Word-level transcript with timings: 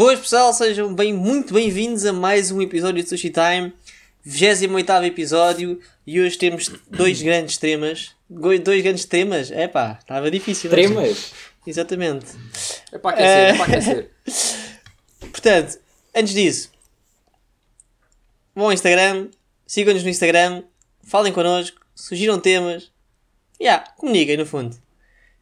Boas 0.00 0.18
pessoal, 0.18 0.50
sejam 0.54 0.94
bem, 0.94 1.12
muito 1.12 1.52
bem-vindos 1.52 2.06
a 2.06 2.12
mais 2.14 2.50
um 2.50 2.62
episódio 2.62 3.02
de 3.02 3.08
Sushi 3.10 3.28
Time, 3.28 3.70
28 4.22 4.90
episódio 5.04 5.78
e 6.06 6.18
hoje 6.18 6.38
temos 6.38 6.70
dois 6.88 7.20
grandes 7.22 7.58
temas. 7.58 8.12
Dois 8.26 8.82
grandes 8.82 9.04
temas? 9.04 9.50
É 9.50 9.68
pá, 9.68 9.98
estava 10.00 10.30
difícil. 10.30 10.70
Tremas? 10.70 11.34
Exatamente. 11.66 12.28
É 12.90 12.96
para 12.96 13.10
aquecer, 13.10 13.54
é 13.54 13.56
para 13.58 13.64
aquecer. 13.66 14.10
Portanto, 15.20 15.78
antes 16.16 16.32
disso, 16.32 16.70
vão 18.54 18.68
ao 18.68 18.72
Instagram, 18.72 19.28
sigam-nos 19.66 20.02
no 20.02 20.08
Instagram, 20.08 20.62
falem 21.04 21.30
connosco, 21.30 21.78
sugiram 21.94 22.40
temas. 22.40 22.84
Ya, 23.60 23.72
yeah, 23.72 23.90
comuniquem 23.98 24.38
no 24.38 24.46
fundo. 24.46 24.74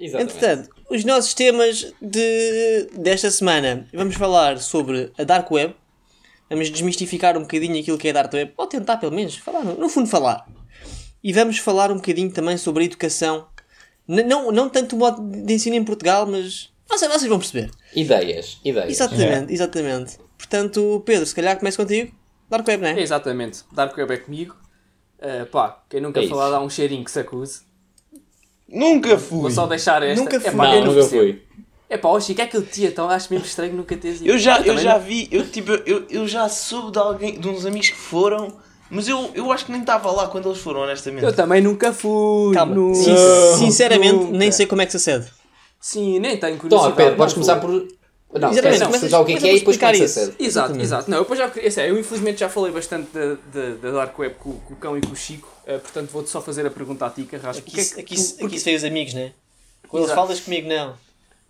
Exatamente. 0.01 0.35
Entretanto, 0.35 0.78
os 0.89 1.05
nossos 1.05 1.35
temas 1.35 1.93
de, 2.01 2.89
desta 2.95 3.31
semana. 3.31 3.87
Vamos 3.93 4.15
falar 4.17 4.59
sobre 4.59 5.13
a 5.19 5.25
Dark 5.25 5.51
Web. 5.51 5.75
Vamos 6.49 6.71
desmistificar 6.71 7.37
um 7.37 7.43
bocadinho 7.43 7.79
aquilo 7.79 7.99
que 7.99 8.09
é 8.09 8.13
Dark 8.13 8.33
Web. 8.33 8.53
Ou 8.57 8.67
tentar, 8.67 8.97
pelo 8.97 9.13
menos, 9.13 9.37
falar, 9.37 9.65
no, 9.65 9.75
no 9.75 9.89
fundo, 9.89 10.09
falar. 10.09 10.47
E 11.23 11.33
vamos 11.33 11.59
falar 11.59 11.91
um 11.91 11.97
bocadinho 11.97 12.31
também 12.31 12.57
sobre 12.57 12.85
a 12.85 12.87
educação. 12.87 13.47
N 14.07 14.23
não, 14.23 14.51
não 14.51 14.69
tanto 14.69 14.97
o 14.97 14.99
modo 14.99 15.23
de 15.23 15.53
ensino 15.53 15.77
em 15.77 15.85
Portugal, 15.85 16.27
mas 16.27 16.73
vocês, 16.89 17.13
vocês 17.13 17.29
vão 17.29 17.39
perceber. 17.39 17.71
Ideias, 17.95 18.59
ideias. 18.65 18.91
Exatamente, 18.91 19.51
é. 19.51 19.55
exatamente. 19.55 20.19
Portanto, 20.39 21.03
Pedro, 21.05 21.27
se 21.27 21.35
calhar 21.35 21.59
começo 21.59 21.77
contigo. 21.77 22.17
Dark 22.49 22.67
Web, 22.67 22.83
não 22.83 22.89
é? 22.89 23.01
Exatamente. 23.01 23.65
Dark 23.73 23.97
Web 23.97 24.15
é 24.15 24.17
comigo. 24.17 24.57
Uh, 25.19 25.45
pá, 25.47 25.83
quem 25.91 26.01
nunca 26.01 26.23
é 26.23 26.29
falar 26.29 26.49
dá 26.49 26.61
um 26.61 26.71
cheirinho 26.71 27.05
que 27.05 27.11
se 27.11 27.21
acuse. 27.21 27.68
Nunca 28.69 29.19
fui. 29.19 29.41
Vou 29.41 29.51
só 29.51 29.67
deixar 29.67 30.03
esta. 30.03 30.23
Nunca 30.23 30.39
fui. 30.39 30.49
É, 30.51 30.53
pá, 30.53 30.75
não, 30.75 30.85
nunca 30.85 31.03
fui. 31.05 31.43
É 31.91 31.97
pá, 31.97 32.09
o 32.11 32.21
Chico 32.21 32.41
é 32.41 32.45
aquele 32.45 32.67
tia, 32.67 32.89
então 32.89 33.09
acho 33.09 33.33
mesmo 33.33 33.47
estranho 33.47 33.75
nunca 33.75 33.97
teres 33.97 34.21
ido. 34.21 34.29
Eu 34.29 34.39
já, 34.39 34.61
eu, 34.61 34.75
eu 34.75 34.79
já 34.79 34.99
vi, 34.99 35.27
eu, 35.31 35.49
tipo, 35.49 35.73
eu, 35.87 36.05
eu 36.11 36.29
já 36.29 36.47
soube 36.49 36.93
de 36.93 36.99
alguém, 36.99 37.41
de 37.41 37.49
uns 37.49 37.65
amigos 37.65 37.89
que 37.89 37.97
foram, 37.97 38.53
mas 38.91 39.09
eu, 39.09 39.31
eu 39.35 39.51
acho 39.51 39.65
que 39.65 39.73
nem 39.73 39.81
estava 39.81 40.11
lá 40.11 40.27
quando 40.27 40.51
eles 40.51 40.59
foram, 40.59 40.81
honestamente. 40.81 41.25
Eu 41.25 41.33
também 41.33 41.63
nunca 41.63 41.91
fui. 41.93 42.55
Calma, 42.55 42.75
no... 42.75 42.95
Sin 42.95 43.15
sinceramente, 43.57 44.13
nunca. 44.25 44.37
nem 44.37 44.53
sei 44.53 44.67
como 44.67 44.83
é 44.83 44.87
que 44.87 44.91
se 44.93 44.97
acede. 44.99 45.31
Sim, 45.81 46.19
nem 46.19 46.37
tenho 46.37 46.57
Então, 46.57 46.59
curiosidade. 46.59 46.93
Então, 46.93 46.97
Pedro, 46.97 47.17
podes 47.17 47.35
começar 47.35 47.57
por. 47.57 47.89
Não, 48.31 48.51
Exatamente, 48.51 48.81
não, 48.81 48.87
começas, 48.89 49.11
já 49.11 49.21
o 49.21 49.25
que 49.25 49.33
é 49.33 49.37
que 49.39 49.49
é 49.49 49.55
e 49.55 49.59
depois 49.59 49.77
explicar 49.77 49.95
isso. 49.95 50.21
isso. 50.21 50.35
Exato, 50.39 50.79
exato. 50.79 51.11
Não, 51.11 51.17
eu, 51.17 51.23
depois 51.23 51.39
já, 51.39 51.51
esse 51.57 51.81
é, 51.81 51.89
eu 51.89 51.99
infelizmente 51.99 52.41
já 52.41 52.49
falei 52.51 52.71
bastante 52.71 53.09
da, 53.11 53.37
da, 53.53 53.75
da 53.81 53.91
Dark 53.91 54.19
Web 54.19 54.35
com, 54.39 54.53
com, 54.53 54.75
o 54.75 54.77
Cão 54.77 54.99
e 54.99 55.01
com 55.01 55.13
o 55.13 55.17
Chico, 55.17 55.49
uh, 55.67 55.79
portanto 55.81 56.11
vou-te 56.11 56.29
só 56.29 56.43
fazer 56.43 56.67
a 56.67 56.71
pergunta 56.71 57.07
a 57.07 57.11
ti, 57.11 57.23
Carrasco. 57.25 57.63
Aqui, 57.67 57.81
é 57.81 57.85
que 57.85 58.01
aqui, 58.01 58.17
tu, 58.17 58.47
aqui 58.47 58.61
se 58.61 58.75
os 58.75 58.85
amigos, 58.85 59.15
não 59.15 59.23
é? 59.23 59.33
Quando 59.89 60.05
eles 60.05 60.15
falas 60.15 60.41
comigo, 60.41 60.69
não. 60.69 60.95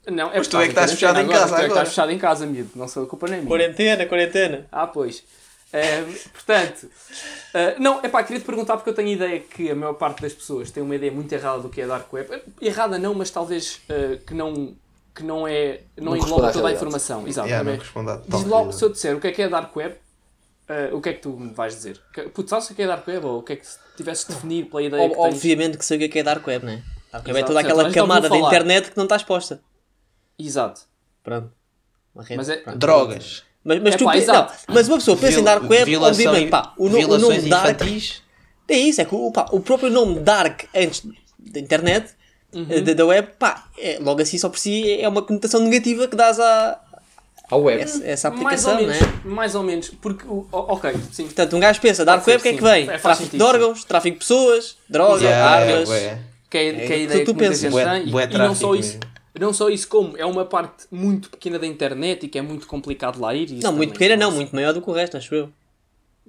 Não, 0.07 0.31
é 0.31 0.39
Mas 0.39 0.49
tu 0.49 0.57
é 0.57 0.65
que 0.65 0.69
estás 0.69 0.93
fechado 0.93 1.21
em 1.21 1.27
casa 1.27 1.45
agora. 1.45 1.59
Tu 1.59 1.63
é 1.63 1.65
que 1.65 1.73
estás 1.73 1.89
fechado 1.89 2.13
em 2.13 2.19
casa, 2.19 2.45
amigo. 2.45 2.71
Não 2.75 2.89
sou 2.89 3.03
a 3.03 3.07
culpa 3.07 3.27
nem 3.27 3.41
minha. 3.41 3.49
Quarentena, 3.49 4.07
quarentena. 4.07 4.67
Ah, 4.71 4.87
pois. 4.87 5.19
Uh, 5.19 6.31
portanto, 6.33 6.85
uh, 6.85 7.83
não, 7.83 8.01
é 8.03 8.09
pá, 8.09 8.23
queria 8.23 8.41
te 8.41 8.47
perguntar 8.47 8.77
porque 8.77 8.89
eu 8.89 8.95
tenho 8.95 9.09
a 9.09 9.13
ideia 9.13 9.41
que 9.41 9.71
a 9.71 9.75
maior 9.75 9.95
parte 9.95 10.23
das 10.23 10.33
pessoas 10.33 10.71
tem 10.71 10.83
uma 10.83 10.95
ideia 10.95 11.13
muito 11.13 11.31
errada 11.31 11.61
do 11.61 11.69
que 11.69 11.81
é 11.81 11.87
Dark 11.87 12.11
Web. 12.11 12.43
Errada 12.63 12.99
não, 12.99 13.13
mas 13.13 13.31
talvez 13.31 13.81
uh, 13.91 14.17
que 14.25 14.33
não 14.33 14.75
que 15.19 15.25
não 15.25 15.47
é 15.49 15.81
não, 15.97 16.13
não 16.13 16.17
engloba 16.17 16.53
toda 16.53 16.69
a 16.69 16.73
informação. 16.73 17.27
Exato. 17.27 17.49
Yeah, 17.49 17.69
não 17.95 18.23
Diz 18.29 18.45
logo, 18.45 18.73
se 18.73 18.85
eu 18.85 18.91
disser 18.91 19.17
o 19.17 19.21
que 19.21 19.27
é 19.27 19.33
que 19.33 19.43
é 19.43 19.49
Dark 19.49 19.75
Web, 19.75 19.97
o 20.93 21.01
que 21.01 21.09
é 21.09 21.13
que 21.15 21.21
tu 21.21 21.31
me 21.31 21.53
vais 21.53 21.75
dizer? 21.75 22.01
Putz, 22.33 22.51
sabes 22.51 22.71
o 22.71 22.75
que 22.75 22.83
é 22.83 22.87
Dark 22.87 23.07
Web? 23.07 23.27
Ou 23.27 23.39
o 23.41 23.43
que 23.43 23.55
é 23.55 23.57
que 23.57 23.67
tivesse 23.97 24.29
de 24.29 24.35
definir 24.35 24.67
pela 24.67 24.83
ideia 24.83 25.03
Ob 25.03 25.11
que 25.11 25.23
tens? 25.23 25.35
Obviamente 25.35 25.79
que 25.79 25.85
sei 25.85 26.07
o 26.07 26.09
que 26.09 26.19
é 26.19 26.23
Dark 26.23 26.47
Web, 26.47 26.65
não 26.65 26.73
é? 26.73 26.83
Dark 27.13 27.27
Web 27.27 27.39
é 27.39 27.43
toda 27.43 27.61
aquela 27.61 27.91
camada 27.91 28.29
da 28.29 28.37
internet 28.37 28.91
que 28.91 28.97
não 28.97 29.05
está 29.05 29.17
exposta. 29.17 29.61
Exato. 30.39 30.83
Pronto. 31.25 31.51
Mas 32.15 32.49
é... 32.49 32.57
Pronto. 32.59 32.79
Drogas. 32.79 33.43
Mas, 33.65 33.83
mas, 33.83 33.95
É 33.95 33.99
tu 33.99 34.05
pá, 34.05 34.15
não, 34.17 34.49
mas 34.69 34.89
uma 34.89 34.99
pessoa 34.99 35.17
pensa 35.17 35.33
Vil- 35.33 35.41
em 35.41 35.45
Dark 35.45 35.69
Web, 35.69 35.97
obviamente, 35.97 36.49
pá, 36.49 36.73
o, 36.79 36.89
no, 36.89 36.99
o 36.99 37.19
nome 37.19 37.41
Dark. 37.43 37.83
infantis. 37.83 38.23
É 38.69 38.79
isso, 38.79 39.01
é 39.01 39.05
que 39.05 39.15
o, 39.15 39.33
pá, 39.33 39.47
o 39.51 39.61
próprio 39.61 39.91
nome 39.91 40.21
Dark 40.21 40.65
antes 40.75 41.03
da 41.39 41.61
internet, 41.61 42.15
Uhum. 42.55 42.83
da, 42.83 42.93
da 42.95 43.05
web, 43.07 43.29
pá, 43.39 43.67
é, 43.79 43.99
logo 44.01 44.23
assim 44.23 44.39
só 44.39 44.49
por 44.49 44.59
si 44.59 44.99
é 45.01 45.07
uma 45.09 45.21
conotação 45.21 45.61
negativa 45.61 46.09
que 46.09 46.17
dás 46.17 46.41
a 46.41 46.81
A 47.51 47.57
web. 47.57 47.83
essa, 47.83 48.03
essa 48.07 48.31
Mais 48.31 48.65
ou 48.65 48.73
aplicação, 48.73 48.77
menos, 48.77 49.01
não 49.25 49.33
é? 49.33 49.35
mais 49.35 49.55
ou 49.55 49.63
menos, 49.63 49.91
porque, 50.01 50.25
ok, 50.51 50.95
sim, 51.13 51.25
Portanto, 51.25 51.57
um 51.57 51.61
gajo 51.61 51.81
pensa, 51.81 52.05
Dark 52.07 52.27
Web, 52.27 52.39
o 52.39 52.43
que 52.43 52.49
é 52.49 52.53
que 52.53 52.59
sim. 52.59 52.65
vem? 52.65 52.83
É, 52.89 52.99
tráfico 52.99 53.13
de 53.17 53.25
sentido, 53.33 53.45
órgãos, 53.45 53.85
tráfico 53.85 54.15
de 54.15 54.19
pessoas, 54.21 54.77
drogas, 54.89 55.23
Yeah, 55.23 55.55
armas. 55.73 55.89
ué. 55.91 56.19
que 56.51 56.57
é, 56.59 56.73
que 56.73 56.79
é 56.93 56.97
a 56.97 56.99
É, 56.99 57.03
ideia 57.03 57.07
tu- 57.25 57.33
tu 57.33 57.35
que 57.35 57.39
muita 57.39 57.39
pensas. 57.41 57.61
gente 57.61 57.71
Bué- 57.73 57.85
tem, 58.01 58.11
bué 58.11 58.29
e, 58.31 58.35
e 58.35 58.39
não 58.39 58.55
só 58.55 58.75
isso, 58.75 58.89
mesmo. 58.95 59.01
não 59.39 59.53
só 59.53 59.69
isso, 59.69 59.87
como 59.89 60.17
é 60.17 60.25
uma 60.25 60.45
parte 60.47 60.87
muito 60.91 61.29
pequena 61.29 61.59
da 61.59 61.67
internet 61.67 62.25
e 62.25 62.29
que 62.31 62.39
é 62.39 62.43
muito 62.43 62.67
complicado 62.67 63.21
lá 63.21 63.35
ir. 63.35 63.53
isso 63.53 63.63
Não, 63.67 63.73
muito 63.75 63.93
pequena 63.93 64.17
não, 64.17 64.31
muito 64.31 64.55
maior 64.55 64.73
do 64.73 64.81
que 64.81 64.89
o 64.89 64.93
resto, 64.95 65.19
acho 65.19 65.35
eu. 65.35 65.51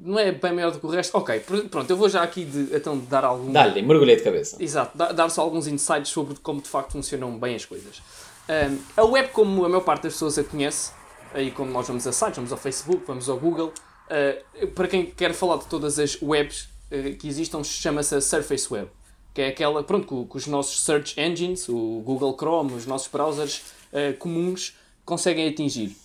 Não 0.02 0.18
é 0.18 0.32
bem 0.32 0.54
maior 0.54 0.72
do 0.72 0.80
que 0.80 0.86
o 0.86 0.90
resto. 0.90 1.18
Ok, 1.18 1.40
pr- 1.42 1.68
pronto, 1.70 1.90
eu 1.90 1.98
vou 1.98 2.08
já 2.08 2.24
aqui 2.24 2.46
de, 2.46 2.76
então 2.76 2.98
dar 2.98 3.26
algum. 3.26 3.52
Dá-lhe, 3.52 3.82
mergulhei 3.82 4.16
de 4.16 4.24
cabeça. 4.24 4.56
Exato, 4.62 4.98
dar, 4.98 5.12
dar 5.12 5.30
só 5.30 5.42
alguns 5.42 5.68
insights 5.68 6.10
sobre 6.10 6.36
como 6.36 6.62
de 6.62 6.70
facto 6.70 6.94
funcionam 6.94 7.38
bem 7.38 7.56
as 7.56 7.66
coisas. 7.66 8.02
Um, 8.50 8.78
a 8.98 9.04
web, 9.04 9.30
como 9.30 9.66
a 9.66 9.70
maior 9.70 9.82
parte 9.82 10.04
das 10.04 10.14
pessoas 10.14 10.38
a 10.40 10.44
conhece, 10.44 10.92
aí 11.34 11.52
como 11.52 11.72
nós 11.72 11.88
vamos 11.88 12.08
a 12.08 12.12
sites, 12.12 12.38
vamos 12.38 12.52
ao 12.52 12.58
Facebook, 12.58 13.04
vamos 13.06 13.30
ao 13.30 13.38
Google, 13.38 13.74
uh, 13.74 14.68
para 14.70 14.88
quem 14.88 15.06
quer 15.06 15.34
falar 15.34 15.58
de 15.58 15.66
todas 15.66 16.00
as 16.00 16.18
webs 16.22 16.70
uh, 16.92 17.16
que 17.18 17.28
existam, 17.28 17.64
chama-se 17.64 18.16
a 18.16 18.22
Surface 18.22 18.72
Web, 18.74 18.90
que 19.34 19.42
é 19.42 19.48
aquela, 19.50 19.84
pronto, 19.84 20.08
que, 20.08 20.32
que 20.32 20.38
os 20.38 20.48
nossos 20.48 20.82
search 20.82 21.20
engines, 21.20 21.68
o 21.70 22.02
Google 22.06 22.36
Chrome, 22.40 22.74
os 22.74 22.86
nossos 22.86 23.08
browsers 23.10 23.62
uh, 23.92 24.18
comuns, 24.18 24.76
conseguem 25.06 25.48
atingir. 25.50 25.96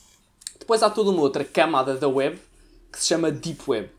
Depois 0.59 0.83
há 0.83 0.91
toda 0.91 1.11
uma 1.11 1.21
outra 1.23 1.45
camada 1.45 1.95
da 1.95 2.09
web 2.09 2.39
que 2.95 3.03
se 3.03 3.09
chama 3.09 3.31
Deep 3.31 3.63
Web. 3.67 3.91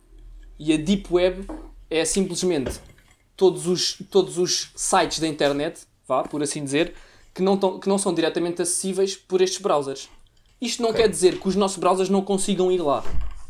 E 0.58 0.74
a 0.74 0.78
Deep 0.78 1.08
Web 1.12 1.48
é 1.90 2.06
simplesmente 2.06 2.80
todos 3.36 3.68
os, 3.68 3.98
todos 4.10 4.38
os 4.38 4.72
sites 4.76 5.20
da 5.20 5.28
internet, 5.28 5.82
vá, 6.08 6.24
por 6.24 6.42
assim 6.42 6.64
dizer, 6.64 6.94
que 7.34 7.42
não, 7.42 7.58
tão, 7.58 7.80
que 7.80 7.90
não 7.90 7.98
são 7.98 8.14
diretamente 8.14 8.62
acessíveis 8.62 9.16
por 9.16 9.42
estes 9.42 9.62
browsers. 9.62 10.10
Isto 10.62 10.82
não 10.82 10.94
quer 10.94 11.10
dizer 11.10 11.40
que 11.40 11.48
os 11.48 11.56
nossos 11.56 11.78
browsers 11.78 12.10
não 12.10 12.22
consigam 12.22 12.72
ir 12.72 12.82
lá. 12.82 13.04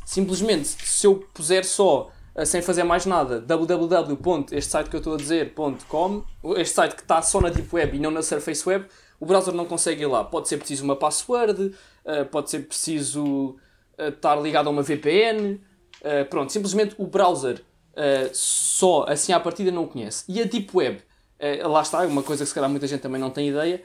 Simplesmente, 0.03 0.67
se 0.67 1.05
eu 1.05 1.23
puser 1.33 1.63
só, 1.63 2.11
eh, 2.33 2.45
sem 2.45 2.61
fazer 2.61 2.83
mais 2.83 3.05
nada, 3.05 3.39
www. 3.39 4.45
este 4.51 4.71
site 4.71 4.89
que 4.89 4.95
eu 4.95 4.99
estou 4.99 5.13
a 5.13 5.17
dizer, 5.17 5.53
.com, 5.87 6.23
este 6.57 6.73
site 6.75 6.95
que 6.95 7.01
está 7.01 7.21
só 7.21 7.39
na 7.39 7.49
Deep 7.49 7.73
Web 7.73 7.97
e 7.97 7.99
não 7.99 8.09
na 8.09 8.23
Surface 8.23 8.67
Web, 8.67 8.87
o 9.19 9.25
browser 9.25 9.53
não 9.53 9.65
consegue 9.65 10.01
ir 10.01 10.07
lá. 10.07 10.23
Pode 10.23 10.49
ser 10.49 10.57
preciso 10.57 10.83
uma 10.83 10.95
password, 10.95 11.73
eh, 12.05 12.23
pode 12.23 12.49
ser 12.49 12.67
preciso 12.67 13.55
estar 13.97 14.35
ligado 14.41 14.67
a 14.67 14.69
uma 14.69 14.81
VPN, 14.81 15.59
eh, 16.01 16.23
pronto, 16.23 16.51
simplesmente 16.51 16.95
o 16.97 17.07
browser 17.07 17.61
eh, 17.95 18.29
só 18.33 19.05
assim 19.07 19.31
à 19.31 19.39
partida 19.39 19.71
não 19.71 19.83
o 19.85 19.87
conhece. 19.87 20.25
E 20.27 20.41
a 20.41 20.43
Deep 20.45 20.69
Web, 20.73 20.99
eh, 21.39 21.65
lá 21.65 21.81
está, 21.81 22.05
uma 22.05 22.21
coisa 22.23 22.43
que 22.43 22.49
se 22.49 22.53
calhar 22.53 22.69
muita 22.69 22.85
gente 22.87 23.01
também 23.01 23.19
não 23.19 23.29
tem 23.29 23.49
ideia, 23.49 23.81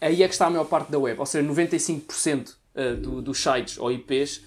aí 0.00 0.22
é 0.22 0.28
que 0.28 0.34
está 0.34 0.46
a 0.46 0.50
maior 0.50 0.64
parte 0.64 0.90
da 0.90 0.98
web, 0.98 1.18
ou 1.18 1.26
seja, 1.26 1.46
95% 1.48 2.54
eh, 2.74 2.94
do, 2.94 3.22
dos 3.22 3.40
sites 3.40 3.78
ou 3.78 3.90
IPs 3.92 4.42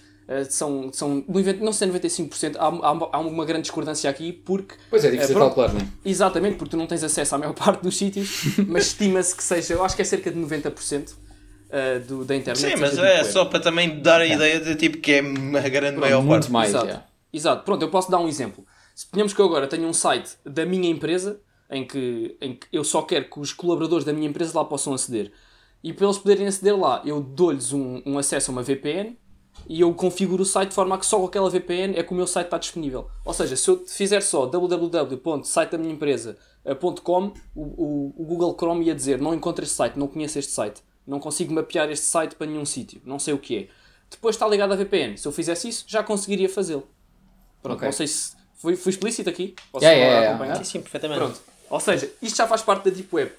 são, 0.49 0.93
são 0.93 1.25
não 1.59 1.73
sei 1.73 1.89
95%, 1.89 2.55
há, 2.57 2.67
há, 2.67 3.17
há 3.17 3.19
uma 3.19 3.43
grande 3.43 3.63
discordância 3.63 4.09
aqui 4.09 4.31
porque 4.31 4.75
Pois 4.89 5.03
é, 5.03 5.11
difícil 5.11 5.35
pronto. 5.35 5.55
calcular, 5.55 5.73
não 5.73 5.81
é? 5.81 5.87
Exatamente, 6.05 6.55
porque 6.55 6.71
tu 6.71 6.77
não 6.77 6.87
tens 6.87 7.03
acesso 7.03 7.35
à 7.35 7.37
maior 7.37 7.51
parte 7.55 7.81
dos 7.81 7.97
sítios, 7.97 8.29
mas 8.67 8.87
estima-se 8.87 9.35
que 9.35 9.43
seja, 9.43 9.73
eu 9.73 9.83
acho 9.83 9.93
que 9.95 10.01
é 10.01 10.05
cerca 10.05 10.31
de 10.31 10.39
90% 10.39 11.09
uh, 11.71 11.99
do, 12.05 12.25
da 12.25 12.35
internet. 12.35 12.59
Sim, 12.59 12.75
mas 12.79 12.97
é 12.97 13.01
web. 13.01 13.25
só 13.25 13.45
para 13.45 13.59
também 13.59 14.01
dar 14.01 14.21
a 14.21 14.25
ideia 14.25 14.59
de 14.59 14.75
tipo 14.75 14.97
que 14.97 15.13
é 15.13 15.19
a 15.19 15.69
grande 15.69 15.97
maior 15.97 16.21
Muito 16.21 16.41
parte. 16.41 16.51
mais, 16.51 16.69
Exato. 16.69 16.87
já. 16.87 17.03
Exato. 17.33 17.63
Pronto, 17.63 17.81
eu 17.81 17.89
posso 17.89 18.11
dar 18.11 18.19
um 18.19 18.27
exemplo. 18.27 18.65
Suponhamos 18.93 19.33
que 19.33 19.39
eu 19.39 19.45
agora 19.45 19.65
tenho 19.67 19.87
um 19.87 19.93
site 19.93 20.31
da 20.45 20.65
minha 20.65 20.89
empresa 20.89 21.39
em 21.69 21.87
que, 21.87 22.35
em 22.41 22.55
que 22.55 22.67
eu 22.71 22.83
só 22.83 23.01
quero 23.01 23.29
que 23.29 23.39
os 23.39 23.53
colaboradores 23.53 24.03
da 24.03 24.11
minha 24.11 24.27
empresa 24.27 24.57
lá 24.59 24.65
possam 24.65 24.93
aceder. 24.93 25.31
E 25.83 25.93
para 25.93 26.05
eles 26.05 26.17
poderem 26.17 26.45
aceder 26.47 26.77
lá, 26.77 27.01
eu 27.05 27.21
dou-lhes 27.21 27.71
um, 27.73 28.01
um 28.05 28.17
acesso 28.19 28.51
a 28.51 28.53
uma 28.53 28.61
VPN 28.61 29.17
e 29.67 29.81
eu 29.81 29.93
configuro 29.93 30.43
o 30.43 30.45
site 30.45 30.69
de 30.69 30.75
forma 30.75 30.95
a 30.95 30.97
que 30.97 31.05
só 31.05 31.17
com 31.19 31.25
aquela 31.25 31.49
VPN 31.49 31.97
é 31.97 32.03
que 32.03 32.11
o 32.11 32.15
meu 32.15 32.27
site 32.27 32.45
está 32.47 32.57
disponível. 32.57 33.07
Ou 33.25 33.33
seja, 33.33 33.55
se 33.55 33.69
eu 33.69 33.83
fizer 33.87 34.21
só 34.21 34.45
www.sitedamiaempresa.com, 34.45 37.33
o, 37.55 37.61
o, 37.61 38.13
o 38.17 38.25
Google 38.25 38.55
Chrome 38.59 38.85
ia 38.85 38.93
dizer 38.95 39.19
não 39.19 39.33
encontro 39.33 39.63
este 39.63 39.75
site, 39.75 39.97
não 39.97 40.07
conheço 40.07 40.37
este 40.37 40.51
site. 40.51 40.81
Não 41.07 41.19
consigo 41.19 41.53
mapear 41.53 41.89
este 41.91 42.05
site 42.05 42.35
para 42.35 42.47
nenhum 42.47 42.65
sítio, 42.65 43.01
não 43.05 43.19
sei 43.19 43.33
o 43.33 43.37
que 43.37 43.57
é. 43.57 43.67
Depois 44.09 44.35
está 44.35 44.47
ligado 44.47 44.73
à 44.73 44.75
VPN. 44.75 45.17
Se 45.17 45.27
eu 45.27 45.31
fizesse 45.31 45.67
isso, 45.69 45.85
já 45.87 46.03
conseguiria 46.03 46.49
fazê-lo. 46.49 46.87
Pronto, 47.63 47.77
Ok. 47.77 47.85
não 47.87 47.93
sei 47.93 48.07
se 48.07 48.33
fui, 48.57 48.75
fui 48.75 48.89
explícito 48.91 49.29
aqui. 49.29 49.55
Posso 49.71 49.85
Yeah, 49.85 49.97
yeah, 49.99 50.19
yeah. 50.19 50.35
acompanhar? 50.35 50.57
Sim, 50.57 50.71
sim, 50.71 50.81
perfeitamente. 50.81 51.19
Pronto. 51.19 51.41
Ou 51.69 51.79
seja, 51.79 52.11
isto 52.21 52.35
já 52.37 52.47
faz 52.47 52.61
parte 52.61 52.85
da 52.89 52.91
Deep 52.95 53.07
Web. 53.15 53.31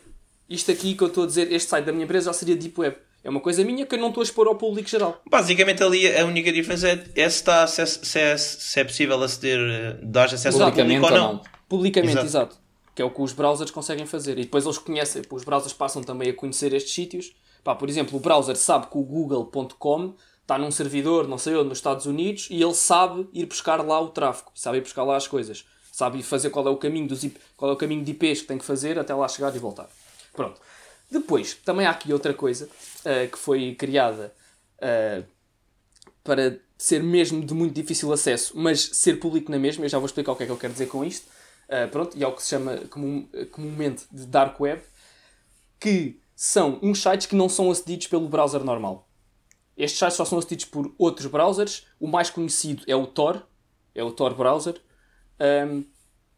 Isto 0.49 0.71
aqui 0.73 0.95
que 0.95 1.03
eu 1.03 1.09
estou 1.09 1.25
a 1.25 1.27
dizer, 1.27 1.53
este 1.53 1.69
site 1.69 1.85
da 1.85 1.93
minha 1.93 2.05
empresa 2.05 2.27
já 2.27 2.33
seria 2.33 2.57
Deep 2.57 2.79
Web. 2.81 2.97
É 3.25 3.29
uma 3.31 3.41
coisa 3.41 3.63
minha 3.65 3.85
que 3.87 3.95
eu 3.95 3.99
não 4.01 4.09
estou 4.09 4.23
a 4.23 4.25
expor 4.25 4.49
ao 4.49 4.57
público 4.57 4.89
geral. 4.89 5.21
Basicamente 5.31 5.83
ali 5.83 6.13
a 6.19 6.25
única 6.25 6.51
diferença 6.53 6.89
é, 6.89 7.05
é 7.15 7.29
se, 7.31 7.37
está, 7.37 7.67
se, 7.67 7.81
é, 7.83 7.87
se, 7.87 8.19
é, 8.19 8.37
se 8.37 8.81
é 8.81 8.85
possível 8.85 9.23
aceder, 9.23 9.61
eh, 9.61 9.99
dar 10.03 10.25
acesso 10.25 10.61
ao 10.63 10.71
Publicamente 10.73 11.01
público 11.01 11.15
ou 11.15 11.21
ou 11.21 11.27
não. 11.29 11.35
não? 11.35 11.43
Publicamente, 11.69 12.13
Exato. 12.13 12.27
exato. 12.27 12.57
Que 12.95 13.03
é 13.03 13.05
o 13.05 13.11
que 13.11 13.23
os 13.23 13.33
browsers 13.33 13.71
conseguem 13.71 14.07
fazer. 14.07 14.33
E 14.39 14.43
depois 14.43 14.65
eles 14.65 14.79
conhecem, 14.79 15.23
os 15.31 15.45
browsers 15.45 15.73
passam 15.73 16.03
também 16.03 16.31
a 16.31 16.35
conhecer 16.35 16.73
estes 16.73 16.93
sítios. 16.95 17.33
Pá, 17.65 17.75
por 17.75 17.89
exemplo, 17.89 18.17
o 18.17 18.21
browser 18.21 18.57
sabe 18.57 18.87
que 18.89 18.99
o 18.99 19.03
google.com 19.03 20.15
está 20.43 20.59
num 20.59 20.71
servidor, 20.71 21.29
não 21.29 21.39
sei 21.39 21.55
onde, 21.55 21.69
nos 21.69 21.79
Estados 21.79 22.07
Unidos, 22.07 22.49
e 22.51 22.61
ele 22.61 22.75
sabe 22.75 23.29
ir 23.33 23.47
buscar 23.47 23.77
lá 23.85 24.01
o 24.01 24.09
tráfego, 24.09 24.51
sabe 24.55 24.79
ir 24.79 24.81
buscar 24.81 25.05
lá 25.05 25.17
as 25.17 25.29
coisas, 25.29 25.65
sabe 25.93 26.23
fazer 26.23 26.51
qual 26.51 26.67
é 26.67 26.71
o 26.71 26.77
caminho 26.77 27.07
dos 27.07 27.23
IP, 27.23 27.39
qual 27.57 27.71
é 27.71 27.75
o 27.75 27.77
caminho 27.77 28.05
de 28.05 28.11
IPs 28.11 28.43
que 28.43 28.49
tem 28.49 28.59
que 28.59 28.65
fazer 28.65 28.99
até 28.99 29.15
lá 29.15 29.29
chegar 29.29 29.55
e 29.55 29.59
voltar. 29.59 29.89
Pronto. 30.33 30.61
Depois, 31.11 31.55
também 31.65 31.87
há 31.87 31.91
aqui 31.91 32.13
outra 32.13 32.35
coisa 32.35 32.69
ah, 33.05 33.27
que 33.27 33.39
foi 33.39 33.75
criada 33.77 34.35
ah, 34.81 35.23
para 36.25 36.59
ser 36.77 37.03
mesmo 37.03 37.45
de 37.45 37.55
muito 37.55 37.75
difícil 37.75 38.13
acesso, 38.13 38.53
mas 38.57 38.81
ser 38.81 39.21
público 39.21 39.51
na 39.51 39.59
mesma. 39.59 39.85
Eu 39.85 39.89
já 39.89 39.99
vou 39.99 40.07
explicar 40.07 40.33
o 40.33 40.37
que 40.37 40.43
é 40.43 40.47
que 40.47 40.53
eu 40.53 40.57
quero 40.57 40.73
dizer 40.73 40.87
com 40.87 41.05
isto. 41.05 41.29
Ah, 41.69 41.87
pronto, 41.91 42.17
e 42.19 42.25
é 42.25 42.27
o 42.27 42.33
que 42.33 42.43
se 42.43 42.49
chama 42.49 42.79
comum- 42.91 43.29
comumente 43.53 44.05
de 44.11 44.27
Dark 44.27 44.59
Web, 44.61 44.83
que 45.79 46.19
são 46.35 46.79
uns 46.83 47.01
sites 47.03 47.27
que 47.27 47.37
não 47.37 47.49
são 47.49 47.71
acedidos 47.71 48.07
pelo 48.07 48.29
browser 48.29 48.63
normal. 48.65 49.09
Estes 49.77 49.99
sites 49.99 50.17
só 50.17 50.25
são 50.25 50.39
acedidos 50.39 50.65
por 50.67 50.93
outros 50.99 51.27
browsers. 51.27 51.87
O 51.99 52.07
mais 52.07 52.31
conhecido 52.31 52.83
é 52.87 52.95
o 52.97 53.07
Tor, 53.07 53.47
é 53.95 54.03
o 54.03 54.11
Tor 54.11 54.35
browser. 54.35 54.81
Um, 55.41 55.85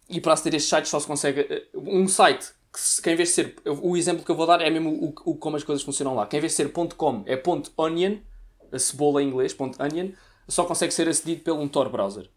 e 0.09 0.21
para 0.21 0.35
aceder 0.35 0.55
a 0.55 0.57
estes 0.59 0.71
sites 0.71 0.91
só 0.91 1.01
se 1.01 1.07
consegue. 1.07 1.41
eh, 1.41 1.67
Um 1.75 2.07
site 2.07 2.47
que, 2.73 3.03
que 3.03 3.11
em 3.11 3.17
vez 3.17 3.31
de 3.31 3.35
ser. 3.35 3.57
O 3.67 3.97
exemplo 3.97 4.25
que 4.25 4.31
eu 4.31 4.37
vou 4.37 4.47
dar 4.47 4.61
é 4.61 4.71
mesmo 4.71 4.91
o, 4.91 5.31
o- 5.31 5.37
como 5.37 5.57
as 5.57 5.65
coisas 5.65 5.83
funcionam 5.85 6.15
lá. 6.15 6.27
Que 6.27 6.37
em 6.37 6.41
vez 6.41 6.53
de 6.53 6.57
ser 6.57 6.73
.com 6.73 7.23
é 7.27 7.41
.onion, 7.77 8.17
a 8.73 8.79
cebola 8.79 9.23
em 9.23 9.29
inglês, 9.29 9.57
.onion, 9.59 10.11
só 10.49 10.65
consegue 10.65 10.93
ser 10.93 11.09
acedido 11.09 11.43
pelo 11.43 11.61
um 11.61 11.69
Tor 11.69 11.89
browser. 11.89 12.29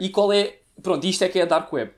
E 0.00 0.08
qual 0.08 0.32
é. 0.32 0.58
Pronto, 0.82 1.04
isto 1.06 1.22
é 1.24 1.28
que 1.28 1.38
é 1.38 1.42
a 1.42 1.46
Dark 1.46 1.70
Web. 1.72 1.92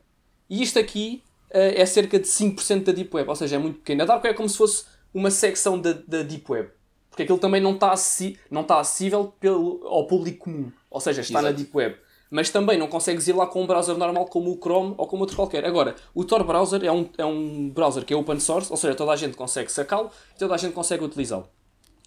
E 0.50 0.62
isto 0.62 0.78
aqui 0.78 1.22
eh, 1.50 1.80
é 1.80 1.86
cerca 1.86 2.18
de 2.18 2.26
5% 2.26 2.84
da 2.84 2.92
Deep 2.92 3.14
Web, 3.14 3.28
ou 3.28 3.36
seja, 3.36 3.56
é 3.56 3.58
muito 3.58 3.78
pequeno. 3.78 4.02
A 4.02 4.06
Dark 4.06 4.24
Web 4.24 4.34
é 4.34 4.36
como 4.36 4.48
se 4.48 4.56
fosse 4.56 4.84
uma 5.14 5.30
secção 5.30 5.78
da, 5.80 5.92
da 5.92 6.22
Deep 6.22 6.50
Web. 6.50 6.70
Porque 7.10 7.24
aquilo 7.24 7.38
também 7.38 7.60
não 7.60 7.74
está 7.74 7.92
acessi- 7.92 8.38
não 8.50 8.62
está 8.62 8.80
acessível 8.80 9.34
pelo, 9.38 9.86
ao 9.86 10.06
público 10.06 10.44
comum. 10.44 10.72
Ou 10.90 11.00
seja, 11.00 11.20
está 11.20 11.42
na 11.42 11.48
Exato. 11.48 11.62
Deep 11.62 11.76
Web. 11.76 11.96
Mas 12.30 12.48
também 12.48 12.78
não 12.78 12.88
consegues 12.88 13.28
ir 13.28 13.34
lá 13.34 13.46
com 13.46 13.62
um 13.62 13.66
browser 13.66 13.94
normal 13.98 14.24
como 14.24 14.50
o 14.50 14.56
Chrome 14.56 14.94
ou 14.96 15.06
como 15.06 15.20
outro 15.22 15.36
qualquer. 15.36 15.66
Agora, 15.66 15.94
o 16.14 16.24
Tor 16.24 16.42
browser 16.44 16.82
é 16.82 16.90
um, 16.90 17.06
é 17.18 17.26
um 17.26 17.68
browser 17.68 18.06
que 18.06 18.14
é 18.14 18.16
open 18.16 18.40
source, 18.40 18.70
ou 18.70 18.76
seja, 18.78 18.94
toda 18.94 19.12
a 19.12 19.16
gente 19.16 19.36
consegue 19.36 19.70
sacá-lo 19.70 20.10
e 20.34 20.38
toda 20.38 20.54
a 20.54 20.56
gente 20.56 20.72
consegue 20.72 21.04
utilizá-lo. 21.04 21.46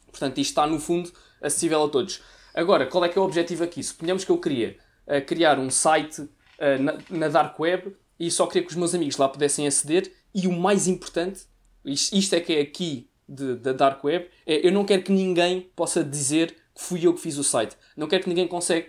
Portanto, 0.10 0.40
isto 0.40 0.50
está 0.50 0.66
no 0.66 0.80
fundo 0.80 1.12
acessível 1.40 1.84
a 1.84 1.90
todos. 1.90 2.24
Agora, 2.56 2.88
qual 2.88 3.06
é 3.06 3.10
que 3.10 3.19
é 3.19 3.22
o 3.22 3.25
objetivo 3.25 3.63
aqui? 3.63 3.84
Suponhamos 3.84 4.24
que 4.24 4.31
eu 4.31 4.40
queria 4.40 4.78
eh, 5.06 5.22
criar 5.22 5.60
um 5.60 5.69
site 5.69 6.28
eh, 6.57 6.80
na, 6.80 6.98
na 7.12 7.28
Dark 7.28 7.60
Web 7.60 7.96
e 8.19 8.31
só 8.31 8.48
queria 8.48 8.63
que 8.63 8.69
os 8.69 8.75
meus 8.75 8.96
amigos 8.96 9.18
lá 9.18 9.30
pudessem 9.30 9.68
aceder 9.68 10.12
e 10.34 10.48
o 10.48 10.52
mais 10.52 10.88
importante, 10.88 11.42
isto, 11.86 12.34
é 12.36 12.40
que 12.40 12.54
é 12.54 12.62
aqui 12.62 13.10
da 13.28 13.74
Dark 13.74 14.04
Web, 14.04 14.28
é 14.46 14.68
eu 14.68 14.72
não 14.72 14.86
quero 14.86 15.04
que 15.04 15.12
ninguém 15.12 15.70
possa 15.76 16.04
dizer 16.04 16.52
que 16.76 16.82
fui 16.82 17.06
eu 17.06 17.14
que 17.14 17.22
fiz 17.22 17.38
o 17.38 17.44
site. 17.44 17.76
Não 17.96 18.08
quero 18.08 18.24
que 18.24 18.30
ninguém 18.30 18.48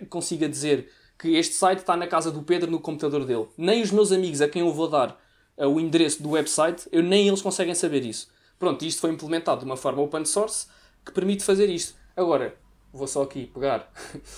consiga 0.09 0.49
dizer 0.49 0.91
que 1.17 1.35
este 1.35 1.55
site 1.55 1.79
está 1.79 1.97
na 1.97 2.05
casa 2.05 2.31
do 2.31 2.43
Pedro 2.43 2.69
no 2.69 2.79
computador 2.79 3.25
dele. 3.25 3.47
Nem 3.57 3.81
os 3.81 3.91
meus 3.91 4.11
amigos 4.11 4.41
a 4.41 4.47
quem 4.47 4.61
eu 4.61 4.71
vou 4.73 4.87
dar 4.89 5.19
eh, 5.57 5.65
o 5.65 5.79
endereço 5.79 6.21
do 6.21 6.29
website, 6.31 6.87
eu, 6.91 7.01
nem 7.01 7.27
eles 7.27 7.41
conseguem 7.41 7.73
saber 7.73 8.05
isso. 8.05 8.27
Pronto, 8.59 8.85
isto 8.85 9.01
foi 9.01 9.11
implementado 9.11 9.59
de 9.61 9.65
uma 9.65 9.77
forma 9.77 10.01
open 10.01 10.25
source 10.25 10.67
que 11.05 11.11
permite 11.11 11.43
fazer 11.43 11.69
isto. 11.69 11.95
Agora, 12.15 12.55
vou 12.93 13.07
só 13.07 13.23
aqui 13.23 13.47
pegar. 13.47 13.91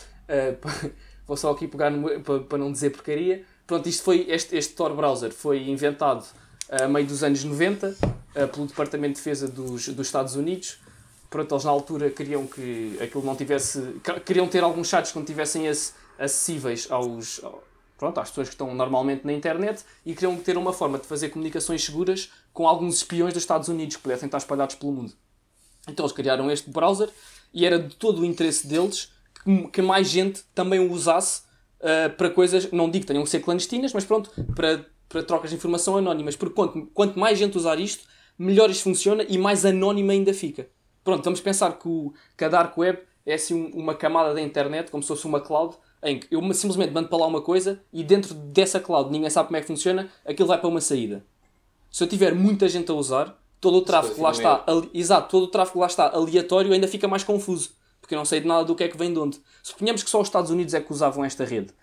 pa- 0.61 0.89
vou 1.25 1.35
só 1.37 1.51
aqui 1.51 1.67
pegar 1.67 1.91
para 2.47 2.57
não 2.57 2.71
dizer 2.71 2.91
porcaria. 2.91 3.43
Pronto, 3.67 3.87
isto 3.89 4.03
foi, 4.03 4.25
este, 4.29 4.55
este 4.55 4.73
Tor 4.73 4.95
browser 4.95 5.31
foi 5.31 5.67
inventado 5.69 6.25
a 6.69 6.87
meio 6.87 7.05
dos 7.07 7.23
anos 7.23 7.43
90 7.43 7.95
eh, 8.35 8.45
pelo 8.47 8.65
Departamento 8.67 9.13
de 9.13 9.17
Defesa 9.19 9.47
dos, 9.47 9.87
dos 9.89 10.07
Estados 10.07 10.35
Unidos. 10.35 10.77
Pronto, 11.29 11.53
eles 11.53 11.63
na 11.63 11.71
altura 11.71 12.09
queriam 12.09 12.45
que 12.47 12.97
aquilo 13.01 13.23
não 13.23 13.35
tivesse. 13.35 13.81
que- 14.03 14.19
Queriam 14.21 14.47
ter 14.47 14.63
alguns 14.63 14.87
sites 14.89 15.11
que 15.11 15.17
não 15.19 15.25
tivessem 15.25 15.67
ac- 15.67 15.93
acessíveis 16.17 16.87
aos, 16.89 17.43
ao- 17.43 17.63
pronto, 17.97 18.19
às 18.19 18.29
pessoas 18.29 18.47
que 18.49 18.53
estão 18.55 18.73
normalmente 18.73 19.25
na 19.25 19.33
internet 19.33 19.83
e 20.05 20.13
queriam 20.13 20.35
ter 20.37 20.57
uma 20.57 20.73
forma 20.73 20.97
de 20.97 21.05
fazer 21.05 21.29
comunicações 21.29 21.83
seguras 21.83 22.31
com 22.53 22.67
alguns 22.67 22.97
espiões 22.97 23.33
dos 23.33 23.43
Estados 23.43 23.67
Unidos 23.67 23.95
que 23.97 24.01
pudessem 24.01 24.25
estar 24.27 24.37
espalhados 24.39 24.75
pelo 24.75 24.91
mundo. 24.91 25.13
Então 25.87 26.05
eles 26.05 26.15
criaram 26.15 26.49
este 26.51 26.69
browser 26.69 27.09
e 27.53 27.65
era 27.65 27.79
de 27.79 27.95
todo 27.95 28.21
o 28.21 28.25
interesse 28.25 28.67
deles 28.67 29.11
que, 29.71 29.81
mais 29.81 30.07
gente 30.09 30.43
também 30.53 30.79
o 30.79 30.91
usasse 30.91 31.41
ah, 31.81 32.09
para 32.09 32.29
coisas, 32.29 32.71
não 32.71 32.89
digo 32.89 33.03
que 33.05 33.07
tenham 33.07 33.23
que 33.23 33.29
ser 33.29 33.39
clandestinas, 33.39 33.93
mas 33.93 34.03
pronto, 34.05 34.29
para, 34.55 34.85
para 35.09 35.23
trocas 35.23 35.49
de 35.49 35.55
informação 35.57 35.97
anónimas. 35.97 36.35
Porque 36.37 36.55
quanto, 36.55 36.85
quanto 36.93 37.19
mais 37.19 37.37
gente 37.37 37.57
usar 37.57 37.79
isto, 37.79 38.07
melhor 38.37 38.69
isto 38.69 38.83
funciona 38.83 39.25
e 39.27 39.37
mais 39.37 39.65
anónima 39.65 40.13
ainda 40.13 40.33
fica. 40.33 40.69
Pronto, 41.03 41.23
vamos 41.23 41.41
pensar 41.41 41.73
que, 41.79 41.87
o, 41.87 42.13
que 42.37 42.45
a 42.45 42.49
Dark 42.49 42.77
Web 42.77 42.99
é 43.25 43.33
assim 43.33 43.53
um- 43.53 43.71
uma 43.79 43.95
camada 43.95 44.33
da 44.33 44.41
internet, 44.41 44.91
como 44.91 45.01
se 45.03 45.07
fosse 45.09 45.25
uma 45.25 45.41
cloud, 45.41 45.75
em 46.03 46.19
que 46.19 46.27
eu 46.33 46.41
simplesmente 46.53 46.93
mando 46.93 47.09
para 47.09 47.17
lá 47.17 47.27
uma 47.27 47.41
coisa 47.41 47.81
e 47.91 48.03
dentro 48.03 48.33
dessa 48.33 48.79
cloud 48.79 49.11
ninguém 49.11 49.29
sabe 49.29 49.47
como 49.47 49.57
é 49.57 49.61
que 49.61 49.67
funciona, 49.67 50.09
aquilo 50.25 50.47
vai 50.47 50.57
para 50.57 50.69
uma 50.69 50.79
saída. 50.79 51.25
Se 51.91 52.03
eu 52.03 52.07
tiver 52.07 52.33
muita 52.35 52.69
gente 52.69 52.89
a 52.91 52.93
usar, 52.93 53.37
todo 53.59 53.77
o 53.77 53.81
tráfego 53.81 54.21
lá 54.21 54.29
está, 54.31 54.63
ali- 54.71 54.89
exato, 54.93 55.29
todo 55.29 55.43
o 55.43 55.47
tráfego 55.47 55.79
lá 55.79 55.87
está 55.87 56.07
aleatório 56.09 56.71
ainda 56.71 56.87
fica 56.87 57.07
mais 57.07 57.23
confuso, 57.23 57.71
porque 57.99 58.13
eu 58.13 58.17
não 58.17 58.25
sei 58.25 58.39
de 58.39 58.47
nada 58.47 58.63
do 58.63 58.75
que 58.75 58.83
é 58.83 58.87
que 58.87 58.97
vem 58.97 59.11
de 59.11 59.19
onde. 59.19 59.41
Suponhamos 59.63 60.03
que 60.03 60.09
só 60.09 60.21
os 60.21 60.27
Estados 60.27 60.51
Unidos 60.51 60.73
é 60.73 60.79
que 60.79 60.91
usavam 60.93 61.25
esta 61.25 61.43
rede. 61.43 61.73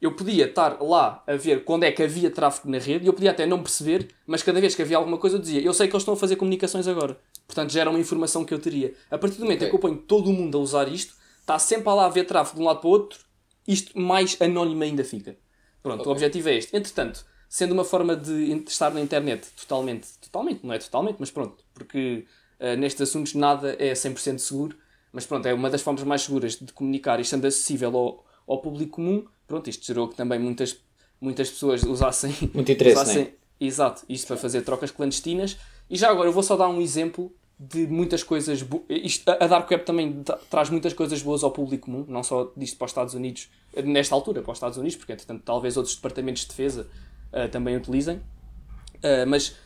Eu 0.00 0.12
podia 0.16 0.46
estar 0.46 0.80
lá 0.80 1.22
a 1.26 1.36
ver 1.36 1.64
quando 1.64 1.84
é 1.84 1.92
que 1.92 2.02
havia 2.02 2.30
tráfego 2.30 2.70
na 2.70 2.78
rede 2.78 3.04
e 3.04 3.08
eu 3.08 3.12
podia 3.12 3.30
até 3.32 3.44
não 3.46 3.62
perceber, 3.62 4.08
mas 4.26 4.42
cada 4.42 4.58
vez 4.60 4.74
que 4.74 4.80
havia 4.82 4.96
alguma 4.96 5.18
coisa 5.18 5.36
eu 5.36 5.40
dizia, 5.40 5.60
eu 5.60 5.74
sei 5.74 5.88
que 5.88 5.94
eles 5.94 6.02
estão 6.02 6.14
a 6.14 6.16
fazer 6.16 6.36
comunicações 6.36 6.88
agora. 6.88 7.18
Portanto, 7.46 7.70
já 7.70 7.82
era 7.82 7.90
uma 7.90 7.98
informação 7.98 8.44
que 8.44 8.54
eu 8.54 8.58
teria. 8.58 8.94
A 9.10 9.18
partir 9.18 9.36
do 9.36 9.44
momento 9.44 9.64
em 9.64 9.68
que 9.68 9.74
eu 9.74 9.78
ponho 9.78 9.96
todo 9.98 10.30
o 10.30 10.32
mundo 10.32 10.56
a 10.56 10.60
usar 10.60 10.88
isto, 10.88 11.14
está 11.40 11.58
sempre 11.58 11.88
a 11.90 11.94
lá 11.94 12.02
a 12.04 12.06
haver 12.06 12.24
tráfego 12.26 12.56
de 12.56 12.62
um 12.62 12.66
lado 12.66 12.80
para 12.80 12.88
o 12.88 12.90
outro, 12.90 13.20
isto 13.68 13.98
mais 13.98 14.36
anónimo 14.40 14.82
ainda 14.82 15.04
fica. 15.04 15.36
Pronto, 15.82 15.98
o 15.98 16.02
Ok. 16.02 16.12
objetivo 16.12 16.48
é 16.48 16.56
este. 16.56 16.74
Entretanto, 16.76 17.26
sendo 17.48 17.72
uma 17.72 17.84
forma 17.84 18.16
de 18.16 18.52
estar 18.68 18.90
na 18.94 19.00
internet 19.00 19.48
totalmente, 19.60 20.08
totalmente, 20.20 20.64
não 20.64 20.72
é 20.72 20.78
totalmente, 20.78 21.16
mas 21.18 21.30
pronto, 21.30 21.62
porque 21.74 22.24
eh, 22.58 22.76
nestes 22.76 23.02
assuntos 23.02 23.34
nada 23.34 23.76
é 23.78 23.92
100% 23.92 24.38
seguro, 24.38 24.76
mas 25.12 25.26
pronto, 25.26 25.44
é 25.46 25.52
uma 25.52 25.68
das 25.68 25.82
formas 25.82 26.04
mais 26.04 26.22
seguras 26.22 26.56
de 26.56 26.72
comunicar 26.72 27.18
e 27.18 27.22
estando 27.22 27.44
acessível 27.46 27.94
ao, 27.96 28.24
ao 28.46 28.60
público 28.62 28.92
comum, 28.92 29.24
pronto, 29.50 29.68
isto 29.68 29.84
gerou 29.84 30.06
que 30.08 30.14
também 30.14 30.38
muitas, 30.38 30.76
muitas 31.20 31.50
pessoas 31.50 31.82
usassem... 31.82 32.32
Muito 32.54 32.70
interesse, 32.70 32.96
usassem- 33.02 33.24
não 33.24 33.30
é? 33.30 33.66
Exato, 33.66 34.02
isto 34.08 34.26
para 34.28 34.36
fazer 34.36 34.62
trocas 34.62 34.90
clandestinas. 34.92 35.56
E 35.90 35.96
já 35.96 36.08
agora 36.08 36.28
eu 36.28 36.32
vou 36.32 36.42
só 36.42 36.56
dar 36.56 36.68
um 36.68 36.80
exemplo 36.80 37.30
de 37.58 37.86
muitas 37.86 38.22
coisas. 38.22 38.64
Isto, 38.88 39.28
a 39.28 39.46
Dark 39.46 39.68
Web 39.70 39.84
também 39.84 40.22
tra- 40.22 40.38
traz 40.48 40.70
muitas 40.70 40.94
coisas 40.94 41.20
boas 41.20 41.42
ao 41.42 41.50
público 41.50 41.86
comum, 41.86 42.06
não 42.08 42.22
só 42.22 42.52
disto 42.56 42.78
para 42.78 42.86
os 42.86 42.90
Estados 42.92 43.12
Unidos, 43.14 43.50
nesta 43.84 44.14
altura 44.14 44.40
para 44.40 44.52
os 44.52 44.56
Estados 44.56 44.78
Unidos, 44.78 44.96
porque 44.96 45.12
entretanto 45.12 45.42
talvez 45.44 45.76
outros 45.76 45.94
departamentos 45.96 46.42
de 46.42 46.48
defesa 46.48 46.88
eh, 47.32 47.48
também 47.48 47.76
utilizem. 47.76 48.16
Uh, 48.16 49.26
mas, 49.28 49.56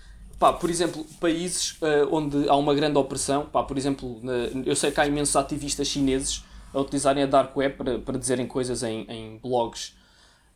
pá, 0.41 0.53
por 0.53 0.71
exemplo, 0.71 1.05
países 1.21 1.73
uh, 1.83 2.09
onde 2.11 2.49
há 2.49 2.57
uma 2.57 2.75
grande 2.75 2.99
opressão, 2.99 3.47
pá, 3.47 3.63
por 3.63 3.77
exemplo, 3.79 4.19
na- 4.23 4.49
eu 4.65 4.75
sei 4.75 4.91
que 4.91 5.01
há 5.01 5.07
imensos 5.07 5.37
ativistas 5.37 5.87
chineses 5.87 6.43
a 6.75 6.81
utilizarem 6.81 7.23
a 7.23 7.27
Dark 7.27 7.57
Web 7.57 7.77
para, 7.77 7.99
para 8.01 8.19
dizerem 8.19 8.47
coisas 8.47 8.83
em, 8.83 9.07
em 9.09 9.39
blogs. 9.39 9.95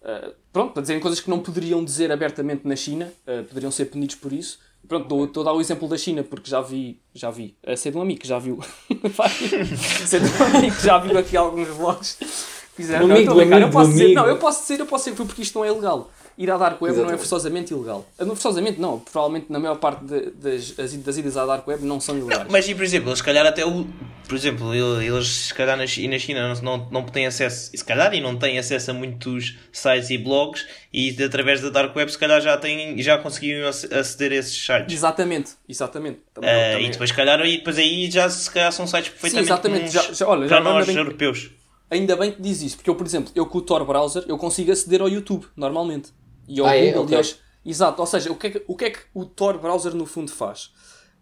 Uh, 0.02 0.32
pronto, 0.52 0.72
para 0.72 0.82
dizerem 0.82 1.00
coisas 1.00 1.20
que 1.20 1.30
não 1.30 1.40
poderiam 1.40 1.84
dizer 1.84 2.12
abertamente 2.12 2.66
na 2.66 2.76
China, 2.76 3.12
uh, 3.26 3.44
poderiam 3.44 3.70
ser 3.70 3.86
punidos 3.86 4.14
por 4.16 4.32
isso. 4.32 4.58
Pronto, 4.86 5.08
dou- 5.08 5.24
estou 5.24 5.40
a 5.42 5.44
dar 5.46 5.52
o 5.52 5.60
exemplo 5.60 5.88
da 5.88 5.96
China 5.96 6.22
porque 6.22 6.48
já 6.48 6.60
vi, 6.60 7.00
já 7.14 7.30
vi, 7.30 7.56
a 7.66 7.76
ser 7.76 7.90
de 7.90 7.98
um 7.98 8.02
amigo 8.02 8.20
que 8.20 8.28
já 8.28 8.38
viu, 8.38 8.58
ser 10.06 10.22
um 10.22 10.56
amigo 10.56 10.76
que 10.76 10.82
já 10.86 10.98
viu 10.98 11.18
aqui 11.18 11.36
alguns 11.36 11.68
vlogs. 11.68 12.16
Fizeram, 12.74 13.08
não, 13.08 13.16
amigo 13.16 13.32
eu 13.32 13.40
amigo 13.70 13.92
dizer, 13.92 14.14
não, 14.14 14.26
eu 14.28 14.38
posso 14.38 14.60
dizer, 14.62 14.78
eu 14.80 14.86
posso 14.86 15.10
dizer, 15.10 15.24
porque 15.24 15.42
isto 15.42 15.58
não 15.58 15.64
é 15.64 15.72
legal. 15.72 16.10
Ir 16.38 16.50
à 16.50 16.56
Dark 16.56 16.80
Web 16.80 16.94
não 16.96 17.02
é 17.02 17.06
Exatamente. 17.08 17.18
forçosamente 17.28 17.74
ilegal. 17.74 18.08
Ah, 18.18 18.24
Não 18.24 18.34
forçosamente 18.36 18.80
não, 18.80 19.00
provavelmente 19.00 19.46
na 19.50 19.58
maior 19.58 19.76
parte 19.76 20.04
de- 20.04 20.30
das, 20.30 20.78
as- 20.78 20.94
das 20.94 21.16
idas 21.18 21.36
à 21.36 21.44
Dark 21.44 21.66
Web 21.66 21.84
não 21.84 22.00
são 22.00 22.16
ilegais. 22.16 22.46
Mas 22.48 22.68
e 22.68 22.74
por 22.74 22.84
exemplo, 22.84 23.08
eles 23.10 23.18
se 23.18 23.24
calhar 23.24 23.44
até 23.44 23.66
o. 23.66 23.86
Por 24.28 24.34
exemplo, 24.36 24.74
ele- 24.74 25.06
eles 25.06 25.26
se 25.26 25.54
calhar 25.54 25.76
na 25.76 25.86
Chi- 25.86 26.06
na 26.06 26.18
China 26.18 26.54
não, 26.54 26.62
não, 26.78 26.88
não 26.90 27.02
têm 27.04 27.26
acesso. 27.26 27.70
E 27.74 27.78
se 27.78 27.84
calhar 27.84 28.14
e 28.14 28.20
não 28.20 28.36
têm 28.36 28.58
acesso 28.58 28.90
a 28.90 28.94
muitos 28.94 29.56
sites 29.72 30.10
e 30.10 30.18
blogs 30.18 30.66
e 30.92 31.10
de- 31.10 31.24
através 31.24 31.60
da 31.60 31.70
Dark 31.70 31.96
Web 31.96 32.12
se 32.12 32.18
calhar 32.18 32.40
já 32.40 32.56
têm, 32.56 33.00
já 33.02 33.18
conseguiam 33.18 33.66
ac- 33.68 33.92
aceder 33.92 34.32
a 34.32 34.34
esses 34.36 34.64
sites. 34.64 34.94
Exatamente, 34.94 35.52
exatamente. 35.68 36.20
Também- 36.34 36.50
Ah, 36.50 36.72
também- 36.72 36.86
e 36.86 36.90
depois 36.90 37.10
se 37.10 37.16
calhar, 37.16 37.40
e 37.44 37.56
depois 37.56 37.78
aí 37.78 38.10
já 38.10 38.28
se 38.30 38.50
calhar 38.50 38.70
são 38.70 38.86
sites 38.86 39.08
perfeitamente 39.10 39.48
exatamente. 39.50 39.78
comuns 39.80 39.92
Já- 39.92 40.12
já- 40.12 40.28
olha, 40.28 40.46
já 40.46 40.60
para 40.60 40.64
nós 40.72 40.86
que- 40.86 40.92
europeus. 40.96 41.50
Ainda 41.90 42.14
bem 42.16 42.30
que 42.32 42.42
diz 42.42 42.60
isso, 42.60 42.76
porque 42.76 42.90
eu, 42.90 42.94
por 42.94 43.06
exemplo, 43.06 43.32
eu 43.34 43.46
com 43.46 43.56
o 43.56 43.62
Tor 43.62 43.82
Browser, 43.86 44.22
eu 44.28 44.36
consigo 44.36 44.70
aceder 44.70 45.00
ao 45.00 45.08
YouTube, 45.08 45.46
normalmente. 45.56 46.10
E 46.48 46.58
ao 46.60 46.66
Ah, 46.66 46.74
é? 46.74 46.86
Google 46.86 47.02
Ok. 47.04 47.14
e 47.14 47.16
aos... 47.16 47.38
Exato, 47.64 48.00
ou 48.00 48.06
seja, 48.06 48.32
o 48.32 48.36
que, 48.36 48.46
é 48.46 48.50
que, 48.50 48.62
o 48.66 48.74
que 48.74 48.84
é 48.86 48.90
que 48.90 49.00
o 49.12 49.24
Tor 49.26 49.58
Browser 49.58 49.94
no 49.94 50.06
fundo 50.06 50.30
faz? 50.32 50.70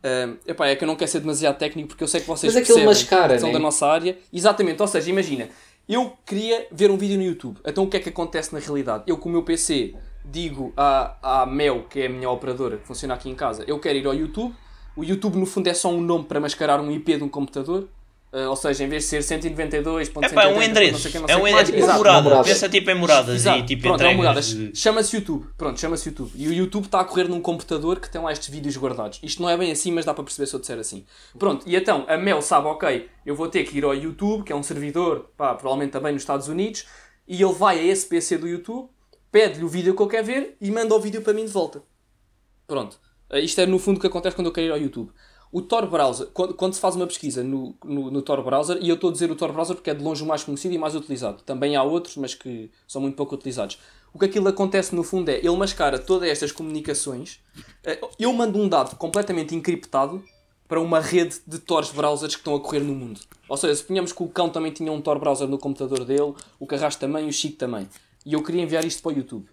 Ahm, 0.05 0.37
epá, 0.47 0.69
é 0.69 0.77
que 0.77 0.85
eu 0.85 0.87
não 0.89 0.95
quero 0.95 1.11
ser 1.11 1.21
demasiado 1.21 1.59
técnico 1.59 1.89
porque 1.89 2.05
eu 2.05 2.09
sei 2.09 2.21
que 2.21 2.27
vocês 2.29 2.55
Mas 2.55 2.63
aquilo 2.63 2.79
percebem, 2.79 2.95
mascara, 3.03 3.39
são 3.39 3.49
né? 3.49 3.55
da 3.55 3.59
nossa 3.59 3.87
área. 3.87 4.17
Exatamente, 4.33 4.81
ou 4.81 4.87
seja, 4.87 5.11
imagina, 5.11 5.49
eu 5.89 6.13
queria 6.25 6.69
ver 6.71 6.91
um 6.91 6.97
vídeo 6.97 7.17
no 7.17 7.25
YouTube, 7.25 7.59
então 7.65 7.85
o 7.85 7.89
que 7.89 7.97
é 7.97 8.01
que 8.01 8.09
acontece 8.11 8.53
na 8.53 8.61
realidade? 8.61 9.05
Eu 9.07 9.19
com 9.19 9.29
o 9.29 9.33
meu 9.33 9.43
PC 9.43 9.95
digo 10.25 10.73
à, 10.77 11.43
à 11.43 11.47
Mel, 11.47 11.85
que 11.89 12.01
é 12.01 12.07
a 12.07 12.09
minha 12.09 12.31
operadora 12.31 12.77
que 12.77 12.87
funciona 12.87 13.15
aqui 13.15 13.29
em 13.31 13.35
casa, 13.35 13.65
eu 13.67 13.79
quero 13.81 13.99
ir 13.99 14.07
ao 14.07 14.15
YouTube, 14.15 14.55
o 14.97 15.03
YouTube 15.03 15.37
no 15.39 15.47
fundo 15.47 15.69
é 15.69 15.75
só 15.75 15.89
um 15.91 16.01
nome 16.01 16.25
para 16.25 16.39
mascarar 16.39 16.81
um 16.81 16.91
IP 16.91 17.17
de 17.17 17.25
um 17.25 17.29
computador, 17.29 17.89
ah, 18.39 18.51
ou 18.51 18.57
seja, 18.57 18.85
em 18.85 18.89
vez 18.89 19.05
de 19.05 19.09
ser 19.09 19.23
192.180, 19.23 20.25
É 20.25 20.29
pá, 20.29 20.45
é 20.45 20.49
um 20.49 20.55
não 20.57 20.63
endereço. 20.63 20.99
sei 21.01 21.09
o 21.09 21.13
quê, 21.13 21.19
não 21.19 21.25
É 21.25 21.29
sei 21.29 21.37
um 21.37 21.41
o 21.41 21.45
que 21.45 21.51
endereço. 21.51 21.73
mais. 21.73 21.87
Tipo 21.87 21.99
morada. 21.99 22.23
moradas. 22.23 22.47
Pensa 22.49 22.69
tipo 22.69 22.91
em 22.91 22.95
moradas 22.95 23.35
Exato. 23.35 23.59
e 23.59 23.63
tipo 23.67 23.83
Pronto, 23.83 24.01
é 24.01 24.05
entregas. 24.13 24.17
moradas. 24.17 24.47
de- 24.49 24.77
Chama-se 24.77 25.17
YouTube. 25.17 25.47
Pronto, 25.57 25.81
chama-se 25.81 26.09
YouTube. 26.09 26.31
E 26.35 26.49
o 26.49 26.53
YouTube 26.53 26.85
está 26.85 27.01
a 27.01 27.05
correr 27.05 27.29
num 27.29 27.41
computador 27.41 27.99
que 28.01 28.11
tem 28.11 28.21
lá 28.21 28.33
estes 28.33 28.49
vídeos 28.49 28.77
guardados. 28.77 29.19
Isto 29.23 29.41
não 29.43 29.49
é 29.49 29.57
bem 29.57 29.73
assim, 29.73 29.91
mas 29.93 30.05
dá 30.05 30.13
para 30.13 30.25
perceber 30.25 30.47
se 30.47 30.55
eu 30.55 30.61
disser 30.61 30.79
assim. 30.79 31.05
Pronto, 31.39 31.65
e 31.69 31.75
então 31.77 32.05
a 32.09 32.17
Mel 32.17 32.43
sabe, 32.43 32.67
ok, 32.69 33.09
eu 33.25 33.35
vou 33.35 33.49
ter 33.49 33.65
que 33.65 33.79
ir 33.79 33.85
ao 33.85 33.95
YouTube, 33.95 34.45
que 34.45 34.53
é 34.53 34.57
um 34.57 34.63
servidor, 34.63 35.31
pá, 35.37 35.55
provavelmente 35.55 35.93
também 35.93 36.13
nos 36.13 36.23
Estados 36.23 36.49
Unidos, 36.49 36.85
e 37.27 37.43
ele 37.43 37.53
vai 37.55 37.79
a 37.79 37.83
esse 37.83 38.07
PC 38.07 38.37
do 38.39 38.47
YouTube, 38.47 38.89
pede-lhe 39.33 39.65
o 39.65 39.69
vídeo 39.69 39.95
que 39.97 40.03
eu 40.03 40.07
quero 40.07 40.25
ver 40.27 40.57
e 40.61 40.71
manda 40.71 40.95
o 40.95 41.01
vídeo 41.01 41.23
para 41.23 41.33
mim 41.33 41.45
de 41.45 41.51
volta. 41.53 41.83
Pronto. 42.67 42.99
Eh, 43.31 43.41
Isto 43.41 43.61
é 43.61 43.67
no 43.67 43.79
fundo 43.79 43.97
o 43.99 44.01
que 44.01 44.07
acontece 44.07 44.35
quando 44.37 44.47
eu 44.47 44.53
quero 44.53 44.67
ir 44.69 44.71
ao 44.71 44.79
YouTube. 44.79 45.11
O 45.57 45.63
Tor 45.63 45.87
Browser, 45.87 46.27
quando, 46.35 46.53
quando 46.53 46.75
se 46.75 46.81
faz 46.81 46.97
uma 46.97 47.07
pesquisa 47.07 47.43
no, 47.43 47.75
no, 47.83 48.11
no 48.11 48.21
Tor 48.21 48.45
Browser, 48.45 48.77
e 48.79 48.91
eu 48.91 48.95
estou 48.95 49.09
a 49.09 49.13
dizer 49.15 49.31
o 49.31 49.35
Tor 49.35 49.55
Browser 49.55 49.75
porque 49.75 49.89
é 49.89 49.95
de 49.95 50.05
longe 50.05 50.23
o 50.23 50.27
mais 50.27 50.45
conhecido 50.45 50.75
e 50.75 50.77
mais 50.77 50.95
utilizado. 50.95 51.43
Também 51.45 51.77
há 51.77 51.83
outros, 51.83 52.19
mas 52.19 52.35
que 52.35 52.71
são 52.87 53.01
muito 53.01 53.15
pouco 53.17 53.37
utilizados. 53.37 53.79
O 54.13 54.19
que 54.19 54.27
aquilo 54.27 54.47
acontece 54.49 54.95
no 54.95 55.03
fundo 55.03 55.31
é, 55.31 55.39
ele 55.39 55.57
mascara 55.57 55.99
todas 55.99 56.29
estas 56.29 56.53
comunicações. 56.53 57.41
eh, 57.85 57.99
Eu 58.19 58.35
mando 58.35 58.59
um 58.59 58.69
dado 58.69 58.97
completamente 58.97 59.55
encriptado 59.55 60.23
para 60.69 60.79
uma 60.79 61.01
rede 61.01 61.41
de 61.47 61.59
Tors 61.59 61.91
browsers 61.91 62.35
que 62.35 62.41
estão 62.43 62.55
a 62.55 62.61
correr 62.61 62.81
no 62.81 62.95
mundo. 62.95 63.21
Ou 63.49 63.57
seja, 63.57 63.77
suponhamos 63.77 64.13
que 64.13 64.23
o 64.23 64.29
cão 64.29 64.51
também 64.51 64.73
tinha 64.73 64.93
um 64.93 65.01
Tor 65.01 65.19
browser 65.19 65.49
no 65.49 65.57
computador 65.57 66.05
dele, 66.05 66.35
o 66.61 66.67
Carrasco 66.67 67.01
também, 67.01 67.27
o 67.27 67.33
Chico 67.33 67.57
também. 67.57 67.89
E 68.27 68.35
eu 68.35 68.43
queria 68.43 68.63
enviar 68.63 68.85
isto 68.85 69.03
para 69.03 69.15
o 69.15 69.17
YouTube 69.17 69.49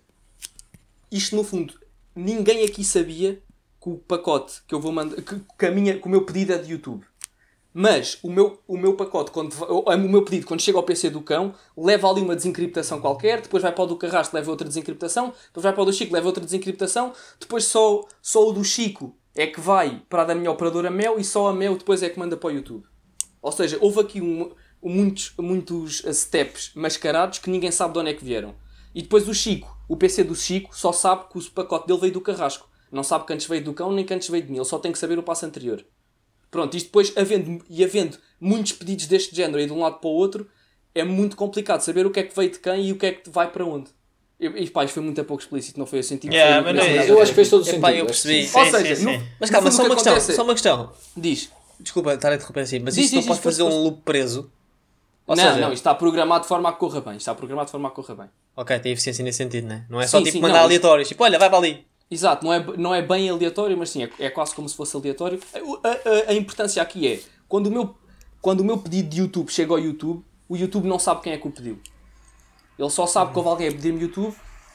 isto 1.14 1.36
no 1.36 1.44
fundo, 1.44 1.76
ninguém 2.16 2.66
aqui 2.66 2.84
sabia 2.84 3.42
que 3.84 3.90
o 3.90 3.98
pacote 3.98 4.62
que 4.66 4.74
eu 4.74 4.80
vou 4.80 4.94
mandar, 4.94 5.22
que, 5.22 5.36
que, 5.60 5.66
a 5.66 5.72
minha, 5.72 6.00
o 6.02 6.08
meu 6.08 6.26
pedido 6.26 6.54
é 6.54 6.58
de 6.58 6.72
YouTube. 6.72 7.06
Mas 7.74 8.18
o 8.24 8.30
meu, 8.30 8.62
o 8.66 8.78
meu 8.78 8.96
pacote, 8.96 9.32
quando, 9.32 9.54
o 9.54 9.98
meu 9.98 10.24
pedido, 10.24 10.46
quando 10.46 10.62
chega 10.62 10.78
ao 10.78 10.84
PC 10.84 11.10
do 11.10 11.22
cão, 11.22 11.54
leva 11.76 12.08
ali 12.10 12.22
uma 12.22 12.36
desencriptação 12.36 13.02
qualquer, 13.02 13.42
depois 13.42 13.62
vai 13.62 13.74
para 13.74 13.84
o 13.84 13.88
do 13.88 13.98
Carrasco, 13.98 14.36
leva 14.36 14.50
outra 14.50 14.68
desencriptação, 14.68 15.34
depois 15.48 15.64
vai 15.64 15.74
para 15.74 15.82
o 15.82 15.86
do 15.86 15.92
Chico, 15.92 16.14
leva 16.14 16.28
outra 16.28 16.44
desencriptação, 16.44 17.12
depois 17.40 17.66
só, 17.66 18.06
só 18.22 18.48
o 18.48 18.54
do 18.54 18.64
Chico 18.64 19.18
é 19.36 19.48
que 19.48 19.60
vai 19.60 20.02
para 20.08 20.22
a 20.22 20.26
da 20.26 20.36
minha 20.36 20.52
operadora 20.52 20.92
Mel 20.92 21.20
e 21.20 21.24
só 21.24 21.48
a 21.48 21.54
Mel 21.54 21.76
depois 21.76 22.04
é 22.04 22.10
que 22.10 22.20
manda 22.20 22.38
para 22.38 22.50
o 22.50 22.52
YouTube. 22.52 22.86
Ou 23.42 23.52
seja, 23.52 23.78
houve 23.82 24.00
aqui 24.00 24.22
um, 24.22 24.52
muitos, 24.82 25.34
muitos 25.38 26.04
steps 26.14 26.72
mascarados 26.76 27.40
que 27.40 27.50
ninguém 27.50 27.72
sabe 27.72 27.94
de 27.94 28.00
onde 28.00 28.12
é 28.12 28.14
que 28.14 28.24
vieram. 28.24 28.56
E 28.96 29.02
depois 29.02 29.28
o 29.28 29.34
Chico, 29.34 29.76
o 29.90 29.98
PC 29.98 30.24
do 30.24 30.36
Chico, 30.36 30.78
só 30.78 30.94
sabe 30.94 31.26
que 31.30 31.40
o 31.40 31.52
pacote 31.52 31.88
dele 31.88 32.00
veio 32.00 32.14
do 32.14 32.22
Carrasco. 32.22 32.72
Não 32.94 33.04
sabe 33.04 33.26
que 33.26 33.34
antes 33.34 33.48
veio 33.48 33.64
do 33.64 33.74
cão 33.74 33.92
nem 33.92 34.06
que 34.06 34.14
antes 34.14 34.30
veio 34.30 34.44
de 34.44 34.52
mim. 34.52 34.58
Ele 34.58 34.66
só 34.66 34.78
tem 34.80 34.92
que 34.92 34.98
saber 35.00 35.18
o 35.18 35.24
passo 35.24 35.46
anterior. 35.46 35.84
Pronto, 36.52 36.78
isto 36.78 36.86
depois, 36.86 37.12
havendo, 37.18 37.64
e 37.70 37.84
havendo 37.84 38.18
muitos 38.40 38.74
pedidos 38.74 39.08
deste 39.08 39.36
género 39.36 39.60
e 39.60 39.66
de 39.66 39.74
um 39.74 39.80
lado 39.80 39.98
para 40.00 40.08
o 40.08 40.14
outro, 40.14 40.48
é 40.94 41.04
muito 41.04 41.36
complicado 41.36 41.82
saber 41.82 42.06
o 42.06 42.12
que 42.12 42.20
é 42.20 42.24
que 42.24 42.36
veio 42.36 42.52
de 42.52 42.60
quem 42.60 42.86
e 42.88 42.92
o 42.92 42.96
que 42.98 43.06
é 43.08 43.12
que 43.14 43.30
vai 43.30 43.50
para 43.52 43.66
onde. 43.66 43.90
E, 44.40 44.70
pá, 44.70 44.84
isto 44.84 44.94
foi 44.96 45.04
muito 45.04 45.24
pouco 45.24 45.42
explícito, 45.42 45.80
não 45.80 45.86
foi 45.86 46.00
o 46.00 46.04
sentido. 46.04 46.34
Yeah, 46.34 46.62
foi 46.62 46.74
mas 46.74 46.84
não 46.86 46.94
é- 46.94 47.10
eu 47.10 47.22
acho 47.22 47.32
que 47.32 47.36
fez 47.36 47.50
todo 47.50 47.62
o 47.62 47.66
sentido. 47.66 47.80
Epá, 47.80 47.94
eu 47.94 48.06
percebi. 48.06 48.46
sim. 48.46 48.60
Ou 48.60 48.66
seja, 48.66 48.96
sim, 48.96 49.04
no- 49.06 49.12
sim. 49.12 49.24
Mas 49.40 49.50
calma, 49.50 49.72
só 49.72 49.84
uma 49.86 49.96
questão, 49.96 50.14
acontece- 50.14 50.36
só 50.36 50.44
uma 50.44 50.54
questão. 50.54 50.92
Diz. 51.18 51.50
Desculpa 51.80 52.14
estar 52.14 52.32
a 52.32 52.36
interromper 52.36 52.60
assim, 52.62 52.80
mas 52.80 52.96
Diz, 52.96 53.06
isto 53.06 53.14
não 53.16 53.22
diz, 53.22 53.28
pode 53.30 53.40
diz, 53.40 53.44
fazer 53.44 53.64
um 53.64 53.84
loop 53.84 54.02
preso? 54.04 54.52
Ou 55.26 55.36
não, 55.36 55.44
seja, 55.44 55.56
não, 55.60 55.68
isto 55.70 55.76
está 55.76 55.96
programado 55.96 56.42
de 56.44 56.48
forma 56.50 56.70
a 56.70 56.74
que 56.74 56.80
corra 56.80 57.00
bem. 57.02 57.16
Está 57.16 57.34
programado 57.34 57.68
de 57.68 57.72
forma 57.72 57.88
a 57.88 57.92
que 57.92 57.96
corra 57.96 58.16
bem. 58.16 58.30
Ok, 58.56 58.78
tem 58.80 58.92
eficiência 58.92 59.24
nesse 59.24 59.38
sentido, 59.38 59.66
né? 59.68 59.86
Não 59.90 60.00
é 60.02 60.06
só 60.06 60.18
Sim, 60.18 60.26
tipo 60.26 60.34
sim, 60.38 60.42
mandar 60.42 60.54
não, 60.56 60.60
isso- 60.62 60.68
aleatórios, 60.68 61.08
tipo, 61.08 61.24
olha, 61.24 61.40
vai 61.40 61.50
para 61.50 61.58
ali. 61.58 61.88
Exato, 62.12 62.46
não 62.46 62.54
é, 62.54 62.64
não 62.78 62.94
é 62.96 63.02
bem 63.02 63.30
aleatório, 63.30 63.76
mas 63.78 63.90
sim, 63.90 64.04
é, 64.04 64.10
é 64.20 64.30
quase 64.30 64.54
como 64.54 64.70
se 64.70 64.76
fosse 64.76 64.96
aleatório. 64.96 65.40
A, 65.84 65.88
a- 65.90 66.32
a 66.32 66.34
importância 66.34 66.82
aqui 66.82 67.08
é, 67.08 67.20
quando 67.48 67.68
o, 67.68 67.72
meu, 67.72 67.96
quando 68.42 68.60
o 68.62 68.64
meu 68.64 68.78
pedido 68.78 69.10
de 69.10 69.20
YouTube 69.22 69.50
chega 69.50 69.72
ao 69.74 69.80
YouTube, 69.80 70.24
o 70.48 70.56
YouTube 70.56 70.88
não 70.88 71.00
sabe 71.00 71.22
quem 71.22 71.34
é 71.34 71.38
que 71.38 71.48
o 71.48 71.52
pediu. 71.52 71.80
Ele 72.78 72.90
só 72.90 73.06
sabe 73.08 73.32
que 73.32 73.38
houve 73.38 73.50
alguém 73.50 73.68
a 73.68 73.72
pedir-me 73.72 74.02
YouTube 74.02 74.34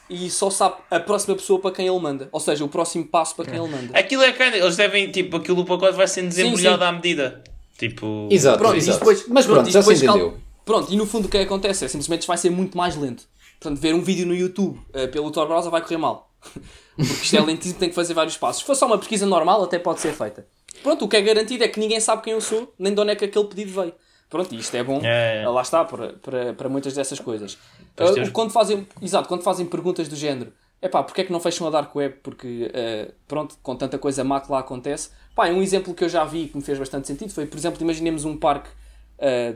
e 0.09 0.29
só 0.29 0.49
sabe 0.49 0.75
a 0.89 0.99
próxima 0.99 1.35
pessoa 1.35 1.59
para 1.59 1.71
quem 1.71 1.87
ele 1.87 1.99
manda. 1.99 2.27
Ou 2.31 2.39
seja, 2.39 2.63
o 2.65 2.67
próximo 2.69 3.05
passo 3.05 3.35
para 3.35 3.45
quem 3.45 3.59
ele 3.63 3.67
manda. 3.69 3.97
Aquilo 3.97 4.23
é 4.23 4.31
kind 4.33 4.55
eles 4.55 4.75
devem, 4.75 5.11
tipo, 5.11 5.37
aquilo 5.37 5.57
do 5.57 5.65
pacote 5.65 5.95
vai 5.95 6.07
sendo 6.07 6.29
desembrulhado 6.29 6.83
à 6.83 6.91
medida. 6.91 7.43
Tipo. 7.77 8.27
Exato, 8.31 8.57
Pronto, 8.57 8.75
exato. 8.75 8.89
isto 8.91 8.99
depois, 8.99 9.27
Mas 9.27 9.45
pronto, 9.45 9.61
isto 9.67 9.71
já 9.73 9.81
se 9.81 9.87
depois 9.89 10.01
cal- 10.01 10.17
entendeu. 10.17 10.39
Pronto, 10.65 10.91
e 10.91 10.95
no 10.97 11.05
fundo 11.05 11.25
o 11.27 11.29
que 11.29 11.37
é 11.37 11.41
que 11.41 11.45
acontece? 11.45 11.85
É 11.85 11.87
simplesmente 11.87 12.27
vai 12.27 12.37
ser 12.37 12.49
muito 12.49 12.77
mais 12.77 12.95
lento. 12.95 13.23
Portanto, 13.59 13.79
ver 13.79 13.93
um 13.95 14.01
vídeo 14.01 14.25
no 14.25 14.35
YouTube 14.35 14.79
eh, 14.93 15.07
pelo 15.07 15.29
Tor 15.31 15.47
Browser 15.47 15.69
vai 15.71 15.81
correr 15.81 15.97
mal. 15.97 16.28
Porque 16.41 17.13
isto 17.23 17.35
é 17.37 17.41
lentíssimo, 17.41 17.79
tem 17.79 17.89
que 17.89 17.95
fazer 17.95 18.13
vários 18.13 18.37
passos. 18.37 18.61
Se 18.61 18.65
for 18.65 18.75
só 18.75 18.85
uma 18.85 18.97
pesquisa 18.97 19.25
normal, 19.25 19.63
até 19.63 19.79
pode 19.79 19.99
ser 19.99 20.13
feita. 20.13 20.45
Pronto, 20.83 21.05
o 21.05 21.07
que 21.07 21.17
é 21.17 21.21
garantido 21.21 21.63
é 21.63 21.67
que 21.67 21.79
ninguém 21.79 21.99
sabe 21.99 22.21
quem 22.23 22.33
eu 22.33 22.41
sou, 22.41 22.73
nem 22.77 22.93
de 22.93 22.99
onde 23.01 23.11
é 23.11 23.15
que 23.15 23.25
aquele 23.25 23.45
pedido 23.45 23.71
veio. 23.81 23.93
Pronto, 24.29 24.53
e 24.53 24.59
isto 24.59 24.75
é 24.75 24.83
bom. 24.83 25.01
É, 25.03 25.43
é. 25.43 25.49
Lá 25.49 25.61
está, 25.61 25.83
para, 25.83 26.13
para, 26.13 26.53
para 26.53 26.69
muitas 26.69 26.93
dessas 26.93 27.19
coisas. 27.19 27.57
Ah, 27.97 28.11
temos- 28.13 28.29
quando 28.29 28.51
fazem, 28.51 28.87
exato, 29.01 29.27
quando 29.27 29.41
fazem 29.41 29.65
perguntas 29.65 30.07
do 30.07 30.15
género, 30.15 30.53
é 30.81 30.87
pá, 30.87 31.01
porque 31.03 31.21
é 31.21 31.23
que 31.23 31.31
não 31.31 31.39
fecham 31.39 31.67
a 31.67 31.69
Dark 31.69 31.93
Web? 31.95 32.17
Porque, 32.21 32.69
eh, 32.73 33.11
pronto, 33.27 33.57
com 33.63 33.75
tanta 33.75 33.97
coisa 33.97 34.23
má 34.23 34.39
que 34.39 34.51
lá 34.51 34.59
acontece. 34.59 35.09
Pá, 35.35 35.47
um 35.47 35.61
exemplo 35.61 35.93
que 35.93 36.03
eu 36.03 36.09
já 36.09 36.23
vi 36.23 36.47
que 36.47 36.55
me 36.55 36.63
fez 36.63 36.77
bastante 36.77 37.07
sentido 37.07 37.31
foi, 37.33 37.45
por 37.47 37.57
exemplo, 37.57 37.81
imaginemos 37.81 38.23
um 38.23 38.37
parque, 38.37 38.69
eh, 39.17 39.55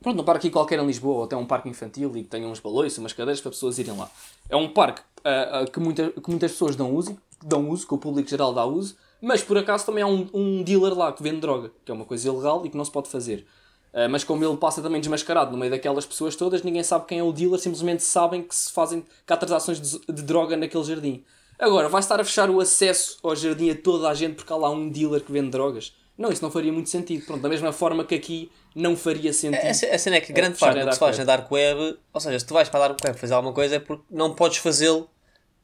pronto, 0.00 0.20
um 0.22 0.24
parque 0.24 0.48
qualquer 0.48 0.78
em 0.78 0.86
Lisboa, 0.86 1.16
ou 1.18 1.24
até 1.24 1.36
um 1.36 1.44
parque 1.44 1.68
infantil 1.68 2.16
e 2.16 2.22
que 2.22 2.28
tenha 2.30 2.46
uns 2.46 2.60
balões, 2.60 2.96
umas 2.98 3.12
cadeiras 3.12 3.40
para 3.40 3.50
pessoas 3.50 3.78
irem 3.78 3.96
lá. 3.96 4.08
É 4.48 4.56
um 4.56 4.68
parque 4.72 5.02
ah, 5.24 5.64
que, 5.70 5.80
muita, 5.80 6.10
que 6.10 6.30
muitas 6.30 6.52
pessoas 6.52 6.76
dão 6.76 6.94
uso, 6.94 7.18
dão 7.42 7.68
uso, 7.70 7.86
que 7.86 7.94
o 7.94 7.98
público 7.98 8.28
geral 8.28 8.52
dá 8.52 8.64
uso, 8.64 8.96
mas 9.20 9.42
por 9.42 9.56
acaso 9.56 9.86
também 9.86 10.02
há 10.02 10.06
um, 10.06 10.28
um 10.34 10.62
dealer 10.62 10.96
lá 10.96 11.12
que 11.12 11.22
vende 11.22 11.40
droga, 11.40 11.70
que 11.84 11.90
é 11.90 11.94
uma 11.94 12.04
coisa 12.04 12.28
ilegal 12.28 12.64
e 12.66 12.70
que 12.70 12.76
não 12.76 12.84
se 12.84 12.90
pode 12.90 13.08
fazer. 13.08 13.46
Uh, 13.92 14.10
mas 14.10 14.24
como 14.24 14.44
ele 14.44 14.56
passa 14.56 14.82
também 14.82 15.00
desmascarado 15.00 15.52
no 15.52 15.56
meio 15.56 15.70
daquelas 15.70 16.04
pessoas 16.04 16.34
todas, 16.34 16.62
ninguém 16.62 16.82
sabe 16.82 17.06
quem 17.06 17.20
é 17.20 17.22
o 17.22 17.32
dealer, 17.32 17.58
simplesmente 17.60 18.02
sabem 18.02 18.42
que 18.42 18.54
se 18.54 18.72
fazem 18.72 19.04
que 19.26 19.32
há 19.32 19.36
transações 19.36 19.80
de, 19.80 20.00
de 20.12 20.22
droga 20.22 20.56
naquele 20.56 20.84
jardim. 20.84 21.24
Agora, 21.58 21.88
vai 21.88 22.00
estar 22.00 22.20
a 22.20 22.24
fechar 22.24 22.50
o 22.50 22.60
acesso 22.60 23.18
ao 23.22 23.36
jardim 23.36 23.70
a 23.70 23.74
toda 23.74 24.08
a 24.08 24.14
gente 24.14 24.34
porque 24.34 24.52
há 24.52 24.56
lá 24.56 24.68
um 24.68 24.90
dealer 24.90 25.22
que 25.22 25.30
vende 25.30 25.50
drogas? 25.50 25.94
Não, 26.18 26.30
isso 26.30 26.42
não 26.42 26.50
faria 26.50 26.72
muito 26.72 26.90
sentido. 26.90 27.24
Pronto, 27.24 27.40
da 27.40 27.48
mesma 27.48 27.72
forma 27.72 28.04
que 28.04 28.14
aqui 28.14 28.50
não 28.74 28.96
faria 28.96 29.32
sentido. 29.32 29.64
A 29.64 29.94
a 29.94 29.98
cena 29.98 30.16
é 30.16 30.20
que 30.20 30.32
grande 30.32 30.54
fechar 30.54 30.74
parte 30.74 30.80
do 30.84 30.88
que 30.88 30.94
se 30.94 31.00
faz 31.00 31.18
na 31.18 31.24
Dark 31.24 31.50
Web, 31.50 31.98
ou 32.12 32.20
seja, 32.20 32.38
se 32.38 32.46
tu 32.46 32.54
vais 32.54 32.68
para 32.68 32.84
a 32.84 32.88
Dark 32.88 33.00
Web 33.04 33.18
fazer 33.18 33.34
alguma 33.34 33.54
coisa 33.54 33.76
é 33.76 33.78
porque 33.78 34.04
não 34.10 34.34
podes 34.34 34.58
fazê-lo 34.58 35.08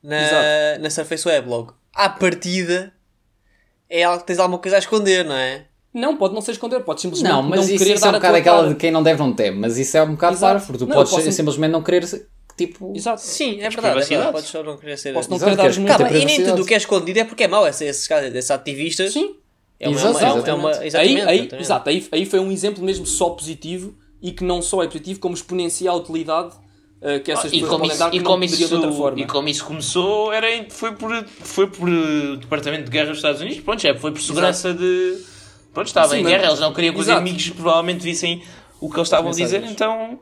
na, 0.02 0.22
Exato. 0.22 0.82
na 0.82 0.90
Surface 0.90 1.28
Web 1.28 1.48
logo. 1.48 1.74
À 1.94 2.08
partida 2.08 2.92
é 3.88 4.02
algo 4.04 4.20
que 4.20 4.26
tens 4.26 4.38
alguma 4.38 4.58
coisa 4.58 4.76
a 4.76 4.78
esconder, 4.78 5.24
não 5.24 5.34
é? 5.34 5.64
Não, 5.92 6.16
pode 6.16 6.32
não 6.34 6.40
ser 6.40 6.52
esconder, 6.52 6.80
pode 6.84 7.00
simplesmente 7.00 7.28
Não, 7.32 7.42
não, 7.42 7.48
mas 7.50 7.68
isso, 7.68 7.78
querer 7.82 7.94
isso 7.96 8.04
é 8.04 8.08
um 8.08 8.12
bocado 8.12 8.36
aquela 8.36 8.56
cara. 8.58 8.68
de 8.68 8.74
quem 8.76 8.90
não 8.92 9.02
deve 9.02 9.18
não 9.18 9.32
teme, 9.32 9.58
mas 9.58 9.76
isso 9.76 9.96
é 9.96 10.02
um 10.02 10.12
bocado 10.12 10.36
Exato. 10.36 10.52
parvo, 10.66 10.78
tu 10.78 10.86
Não, 10.86 10.94
podes 10.96 11.12
posso- 11.12 11.32
simplesmente 11.32 11.72
não 11.72 11.82
querer, 11.82 12.04
tipo... 12.56 12.92
Exato. 12.94 13.20
Sim, 13.20 13.60
é 13.60 13.68
verdade. 13.68 14.00
É 14.00 14.04
verdade. 14.06 14.32
Podes 14.32 14.48
só 14.50 14.62
não 14.62 14.76
querer 14.76 14.96
ser. 14.96 15.12
Posso 15.12 15.28
não 15.28 15.36
Exato, 15.36 15.56
querer 15.56 15.84
dar. 15.84 15.98
Calma, 15.98 16.16
e 16.16 16.24
nem 16.24 16.44
tudo 16.44 16.62
o 16.62 16.64
que 16.64 16.74
é 16.74 16.76
escondido 16.76 17.18
é 17.18 17.24
porque 17.24 17.42
é 17.42 17.48
mau. 17.48 17.66
Esses, 17.66 17.82
esses, 17.82 18.06
caras- 18.06 18.32
esses 18.32 18.50
ativistas. 18.52 19.12
Sim, 19.12 19.34
É 19.80 19.88
uma, 19.88 19.96
Exato, 19.98 20.18
é 20.18 20.22
uma, 20.22 20.30
é 20.30 20.36
exatamente. 20.36 20.50
uma, 20.60 20.70
Aí, 20.70 20.86
exatamente, 20.86 21.20
aí, 21.22 21.38
exatamente. 21.38 21.60
exato, 21.64 21.90
aí, 21.90 22.08
aí 22.12 22.26
foi 22.26 22.38
um 22.38 22.52
exemplo 22.52 22.84
mesmo 22.84 23.04
só 23.06 23.30
positivo 23.30 23.96
e 24.22 24.30
que 24.30 24.44
não 24.44 24.62
só 24.62 24.84
é 24.84 24.86
positivo, 24.86 25.18
como 25.18 25.34
exponencia 25.34 25.90
a 25.90 25.94
utilidade 25.94 26.54
uh, 27.00 27.20
que 27.22 27.32
essas 27.32 27.50
pessoas 27.50 27.70
como, 27.70 27.80
podem 27.80 27.90
isso, 27.90 27.98
dar 27.98 28.10
que 28.10 28.18
não 28.18 28.40
poderiam 28.40 28.68
de 28.68 28.74
outra 28.74 28.90
isso, 28.90 28.98
forma. 28.98 29.20
e 29.20 29.26
como 29.26 29.48
isso 29.48 29.64
começou, 29.64 30.32
era, 30.32 30.46
foi, 30.70 30.92
por, 30.94 31.24
foi 31.26 31.66
por 31.66 31.88
eh, 31.88 32.36
Departamento 32.38 32.84
de 32.84 32.90
Guerra 32.90 33.08
dos 33.08 33.18
Estados 33.18 33.40
Unidos, 33.40 33.60
pronto, 33.60 33.82
já 33.82 33.94
foi 33.94 34.12
por 34.12 34.20
segurança 34.20 34.74
de. 34.74 35.18
Pronto, 35.72 35.86
estava 35.86 36.08
Sim, 36.08 36.20
em 36.20 36.24
guerra, 36.24 36.46
eles 36.46 36.60
não 36.60 36.72
queriam 36.72 36.92
que 36.92 37.00
os 37.00 37.06
Exato. 37.06 37.20
inimigos 37.20 37.50
provavelmente 37.50 38.02
vissem 38.02 38.42
o 38.80 38.88
que 38.90 38.96
eles 38.96 39.06
estavam 39.06 39.30
a 39.30 39.34
dizer, 39.34 39.62
então. 39.64 40.18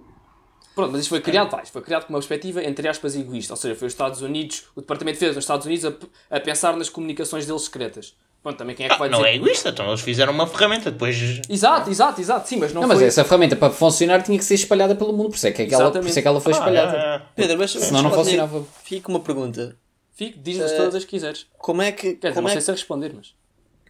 Pronto, 0.74 0.92
mas 0.92 1.00
isto 1.00 1.10
foi 1.10 1.20
criado, 1.20 1.50
vai, 1.50 1.62
isto 1.62 1.72
foi 1.72 1.82
criado 1.82 2.04
com 2.04 2.12
uma 2.12 2.20
perspectiva, 2.20 2.62
entre 2.62 2.86
aspas, 2.86 3.16
egoísta. 3.16 3.52
Ou 3.52 3.56
seja, 3.56 3.74
foi 3.74 3.88
os 3.88 3.92
Estados 3.92 4.22
Unidos, 4.22 4.64
o 4.76 4.80
Departamento 4.80 5.16
de 5.16 5.20
Defesa 5.20 5.34
dos 5.34 5.44
Estados 5.44 5.66
Unidos 5.66 5.84
a, 5.84 6.36
a 6.36 6.40
pensar 6.40 6.76
nas 6.76 6.88
comunicações 6.88 7.46
deles 7.46 7.62
secretas. 7.62 8.14
Pronto, 8.42 8.56
também 8.56 8.74
quem 8.76 8.86
é 8.86 8.88
que 8.88 8.94
Ah, 8.94 8.98
vai 8.98 9.08
não 9.08 9.18
dizer... 9.18 9.30
é 9.30 9.34
egoísta, 9.34 9.68
então 9.70 9.88
eles 9.88 10.00
fizeram 10.00 10.32
uma 10.32 10.46
ferramenta, 10.46 10.90
depois. 10.90 11.16
Exato, 11.48 11.90
exato, 11.90 12.20
exato, 12.20 12.48
sim, 12.48 12.56
mas 12.56 12.72
não, 12.72 12.82
Não, 12.82 12.88
mas 12.88 12.98
foi... 12.98 13.08
essa 13.08 13.24
ferramenta 13.24 13.56
para 13.56 13.72
funcionar 13.72 14.22
tinha 14.22 14.38
que 14.38 14.44
ser 14.44 14.54
espalhada 14.54 14.94
pelo 14.94 15.12
mundo, 15.12 15.30
por 15.30 15.36
isso 15.36 15.46
é 15.48 15.52
que, 15.52 15.62
aquela, 15.62 15.82
por 15.82 15.86
Exatamente. 15.88 16.10
isso 16.10 16.18
é 16.18 16.22
que 16.22 16.28
ela 16.28 16.40
foi 16.40 16.52
espalhada. 16.52 16.96
Ah, 16.98 17.22
Pedro, 17.34 17.58
mas 17.58 17.70
Senão 17.72 18.02
não 18.02 18.12
funcionava. 18.12 18.64
Fica 18.84 19.08
uma 19.08 19.20
pergunta. 19.20 19.76
Fico, 20.12 20.38
diz-nos 20.40 20.72
todas 20.72 20.94
as 20.94 21.04
que 21.04 21.10
quiseres. 21.10 21.46
Como 21.58 21.82
é 21.82 21.92
que. 21.92 22.14
Quer 22.14 22.28
dizer, 22.30 22.40
não 22.40 22.48
é 22.48 22.52
sei 22.52 22.58
que 22.58 22.64
se 22.64 22.70
a 22.70 22.74
responder, 22.74 23.12
mas... 23.14 23.34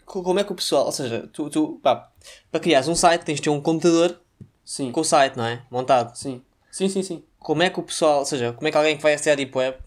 Co- 0.05 0.23
como 0.23 0.39
é 0.41 0.45
que 0.45 0.53
o 0.53 0.55
pessoal, 0.55 0.87
ou 0.87 0.93
seja, 0.93 1.29
tu, 1.33 1.49
tu 1.51 1.79
pá, 1.83 2.11
para 2.51 2.61
criares 2.61 2.89
um 2.89 2.95
site 2.95 3.23
tens 3.25 3.37
de 3.37 3.43
ter 3.43 3.51
um 3.51 3.61
computador 3.61 4.19
Sim, 4.65 4.91
com 4.93 5.01
o 5.01 5.05
site, 5.05 5.37
não 5.37 5.45
é? 5.45 5.63
Montado. 5.71 6.15
sim. 6.17 6.43
Sim, 6.71 6.89
sim, 6.89 7.03
sim. 7.03 7.23
Como 7.39 7.63
é 7.63 7.71
que 7.71 7.79
o 7.81 7.83
pessoal, 7.83 8.21
ou 8.21 8.25
seja, 8.25 8.53
como 8.53 8.67
é 8.69 8.71
que 8.71 8.77
alguém 8.77 8.97
que 8.97 9.03
vai 9.03 9.15
acessar 9.15 9.33
a 9.33 9.37
Deep 9.37 9.57
Web, 9.57 9.79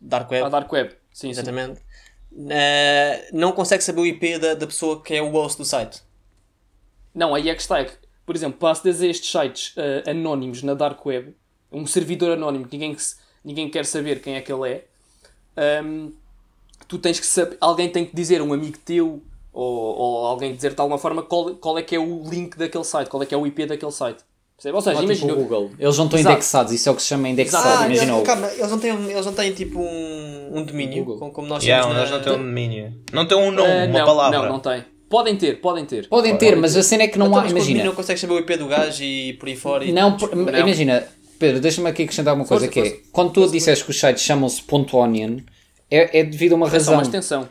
Dark 0.00 0.30
Web, 0.30 0.46
A 0.46 0.48
Dark 0.48 0.72
Web. 0.72 0.94
Sim, 1.12 1.32
sim. 1.34 1.42
Eh, 2.50 3.28
não 3.32 3.52
consegue 3.52 3.82
saber 3.82 4.00
o 4.00 4.06
IP 4.06 4.38
da, 4.38 4.54
da 4.54 4.66
pessoa 4.66 5.02
que 5.02 5.14
é 5.14 5.22
o 5.22 5.30
host 5.30 5.58
do 5.58 5.64
site? 5.64 6.02
Não, 7.14 7.34
aí 7.34 7.48
é 7.48 7.54
que 7.54 7.60
está. 7.60 7.80
É 7.80 7.90
por 8.26 8.36
exemplo, 8.36 8.58
para 8.58 8.72
aceder 8.72 9.08
a 9.08 9.10
estes 9.10 9.30
sites 9.30 9.74
ah, 9.78 10.10
anónimos 10.10 10.62
na 10.62 10.74
Dark 10.74 11.04
Web, 11.04 11.34
um 11.72 11.86
servidor 11.86 12.32
anónimo 12.32 12.66
que 12.68 12.76
ninguém, 12.76 12.96
se- 12.98 13.16
ninguém 13.42 13.70
quer 13.70 13.86
saber 13.86 14.20
quem 14.20 14.34
é 14.36 14.42
que 14.42 14.52
ele 14.52 14.70
é, 14.70 14.86
ahm, 15.56 16.10
tu 16.88 16.98
tens 16.98 17.20
que 17.20 17.26
saber, 17.26 17.58
alguém 17.60 17.90
tem 17.90 18.06
que 18.06 18.14
dizer, 18.16 18.42
um 18.42 18.52
amigo 18.52 18.78
teu, 18.78 19.22
ou, 19.52 19.96
ou 19.98 20.26
alguém 20.26 20.54
dizer 20.54 20.74
de 20.74 20.80
alguma 20.80 20.98
forma 20.98 21.22
qual, 21.22 21.56
qual 21.56 21.78
é 21.78 21.82
que 21.82 21.96
é 21.96 21.98
o 22.00 22.28
link 22.28 22.56
daquele 22.58 22.84
site, 22.84 23.08
qual 23.10 23.22
é 23.22 23.26
que 23.26 23.34
é 23.34 23.38
o 23.38 23.46
IP 23.46 23.66
daquele 23.66 23.92
site. 23.92 24.24
Ou 24.64 24.80
seja, 24.80 24.96
tipo 24.96 25.04
imagina. 25.04 25.32
o 25.32 25.36
Google. 25.36 25.70
Eles 25.78 25.96
não 25.96 26.06
estão 26.06 26.18
Exato. 26.18 26.34
indexados, 26.34 26.72
isso 26.72 26.88
é 26.88 26.92
o 26.92 26.94
que 26.96 27.02
se 27.02 27.08
chama 27.08 27.28
indexado. 27.28 27.68
Ah, 27.68 27.86
Imagina 27.86 28.12
eles, 28.12 28.22
o- 28.22 28.24
calma, 28.24 28.46
eles 28.48 28.70
não 28.70 28.78
têm, 28.78 28.90
eles 29.10 29.26
não 29.26 29.32
têm 29.32 29.52
tipo 29.52 29.78
um, 29.80 30.50
um 30.58 30.64
domínio, 30.64 31.04
Google. 31.04 31.18
como, 31.20 31.30
como 31.32 31.46
nós 31.48 31.62
yeah, 31.62 31.86
temos 31.86 31.98
eles 31.98 32.10
na- 32.10 32.16
não 32.16 32.24
têm 32.24 32.32
um 32.32 32.36
domínio. 32.38 32.94
Não 33.12 33.28
têm 33.28 33.38
um 33.38 33.50
nome, 33.52 33.70
Ah, 33.70 33.84
uma 33.86 33.98
não, 34.00 34.06
palavra. 34.06 34.38
Não, 34.38 34.48
não 34.48 34.58
tem. 34.60 34.84
Podem 35.08 35.36
ter, 35.36 35.60
podem 35.60 35.84
ter. 35.86 36.08
Podem 36.08 36.36
ter, 36.36 36.56
mas 36.56 36.76
a 36.76 36.82
cena 36.82 37.04
é 37.04 37.08
que 37.08 37.18
não 37.18 37.28
Então, 37.28 37.38
há. 37.40 37.48
Imagina. 37.48 37.84
não 37.84 37.94
consegues 37.94 38.20
saber 38.20 38.34
o 38.34 38.38
IP 38.40 38.56
do 38.56 38.66
gajo 38.66 39.02
e 39.02 39.34
por 39.34 39.48
aí 39.48 39.56
fora. 39.56 39.84
e- 39.84 39.92
Não, 39.92 40.16
por- 40.16 40.32
imagina, 40.34 41.06
Pedro, 41.38 41.60
deixa-me 41.60 41.88
aqui 41.88 42.02
acrescentar 42.02 42.34
uma 42.34 42.44
coisa 42.44 42.66
Força, 42.66 42.72
que 42.72 42.80
é, 42.80 42.90
força. 42.90 43.08
quando 43.12 43.32
tu 43.32 43.46
disseste 43.50 43.84
que 43.84 43.90
os 43.92 43.98
sites 44.00 44.22
chamam-se 44.24 44.60
.onion, 44.92 45.38
é, 45.88 46.18
é 46.18 46.24
devido 46.24 46.54
a 46.54 46.56
uma 46.56 46.66
É 46.66 46.70
só 46.70 46.74
razão. 46.76 46.94
uma 46.94 47.02
extensão. 47.04 47.48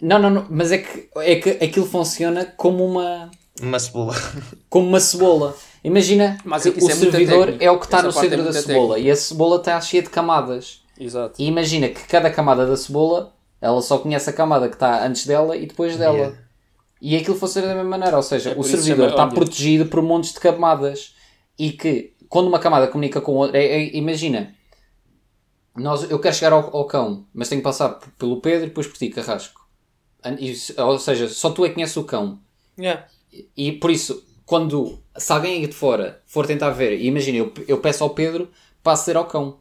Não, 0.00 0.18
não, 0.18 0.30
não, 0.30 0.46
mas 0.48 0.72
é 0.72 0.78
que, 0.78 1.08
é 1.16 1.36
que 1.36 1.50
aquilo 1.62 1.84
funciona 1.86 2.46
como 2.56 2.84
uma, 2.84 3.30
Uma 3.60 3.78
cebola. 3.78 4.14
como 4.70 4.88
uma 4.88 4.98
cebola. 5.00 5.54
Imagina 5.82 6.38
Mas 6.44 6.62
que 6.64 6.70
isso 6.70 6.86
o 6.86 6.90
é 6.90 6.94
servidor 6.94 7.56
é 7.60 7.70
o 7.70 7.78
que 7.78 7.84
está 7.84 7.98
Essa 7.98 8.06
no 8.08 8.12
parte 8.12 8.26
é 8.26 8.30
centro 8.30 8.44
da 8.52 8.60
cebola 8.60 8.98
e 8.98 9.10
a 9.10 9.16
cebola 9.16 9.56
está 9.56 9.80
cheia 9.80 10.02
de 10.02 10.10
camadas. 10.10 10.82
Exato. 10.98 11.40
E 11.40 11.46
imagina 11.46 11.88
que 11.88 12.06
cada 12.06 12.30
camada 12.30 12.66
da 12.66 12.76
cebola, 12.76 13.32
ela 13.60 13.80
só 13.80 13.98
conhece 13.98 14.28
a 14.28 14.32
camada 14.32 14.68
que 14.68 14.74
está 14.74 15.06
antes 15.06 15.26
dela 15.26 15.56
e 15.56 15.66
depois 15.66 15.96
dela. 15.96 16.16
Yeah. 16.16 16.38
E 17.00 17.16
aquilo 17.16 17.36
funciona 17.36 17.68
da 17.68 17.74
mesma 17.74 17.90
maneira, 17.90 18.16
ou 18.16 18.22
seja, 18.22 18.50
É 18.50 18.58
o 18.58 18.64
servidor 18.64 19.10
está 19.10 19.26
protegido 19.28 19.86
por 19.86 20.02
montes 20.02 20.32
de 20.32 20.40
camadas 20.40 21.14
e 21.56 21.70
que 21.70 22.12
quando 22.28 22.48
uma 22.48 22.58
camada 22.58 22.88
comunica 22.88 23.20
com 23.20 23.36
outra, 23.36 23.56
é- 23.56 23.82
é- 23.84 23.96
imagina, 23.96 24.54
nós, 25.76 26.10
eu 26.10 26.18
quero 26.18 26.34
chegar 26.34 26.52
ao, 26.52 26.76
ao 26.76 26.86
cão, 26.86 27.24
mas 27.32 27.48
tenho 27.48 27.60
que 27.60 27.64
passar 27.64 28.00
pelo 28.18 28.40
Pedro 28.40 28.64
e 28.64 28.68
depois 28.68 28.86
por 28.86 28.96
ti, 28.98 29.10
Carrasco. 29.10 29.66
E 30.40 30.54
ou 30.76 30.98
seja, 30.98 31.28
só 31.28 31.50
tu 31.50 31.64
é 31.64 31.68
que 31.68 31.74
conheces 31.74 31.96
o 31.96 32.04
cão. 32.04 32.40
Yeah. 32.76 33.06
E 33.56 33.72
por 33.72 33.90
isso, 33.90 34.24
quando 34.44 34.98
se 35.18 35.32
alguém 35.32 35.60
aí 35.60 35.66
de 35.66 35.74
fora 35.74 36.22
for 36.26 36.46
tentar 36.46 36.70
ver, 36.70 36.98
e 36.98 37.06
imagina, 37.06 37.38
eu, 37.38 37.52
eu 37.66 37.78
peço 37.78 38.02
ao 38.04 38.10
Pedro 38.10 38.48
para 38.82 38.92
aceder 38.92 39.16
ao 39.16 39.26
cão, 39.26 39.58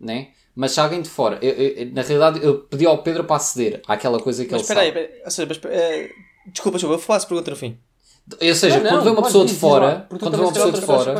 né? 0.00 0.28
Mas 0.54 0.72
se 0.72 0.80
alguém 0.80 1.00
de 1.02 1.08
fora, 1.08 1.38
eu- 1.40 1.52
eu- 1.54 1.92
na 1.92 2.02
realidade, 2.02 2.40
eu 2.44 2.60
pedi 2.62 2.84
ao 2.86 2.98
Pedro 3.02 3.24
para 3.24 3.36
aceder 3.36 3.80
àquela 3.86 4.20
coisa 4.20 4.44
que 4.44 4.50
Mas 4.52 4.62
ele 4.62 4.62
espera 4.62 4.80
aí, 4.80 4.88
sabe. 4.88 5.00
espera 5.00 5.14
aí, 5.16 5.22
ou 5.24 5.30
seja, 5.30 5.48
mas, 5.48 5.60
eh, 5.72 6.10
desculpa, 6.52 6.78
desculpa, 6.78 6.94
eu 6.96 6.98
faço 6.98 7.28
pergunta 7.28 7.50
no 7.50 7.56
fim. 7.56 7.78
Ou 8.42 8.54
seja, 8.54 8.80
Não, 8.80 8.90
quando 8.90 9.04
vê 9.04 9.10
uma 9.10 9.22
pessoa 9.22 9.44
de 9.46 9.54
fora, 9.54 10.06
tu 10.10 10.18
quando 10.18 10.36
vê 10.36 10.42
uma 10.42 10.52
pessoa 10.52 10.72
de 10.72 10.80
fora, 10.80 11.14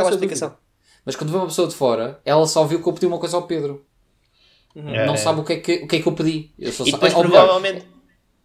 mas 1.05 1.17
quando 1.17 1.31
vê 1.31 1.37
uma 1.37 1.47
pessoa 1.47 1.69
de 1.69 1.75
fora, 1.75 2.21
ela 2.25 2.47
só 2.47 2.65
viu 2.65 2.83
que 2.83 2.88
eu 2.88 2.93
pedi 2.93 3.07
uma 3.07 3.19
coisa 3.19 3.37
ao 3.37 3.47
Pedro. 3.47 3.85
É. 4.77 5.07
Não 5.07 5.17
sabe 5.17 5.41
o 5.41 5.45
que 5.45 5.53
é 5.55 5.57
que, 5.57 5.73
o 5.85 5.88
que, 5.88 5.97
é 5.97 6.03
que 6.03 6.07
eu 6.09 6.12
pedi. 6.12 6.53
Eu 6.59 6.71
só 6.71 6.85
E 6.85 6.93
depois 6.93 7.15
ou 7.15 7.25
melhor, 7.25 7.47
provavelmente. 7.47 7.87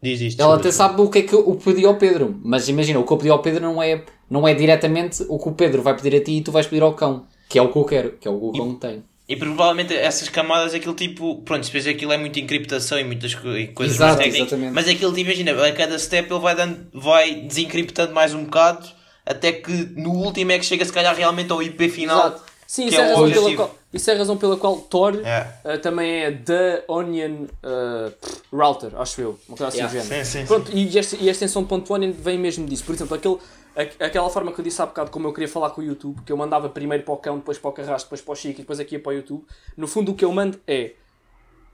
Diz 0.01 0.19
isto. 0.21 0.41
Ela 0.41 0.55
até 0.55 0.71
sabe 0.71 1.01
o 1.01 1.09
que 1.09 1.19
é 1.19 1.21
que 1.21 1.33
eu 1.33 1.55
pedi 1.63 1.85
ao 1.85 1.95
Pedro, 1.97 2.39
mas 2.43 2.67
imagina, 2.67 2.99
o 2.99 3.05
que 3.05 3.11
eu 3.13 3.17
pedi 3.17 3.29
ao 3.29 3.41
Pedro 3.41 3.61
não 3.61 3.81
é, 3.81 4.03
não 4.33 4.47
é 4.47 4.53
diretamente 4.55 5.23
o 5.29 5.37
que 5.37 5.47
o 5.47 5.51
Pedro 5.51 5.83
vai 5.83 5.95
pedir 5.95 6.15
a 6.15 6.23
ti 6.23 6.37
e 6.37 6.41
tu 6.41 6.51
vais 6.51 6.65
pedir 6.65 6.81
ao 6.81 6.93
cão, 6.93 7.27
que 7.47 7.59
é 7.59 7.61
o 7.61 7.71
que 7.71 7.77
eu 7.77 7.83
quero, 7.83 8.11
que 8.19 8.27
é 8.27 8.31
o 8.31 8.39
que 8.39 8.45
o 8.45 8.51
cão 8.51 8.73
tem. 8.75 9.03
E 9.29 9.35
provavelmente 9.35 9.93
essas 9.95 10.27
camadas, 10.27 10.73
aquilo 10.73 10.95
tipo. 10.95 11.37
Pronto, 11.43 11.63
depois 11.63 11.85
aquilo 11.87 12.11
é 12.11 12.17
muito 12.17 12.39
encriptação 12.39 12.99
e 12.99 13.03
muitas 13.03 13.31
e 13.31 13.67
coisas 13.67 13.95
Exato, 13.95 14.15
mais 14.15 14.17
técnicas. 14.17 14.47
exatamente. 14.47 14.73
Mas 14.73 14.87
aquilo, 14.87 15.13
tipo, 15.13 15.29
imagina, 15.29 15.65
a 15.67 15.71
cada 15.71 15.99
step 15.99 16.29
ele 16.31 16.39
vai, 16.41 16.55
dando, 16.55 16.77
vai 16.91 17.35
desencriptando 17.35 18.11
mais 18.11 18.33
um 18.33 18.43
bocado. 18.43 18.87
Até 19.25 19.51
que 19.53 19.71
no 19.95 20.09
último 20.11 20.51
é 20.51 20.59
que 20.59 20.65
chega, 20.65 20.83
se 20.83 20.91
calhar, 20.91 21.15
realmente 21.15 21.51
ao 21.51 21.61
IP 21.61 21.87
final. 21.89 22.17
Exato. 22.27 22.41
Sim, 22.67 22.87
isso 22.87 22.99
é, 22.99 22.99
é 22.99 23.03
a 23.03 23.05
o 23.05 23.09
razão 23.09 23.29
pela 23.29 23.39
objetivo. 23.39 23.55
qual, 23.63 23.75
isso 23.93 24.09
é 24.09 24.13
a 24.13 24.17
razão 24.17 24.37
pela 24.37 24.57
qual 24.57 24.77
Tor 24.77 25.21
É. 25.23 25.47
uh, 25.63 25.77
também 25.79 26.23
é 26.23 26.31
The 26.31 26.83
Onion 26.87 27.45
uh, 27.63 28.11
Router, 28.51 28.91
acho 28.99 29.21
eu. 29.21 29.39
Uma 29.47 29.55
coisa 29.57 29.67
assim 29.67 29.95
Yeah. 29.95 30.23
Sim, 30.25 30.39
sim, 30.39 30.45
Pronto, 30.47 30.71
e, 30.73 30.97
esta, 30.97 31.15
e 31.17 31.29
a 31.29 31.31
extensão 31.31 31.65
.onion 31.89 32.11
vem 32.11 32.37
mesmo 32.37 32.65
disso. 32.65 32.83
Por 32.83 32.95
exemplo, 32.95 33.15
aquele, 33.15 33.37
aquela 33.75 34.29
forma 34.29 34.51
que 34.51 34.59
eu 34.59 34.63
disse 34.63 34.81
há 34.81 34.85
bocado, 34.85 35.11
como 35.11 35.27
eu 35.27 35.33
queria 35.33 35.47
falar 35.47 35.71
com 35.71 35.81
o 35.81 35.83
YouTube, 35.83 36.21
que 36.25 36.31
eu 36.31 36.37
mandava 36.37 36.69
primeiro 36.69 37.03
para 37.03 37.13
o 37.13 37.17
cão, 37.17 37.37
depois 37.37 37.57
para 37.57 37.69
o 37.69 37.73
carrasco, 37.73 38.07
depois 38.07 38.21
para 38.21 38.31
o 38.31 38.35
Chico 38.35 38.59
e 38.59 38.63
depois 38.63 38.79
aqui 38.79 38.99
para 38.99 39.11
o 39.11 39.13
YouTube. 39.13 39.43
No 39.75 39.87
fundo, 39.87 40.11
o 40.11 40.15
que 40.15 40.23
eu 40.23 40.31
mando 40.31 40.59
é 40.67 40.93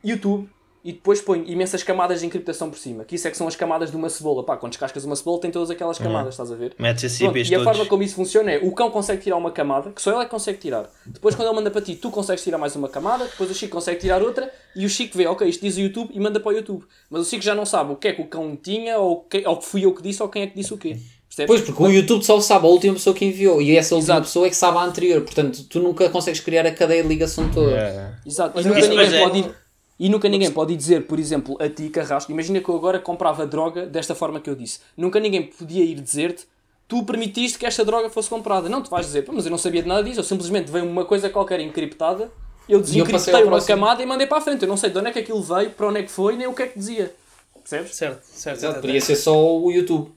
YouTube 0.03 0.49
e 0.81 0.93
depois 0.93 1.19
ponho 1.19 1.43
imensas 1.45 1.83
camadas 1.83 2.21
de 2.21 2.25
encriptação 2.25 2.69
por 2.69 2.79
cima. 2.79 3.03
Que 3.03 3.15
isso 3.15 3.27
é 3.27 3.31
que 3.31 3.35
são 3.35 3.47
as 3.47 3.55
camadas 3.55 3.91
de 3.91 3.97
uma 3.97 4.09
cebola. 4.09 4.45
Pá, 4.45 4.55
quando 4.55 4.71
descascas 4.71 5.03
uma 5.03 5.15
cebola 5.15 5.41
tem 5.41 5.51
todas 5.51 5.69
aquelas 5.69 5.99
camadas, 5.99 6.33
estás 6.35 6.51
a 6.51 6.55
ver? 6.55 6.73
Metes 6.79 7.03
esses 7.03 7.19
Pronto, 7.19 7.38
e 7.38 7.41
a 7.41 7.57
todos. 7.57 7.63
forma 7.63 7.85
como 7.85 8.01
isso 8.01 8.15
funciona 8.15 8.51
é 8.51 8.59
o 8.59 8.71
cão 8.71 8.89
consegue 8.89 9.21
tirar 9.21 9.35
uma 9.35 9.51
camada, 9.51 9.91
que 9.91 10.01
só 10.01 10.12
ele 10.12 10.21
é 10.21 10.23
que 10.23 10.31
consegue 10.31 10.57
tirar. 10.57 10.89
Depois, 11.05 11.35
quando 11.35 11.49
ele 11.49 11.55
manda 11.55 11.69
para 11.69 11.81
ti, 11.81 11.95
tu 11.95 12.09
consegues 12.09 12.43
tirar 12.43 12.57
mais 12.57 12.77
uma 12.77 12.88
camada, 12.88 13.25
depois 13.25 13.51
o 13.51 13.53
Chico 13.53 13.75
consegue 13.75 13.99
tirar 13.99 14.21
outra 14.21 14.49
e 14.73 14.85
o 14.85 14.89
Chico 14.89 15.17
vê, 15.17 15.27
ok, 15.27 15.47
isto 15.49 15.62
diz 15.62 15.75
o 15.75 15.81
YouTube 15.81 16.12
e 16.13 16.19
manda 16.19 16.39
para 16.39 16.49
o 16.49 16.55
YouTube. 16.55 16.85
Mas 17.09 17.23
o 17.23 17.29
Chico 17.29 17.43
já 17.43 17.53
não 17.53 17.65
sabe 17.65 17.91
o 17.91 17.97
que 17.97 18.07
é 18.07 18.13
que 18.13 18.21
o 18.21 18.27
cão 18.27 18.55
tinha, 18.55 18.97
ou, 18.99 19.23
que, 19.23 19.45
ou 19.45 19.57
que 19.57 19.65
fui 19.65 19.83
eu 19.83 19.93
que 19.93 20.01
disse, 20.01 20.23
ou 20.23 20.29
quem 20.29 20.43
é 20.43 20.47
que 20.47 20.55
disse 20.55 20.73
o 20.73 20.77
quê. 20.77 20.97
Percebes? 21.29 21.47
Pois, 21.47 21.61
porque 21.61 21.83
o 21.83 21.87
YouTube 21.87 22.23
só 22.25 22.41
sabe 22.41 22.65
a 22.65 22.69
última 22.69 22.93
pessoa 22.95 23.15
que 23.15 23.23
enviou 23.23 23.61
e 23.61 23.77
essa 23.77 23.93
última 23.95 24.15
Exato. 24.15 24.27
pessoa 24.27 24.47
é 24.47 24.49
que 24.49 24.55
sabe 24.55 24.77
a 24.79 24.81
anterior, 24.81 25.21
portanto 25.21 25.63
tu 25.69 25.79
nunca 25.79 26.09
consegues 26.09 26.39
criar 26.41 26.65
a 26.65 26.71
cadeia 26.71 27.03
de 27.03 27.07
ligação 27.07 27.49
toda. 27.51 27.71
É. 27.71 28.13
Exato. 28.25 28.59
E 28.59 28.63
nunca 28.63 28.81
ninguém 28.87 29.15
é- 29.15 29.23
pode 29.23 29.39
ir. 29.39 29.55
E 29.99 30.07
nunca 30.09 30.29
ninguém 30.29 30.49
pode 30.49 30.75
dizer, 30.75 31.05
por 31.07 31.19
exemplo, 31.19 31.57
a 31.59 31.67
ti, 31.69 31.89
Carrasco, 31.89 32.31
imagina 32.31 32.59
que 32.61 32.69
eu 32.69 32.75
agora 32.75 32.99
comprava 32.99 33.45
droga 33.45 33.85
desta 33.85 34.15
forma 34.15 34.39
que 34.39 34.49
eu 34.49 34.55
disse. 34.55 34.79
Nunca 34.97 35.19
ninguém 35.19 35.43
podia 35.43 35.83
ir 35.83 35.95
dizer-te, 35.99 36.45
tu 36.87 37.03
permitiste 37.03 37.59
que 37.59 37.65
esta 37.65 37.83
droga 37.85 38.09
fosse 38.09 38.29
comprada. 38.29 38.69
Não, 38.69 38.81
tu 38.81 38.89
vais 38.89 39.05
dizer, 39.05 39.23
"Pô, 39.23 39.33
mas 39.33 39.45
eu 39.45 39.51
não 39.51 39.57
sabia 39.57 39.81
de 39.83 39.87
nada 39.89 40.01
disso, 40.01 40.21
eu 40.21 40.23
simplesmente 40.23 40.71
veio 40.71 40.85
uma 40.85 41.03
coisa 41.03 41.29
qualquer 41.29 41.59
encriptada, 41.59 42.31
eu 42.67 42.79
desencriptei 42.81 43.43
uma 43.43 43.61
camada 43.61 44.01
e 44.01 44.05
mandei 44.05 44.25
para 44.25 44.37
a 44.37 44.41
frente. 44.41 44.61
Eu 44.63 44.69
não 44.69 44.77
sei 44.77 44.89
de 44.89 44.97
onde 44.97 45.09
é 45.09 45.11
que 45.11 45.19
aquilo 45.19 45.43
veio, 45.43 45.69
para 45.71 45.87
onde 45.89 45.99
é 45.99 46.03
que 46.03 46.11
foi, 46.11 46.37
nem 46.37 46.47
o 46.47 46.53
que 46.53 46.61
é 46.63 46.67
que 46.67 46.79
dizia. 46.79 47.13
Percebes? 47.61 47.95
Certo, 47.95 48.23
certo. 48.23 48.59
Certo. 48.61 48.81
podia 48.81 49.01
ser 49.01 49.15
só 49.17 49.37
o 49.59 49.69
YouTube. 49.69 50.11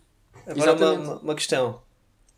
Agora 0.47 0.73
uma, 0.73 0.75
Exatamente. 0.87 1.09
uma, 1.09 1.19
uma 1.19 1.35
questão. 1.35 1.81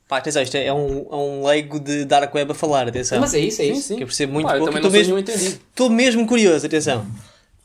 Pá, 0.08 0.18
atenção, 0.18 0.42
isto 0.42 0.56
é 0.56 0.72
um, 0.72 1.06
é 1.10 1.16
um 1.16 1.46
leigo 1.46 1.80
de 1.80 2.04
Dark 2.04 2.34
Web 2.34 2.52
a 2.52 2.54
falar, 2.54 2.86
atenção. 2.88 3.18
Mas 3.20 3.32
é 3.34 3.38
isso, 3.38 3.62
é 3.62 3.64
Sim, 3.66 3.72
isso. 3.72 3.88
sim. 3.88 3.96
Que 3.96 4.02
eu 4.02 4.06
percebo 4.06 4.32
muito 4.34 4.46
Pá, 4.46 4.58
pouco. 4.58 4.74
Estou 4.76 4.90
mesmo, 4.90 5.18
estou 5.18 5.90
mesmo 5.90 6.26
curioso, 6.26 6.66
atenção. 6.66 7.06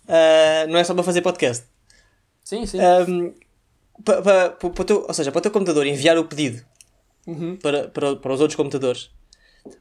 Ah, 0.07 0.65
não 0.69 0.79
é 0.79 0.83
só 0.83 0.93
para 0.93 1.03
fazer 1.03 1.21
podcast. 1.21 1.65
Sim, 2.43 2.65
sim. 2.65 2.79
Ahm, 2.79 3.31
pa- 4.03 4.21
pa- 4.21 4.49
pa- 4.49 4.69
para 4.69 4.81
o 4.81 4.85
teu- 4.85 5.05
ou 5.07 5.13
seja, 5.13 5.31
para 5.31 5.39
o 5.39 5.41
teu 5.41 5.51
computador 5.51 5.85
enviar 5.85 6.17
o 6.17 6.23
pedido 6.25 6.63
Uhum. 7.27 7.57
para, 7.57 7.89
para, 7.89 8.15
para 8.15 8.33
os 8.33 8.39
outros 8.41 8.55
computadores, 8.55 9.09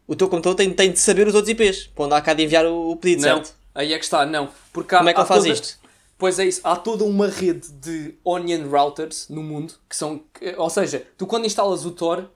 o 0.07 0.15
teu 0.17 0.29
computador 0.29 0.57
tem, 0.57 0.71
tem 0.75 0.91
de 0.93 0.99
saber 0.99 1.27
os 1.29 1.35
outros 1.35 1.51
IPs, 1.51 1.87
para 1.87 2.05
onde 2.05 2.15
há 2.15 2.21
cá 2.21 2.35
de 2.35 2.43
enviar 2.43 2.67
o, 2.67 2.91
o 2.91 2.97
pedido, 2.97 3.23
não, 3.23 3.37
certo? 3.37 3.55
aí 3.75 3.93
é 3.93 3.99
que 3.99 4.05
está, 4.05 4.27
não. 4.27 4.49
Porque 4.73 4.95
há, 4.95 4.99
Como 4.99 5.09
é 5.11 5.15
que 5.15 5.21
ele 5.21 5.27
faz 5.29 5.41
toda- 5.45 5.53
isto? 5.55 5.79
Pois 6.19 6.39
é 6.41 6.45
isso, 6.47 6.61
há 6.65 6.75
toda 6.75 7.05
uma 7.05 7.29
rede 7.29 7.71
de 7.73 8.15
onion 8.25 8.69
routers 8.69 9.29
no 9.29 9.41
mundo 9.43 9.75
que 9.89 9.95
são. 9.97 10.21
Ou 10.57 10.69
seja, 10.69 11.07
tu 11.17 11.27
quando 11.27 11.47
instalas 11.47 11.87
o 11.87 11.93
Tor 11.93 12.29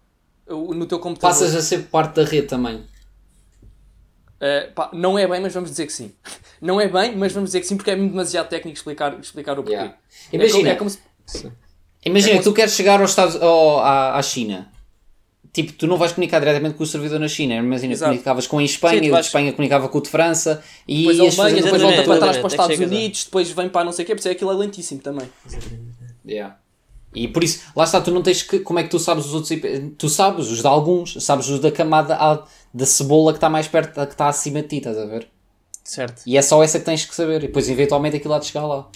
no 0.49 0.87
teu 0.87 0.99
computador. 1.01 1.35
Passas 1.37 1.55
a 1.55 1.61
ser 1.61 1.85
parte 1.89 2.15
da 2.15 2.25
rede 2.25 2.47
também. 2.47 2.85
eh, 4.41 4.71
pá, 4.75 4.91
não 4.93 5.19
é 5.19 5.27
bem, 5.27 5.41
mas 5.41 5.53
vamos 5.53 5.71
dizer 5.71 5.87
que 5.87 5.93
sim. 5.93 6.13
Não 6.63 6.81
é 6.81 6.87
bem, 6.87 7.17
mas 7.17 7.33
vamos 7.33 7.49
dizer 7.51 7.61
que 7.61 7.67
sim, 7.67 7.77
porque 7.77 7.91
é 7.91 7.97
demasiado 7.97 8.49
técnico 8.49 8.77
explicar, 8.77 9.19
explicar 9.19 9.55
o 9.59 9.65
porquê. 9.65 9.73
Yeah. 9.73 9.99
É 10.33 10.37
Imagina, 10.37 10.59
como- 10.59 10.69
é 10.69 10.75
como 10.77 10.91
se- 10.91 11.53
imagina 12.05 12.35
É 12.35 12.39
que 12.39 12.45
tu 12.45 12.53
queres 12.53 12.73
chegar 12.73 13.01
aos 13.01 13.11
Estados, 13.11 13.35
ao- 13.43 13.81
à, 13.81 14.17
à 14.17 14.23
China. 14.23 14.72
Tipo, 15.53 15.73
tu 15.75 15.87
não 15.87 15.99
vais 15.99 16.13
comunicar 16.13 16.39
diretamente 16.39 16.77
com 16.77 16.83
o 16.83 16.87
servidor 16.87 17.21
na 17.21 17.29
China. 17.29 17.55
Imagina, 17.57 17.93
Exato. 17.93 18.09
comunicavas 18.11 18.47
com 18.47 18.59
a 18.59 18.65
Espanha, 18.65 18.99
Sim, 19.01 19.05
e 19.05 19.09
o 19.09 19.13
vais- 19.13 19.27
de 19.27 19.29
Espanha 19.29 19.53
comunicava 19.53 19.89
com 19.89 19.99
o 19.99 20.01
de 20.01 20.09
França 20.09 20.63
e 20.89 20.99
depois 21.01 21.21
a 21.21 21.25
ias 21.25 21.39
Alemanha, 21.39 21.63
depois 21.63 21.83
volta 21.83 22.03
para 22.05 22.19
trás 22.19 22.37
para 22.39 22.47
os 22.47 22.53
é 22.53 22.57
Estados 22.57 22.77
chega, 22.79 22.87
Unidos, 22.95 23.25
depois 23.25 23.51
vem 23.51 23.69
para 23.69 23.85
não 23.85 23.93
sei 23.93 24.05
o 24.05 24.07
quê, 24.07 24.15
porque 24.15 24.29
aquilo 24.31 24.51
é 24.51 24.55
lentíssimo 24.55 25.01
também. 25.03 25.29
Yeah. 26.27 26.57
E 27.15 27.29
por 27.29 27.45
isso, 27.45 27.61
lá 27.77 27.85
está, 27.85 28.01
tu 28.01 28.11
não 28.11 28.23
tens 28.23 28.43
que. 28.43 28.61
Como 28.61 28.79
é 28.79 28.83
que 28.85 28.89
tu 28.89 28.99
sabes 28.99 29.27
os 29.27 29.35
outros? 29.35 29.53
Tu 29.99 30.09
sabes 30.09 30.51
os 30.51 30.61
de 30.63 30.67
alguns, 30.67 31.23
sabes 31.23 31.47
os 31.49 31.61
da 31.61 31.71
camada 31.71 32.15
a- 32.17 32.45
da 32.73 32.87
cebola 32.87 33.33
que 33.33 33.37
está 33.37 33.51
mais 33.51 33.69
perto, 33.69 33.93
que 34.07 34.13
está 34.13 34.29
acima 34.29 34.63
de 34.63 34.69
ti, 34.69 34.77
estás 34.79 34.97
a 34.97 35.05
ver? 35.05 35.29
Certo. 35.85 36.23
E 36.25 36.39
é 36.39 36.41
só 36.43 36.63
essa 36.63 36.79
que 36.79 36.87
tens 36.87 37.05
que 37.05 37.15
saber. 37.15 37.39
E 37.45 37.47
depois, 37.49 37.69
eventualmente, 37.69 38.17
aquilo 38.17 38.33
há 38.33 38.39
de 38.39 38.47
chegar 38.47 38.65
lá. 38.67 38.89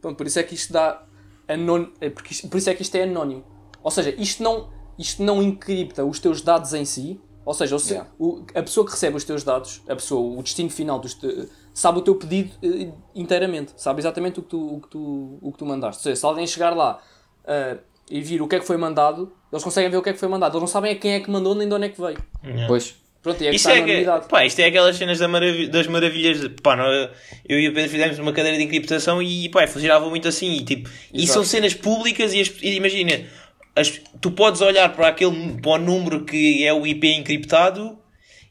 Pronto, 0.00 0.16
por 0.16 0.26
isso 0.26 0.40
é 0.40 0.42
que 0.42 0.54
isto 0.56 0.72
dá 0.72 1.02
anon... 1.46 1.86
é 2.00 2.10
por 2.10 2.24
isso 2.58 2.70
é 2.70 2.74
que 2.74 2.82
isto 2.82 2.94
é 2.96 3.04
anónimo. 3.04 3.44
Ou 3.84 3.90
seja, 3.92 4.12
isto 4.18 4.42
não, 4.42 4.68
isto 4.98 5.22
não 5.22 5.42
encripta 5.42 6.04
os 6.04 6.18
teus 6.18 6.40
dados 6.40 6.72
em 6.74 6.84
si. 6.84 7.20
Ou 7.46 7.52
seja, 7.52 7.78
se- 7.78 7.90
Yeah. 7.92 8.10
o- 8.18 8.42
a 8.54 8.62
pessoa 8.62 8.86
que 8.86 8.92
recebe 8.92 9.16
os 9.18 9.24
teus 9.24 9.44
dados, 9.44 9.82
a 9.86 9.94
pessoa, 9.94 10.38
o 10.38 10.42
destino 10.42 10.70
final 10.70 10.98
dos 10.98 11.12
te- 11.12 11.46
sabe 11.74 11.98
o 11.98 12.00
teu 12.00 12.14
pedido 12.14 12.50
eh, 12.62 12.88
inteiramente, 13.14 13.72
sabe 13.76 14.00
exatamente 14.00 14.38
o 14.40 14.42
que 14.42 14.48
tu, 14.48 14.76
o 14.76 14.80
que 14.80 14.88
tu, 14.88 15.38
o 15.42 15.52
que 15.52 15.58
tu 15.58 15.66
mandaste. 15.66 15.98
Ou 16.00 16.02
seja, 16.04 16.16
se 16.16 16.24
alguém 16.24 16.46
chegar 16.46 16.74
lá 16.74 17.02
ah, 17.46 17.76
e 18.10 18.22
vir 18.22 18.40
o 18.40 18.48
que 18.48 18.56
é 18.56 18.60
que 18.60 18.66
foi 18.66 18.78
mandado, 18.78 19.30
eles 19.52 19.62
conseguem 19.62 19.90
ver 19.90 19.98
o 19.98 20.02
que 20.02 20.08
é 20.08 20.12
que 20.14 20.18
foi 20.18 20.28
mandado. 20.28 20.52
Eles 20.52 20.62
não 20.62 20.66
sabem 20.66 20.92
a 20.92 20.96
quem 20.96 21.12
é 21.12 21.20
que 21.20 21.30
mandou 21.30 21.54
nem 21.54 21.68
de 21.68 21.74
onde 21.74 21.84
é 21.84 21.88
que 21.90 22.00
veio. 22.00 22.16
Pois. 22.66 22.94
Pronto, 23.22 23.42
é 23.42 23.54
Isto 23.54 23.68
é, 23.70 23.72
que, 23.76 23.78
anonimidade. 23.80 24.28
pá, 24.28 24.44
isto 24.44 24.58
é 24.60 24.66
aquelas 24.66 24.96
cenas 24.96 25.18
da 25.18 25.26
das 25.70 25.86
maravilhas. 25.86 26.46
Pá, 26.62 26.76
não, 26.76 26.84
eu 27.48 27.58
e 27.58 27.68
o 27.68 27.72
Pedro 27.74 27.90
fizemos 27.90 28.18
uma 28.18 28.32
cadeira 28.34 28.56
de 28.58 28.64
encriptação 28.64 29.22
e 29.22 29.48
pá, 29.50 29.66
funcionava 29.66 30.08
muito 30.10 30.28
assim. 30.28 30.52
E, 30.52 30.62
tipo, 30.64 30.90
e 31.12 31.26
são 31.26 31.42
cenas 31.44 31.72
públicas 31.72 32.34
e, 32.34 32.40
as- 32.42 32.52
e 32.62 32.74
imagina, 32.76 33.24
as- 33.76 34.00
tu 34.20 34.30
podes 34.30 34.60
olhar 34.60 34.88
para 34.94 35.08
aquele 35.08 35.54
para 35.60 35.72
o 35.72 35.78
número 35.78 36.24
que 36.24 36.64
é 36.64 36.72
o 36.72 36.86
IP 36.86 37.08
encriptado 37.14 37.98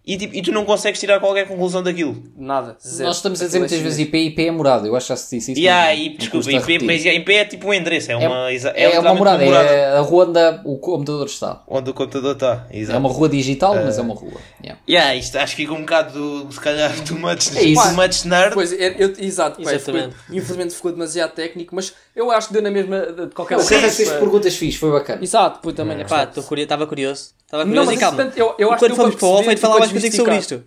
e, 0.06 0.18
tipo, 0.18 0.36
e 0.36 0.42
tu 0.42 0.52
não 0.52 0.66
consegues 0.66 1.00
tirar 1.00 1.18
qualquer 1.22 1.48
conclusão 1.48 1.82
daquilo. 1.82 2.22
Nada. 2.36 2.76
Zero. 2.86 3.08
Nós 3.08 3.16
estamos 3.16 3.42
a 3.42 3.46
dizer 3.46 3.56
é 3.56 3.60
muitas 3.62 3.80
vezes. 3.80 4.00
IP, 4.00 4.18
IP 4.18 4.48
é 4.48 4.52
morada. 4.52 4.86
Eu 4.86 4.98
acho 4.98 5.06
que 5.06 5.14
já 5.14 5.16
se 5.16 5.34
disse 5.38 5.54
isso. 5.54 5.62
E 5.62 5.70
aí, 5.70 6.10
não 6.10 6.18
desculpa, 6.18 6.52
IP, 6.52 6.84
mas 6.84 7.06
IP 7.06 7.34
é 7.34 7.46
tipo 7.46 7.70
um 7.70 7.74
endereço, 7.74 8.12
é 8.12 8.18
uma, 8.18 8.52
exa- 8.52 8.74
É, 8.76 9.00
uma 9.00 9.14
morada, 9.16 9.42
é 9.46 9.96
a 9.98 10.02
rua 10.02 10.26
onde 10.28 10.40
o 10.66 10.78
computador 10.78 11.26
está. 11.26 11.64
onde 11.70 11.90
o 11.90 11.94
computador 11.94 12.34
está. 12.34 12.68
É 12.70 12.80
Exato. 12.80 13.00
uma 13.00 13.08
rua 13.08 13.30
digital, 13.30 13.76
mas 13.76 13.98
é 13.98 14.02
uma 14.02 14.14
rua. 14.14 14.34
Yeah. 14.62 14.82
Yeah, 14.90 15.16
isto 15.16 15.38
acho 15.38 15.56
que 15.56 15.62
fica 15.62 15.74
um 15.74 15.80
bocado, 15.80 16.48
se 16.52 16.60
calhar, 16.60 16.92
too 17.06 17.18
much, 17.18 17.56
É 17.56 17.64
isso. 17.64 17.82
too 17.82 17.94
much 17.96 18.26
nerd. 18.26 18.54
Pois, 18.56 18.74
é, 18.74 18.96
eu, 19.00 19.14
exato, 19.18 19.62
Exatamente. 19.62 20.16
ficou- 20.16 20.36
infelizmente 20.36 20.76
ficou 20.76 20.92
demasiado 20.92 21.32
técnico, 21.32 21.74
mas 21.74 21.94
eu 22.16 22.30
acho 22.32 22.48
que 22.48 22.54
deu 22.54 22.62
na 22.62 22.72
mesma 22.72 23.00
de 23.02 23.28
qualquer 23.34 23.56
O 23.56 23.60
Pedro 23.60 23.76
maneira. 23.76 23.94
fez 23.96 24.10
perguntas 24.12 24.56
fixe, 24.56 24.78
foi 24.78 24.92
bacana. 24.92 25.24
Exato, 25.24 25.60
pois 25.62 25.76
também 25.76 26.00
é 26.00 26.04
Pá, 26.06 26.26
verdade. 26.26 26.40
estava 26.64 26.88
curioso. 26.88 27.32
Estava 27.46 27.64
Não, 27.66 27.70
curioso 27.72 27.90
mas 27.92 27.98
e 27.98 28.00
calma. 28.00 28.22
entretanto, 28.22 28.38
eu, 28.40 28.56
eu 28.58 28.72
acho 28.72 28.80
Quando 28.80 28.92
que 28.92 28.98
fomos 28.98 29.16
para 29.16 29.26
o 29.28 29.32
off, 29.32 29.50
de 29.56 29.62
falar 29.62 29.80
mais 29.80 29.92
contigo 29.92 30.16
sobre 30.16 30.38
isto. 30.38 30.64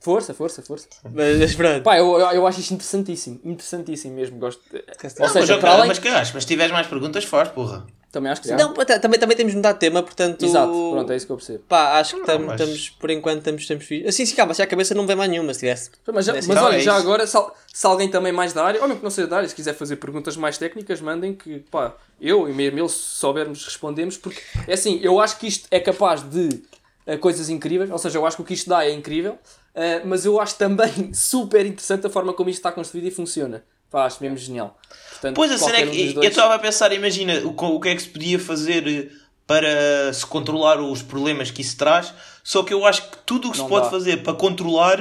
Força, 0.00 0.32
força, 0.34 0.62
força. 0.62 0.86
Mas, 1.12 1.54
pronto. 1.56 1.82
Pá, 1.82 1.98
eu, 1.98 2.06
eu, 2.20 2.26
eu 2.30 2.46
acho 2.46 2.60
isto 2.60 2.72
interessantíssimo. 2.74 3.40
Interessantíssimo 3.44 4.14
mesmo. 4.14 4.38
Gosto 4.38 4.62
de- 4.70 4.76
Ou 4.78 5.26
Não, 5.26 5.28
seja, 5.32 5.54
mas, 5.54 5.60
para 5.60 5.72
além. 5.72 5.88
mas 5.88 5.98
que 5.98 6.06
acho, 6.08 6.32
mas 6.34 6.44
se 6.44 6.48
tiveres 6.48 6.70
mais 6.72 6.86
perguntas, 6.86 7.24
faz, 7.24 7.48
porra. 7.48 7.84
Também 8.16 8.32
acho 8.32 8.40
que 8.40 8.48
sim. 8.48 8.54
Não, 8.54 8.72
t- 8.72 8.98
também, 8.98 9.20
também 9.20 9.36
temos 9.36 9.54
mudado 9.54 9.74
de 9.74 9.80
tema, 9.80 10.02
portanto. 10.02 10.42
Exato, 10.42 10.72
pronto, 10.90 11.12
é 11.12 11.16
isso 11.16 11.26
que 11.26 11.32
eu 11.32 11.36
percebo. 11.36 11.64
Pá, 11.68 11.98
acho 11.98 12.16
que 12.16 12.24
tam- 12.24 12.38
mas- 12.38 12.58
estamos, 12.62 12.88
por 12.88 13.10
enquanto, 13.10 13.38
estamos, 13.40 13.60
estamos. 13.60 13.84
Assim, 14.08 14.24
sim, 14.24 14.34
calma, 14.34 14.54
se 14.54 14.62
a 14.62 14.66
cabeça 14.66 14.94
não 14.94 15.06
vem 15.06 15.14
mais 15.14 15.30
nenhuma, 15.30 15.52
se 15.52 15.60
tivesse. 15.60 15.90
Mas, 16.14 16.24
já- 16.24 16.32
Mas 16.32 16.46
mas 16.46 16.56
então 16.56 16.66
olha, 16.66 16.76
é 16.76 16.80
já 16.80 16.94
agora, 16.94 17.26
se, 17.26 17.36
se 17.74 17.86
alguém 17.86 18.08
também 18.08 18.32
mais 18.32 18.54
da 18.54 18.64
área, 18.64 18.80
ou 18.80 18.86
mesmo 18.88 19.00
que 19.00 19.04
não 19.04 19.10
seja 19.10 19.28
da 19.28 19.36
área, 19.36 19.46
se 19.50 19.54
quiser 19.54 19.74
fazer 19.74 19.96
perguntas 19.96 20.34
mais 20.34 20.56
técnicas, 20.56 20.98
mandem 21.02 21.34
que, 21.34 21.58
pá, 21.70 21.94
eu 22.18 22.48
e 22.48 22.54
mesmo 22.54 22.78
ele, 22.78 22.88
se 22.88 22.96
soubermos, 22.96 23.62
respondemos, 23.66 24.16
porque, 24.16 24.40
é 24.66 24.72
assim, 24.72 24.98
eu 25.02 25.20
acho 25.20 25.38
que 25.38 25.46
isto 25.46 25.68
é 25.70 25.78
capaz 25.78 26.22
de 26.22 26.62
eh, 27.06 27.18
coisas 27.18 27.50
incríveis, 27.50 27.90
ou 27.90 27.98
seja, 27.98 28.16
eu 28.18 28.24
acho 28.24 28.36
que 28.36 28.42
o 28.42 28.46
que 28.46 28.54
isto 28.54 28.70
dá 28.70 28.82
é 28.86 28.92
incrível, 28.92 29.36
eh, 29.74 30.00
mas 30.06 30.24
eu 30.24 30.40
acho 30.40 30.56
também 30.56 31.12
super 31.12 31.66
interessante 31.66 32.06
a 32.06 32.08
forma 32.08 32.32
como 32.32 32.48
isto 32.48 32.60
está 32.60 32.72
construído 32.72 33.08
e 33.08 33.10
funciona. 33.10 33.62
Pá, 33.90 34.04
acho 34.06 34.20
mesmo 34.22 34.36
genial. 34.38 34.76
Portanto, 35.16 35.36
Pois 35.36 35.50
a 35.50 35.58
cena 35.58 35.70
é 35.70 35.82
qualquer 35.82 35.88
um 35.88 35.90
que 35.92 35.98
dos 36.04 36.08
eu 36.08 36.14
dois- 36.14 36.28
estava 36.28 36.54
a 36.54 36.58
pensar, 36.58 36.92
imagina 36.92 37.40
o, 37.40 37.48
o 37.50 37.80
que 37.80 37.88
é 37.88 37.94
que 37.96 38.02
se 38.02 38.08
podia 38.08 38.38
fazer 38.38 38.86
eh, 38.86 39.08
para 39.46 40.12
se 40.12 40.26
controlar 40.26 40.80
os 40.80 41.02
problemas 41.02 41.50
que 41.50 41.62
isso 41.62 41.76
traz, 41.76 42.12
só 42.42 42.62
que 42.62 42.74
eu 42.74 42.84
acho 42.84 43.10
que 43.10 43.18
tudo 43.24 43.48
o 43.48 43.50
que 43.50 43.56
se 43.56 43.62
Não 43.62 43.68
pode 43.68 43.84
dá. 43.86 43.90
fazer 43.90 44.22
para 44.22 44.34
controlar 44.34 44.98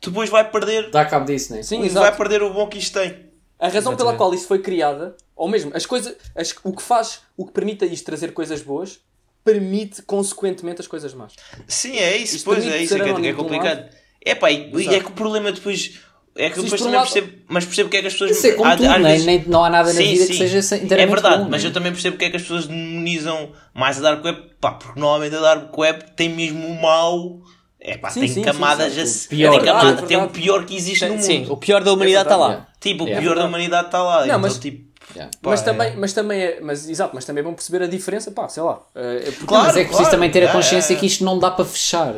depois 0.00 0.30
vai 0.30 0.48
perder, 0.48 0.90
Dá 0.90 1.04
cabo 1.04 1.26
disso, 1.26 1.52
não 1.52 1.58
é? 1.58 1.62
Sim, 1.62 1.78
vai 1.78 1.86
exato. 1.86 2.16
perder 2.16 2.42
o 2.42 2.52
bom 2.52 2.68
que 2.68 2.78
isto 2.78 2.98
tem. 2.98 3.26
A 3.58 3.66
razão 3.66 3.82
pela 3.96 4.10
Exatamente. 4.10 4.16
qual 4.18 4.34
isso 4.34 4.46
foi 4.46 4.60
criada, 4.60 5.16
ou 5.34 5.48
mesmo 5.48 5.72
as 5.74 5.84
coisas, 5.84 6.14
as- 6.36 6.54
o 6.62 6.72
que 6.72 6.82
faz, 6.82 7.20
o 7.36 7.44
que 7.44 7.52
permite 7.52 7.84
a 7.84 7.88
isto 7.88 8.04
trazer 8.04 8.32
coisas 8.32 8.62
boas, 8.62 9.00
permite 9.44 10.02
consequentemente 10.02 10.80
as 10.80 10.86
coisas 10.86 11.12
más. 11.14 11.32
Sim, 11.66 11.96
é 11.96 12.16
isso, 12.16 12.36
Isto 12.36 12.44
pois 12.44 12.64
é 12.64 12.82
isso, 12.82 12.94
é, 12.94 12.98
ser 12.98 13.04
que 13.20 13.26
é, 13.26 13.32
complicado. 13.32 13.88
É 14.24 14.34
pá, 14.34 14.50
e, 14.50 14.70
e 14.74 14.94
é 14.94 15.00
que 15.00 15.06
o 15.06 15.12
problema 15.12 15.50
depois. 15.50 15.98
É 16.40 16.50
que 16.50 16.62
depois 16.62 16.80
também 16.80 16.94
lado- 16.96 17.04
percebo, 17.12 17.32
mas 17.48 17.64
percebo 17.64 17.90
que 17.90 17.96
é 17.96 18.00
que 18.00 18.06
as 18.06 18.12
pessoas. 18.12 18.30
Isso 18.30 18.46
é 18.46 18.52
como 18.52 18.70
há- 18.70 18.76
tudo, 18.76 18.88
às 18.88 19.02
vezes- 19.02 19.26
nem- 19.26 19.44
não 19.48 19.64
há 19.64 19.68
nada 19.70 19.92
na 19.92 20.00
Sim, 20.00 20.08
vida 20.12 20.24
sim. 20.24 20.30
que 20.30 20.36
seja 20.48 20.74
É 20.76 20.78
inteiramente 20.78 21.10
verdade, 21.20 21.42
bom, 21.42 21.48
mas 21.50 21.62
não 21.62 21.68
eu 21.68 21.70
é? 21.70 21.74
também 21.74 21.92
percebo 21.92 22.12
porque 22.14 22.24
é 22.26 22.30
que 22.30 22.36
as 22.36 22.42
pessoas 22.42 22.66
demonizam 22.68 23.50
mais 23.74 23.98
a 23.98 24.00
Dark 24.02 24.24
Web, 24.24 24.42
pá, 24.60 24.70
porque 24.72 25.00
normalmente 25.00 25.34
a 25.34 25.40
Dark 25.40 25.76
Web 25.76 26.04
tem 26.16 26.28
mesmo 26.28 26.64
o 26.66 26.80
mau. 26.80 27.40
É 27.80 27.96
pá, 27.96 28.10
Sim, 28.10 28.20
tem 28.32 28.42
camadas 28.42 28.92
sim, 28.92 29.00
a 29.00 29.06
sim. 29.06 29.28
Pior. 29.28 29.50
tem, 29.50 29.60
camada- 29.64 29.80
É 29.80 29.90
verdade. 29.92 30.06
tem 30.08 30.16
o 30.16 30.28
pior 30.28 30.64
que 30.64 30.76
existe 30.76 31.04
no 31.06 31.12
mundo. 31.14 31.22
Sim, 31.22 31.46
o 31.48 31.56
pior 31.56 31.82
da 31.84 31.92
humanidade 31.92 32.24
está 32.24 32.36
lá. 32.36 32.48
verdade, 32.48 32.68
Tipo, 32.80 33.04
o 33.04 33.08
É 33.08 33.20
pior 33.20 33.36
da 33.36 33.44
humanidade 33.44 33.86
está 33.86 34.02
lá. 34.02 34.18
Não, 34.20 34.26
então, 34.26 34.38
mas- 34.40 34.58
tipo, 34.58 34.88
Yeah. 35.14 35.30
pá, 35.42 35.50
mas, 35.50 35.60
é. 35.60 35.64
também, 35.64 35.96
mas 35.96 36.12
também 36.12 36.40
é, 36.40 36.60
mas, 36.60 36.88
exato, 36.88 37.12
mas 37.14 37.24
também 37.24 37.40
é 37.40 37.44
bom 37.44 37.54
perceber 37.54 37.82
a 37.84 37.86
diferença, 37.88 38.30
pá, 38.30 38.48
sei 38.48 38.62
lá. 38.62 38.80
eh, 38.94 39.22
porque- 39.30 39.46
Claro, 39.46 39.66
Mas 39.66 39.76
é 39.76 39.80
que 39.80 39.84
preciso 39.86 39.96
claro. 40.02 40.10
também 40.10 40.30
ter 40.30 40.44
a 40.44 40.50
É, 40.50 40.52
consciência 40.52 40.92
é. 40.92 40.96
que 40.96 41.06
isto 41.06 41.24
não 41.24 41.38
dá 41.38 41.50
para 41.50 41.64
fechar. 41.64 42.14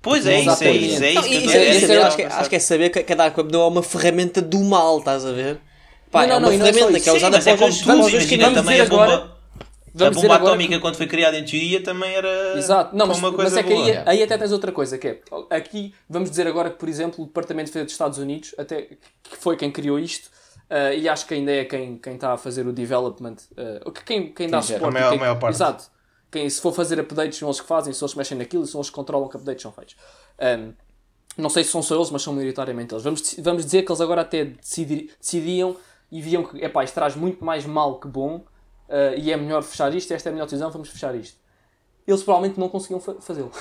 Pois 0.00 0.24
é 0.26 0.38
Não 0.38 0.44
dá 0.46 0.52
isso, 0.52 0.64
é 0.64 0.70
isso, 0.70 1.02
é 1.04 1.10
isso 1.10 1.14
Não, 1.14 1.22
que 1.22 1.34
isso 1.34 1.50
é- 1.50 1.58
é 1.66 1.74
isso 1.76 1.92
é- 1.92 2.02
acho, 2.02 2.16
que, 2.16 2.22
a 2.22 2.36
acho 2.38 2.50
que 2.50 2.56
é 2.56 2.58
saber 2.60 2.90
que, 2.90 3.02
que 3.02 3.12
a 3.12 3.16
Dark 3.16 3.36
Web 3.36 3.52
não 3.52 3.62
é 3.62 3.66
uma 3.66 3.82
ferramenta 3.82 4.40
do 4.40 4.60
mal, 4.60 4.98
estás 4.98 5.24
a 5.26 5.32
ver? 5.32 5.58
Pá, 6.10 6.26
Não, 6.26 6.36
é 6.36 6.40
não, 6.40 6.48
uma 6.48 6.54
e 6.54 6.58
não 6.58 6.66
é 6.66 6.72
ferramenta 6.72 6.96
isso. 6.98 7.04
que 7.04 7.10
é 7.10 7.12
usada 7.12 7.36
mas 7.36 7.46
é 7.46 7.50
para 7.50 7.58
como 7.58 7.70
os 7.70 7.80
vamos- 7.82 8.08
imagina 8.12 8.44
vamos 8.44 8.60
também 8.60 8.80
a 8.80 8.84
agora- 8.84 9.10
bomba, 9.18 9.24
a 9.24 9.68
Vamos 9.94 10.16
dizer 10.16 10.26
bomba 10.28 10.34
agora 10.36 10.50
atómica 10.52 10.74
que- 10.76 10.80
quando 10.80 10.94
foi 10.96 11.06
criada 11.08 11.36
em 11.38 11.44
teoria 11.44 11.82
também 11.82 12.14
era 12.14 12.56
Exato, 12.56 12.96
não, 12.96 13.06
mas, 13.08 13.18
uma 13.18 13.28
mas 13.32 13.36
coisa 13.40 13.60
é 13.60 13.62
que 13.64 13.72
aí, 13.72 13.92
boa. 13.92 14.02
aí 14.06 14.22
até 14.22 14.38
tens 14.38 14.52
outra 14.52 14.70
coisa, 14.72 14.96
que 14.96 15.08
é, 15.08 15.20
aqui 15.50 15.92
vamos 16.08 16.30
dizer 16.30 16.46
agora 16.46 16.70
que, 16.70 16.76
por 16.78 16.88
exemplo, 16.88 17.24
o 17.24 17.26
Departamento 17.26 17.66
de 17.66 17.72
Defesa 17.72 17.84
dos 17.84 17.92
Estados 17.94 18.18
Unidos, 18.18 18.54
até 18.56 18.82
que 18.82 18.98
foi 19.40 19.56
quem 19.56 19.70
criou 19.72 19.98
isto, 19.98 20.30
eh, 20.70 20.98
e 20.98 21.08
acho 21.08 21.26
que 21.26 21.34
ainda 21.34 21.50
é 21.50 21.64
quem, 21.64 21.98
quem 21.98 22.14
está 22.14 22.32
a 22.34 22.38
fazer 22.38 22.66
o 22.66 22.72
development, 22.72 23.36
que 23.94 24.04
quem, 24.04 24.32
quem 24.32 24.48
dá 24.48 24.62
suporte. 24.62 24.84
A 24.84 24.90
maior- 24.92 25.08
quem- 25.10 25.18
a 25.18 25.20
maior 25.20 25.38
parte. 25.40 25.56
Exato. 25.56 25.84
Quem, 26.30 26.48
se 26.50 26.60
for 26.60 26.72
fazer 26.74 26.98
updates, 27.00 27.38
são 27.38 27.48
eles 27.48 27.60
que 27.60 27.66
fazem, 27.66 27.92
são 27.92 28.04
eles 28.06 28.12
que 28.12 28.18
mexem 28.18 28.38
naquilo, 28.38 28.66
são 28.66 28.80
eles 28.80 28.90
que 28.90 28.94
controlam 28.96 29.28
que 29.28 29.36
updates 29.36 29.62
são 29.62 29.72
feitos. 29.72 29.96
Um, 30.40 30.72
não 31.36 31.48
sei 31.48 31.64
se 31.64 31.70
são 31.70 31.82
só 31.82 31.94
eles, 31.96 32.10
mas 32.10 32.22
são 32.22 32.32
maioritariamente 32.34 32.92
eles. 32.94 33.02
Vamos, 33.04 33.34
vamos 33.38 33.64
dizer 33.64 33.82
que 33.84 33.90
eles 33.90 34.00
agora 34.00 34.22
até 34.22 34.44
decidir, 34.44 35.10
decidiam 35.20 35.76
e 36.10 36.20
viam 36.20 36.42
que 36.44 36.58
epá, 36.64 36.82
isto 36.84 36.94
traz 36.94 37.14
muito 37.16 37.44
mais 37.44 37.64
mal 37.64 37.98
que 38.00 38.08
bom 38.08 38.44
eh, 38.88 39.14
e 39.18 39.32
é 39.32 39.36
melhor 39.36 39.62
fechar 39.62 39.94
isto, 39.94 40.12
esta 40.12 40.28
é 40.28 40.30
a 40.30 40.32
melhor 40.32 40.46
decisão, 40.46 40.70
vamos 40.70 40.88
fechar 40.88 41.14
isto. 41.14 41.36
Eles 42.06 42.22
provavelmente 42.22 42.58
não 42.58 42.68
conseguiam 42.68 42.98
fa- 43.00 43.16
fazê-lo. 43.20 43.52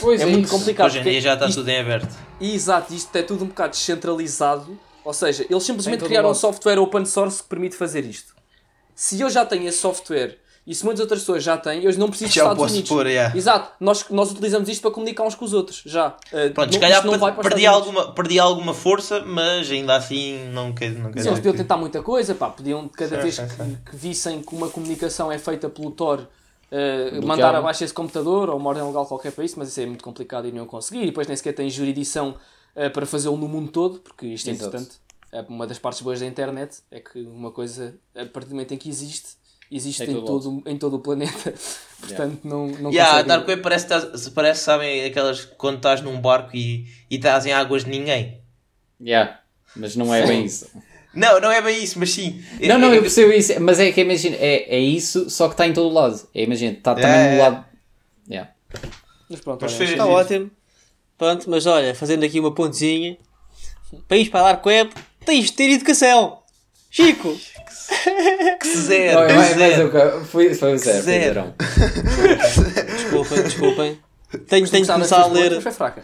Pois 0.00 0.20
é 0.22 0.24
é 0.24 0.26
muito 0.26 0.46
isso. 0.46 0.54
complicado. 0.58 0.86
Hoje 0.86 0.98
em 0.98 1.02
dia 1.04 1.20
já 1.20 1.34
está 1.34 1.46
isto- 1.46 1.58
tudo 1.58 1.68
em 1.68 1.78
aberto. 1.80 2.14
exato, 2.40 2.92
isto 2.94 3.14
é 3.16 3.22
tudo 3.22 3.44
um 3.44 3.48
bocado 3.48 3.70
descentralizado. 3.72 4.78
Ou 5.04 5.12
seja, 5.14 5.46
eles 5.48 5.62
simplesmente 5.62 6.04
criaram 6.04 6.30
um 6.30 6.34
software 6.34 6.78
open 6.78 7.04
source 7.06 7.42
que 7.42 7.48
permite 7.48 7.76
fazer 7.76 8.04
isto. 8.04 8.34
Se 8.94 9.20
eu 9.20 9.30
já 9.30 9.44
tenho 9.46 9.66
esse 9.68 9.78
software 9.78 10.38
e 10.70 10.74
se 10.76 10.84
muitas 10.84 11.00
outras 11.00 11.18
pessoas 11.18 11.42
já 11.42 11.56
têm, 11.56 11.82
eu 11.82 11.92
não 11.98 12.08
preciso 12.08 12.28
dos 12.28 12.34
Já 12.34 12.42
o 12.42 12.44
Estados 12.44 12.62
posso 12.62 12.74
Unidos. 12.74 12.88
pôr, 12.88 13.06
yeah. 13.08 13.36
Exato, 13.36 13.72
nós, 13.80 14.08
nós 14.08 14.30
utilizamos 14.30 14.68
isto 14.68 14.80
para 14.82 14.92
comunicar 14.92 15.24
uns 15.24 15.34
com 15.34 15.44
os 15.44 15.52
outros, 15.52 15.82
já. 15.84 16.10
Uh, 16.32 16.54
Pronto, 16.54 16.66
não- 16.66 16.72
se 16.74 16.78
calhar 16.78 17.04
os 17.04 17.36
perdi 17.48 17.66
alguma, 17.66 18.12
perdi 18.12 18.38
alguma 18.38 18.72
força, 18.72 19.18
mas 19.26 19.68
ainda 19.68 19.96
assim 19.96 20.48
não 20.50 20.72
quer, 20.72 20.92
não 20.92 21.10
quer 21.10 21.22
Sim, 21.22 21.28
eles 21.30 21.40
podiam 21.40 21.56
tentar 21.56 21.76
muita 21.76 22.00
coisa, 22.04 22.36
pá, 22.36 22.48
podiam 22.50 22.86
cada 22.86 23.16
Sim, 23.16 23.22
vez 23.22 23.34
sim, 23.34 23.48
que, 23.48 23.54
sim. 23.64 23.78
que 23.84 23.96
vissem 23.96 24.42
que 24.42 24.54
uma 24.54 24.68
comunicação 24.68 25.32
é 25.32 25.38
feita 25.38 25.68
pelo 25.68 25.90
Tor, 25.90 26.20
uh, 26.20 27.26
mandar 27.26 27.52
abaixo 27.52 27.82
esse 27.82 27.92
computador 27.92 28.48
ou 28.48 28.56
uma 28.56 28.68
ordem 28.70 28.84
legal 28.84 29.04
qualquer 29.06 29.32
para 29.32 29.44
isso, 29.44 29.58
mas 29.58 29.70
isso 29.70 29.80
é 29.80 29.86
muito 29.86 30.04
complicado 30.04 30.46
e 30.46 30.52
não 30.52 30.58
iam 30.58 30.66
conseguir. 30.66 31.02
E 31.02 31.06
depois 31.06 31.26
nem 31.26 31.36
sequer 31.36 31.52
tem 31.52 31.68
jurisdição 31.68 32.36
uh, 32.76 32.90
para 32.92 33.04
fazê-lo 33.06 33.36
no 33.36 33.48
mundo 33.48 33.72
todo, 33.72 33.98
porque 33.98 34.24
isto 34.26 34.48
é 34.48 34.52
Exato. 34.52 34.68
importante. 34.68 35.00
É 35.32 35.42
uma 35.48 35.66
das 35.66 35.80
partes 35.80 36.00
boas 36.00 36.20
da 36.20 36.26
internet 36.26 36.78
é 36.92 37.00
que 37.00 37.20
uma 37.22 37.50
coisa, 37.50 37.94
a 38.14 38.24
partir 38.26 38.50
do 38.50 38.54
momento 38.54 38.72
em 38.72 38.76
que 38.78 38.88
existe, 38.88 39.39
existe 39.70 40.02
Em 40.04 40.10
em, 40.10 40.14
todo 40.14 40.26
todo, 40.26 40.62
em 40.66 40.76
todo 40.78 40.96
o 40.96 40.98
planeta. 41.00 41.54
Portanto, 42.00 42.40
não, 42.44 42.66
não 42.68 42.90
Yeah, 42.90 43.10
a 43.10 43.14
conseguem- 43.22 43.26
Dark 43.28 43.48
Web 43.48 43.62
parece, 43.62 43.86
que 43.86 43.94
estás- 43.94 44.28
parece, 44.30 44.64
sabem, 44.64 45.04
aquelas 45.04 45.44
quando 45.44 45.76
estás 45.76 46.00
num 46.00 46.18
barco 46.20 46.56
e, 46.56 46.86
e 47.10 47.16
estás 47.16 47.44
em 47.46 47.52
águas 47.52 47.84
de 47.84 47.90
ninguém. 47.90 48.40
Yeah. 49.00 49.40
Mas 49.76 49.94
não 49.96 50.12
é 50.14 50.26
bem 50.26 50.44
isso. 50.44 50.66
Não, 51.14 51.40
não 51.40 51.50
é 51.50 51.60
bem 51.60 51.82
isso, 51.82 51.98
mas 51.98 52.10
sim. 52.10 52.42
Não, 52.60 52.78
não, 52.78 52.94
eu 52.94 53.02
percebo 53.02 53.32
isso. 53.32 53.58
Mas 53.60 53.78
é 53.80 53.90
que 53.92 54.00
imagina, 54.00 54.36
é, 54.36 54.76
é 54.76 54.78
isso, 54.78 55.28
só 55.28 55.46
que 55.48 55.54
está 55.54 55.66
em 55.66 55.72
todo 55.72 55.88
o 55.88 55.92
lado. 55.92 56.20
É, 56.34 56.42
imagina, 56.42 56.72
está 56.72 56.94
também 56.94 57.10
É, 57.10 57.30
no 57.30 57.36
é. 57.36 57.38
lado. 57.42 57.64
Yeah. 58.28 58.50
Mas 59.28 59.40
pronto, 59.40 59.60
Mas 59.62 59.74
olha, 59.74 59.84
Está 59.84 60.04
Giro. 60.04 60.08
ótimo. 60.08 60.50
Pronto, 61.18 61.50
mas 61.50 61.66
olha, 61.66 61.94
fazendo 61.94 62.24
aqui 62.24 62.40
uma 62.40 62.54
pontezinha. 62.54 63.18
Para 64.08 64.16
ir 64.16 64.30
para 64.30 64.40
a 64.40 64.52
Dark 64.52 64.64
Web, 64.64 64.90
tens 65.26 65.46
de 65.46 65.52
ter 65.52 65.70
educação. 65.70 66.38
Chico! 66.90 67.36
Zero, 68.64 69.14
Não, 69.20 69.22
é 69.24 69.32
mais, 69.32 69.56
mais 69.56 69.74
zero. 69.74 69.82
um 69.82 69.86
bocado. 69.90 70.24
Foi, 70.26 70.54
foi 70.54 70.74
o 70.74 70.78
zero. 70.78 71.02
Foi 71.02 71.02
Zero. 71.02 71.54
Desculpem, 72.96 73.42
desculpem. 73.42 73.98
Tenho, 74.48 74.68
tenho 74.68 74.84
de 74.86 74.92
começar 74.92 75.22
a 75.22 75.26
ler, 75.26 75.52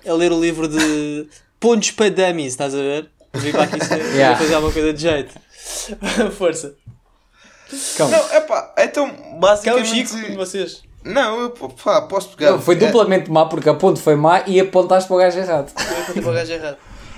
a 0.08 0.12
ler 0.12 0.32
o 0.32 0.40
livro 0.40 0.66
de 0.68 1.28
Pontos 1.60 1.92
para 1.92 2.10
Dummies, 2.10 2.48
estás 2.52 2.74
a 2.74 2.78
ver? 2.78 3.08
Vim 3.34 3.52
para 3.52 3.64
aqui 3.64 3.76
Yeah. 4.14 4.36
fazer 4.38 4.54
alguma 4.54 4.72
coisa 4.72 4.92
de 4.92 5.00
jeito. 5.00 5.34
Força. 6.36 6.74
Cão. 7.96 8.08
Não, 8.08 8.30
é 8.32 8.40
pá, 8.40 8.72
então 8.78 9.08
Que 9.10 9.20
é 9.20 9.38
basicamente. 9.38 9.88
Chico, 9.88 10.20
como 10.22 10.36
vocês. 10.36 10.82
Não, 11.04 11.40
eu 11.40 11.50
pá, 11.50 12.02
posso 12.02 12.30
pegar. 12.30 12.52
Não, 12.52 12.60
foi 12.60 12.74
É, 12.74 12.78
duplamente 12.78 13.30
má 13.30 13.46
porque 13.46 13.68
a 13.68 13.74
ponte 13.74 14.00
foi 14.00 14.16
má 14.16 14.42
e 14.46 14.58
apontaste 14.58 15.06
para 15.08 15.16
o 15.16 15.18
gajo 15.20 15.38
errado. 15.38 15.72
Tipo, 16.12 16.30
o 16.30 16.32
gajo 16.32 16.52
errado. 16.52 16.76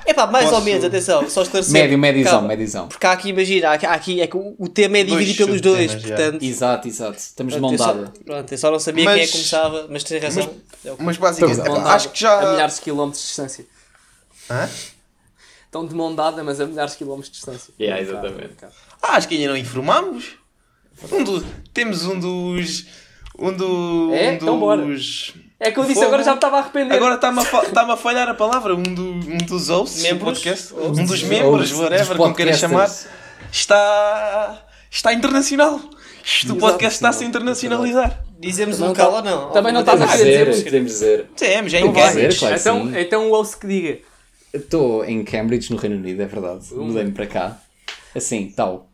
É 0.08 0.14
pá, 0.14 0.26
mais 0.26 0.46
ou 0.46 0.52
Posso- 0.52 0.64
menos, 0.64 0.82
atenção, 0.84 1.28
só 1.28 1.42
esclarecer. 1.42 1.72
Médio, 1.72 1.98
médiozão, 1.98 2.32
Calma. 2.32 2.48
médiozão. 2.48 2.88
Porque 2.88 3.06
há 3.06 3.12
aqui, 3.12 3.28
imagina, 3.28 3.68
há 3.68 3.72
aqui, 3.74 3.84
há 3.86 3.92
aqui 3.92 4.20
é 4.22 4.26
que 4.26 4.36
o, 4.38 4.54
o 4.58 4.66
tema 4.68 4.96
é 4.96 5.04
dividido 5.04 5.44
pelos 5.44 5.60
dois, 5.60 5.90
subtemas, 5.90 6.02
já. 6.02 6.16
portanto. 6.16 6.42
Exato, 6.42 6.88
exato. 6.88 7.18
Estamos 7.18 7.52
de 7.52 7.60
mão 7.60 7.76
dada. 7.76 8.12
Pronto, 8.24 8.50
eu 8.52 8.56
só 8.58 8.70
não 8.70 8.78
sabia 8.78 9.04
Mas- 9.04 9.14
quem 9.14 9.22
é 9.22 9.26
que 9.26 9.32
começava, 9.32 9.86
mas 9.90 10.02
tem 10.04 10.18
razão. 10.18 10.50
É 10.84 10.92
o 10.92 10.96
que- 10.96 11.02
Mas 11.02 11.16
basicamente, 11.18 11.58
Estamos 11.58 11.78
epá, 11.80 11.94
acho 11.94 12.08
que 12.10 12.20
já. 12.20 12.40
A 12.40 12.52
milhares 12.52 12.74
de 12.76 12.80
quilómetros 12.80 13.20
de 13.22 13.26
distância. 13.28 13.66
Hã? 14.50 14.68
Estão 15.66 15.86
de 15.86 15.94
mão 15.94 16.14
dada, 16.14 16.42
mas 16.42 16.58
a 16.58 16.64
milhares 16.66 16.92
de 16.92 16.98
quilómetros 16.98 17.28
de 17.30 17.36
distância. 17.36 17.74
Yeah, 17.78 18.00
exatamente. 18.00 18.54
Ah, 19.02 19.16
acho 19.16 19.28
que 19.28 19.34
ainda 19.34 19.48
não 19.48 19.56
informámos. 19.58 20.36
Um 21.12 21.22
do- 21.22 21.44
temos 21.74 22.06
um 22.06 22.18
dos. 22.18 22.86
Um, 23.38 23.52
do, 23.52 24.14
É? 24.14 24.30
um 24.30 24.32
Então 24.32 24.58
bora. 24.58 24.82
É 25.60 25.72
que 25.72 25.78
eu 25.78 25.82
disse, 25.84 25.94
Fogo. 25.94 26.06
agora 26.06 26.22
já 26.22 26.30
me 26.32 26.36
estava 26.36 26.56
a 26.56 26.60
arrepender. 26.60 26.94
Agora 26.96 27.14
está-me 27.16 27.40
a, 27.40 27.42
fa- 27.44 27.92
a 27.92 27.96
falhar 27.96 28.28
a 28.28 28.34
palavra. 28.34 28.74
Um, 28.76 28.82
do, 28.82 29.02
um 29.10 29.36
dos 29.38 29.68
hosts 29.68 29.98
do 29.98 30.02
Membros? 30.04 30.38
podcast. 30.38 30.72
Hosts. 30.74 30.98
Um 30.98 31.04
dos 31.04 31.22
membros, 31.24 31.72
Ou 31.72 31.78
whatever, 31.82 32.06
dos 32.08 32.16
como 32.16 32.34
queiras 32.34 32.58
chamar. 32.58 32.88
Está. 33.50 34.62
Está 34.90 35.12
internacional. 35.12 35.80
Isto, 36.24 36.52
o 36.52 36.56
podcast 36.56 36.94
está 36.96 37.08
a 37.08 37.12
se 37.12 37.24
internacionalizar. 37.24 38.22
Dizemos 38.38 38.76
um 38.78 38.82
não 38.82 38.88
local 38.88 39.10
tá- 39.10 39.16
ou 39.16 39.22
não? 39.24 39.50
também 39.50 39.72
não 39.72 39.80
estás 39.80 40.00
a 40.00 40.06
querer 40.06 40.24
dizer, 40.24 40.50
dizer. 40.50 40.64
podemos 40.64 40.92
dizer. 40.92 41.26
Temos, 41.36 41.74
é 41.74 41.80
Não 41.80 41.88
em 41.88 41.92
vai 41.92 42.08
Cambridge. 42.08 42.38
claro 42.38 42.56
então, 42.56 42.98
então 42.98 43.28
o 43.28 43.32
ouço 43.32 43.58
que 43.58 43.66
diga. 43.66 43.98
Estou 44.54 45.04
em 45.04 45.24
Cambridge, 45.24 45.70
no 45.72 45.76
Reino 45.78 45.96
Unido, 45.96 46.22
é 46.22 46.26
verdade. 46.26 46.66
Mudei-me 46.72 47.12
para 47.12 47.26
cá. 47.26 47.56
Assim, 48.14 48.52
tal. 48.54 48.87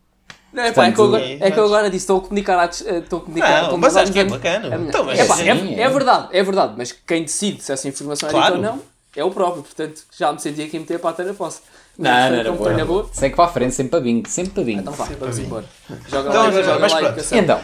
Não, 0.55 0.63
é, 0.63 0.73
pá, 0.73 0.87
é, 0.87 0.93
que 0.93 0.99
eu, 1.01 1.05
agora- 1.05 1.25
é 1.25 1.51
que 1.51 1.59
eu 1.59 1.65
agora 1.65 1.91
disse, 1.91 2.05
estou 2.05 2.19
a 2.19 2.21
comunicar, 2.23 2.59
à, 2.59 2.65
eh, 2.65 2.99
estou 2.99 3.19
a 3.19 3.23
comunicar 3.23 3.63
Não, 3.71 3.77
mas 3.77 3.97
acho 3.97 4.13
que 4.13 4.19
é 4.21 4.25
bacana. 4.25 4.75
É, 4.75 4.79
Então, 4.79 5.11
é, 5.11 5.25
pá, 5.25 5.41
é- 5.41 5.49
é. 5.49 5.81
é 5.83 5.89
verdade, 5.91 6.29
é 6.31 6.43
verdade, 6.43 6.75
mas 6.77 6.93
quem 6.93 7.25
decide 7.25 7.63
se 7.63 7.73
essa 7.73 7.89
informação 7.89 8.29
é 8.29 8.33
Claro. 8.33 8.57
dita 8.57 8.69
ou 8.69 8.75
não 8.77 8.83
é 9.17 9.25
o 9.25 9.31
próprio, 9.31 9.63
portanto 9.63 10.03
já 10.17 10.33
me 10.33 10.41
senti 10.41 10.63
aqui 10.63 10.77
a 10.77 10.81
meter 10.81 10.95
a 10.97 10.99
pata 11.01 11.23
na 11.25 11.35
poça. 11.35 11.61
Não, 11.99 12.11
não, 12.31 12.43
não. 12.45 12.57
boa. 12.57 12.85
boa. 12.85 13.11
Segue 13.13 13.37
para 13.37 13.45
a 13.45 13.49
frente, 13.49 13.75
sempre 13.75 13.91
para 13.91 14.01
bingo, 14.01 14.29
sempre 14.29 14.53
para 14.55 14.63
bingo. 14.65 14.81
Então 14.81 14.93
vá, 14.93 15.05
vamos 15.19 15.39
embora. 15.39 15.65
Joga 16.09 16.29
Então, 16.31 16.43
lá, 16.45 16.51
joga 16.51 16.79
mas 16.81 16.93
lá 16.93 17.03
educação. 17.03 17.39
Então, 17.39 17.61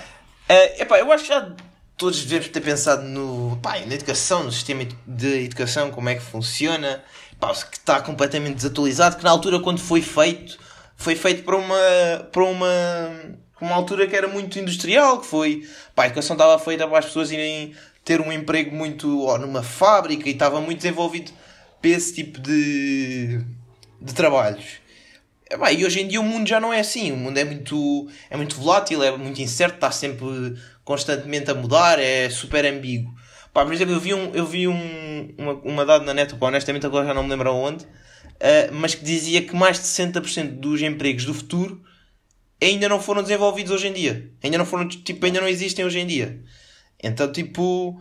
Uh, 0.50 0.82
epá, 0.82 0.98
eu 0.98 1.12
acho 1.12 1.22
que 1.22 1.28
já 1.28 1.48
todos 1.96 2.24
devemos 2.24 2.48
ter 2.48 2.60
pensado 2.60 3.04
no, 3.04 3.56
pá, 3.62 3.78
na 3.86 3.94
educação, 3.94 4.42
no 4.42 4.50
sistema 4.50 4.84
de 5.06 5.44
educação, 5.44 5.92
como 5.92 6.08
é 6.08 6.16
que 6.16 6.22
funciona, 6.22 7.04
pá, 7.38 7.52
que 7.54 7.76
está 7.76 8.00
completamente 8.00 8.56
desatualizado, 8.56 9.14
que 9.16 9.22
na 9.22 9.30
altura 9.30 9.60
quando 9.60 9.78
foi 9.78 10.02
feito, 10.02 10.58
foi 11.00 11.16
feito 11.16 11.42
para 11.44 11.56
uma, 11.56 12.28
para 12.30 12.44
uma, 12.44 12.76
uma 13.58 13.74
altura 13.74 14.06
que 14.06 14.14
era 14.14 14.28
muito 14.28 14.58
industrial, 14.58 15.18
que 15.18 15.26
foi, 15.26 15.66
pá, 15.94 16.02
a 16.02 16.06
educação 16.08 16.34
estava 16.34 16.58
feita 16.58 16.86
para 16.86 16.98
as 16.98 17.06
pessoas 17.06 17.32
irem 17.32 17.74
ter 18.04 18.20
um 18.20 18.30
emprego 18.30 18.76
muito, 18.76 19.24
ó, 19.24 19.38
numa 19.38 19.62
fábrica 19.62 20.28
e 20.28 20.32
estava 20.32 20.60
muito 20.60 20.82
desenvolvido 20.82 21.32
para 21.80 21.90
esse 21.90 22.14
tipo 22.14 22.38
de, 22.38 23.40
de 23.98 24.12
trabalhos. 24.12 24.78
É, 25.48 25.56
pá, 25.56 25.72
e 25.72 25.86
hoje 25.86 26.02
em 26.02 26.06
dia 26.06 26.20
o 26.20 26.24
mundo 26.24 26.46
já 26.46 26.60
não 26.60 26.70
é 26.70 26.80
assim. 26.80 27.12
O 27.12 27.16
mundo 27.16 27.38
é 27.38 27.44
muito, 27.44 28.06
é 28.28 28.36
muito 28.36 28.56
volátil, 28.56 29.02
é 29.02 29.10
muito 29.16 29.40
incerto, 29.40 29.76
está 29.76 29.90
sempre 29.90 30.54
constantemente 30.84 31.50
a 31.50 31.54
mudar, 31.54 31.98
é 31.98 32.28
super 32.28 32.66
ambíguo. 32.66 33.10
Pá, 33.54 33.64
por 33.64 33.72
exemplo, 33.72 33.94
eu 33.94 34.00
vi, 34.00 34.12
um, 34.12 34.34
eu 34.34 34.44
vi 34.44 34.68
um, 34.68 35.34
uma, 35.38 35.84
uma 35.84 35.98
na 36.00 36.12
net, 36.12 36.34
pá, 36.34 36.48
honestamente 36.48 36.84
agora 36.84 37.06
já 37.06 37.14
não 37.14 37.22
me 37.22 37.30
lembro 37.30 37.48
aonde, 37.48 37.86
mas 38.72 38.94
que 38.94 39.04
dizia 39.04 39.42
que 39.42 39.54
mais 39.54 39.78
de 39.78 39.84
60% 39.84 40.58
dos 40.58 40.80
empregos 40.80 41.24
do 41.24 41.34
futuro 41.34 41.82
ainda 42.62 42.88
não 42.88 43.00
foram 43.00 43.22
desenvolvidos 43.22 43.72
hoje 43.72 43.88
em 43.88 43.92
dia. 43.92 44.30
Ainda 44.42 44.58
não 44.58 44.66
foram, 44.66 44.88
tipo, 44.88 45.24
ainda 45.24 45.40
não 45.40 45.48
existem 45.48 45.84
hoje 45.84 45.98
em 45.98 46.06
dia. 46.06 46.42
Então, 47.02 47.30
tipo, 47.30 48.00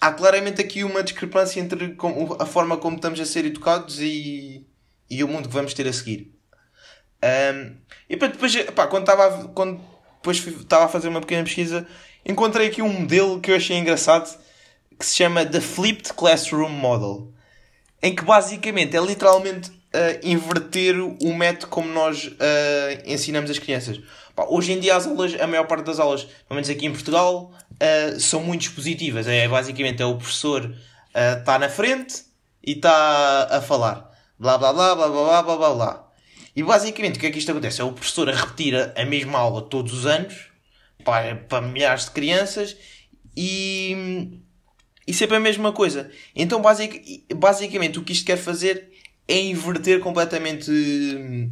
há 0.00 0.12
claramente 0.12 0.60
aqui 0.60 0.84
uma 0.84 1.02
discrepância 1.02 1.60
entre 1.60 1.96
a 2.38 2.46
forma 2.46 2.76
como 2.76 2.96
estamos 2.96 3.18
a 3.20 3.24
ser 3.24 3.44
educados 3.44 4.00
e, 4.00 4.66
e 5.10 5.24
o 5.24 5.28
mundo 5.28 5.48
que 5.48 5.54
vamos 5.54 5.74
ter 5.74 5.86
a 5.86 5.92
seguir. 5.92 6.32
Um, 7.22 7.76
e 8.08 8.16
depois, 8.16 8.56
pá, 8.74 8.86
quando 8.86 9.02
estava 9.02 9.48
quando 9.48 9.80
depois 10.16 10.44
estava 10.46 10.84
a 10.84 10.88
fazer 10.88 11.08
uma 11.08 11.20
pequena 11.20 11.42
pesquisa, 11.42 11.86
encontrei 12.24 12.68
aqui 12.68 12.80
um 12.80 12.92
modelo 12.92 13.40
que 13.40 13.50
eu 13.50 13.56
achei 13.56 13.76
engraçado 13.76 14.38
que 14.96 15.04
se 15.04 15.16
chama 15.16 15.44
The 15.44 15.60
Flipped 15.60 16.12
Classroom 16.12 16.70
Model, 16.70 17.32
em 18.02 18.14
que 18.14 18.22
basicamente 18.24 18.96
é 18.96 19.00
literalmente 19.00 19.70
uh, 19.70 20.20
inverter 20.22 20.96
o 21.00 21.34
método 21.34 21.68
como 21.68 21.88
nós 21.92 22.26
uh, 22.26 22.32
ensinamos 23.04 23.50
as 23.50 23.58
crianças. 23.58 24.00
Pá, 24.34 24.46
hoje 24.48 24.72
em 24.72 24.80
dia 24.80 24.96
as 24.96 25.06
aulas, 25.06 25.38
a 25.40 25.46
maior 25.46 25.66
parte 25.66 25.84
das 25.84 25.98
aulas, 25.98 26.24
pelo 26.24 26.54
menos 26.54 26.70
aqui 26.70 26.86
em 26.86 26.92
Portugal, 26.92 27.52
uh, 27.72 28.20
são 28.20 28.42
muito 28.42 28.62
expositivas. 28.62 29.26
É 29.26 29.48
basicamente 29.48 30.02
é 30.02 30.06
o 30.06 30.16
professor 30.16 30.74
está 31.40 31.58
na 31.58 31.68
frente 31.68 32.22
e 32.64 32.72
está 32.72 33.48
a 33.50 33.60
falar. 33.60 34.08
Blá 34.38 34.56
blá 34.56 34.72
blá 34.72 34.94
blá 34.94 35.08
blá 35.08 35.42
blá 35.42 35.56
blá 35.56 35.74
blá. 35.74 36.08
E 36.54 36.62
basicamente 36.62 37.16
o 37.16 37.20
que 37.20 37.26
é 37.26 37.30
que 37.30 37.38
isto 37.38 37.50
acontece? 37.50 37.80
É 37.80 37.84
o 37.84 37.92
professor 37.92 38.28
a 38.28 38.34
repetir 38.34 38.74
a, 38.76 39.00
a 39.00 39.04
mesma 39.04 39.38
aula 39.38 39.62
todos 39.62 39.92
os 39.92 40.06
anos 40.06 40.48
para, 41.04 41.26
é 41.26 41.34
para 41.34 41.66
milhares 41.66 42.04
de 42.04 42.10
crianças 42.12 42.76
e 43.36 44.40
e 45.08 45.14
sempre 45.14 45.36
a 45.36 45.40
mesma 45.40 45.72
coisa. 45.72 46.10
Então 46.36 46.60
basic, 46.60 47.24
basicamente 47.34 47.98
o 47.98 48.04
que 48.04 48.12
isto 48.12 48.26
quer 48.26 48.36
fazer 48.36 48.90
é 49.26 49.40
inverter 49.40 50.00
completamente 50.00 50.70
hum, 50.70 51.50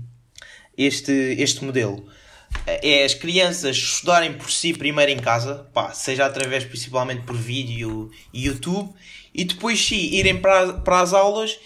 este, 0.76 1.10
este 1.38 1.64
modelo. 1.64 2.06
É 2.66 3.02
as 3.02 3.14
crianças 3.14 3.76
estudarem 3.76 4.34
por 4.34 4.50
si 4.50 4.74
primeiro 4.74 5.10
em 5.10 5.18
casa, 5.18 5.68
pá, 5.72 5.90
seja 5.92 6.26
através 6.26 6.64
principalmente 6.64 7.22
por 7.22 7.34
vídeo 7.34 8.10
e 8.32 8.46
YouTube, 8.46 8.92
e 9.34 9.44
depois 9.44 9.82
sim 9.82 10.14
irem 10.14 10.38
para, 10.38 10.74
para 10.74 11.00
as 11.00 11.14
aulas 11.14 11.58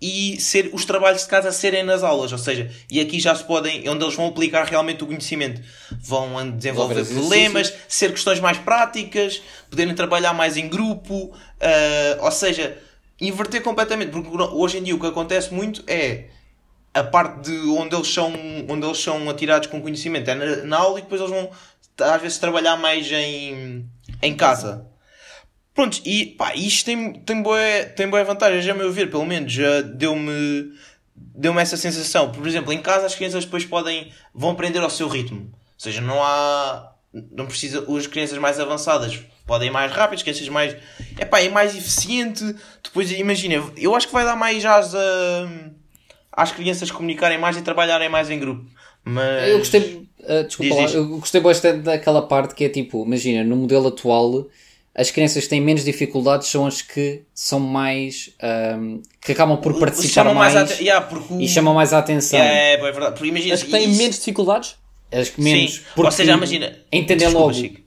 e 0.00 0.38
ser, 0.38 0.70
os 0.74 0.84
trabalhos 0.84 1.22
de 1.22 1.28
casa 1.28 1.50
serem 1.50 1.82
nas 1.82 2.02
aulas, 2.02 2.30
ou 2.30 2.38
seja, 2.38 2.70
e 2.90 3.00
aqui 3.00 3.18
já 3.18 3.34
se 3.34 3.42
podem, 3.44 3.88
onde 3.88 4.04
eles 4.04 4.14
vão 4.14 4.26
aplicar 4.26 4.64
realmente 4.64 5.02
o 5.02 5.06
conhecimento, 5.06 5.62
vão 6.00 6.50
desenvolver 6.50 7.04
problemas, 7.06 7.72
ser 7.88 8.10
questões 8.10 8.38
mais 8.38 8.58
práticas, 8.58 9.42
poderem 9.70 9.94
trabalhar 9.94 10.34
mais 10.34 10.56
em 10.58 10.68
grupo, 10.68 11.32
ah, 11.60 12.24
ou 12.24 12.30
seja, 12.30 12.76
inverter 13.18 13.62
completamente, 13.62 14.10
porque 14.10 14.28
hoje 14.30 14.78
em 14.78 14.82
dia 14.82 14.94
o 14.94 15.00
que 15.00 15.06
acontece 15.06 15.52
muito 15.52 15.82
é 15.86 16.24
a 16.92 17.02
parte 17.02 17.50
de 17.50 17.58
onde 17.68 17.94
eles 17.94 18.12
são, 18.12 18.32
onde 18.68 18.86
eles 18.86 18.98
são 18.98 19.28
atirados 19.30 19.68
com 19.68 19.80
conhecimento 19.80 20.30
é 20.30 20.34
na, 20.34 20.56
na 20.64 20.76
aula 20.78 20.98
e 20.98 21.02
depois 21.02 21.20
eles 21.20 21.32
vão 21.32 21.50
às 22.00 22.20
vezes 22.20 22.38
trabalhar 22.38 22.76
mais 22.76 23.10
em, 23.10 23.86
em 24.22 24.36
casa. 24.36 24.86
Pronto, 25.76 26.00
e 26.06 26.24
pá, 26.24 26.54
isto 26.54 26.86
tem, 26.86 27.12
tem, 27.20 27.42
boa, 27.42 27.60
tem 27.94 28.08
boa 28.08 28.24
vantagem, 28.24 28.62
já 28.62 28.72
me 28.72 28.82
ouvir, 28.82 29.10
pelo 29.10 29.26
menos 29.26 29.52
já 29.52 29.82
deu-me 29.82 30.72
deu-me 31.14 31.60
essa 31.60 31.76
sensação. 31.76 32.32
Por 32.32 32.46
exemplo, 32.46 32.72
em 32.72 32.80
casa 32.80 33.04
as 33.04 33.14
crianças 33.14 33.44
depois 33.44 33.66
podem, 33.66 34.10
vão 34.34 34.50
aprender 34.50 34.78
ao 34.78 34.88
seu 34.88 35.06
ritmo. 35.06 35.40
Ou 35.40 35.52
seja, 35.76 36.00
não 36.00 36.22
há, 36.22 36.92
não 37.30 37.44
precisa, 37.44 37.84
as 37.94 38.06
crianças 38.06 38.38
mais 38.38 38.58
avançadas 38.58 39.20
podem 39.46 39.68
ir 39.68 39.70
mais 39.70 39.92
rápido, 39.92 40.16
as 40.16 40.22
crianças 40.22 40.48
mais, 40.48 40.74
é 41.18 41.26
pá, 41.26 41.40
é 41.40 41.50
mais 41.50 41.76
eficiente. 41.76 42.42
Depois, 42.82 43.12
imagina, 43.12 43.62
eu 43.76 43.94
acho 43.94 44.06
que 44.06 44.14
vai 44.14 44.24
dar 44.24 44.34
mais 44.34 44.64
às, 44.64 44.94
a, 44.94 45.48
às 46.32 46.52
crianças 46.52 46.90
comunicarem 46.90 47.38
mais 47.38 47.54
e 47.54 47.60
trabalharem 47.60 48.08
mais 48.08 48.30
em 48.30 48.38
grupo. 48.38 48.64
Mas... 49.04 49.50
eu 49.50 49.58
gostei, 49.58 50.08
ah, 50.26 50.42
desculpa 50.42 50.74
Diz, 50.74 50.86
diz. 50.86 50.94
eu 50.94 51.08
gostei 51.18 51.40
bastante 51.40 51.80
daquela 51.80 52.22
parte 52.22 52.54
que 52.54 52.64
é 52.64 52.68
tipo, 52.70 53.04
imagina, 53.04 53.44
no 53.44 53.56
modelo 53.56 53.88
atual, 53.88 54.46
as 54.98 55.10
crianças 55.10 55.44
que 55.44 55.50
têm 55.50 55.60
menos 55.60 55.84
dificuldades 55.84 56.48
são 56.48 56.66
as 56.66 56.80
que 56.80 57.22
são 57.34 57.60
mais, 57.60 58.30
ahm, 58.42 59.02
que 59.20 59.32
acabam 59.32 59.58
por 59.60 59.78
participar 59.78 60.22
chamam 60.22 60.34
mais, 60.34 60.54
mais, 60.54 60.80
yeah, 60.80 61.06
o- 61.30 61.40
e 61.40 61.46
chamam 61.48 61.74
mais 61.74 61.92
a 61.92 61.98
atenção. 61.98 62.38
É, 62.40 62.72
é 62.74 62.76
verdade. 62.78 63.12
Porque 63.12 63.26
imagina, 63.28 63.54
As 63.54 63.62
que 63.62 63.70
têm 63.70 63.90
isso- 63.90 63.98
menos 63.98 64.18
dificuldades? 64.18 64.76
As 65.12 65.28
que 65.28 65.40
menos, 65.40 65.74
Sim. 65.74 65.80
porque 65.94 66.06
Ou 66.06 66.10
seja, 66.12 66.32
imagina. 66.32 66.78
entendem 66.90 67.18
Desculpa, 67.28 67.38
logo. 67.40 67.54
Chico. 67.54 67.80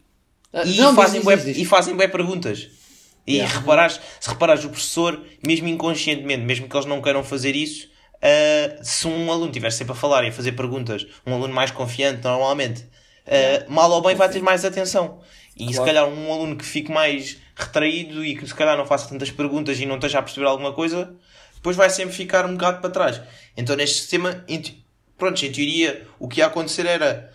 Ah, 0.54 0.64
E, 0.66 0.78
não, 0.78 0.96
fazem 0.96 1.16
diz, 1.20 1.24
bué- 1.26 1.36
diz, 1.36 1.46
diz, 1.46 1.56
diz. 1.56 1.64
e 1.64 1.70
fazem 1.70 1.96
bem 1.98 2.08
perguntas. 2.10 2.68
E 3.28 3.36
Yeah. 3.38 3.60
reparares, 3.60 4.00
se 4.20 4.30
reparares 4.30 4.64
o 4.64 4.70
professor, 4.70 5.22
mesmo 5.46 5.68
inconscientemente, 5.68 6.44
mesmo 6.44 6.68
que 6.68 6.76
eles 6.76 6.86
não 6.88 7.02
queiram 7.02 7.24
fazer 7.24 7.56
isso, 7.56 7.88
ah, 8.22 8.78
se 8.84 9.08
um 9.08 9.32
aluno 9.32 9.48
estiver 9.48 9.72
sempre 9.72 9.94
a 9.94 9.96
falar 9.96 10.24
e 10.24 10.30
a 10.30 10.32
fazer 10.32 10.54
perguntas, 10.54 11.06
um 11.28 11.34
aluno 11.34 11.54
mais 11.54 11.70
confiante 11.72 12.24
normalmente, 12.24 12.84
ah, 13.28 13.66
mal 13.68 13.92
ou 13.92 14.02
bem 14.02 14.16
vai 14.16 14.30
ter 14.30 14.42
mais 14.42 14.64
atenção. 14.66 15.20
E 15.60 15.74
se 15.74 15.84
calhar 15.84 16.08
um 16.08 16.32
aluno 16.34 16.56
que 16.56 16.66
fique 16.66 16.92
mais 16.92 17.38
retraído 17.56 18.24
e 18.24 18.36
que 18.36 18.48
se 18.48 18.56
calhar 18.56 18.78
não 18.78 18.86
faça 18.86 19.10
tantas 19.10 19.30
perguntas 19.30 19.80
e 19.80 19.86
não 19.86 19.96
esteja 19.96 20.20
a 20.20 20.22
perceber 20.24 20.48
alguma 20.48 20.72
coisa, 20.74 21.14
depois 21.56 21.76
vai 21.76 21.90
sempre 21.90 22.16
ficar 22.16 22.46
um 22.46 22.54
bocado 22.54 22.80
para 22.80 22.90
trás. 22.90 23.22
Então 23.58 23.76
neste 23.76 24.00
sistema, 24.00 24.44
em 24.48 24.62
pronto, 25.18 25.46
em 25.46 25.52
teoria, 25.52 26.08
o 26.18 26.28
que 26.30 26.40
ia 26.40 26.46
acontecer 26.46 26.86
era 26.86 27.30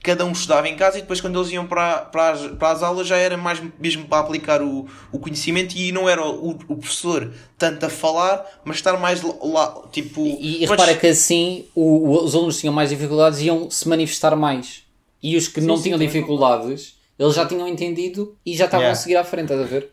cada 0.00 0.24
um 0.24 0.30
estudava 0.30 0.68
em 0.68 0.76
casa 0.76 0.98
e 0.98 1.00
depois 1.00 1.20
quando 1.20 1.36
eles 1.36 1.50
iam 1.50 1.66
para, 1.66 1.98
para, 2.02 2.30
as, 2.30 2.40
para 2.52 2.70
as 2.70 2.82
aulas 2.84 3.08
já 3.08 3.16
era 3.16 3.36
mais 3.36 3.60
mesmo 3.80 4.06
para 4.06 4.20
aplicar 4.20 4.62
o, 4.62 4.86
o 5.10 5.18
conhecimento 5.18 5.74
e 5.76 5.90
não 5.90 6.08
era 6.08 6.24
o, 6.24 6.50
o 6.50 6.76
professor 6.76 7.34
tanto 7.58 7.84
a 7.86 7.90
falar, 7.90 8.46
mas 8.64 8.76
estar 8.76 8.96
mais 8.98 9.20
lá, 9.22 9.82
tipo... 9.90 10.24
E, 10.24 10.62
e 10.62 10.66
repara 10.66 10.94
que 10.94 11.08
assim 11.08 11.64
o- 11.74 12.08
os 12.22 12.36
alunos 12.36 12.60
tinham 12.60 12.72
mais 12.72 12.90
dificuldades 12.90 13.40
iam 13.40 13.68
se 13.68 13.88
manifestar 13.88 14.36
mais. 14.36 14.82
e 15.20 15.36
os 15.36 15.48
que 15.48 15.60
não 15.60 15.76
sim, 15.76 15.82
tinham 15.84 15.98
dificuldades, 15.98 16.94
eles 17.18 17.34
já 17.34 17.46
tinham 17.46 17.66
entendido 17.68 18.36
e 18.44 18.56
já 18.56 18.66
estavam 18.66 18.84
Yeah. 18.84 18.92
a 18.98 19.02
seguir 19.02 19.16
à 19.16 19.24
frente, 19.24 19.52
estás 19.52 19.60
a 19.62 19.64
ver? 19.64 19.90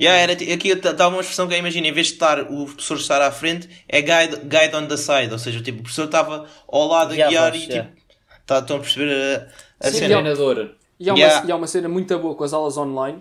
Yeah, 0.00 0.20
era, 0.20 0.32
aqui 0.32 0.68
estava 0.68 1.08
uma 1.08 1.20
expressão 1.20 1.46
que 1.46 1.54
eu 1.54 1.58
imagino, 1.58 1.86
em 1.86 1.92
vez 1.92 2.08
de 2.08 2.14
estar 2.14 2.40
o 2.40 2.64
professor 2.66 2.96
estar 2.96 3.22
à 3.22 3.30
frente, 3.30 3.68
é 3.88 4.00
guide, 4.00 4.36
guide 4.44 4.74
on 4.74 4.86
the 4.86 4.96
side, 4.96 5.32
ou 5.32 5.38
seja, 5.38 5.62
tipo, 5.62 5.78
o 5.80 5.82
professor 5.82 6.06
estava 6.06 6.46
ao 6.68 6.86
lado 6.88 7.12
a 7.12 7.14
Guiava-os, 7.14 7.32
guiar 7.32 7.54
e 7.56 7.64
yeah. 7.68 7.90
tipo, 7.90 8.02
tá, 8.46 8.58
estão 8.58 8.76
a 8.76 8.80
perceber 8.80 9.12
a, 9.80 9.86
a 9.86 9.90
Sim, 9.90 9.98
cena. 9.98 10.08
E 10.08 10.14
há, 10.14 11.12
uma, 11.14 11.18
Yeah. 11.18 11.46
e 11.46 11.52
há 11.52 11.56
uma 11.56 11.66
cena 11.66 11.88
muito 11.88 12.16
boa 12.18 12.34
com 12.34 12.44
as 12.44 12.52
aulas 12.52 12.76
online, 12.76 13.18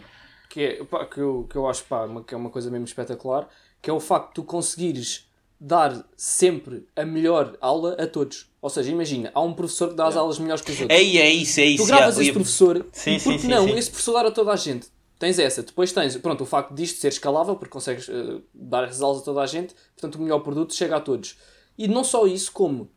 que, 0.50 0.62
é, 0.64 0.84
pá, 0.84 1.06
que, 1.06 1.20
eu, 1.20 1.48
que 1.50 1.56
eu 1.56 1.68
acho 1.68 1.84
pá, 1.86 2.06
uma- 2.06 2.24
que 2.24 2.34
é 2.34 2.38
uma 2.38 2.50
coisa 2.50 2.70
mesmo 2.70 2.86
espetacular, 2.86 3.48
que 3.82 3.90
é 3.90 3.94
o 3.94 4.00
facto 4.00 4.30
de 4.30 4.34
tu 4.36 4.44
conseguires 4.44 5.26
dar 5.63 6.04
sempre 6.17 6.88
a 6.95 7.06
melhor 7.06 7.56
aula 7.62 7.93
a 8.00 8.08
todos. 8.08 8.50
Ou 8.60 8.67
seja, 8.67 8.89
imagina, 8.89 9.30
há 9.32 9.41
um 9.41 9.54
professor 9.54 9.89
que 9.89 9.95
dá 9.95 10.08
as 10.08 10.17
aulas 10.17 10.39
melhores 10.39 10.63
que 10.63 10.71
os 10.71 10.82
outros. 10.82 11.00
É, 11.00 11.04
é 11.04 11.30
isso, 11.30 11.60
é 11.60 11.65
isso. 11.65 11.84
tu 11.84 11.88
gravas 11.88 12.15
yeah, 12.15 12.24
esse 12.24 12.32
professor 12.32 12.86
Sim, 12.91 13.19
porque 13.19 13.39
sim, 13.39 13.47
não, 13.47 13.67
sim. 13.67 13.78
esse 13.78 13.91
professor 13.91 14.13
dar 14.13 14.26
a 14.26 14.32
toda 14.32 14.52
a 14.52 14.56
gente. 14.56 14.88
Tens 15.19 15.38
essa. 15.38 15.62
Depois 15.62 15.91
tens, 15.91 16.17
pronto, 16.17 16.41
o 16.43 16.47
facto 16.47 16.74
disto 16.74 17.00
ser 17.00 17.10
escalável, 17.10 17.56
porque 17.56 17.71
consegues 17.71 18.10
eh, 18.10 18.41
dar 18.52 18.86
as 18.86 19.02
aulas 19.04 19.21
a 19.21 19.26
toda 19.26 19.41
a 19.41 19.45
gente, 19.45 19.76
portanto 19.95 20.15
o 20.15 20.21
melhor 20.24 20.39
produto 20.39 20.74
chega 20.74 20.95
a 20.95 21.00
todos. 21.00 21.38
E 21.78 21.88
não 21.88 22.04
só 22.04 22.26
isso, 22.26 22.52
como 22.52 22.89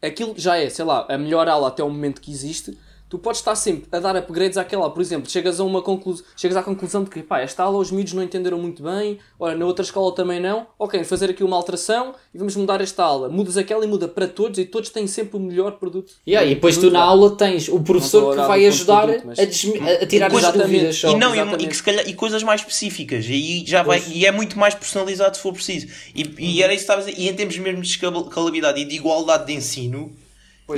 aquilo 0.00 0.32
já 0.38 0.56
é, 0.56 0.70
sei 0.70 0.86
lá, 0.86 1.06
a 1.06 1.18
melhor 1.18 1.46
aula 1.48 1.68
até 1.68 1.84
o 1.84 1.90
momento 1.90 2.22
que 2.22 2.30
existe, 2.30 2.78
tu 3.10 3.18
podes 3.18 3.40
estar 3.40 3.54
sempre 3.56 3.88
a 3.92 3.98
dar 3.98 4.16
upgrades 4.16 4.56
àquela. 4.56 4.88
Por 4.88 5.00
exemplo, 5.02 5.28
chegas 5.28 5.58
a 5.60 5.64
uma 5.64 5.82
conclusão, 5.82 6.24
chegas 6.36 6.56
à 6.56 6.62
conclusão 6.62 7.04
de 7.04 7.10
que, 7.10 7.22
pá, 7.22 7.40
esta 7.40 7.62
aula 7.64 7.76
os 7.78 7.90
miúdos 7.90 8.12
não 8.14 8.22
entenderam 8.22 8.56
muito 8.58 8.82
bem, 8.82 9.18
olha, 9.38 9.56
na 9.56 9.66
outra 9.66 9.84
escola 9.84 10.14
também 10.14 10.38
não, 10.40 10.66
ok, 10.78 10.98
vamos 10.98 11.08
fazer 11.08 11.28
aqui 11.30 11.42
uma 11.44 11.56
alteração 11.56 12.14
e 12.32 12.38
vamos 12.38 12.54
mudar 12.56 12.80
esta 12.80 13.02
aula. 13.02 13.28
Mudas 13.28 13.56
aquela 13.56 13.84
e 13.84 13.88
muda 13.88 14.06
para 14.08 14.28
todos 14.28 14.58
e 14.58 14.64
todos 14.64 14.88
têm 14.90 15.06
sempre 15.08 15.36
o 15.36 15.40
melhor 15.40 15.72
produto. 15.72 16.12
Yeah, 16.26 16.48
e 16.50 16.54
depois 16.54 16.78
tu 16.78 16.90
na 16.90 17.00
aula 17.02 17.32
tens 17.36 17.68
o 17.68 17.80
professor 17.80 18.36
que 18.36 18.42
vai 18.42 18.64
ajudar 18.66 19.02
produto, 19.06 19.26
mas- 19.26 19.38
a, 19.40 19.44
desmi- 19.44 19.80
a 19.80 20.06
tirar 20.06 20.26
as 20.30 20.38
Exatamente. 20.38 20.66
dúvidas 20.70 20.96
só. 20.96 21.10
E 21.10 21.14
não, 21.16 21.34
e, 21.34 21.38
Exatamente. 21.38 21.64
e 21.64 21.68
que 21.68 21.76
se 21.76 21.82
calhar, 21.82 22.08
e 22.08 22.14
coisas 22.14 22.42
mais 22.44 22.60
específicas, 22.60 23.26
e, 23.28 23.64
já 23.66 23.82
vai, 23.82 24.00
e 24.12 24.24
é 24.24 24.30
muito 24.30 24.56
mais 24.56 24.74
personalizado 24.74 25.36
se 25.36 25.42
for 25.42 25.52
preciso. 25.52 25.88
E, 26.14 26.32
e 26.38 26.62
era 26.62 26.72
isso 26.72 26.84
que 26.86 26.92
estava 26.92 27.00
a 27.00 27.04
dizer, 27.04 27.20
e 27.20 27.28
em 27.28 27.34
termos 27.34 27.58
mesmo 27.58 27.82
de 27.82 27.88
escalabilidade 27.88 28.80
e 28.80 28.84
de 28.84 28.94
igualdade 28.94 29.46
de 29.46 29.52
ensino, 29.54 30.12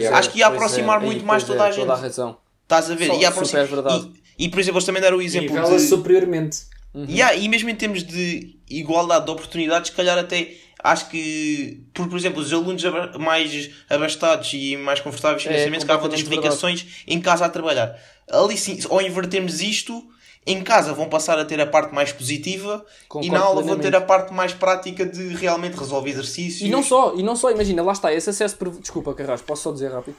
Pois 0.01 0.05
acho 0.13 0.31
que 0.31 0.39
ia 0.39 0.47
pois 0.47 0.57
aproximar 0.57 1.03
é, 1.03 1.05
muito 1.07 1.25
mais 1.25 1.45
toda 1.45 1.65
a 1.65 1.69
é, 1.69 1.73
gente. 1.73 1.81
Toda 1.83 1.93
a 1.93 1.97
razão. 2.01 2.39
estás 2.63 2.91
a 2.91 2.95
ver? 2.95 3.07
Só- 3.09 3.15
e, 3.15 3.65
verdade. 3.67 4.11
e, 4.39 4.45
e 4.47 4.49
por 4.49 4.59
exemplo, 4.61 4.79
eles 4.79 4.87
também 4.87 5.03
deram 5.03 5.19
o 5.19 5.23
exemplo 5.23 5.55
Nivela 5.55 5.77
de, 5.77 5.83
superiormente. 5.83 6.59
Yeah, 6.95 7.35
e 7.35 7.49
mesmo 7.49 7.71
em 7.71 7.75
termos 7.75 8.03
de 8.03 8.59
igualdade 8.69 9.25
de 9.25 9.31
oportunidades, 9.31 9.91
se 9.91 9.97
calhar 9.97 10.19
até 10.19 10.55
acho 10.83 11.09
que, 11.09 11.81
por, 11.95 12.09
por 12.09 12.19
exemplo, 12.19 12.41
os 12.43 12.53
alunos 12.53 12.85
aba- 12.85 13.19
mais 13.19 13.71
abastados 13.89 14.51
e 14.53 14.77
mais 14.77 15.01
confortáveis 15.01 15.43
É, 15.43 15.45
financeiramente, 15.45 15.81
se 15.83 15.87
calhar 15.87 16.01
vão 16.01 16.11
ter 16.11 16.17
explicações 16.17 16.87
em 17.07 17.21
casa 17.21 17.45
a 17.47 17.49
trabalhar. 17.49 17.95
Ali 18.31 18.57
sim, 18.59 18.79
ao 18.91 19.01
invertermos 19.01 19.61
isto, 19.61 20.05
em 20.47 20.63
casa 20.63 20.93
vão 20.93 21.09
passar 21.09 21.39
a 21.39 21.45
ter 21.45 21.61
a 21.61 21.67
parte 21.67 21.95
mais 21.95 22.13
positiva 22.13 22.85
e 23.05 23.09
Concordo 23.09 23.33
na 23.33 23.41
aula 23.41 23.63
vão 23.63 23.77
ter 23.77 23.83
plenamente. 23.83 24.03
a 24.03 24.07
parte 24.07 24.35
mais 24.35 24.53
prática 24.53 25.07
de 25.07 25.29
realmente 25.35 25.77
resolver 25.77 26.11
exercícios. 26.11 26.69
E 26.69 26.71
não 26.71 26.83
só, 26.83 27.15
e 27.15 27.23
não 27.23 27.37
só, 27.37 27.51
imagina, 27.51 27.83
lá 27.83 27.93
está, 27.93 28.13
esse 28.13 28.29
acesso. 28.29 28.57
Desculpa, 28.81 29.15
Carrasco, 29.15 29.47
posso 29.47 29.63
só 29.63 29.73
dizer 29.73 29.93
rápido? 29.93 30.17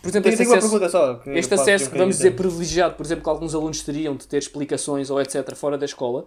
Por 0.00 0.08
exemplo, 0.08 0.30
uma 0.30 0.34
acesso, 0.34 0.60
pergunta 0.60 0.88
só. 0.88 1.14
que 1.14 1.30
este 1.30 1.54
acesso 1.54 1.90
que 1.90 1.96
vamos 1.96 2.16
dizer 2.16 2.32
privilegiado, 2.32 2.94
por 2.96 3.06
exemplo, 3.06 3.22
que 3.22 3.30
alguns 3.30 3.54
alunos 3.54 3.82
teriam 3.82 4.16
de 4.16 4.26
ter 4.26 4.38
explicações 4.38 5.10
ou 5.10 5.20
etc. 5.20 5.54
fora 5.54 5.78
da 5.78 5.86
escola, 5.86 6.26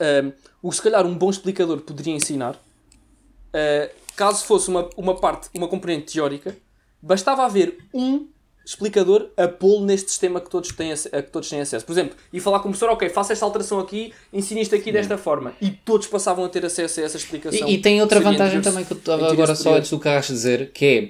um, 0.00 0.32
o 0.62 0.70
que 0.70 0.76
se 0.76 0.82
calhar 0.82 1.06
um 1.06 1.16
bom 1.16 1.30
explicador 1.30 1.80
poderia 1.80 2.14
ensinar, 2.14 2.54
uh, 2.54 3.90
caso 4.16 4.44
fosse 4.44 4.68
uma, 4.68 4.88
uma 4.96 5.18
parte, 5.18 5.48
uma 5.54 5.66
componente 5.66 6.12
teórica, 6.12 6.54
bastava 7.00 7.44
haver 7.44 7.78
um 7.92 8.28
explicador 8.64 9.28
a 9.36 9.46
pô-lo 9.46 9.84
neste 9.84 10.10
sistema 10.10 10.40
que 10.40 10.48
todos, 10.50 10.70
têm, 10.72 10.92
a 10.92 11.22
que 11.22 11.30
todos 11.30 11.48
têm 11.48 11.60
acesso. 11.60 11.84
Por 11.84 11.92
exemplo, 11.92 12.16
e 12.32 12.40
falar 12.40 12.60
com 12.60 12.68
o 12.68 12.70
professor, 12.72 12.90
ok, 12.90 13.08
faça 13.10 13.32
esta 13.32 13.44
alteração 13.44 13.78
aqui, 13.78 14.12
ensine 14.32 14.62
isto 14.62 14.74
aqui 14.74 14.90
desta 14.90 15.18
forma. 15.18 15.52
E 15.60 15.70
todos 15.70 16.06
passavam 16.06 16.44
a 16.44 16.48
ter 16.48 16.64
acesso 16.64 17.00
a 17.00 17.04
essa 17.04 17.16
explicação. 17.16 17.68
E, 17.68 17.74
e 17.74 17.78
tem 17.78 18.00
outra 18.00 18.20
vantagem 18.20 18.60
também 18.60 18.84
que 18.84 18.92
eu 18.92 18.96
estava 18.96 19.30
agora 19.30 19.54
só 19.54 19.74
antes 19.74 19.90
do 19.90 19.98
Carrasco 19.98 20.32
dizer, 20.32 20.70
que 20.72 20.84
é 20.86 21.08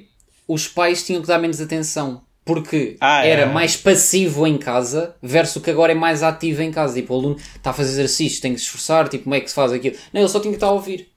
os 0.48 0.66
pais 0.68 1.04
tinham 1.06 1.22
que 1.22 1.28
dar 1.28 1.38
menos 1.38 1.60
atenção. 1.60 2.22
Porque 2.44 2.98
Ah, 3.00 3.24
é. 3.24 3.30
era 3.30 3.46
mais 3.46 3.74
passivo 3.74 4.46
em 4.46 4.58
casa 4.58 5.14
versus 5.22 5.56
o 5.56 5.60
que 5.62 5.70
agora 5.70 5.92
é 5.92 5.94
mais 5.94 6.22
ativo 6.22 6.60
em 6.60 6.70
casa. 6.70 6.94
Tipo, 6.94 7.14
o 7.14 7.16
aluno 7.18 7.36
está 7.56 7.70
a 7.70 7.72
fazer 7.72 7.92
exercícios, 7.92 8.38
tem 8.38 8.52
que 8.52 8.58
se 8.58 8.66
esforçar, 8.66 9.08
tipo, 9.08 9.24
como 9.24 9.34
é 9.34 9.40
que 9.40 9.48
se 9.48 9.54
faz 9.54 9.72
aquilo? 9.72 9.96
Não, 10.12 10.20
ele 10.20 10.28
só 10.28 10.38
tinha 10.40 10.52
que 10.52 10.56
estar 10.56 10.66
a 10.66 10.72
ouvir. 10.72 11.08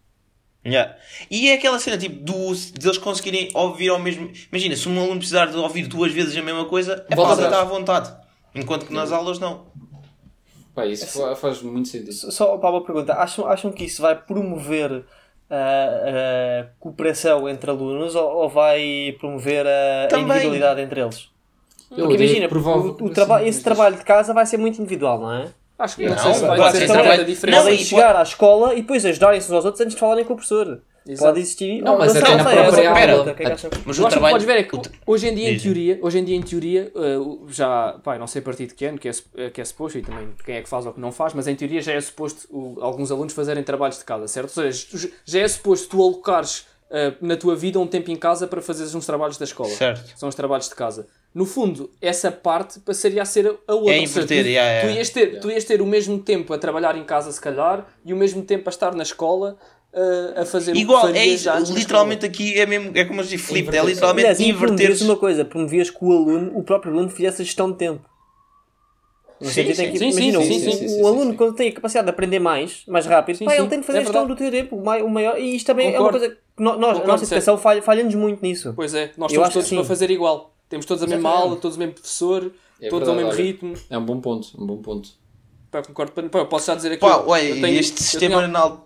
Yeah. 0.67 0.95
E 1.31 1.49
é 1.49 1.53
aquela 1.53 1.79
cena 1.79 1.97
tipo 1.97 2.15
do, 2.23 2.53
de 2.53 2.85
eles 2.85 2.97
conseguirem 2.97 3.49
ouvir 3.53 3.89
ao 3.89 3.99
mesmo. 3.99 4.29
Imagina, 4.51 4.75
se 4.75 4.89
um 4.89 4.99
aluno 4.99 5.17
precisar 5.17 5.45
de 5.45 5.55
ouvir 5.55 5.87
duas 5.87 6.11
vezes 6.11 6.35
a 6.35 6.41
mesma 6.41 6.65
coisa, 6.65 7.05
é 7.09 7.15
para 7.15 7.31
estar 7.45 7.61
à 7.61 7.63
vontade. 7.63 8.13
Enquanto 8.53 8.85
que 8.85 8.93
nas 8.93 9.11
aulas 9.11 9.39
não. 9.39 9.65
Pá, 10.75 10.85
isso 10.85 11.07
fa- 11.07 11.35
faz 11.35 11.61
muito 11.61 11.87
sentido. 11.87 12.11
Só 12.11 12.57
para 12.57 12.69
uma 12.69 12.83
pergunta, 12.83 13.13
acham, 13.13 13.47
acham 13.47 13.71
que 13.71 13.85
isso 13.85 14.01
vai 14.01 14.15
promover 14.15 15.05
a, 15.49 15.55
a 15.55 16.65
cooperação 16.79 17.47
entre 17.47 17.69
alunos 17.69 18.13
ou, 18.13 18.29
ou 18.29 18.49
vai 18.49 19.15
promover 19.19 19.65
a, 19.65 20.07
a 20.15 20.19
individualidade 20.19 20.81
entre 20.81 21.01
eles? 21.01 21.29
Eu 21.89 22.07
Porque 22.07 22.15
imagina, 22.15 22.47
o, 22.47 23.05
o 23.05 23.09
traba 23.09 23.43
esse 23.43 23.63
trabalho 23.63 23.95
de 23.95 24.03
casa 24.03 24.33
vai 24.33 24.45
ser 24.45 24.57
muito 24.57 24.81
individual, 24.81 25.19
não 25.21 25.33
é? 25.33 25.47
Acho 25.79 25.95
que 25.95 26.05
não, 26.05 26.15
Não, 26.15 26.23
sei 26.23 26.33
se 26.33 26.41
vai 26.41 26.57
pode 26.57 26.71
ser 26.77 26.87
tanta 26.87 26.93
trabalho- 27.01 27.25
diferença. 27.25 27.57
Não, 27.59 27.63
Podem 27.65 27.85
chegar 27.85 28.15
à 28.15 28.23
escola 28.23 28.73
e 28.73 28.81
depois 28.81 29.05
ajudarem-se 29.05 29.47
uns 29.47 29.53
aos 29.53 29.65
outros 29.65 29.81
antes 29.81 29.93
de 29.93 29.99
falarem 29.99 30.25
com 30.25 30.33
o 30.33 30.35
professor. 30.35 30.81
Exato. 31.07 31.27
Pode 31.29 31.39
existir. 31.39 31.81
Não, 31.81 31.97
mas 31.97 32.13
até 32.15 32.35
não 32.35 32.43
na 32.43 32.51
é 32.51 32.63
própria 32.63 32.81
uma 32.91 32.99
aula. 32.99 33.07
pergunta, 33.07 33.31
o 33.31 33.35
que 33.35 33.43
é? 33.43 33.49
Mas 33.85 33.99
o 33.99 34.03
que 34.03 34.09
trabalho. 34.09 34.33
podes 34.33 34.45
ver 34.47 34.57
é 34.57 34.63
que 34.63 34.77
hoje 35.05 35.27
em 35.29 35.35
dia, 35.35 35.51
em 35.53 35.57
teoria, 35.57 35.99
hoje 36.01 36.19
em 36.19 36.23
dia, 36.25 36.35
em 36.35 36.41
teoria, 36.41 36.91
uh, 36.93 37.47
já, 37.49 37.95
pá, 38.03 38.17
não 38.19 38.27
sei 38.27 38.41
a 38.41 38.43
partir 38.43 38.67
de 38.67 38.73
que 38.73 38.85
ano, 38.85 38.97
que 38.97 39.07
é, 39.07 39.11
eh, 39.37 39.49
que 39.49 39.61
é 39.61 39.63
suposto, 39.63 39.97
e 39.97 40.01
também 40.01 40.27
quem 40.43 40.55
é 40.55 40.61
que 40.61 40.67
faz 40.67 40.85
ou 40.85 40.91
que 40.91 40.99
não 40.99 41.11
faz, 41.13 41.33
mas 41.33 41.47
em 41.47 41.55
teoria 41.55 41.81
já 41.81 41.93
é 41.93 42.01
suposto 42.01 42.45
alguns 42.81 43.09
alunos 43.09 43.31
fazerem 43.33 43.63
trabalhos 43.63 43.99
de 43.99 44.03
casa, 44.03 44.27
certo? 44.27 44.47
Ou 44.59 44.69
seja, 44.69 45.09
já 45.23 45.39
é 45.39 45.47
suposto 45.47 45.87
tu 45.87 46.01
alocares 46.03 46.65
uh, 46.91 47.15
na 47.25 47.37
tua 47.37 47.55
vida 47.55 47.79
um 47.79 47.87
tempo 47.87 48.11
em 48.11 48.17
casa 48.17 48.45
para 48.45 48.61
fazeres 48.61 48.93
uns 48.93 49.05
trabalhos 49.05 49.37
da 49.37 49.45
escola. 49.45 49.69
Certo. 49.69 50.11
São 50.17 50.27
os 50.27 50.35
trabalhos 50.35 50.67
de 50.67 50.75
casa. 50.75 51.07
No 51.37 51.45
fundo, 51.45 51.91
essa 52.01 52.31
parte 52.31 52.79
passaria 52.79 53.21
a 53.21 53.25
ser 53.25 53.45
a 53.45 53.71
a 53.71 53.75
outra. 53.75 53.93
É 53.93 53.97
seja, 53.99 54.09
inverter, 54.09 54.43
tu, 54.43 54.49
yeah, 54.49 54.71
yeah. 54.71 54.89
tu 54.89 54.97
ias 54.97 55.09
ter, 55.11 55.39
tu 55.39 55.51
ias 55.51 55.63
ter 55.65 55.81
o 55.83 55.85
mesmo 55.85 56.17
tempo 56.17 56.51
a 56.51 56.57
trabalhar 56.57 56.97
em 56.97 57.03
casa, 57.03 57.31
se 57.31 57.39
calhar, 57.39 57.85
e 58.03 58.11
o 58.11 58.17
mesmo 58.17 58.41
tempo 58.41 58.67
a 58.67 58.71
estar 58.71 58.95
na 58.95 59.03
escola 59.03 59.55
uh, 59.93 60.41
a 60.41 60.45
fazer 60.45 60.75
Igual, 60.75 61.09
é 61.09 61.23
isso. 61.27 61.47
Literalmente 61.73 62.25
aqui 62.25 62.59
é 62.59 62.65
mesmo. 62.65 62.89
É 62.95 63.05
como 63.05 63.21
eu 63.21 63.25
digo, 63.25 63.43
flip. 63.43 63.67
É 63.69 63.83
literalmente 63.83 64.27
Aliás, 64.27 64.39
inverter. 64.39 64.97
uma 65.03 65.15
coisa, 65.15 65.45
promovias 65.45 65.91
que 65.91 66.03
o 66.03 66.11
aluno, 66.11 66.57
o 66.57 66.63
próprio 66.63 66.91
aluno 66.91 67.09
fizesse 67.09 67.43
a 67.43 67.45
gestão 67.45 67.71
de 67.71 67.77
tempo. 67.77 68.03
No 69.39 69.47
Sim, 69.47 69.71
sentido 69.75 70.11
sim, 70.11 71.01
o- 71.03 71.07
aluno 71.07 71.35
quando 71.35 71.53
tem 71.53 71.69
a 71.69 71.71
capacidade 71.71 72.05
de 72.05 72.09
aprender 72.09 72.39
mais, 72.39 72.81
mais 72.87 73.05
rápido, 73.05 73.35
Sim, 73.37 73.45
pá, 73.45 73.51
sim, 73.51 73.59
ele 73.59 73.67
tem 73.67 73.79
de 73.79 73.85
fazer 73.85 73.99
é 73.99 74.01
a 74.01 74.03
gestão 74.05 74.25
verdade. 74.25 74.47
do 74.47 74.51
teu 74.51 74.59
tempo, 74.63 74.75
o 74.75 74.83
mai- 74.83 75.03
o 75.03 75.09
maior, 75.09 75.39
e 75.39 75.55
isto 75.55 75.67
também 75.67 75.89
é 75.89 75.89
uma 75.91 75.97
Concordo. 76.07 76.17
coisa 76.19 76.35
que 76.35 76.63
nós, 76.63 76.73
a 76.73 76.77
Concordo, 76.79 77.07
nossa 77.07 77.25
certo. 77.25 77.33
educação 77.33 77.57
falha- 77.59 77.83
falha-nos 77.83 78.15
muito 78.15 78.41
nisso. 78.41 78.73
Pois 78.75 78.95
é, 78.95 79.11
nós 79.15 79.31
estamos 79.31 79.53
todos 79.53 79.67
sim. 79.69 79.83
fazer 79.83 80.09
igual. 80.09 80.56
Temos 80.69 80.85
todos 80.85 81.03
a 81.03 81.07
mesma 81.07 81.29
aula, 81.29 81.55
todos 81.55 81.77
o 81.77 81.79
mesmo 81.79 81.93
professor, 81.93 82.51
É 82.81 82.89
todos 82.89 83.07
ao 83.07 83.15
mesmo 83.15 83.29
olha. 83.31 83.37
ritmo. 83.41 83.73
É 83.89 83.97
um 83.97 84.03
bom 84.05 84.19
ponto, 84.19 84.49
um 84.61 84.65
bom 84.65 84.77
ponto. 84.77 85.09
Pá, 85.71 85.81
concordo. 85.81 86.11
Pá, 86.29 86.39
eu 86.39 86.45
posso 86.47 86.67
já 86.67 86.75
dizer 86.75 86.89
aqui. 86.93 86.99
Pá, 87.01 87.07
eu 87.17 87.27
olha, 87.29 87.53
tenho- 87.55 87.79
este 87.79 87.93
eu 87.93 87.97
sistema 88.05 88.35
tenho- 88.41 88.47
na- 88.51 88.77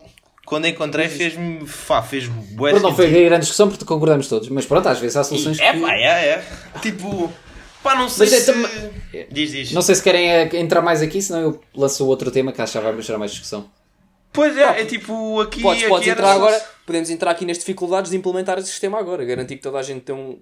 quando 0.45 0.67
encontrei 0.67 1.07
fez-me. 1.09 1.65
Fez 1.67 2.27
bué 2.27 2.71
Pronto, 2.71 2.83
não 2.83 2.95
foi 2.95 3.07
grande 3.09 3.41
discussão 3.41 3.69
porque 3.69 3.85
concordamos 3.85 4.27
todos, 4.27 4.49
mas 4.49 4.65
pronto, 4.65 4.87
às 4.87 4.99
vezes 4.99 5.17
há 5.17 5.23
soluções 5.23 5.59
É 5.59 5.73
que... 5.73 5.79
pá, 5.79 5.93
é, 5.93 6.03
é. 6.29 6.45
Tipo. 6.81 7.31
Pá, 7.83 7.95
não 7.95 8.07
sei 8.07 8.27
Mas 8.29 8.33
é 8.33 8.39
se. 8.41 8.53
tam- 8.53 8.69
Diz, 9.31 9.51
diz. 9.51 9.71
Não 9.71 9.81
sei 9.81 9.95
se 9.95 10.03
querem 10.03 10.29
eh, 10.29 10.49
entrar 10.59 10.81
mais 10.81 11.01
aqui, 11.01 11.19
senão 11.21 11.41
eu 11.41 11.61
lanço 11.75 12.05
outro 12.05 12.29
tema 12.29 12.51
que 12.51 12.61
acho 12.61 12.73
que 12.73 12.79
já 12.83 12.91
vai 12.91 13.01
gerar 13.01 13.17
mais 13.17 13.31
discussão. 13.31 13.69
Pois 14.31 14.55
é, 14.55 14.81
é 14.81 14.85
tipo 14.85 15.41
aqui. 15.41 15.61
Podes, 15.61 15.81
aqui 15.81 15.89
podes 15.89 16.07
entrar 16.07 16.31
agora, 16.33 16.63
podemos 16.85 17.09
entrar 17.09 17.31
aqui 17.31 17.43
nas 17.45 17.57
dificuldades 17.57 18.11
de 18.11 18.17
implementar 18.17 18.57
esse 18.59 18.67
sistema 18.69 18.99
agora. 18.99 19.25
Garantir 19.25 19.55
que 19.57 19.61
toda 19.63 19.79
a 19.79 19.83
gente 19.83 20.01
tem 20.01 20.13
um, 20.15 20.39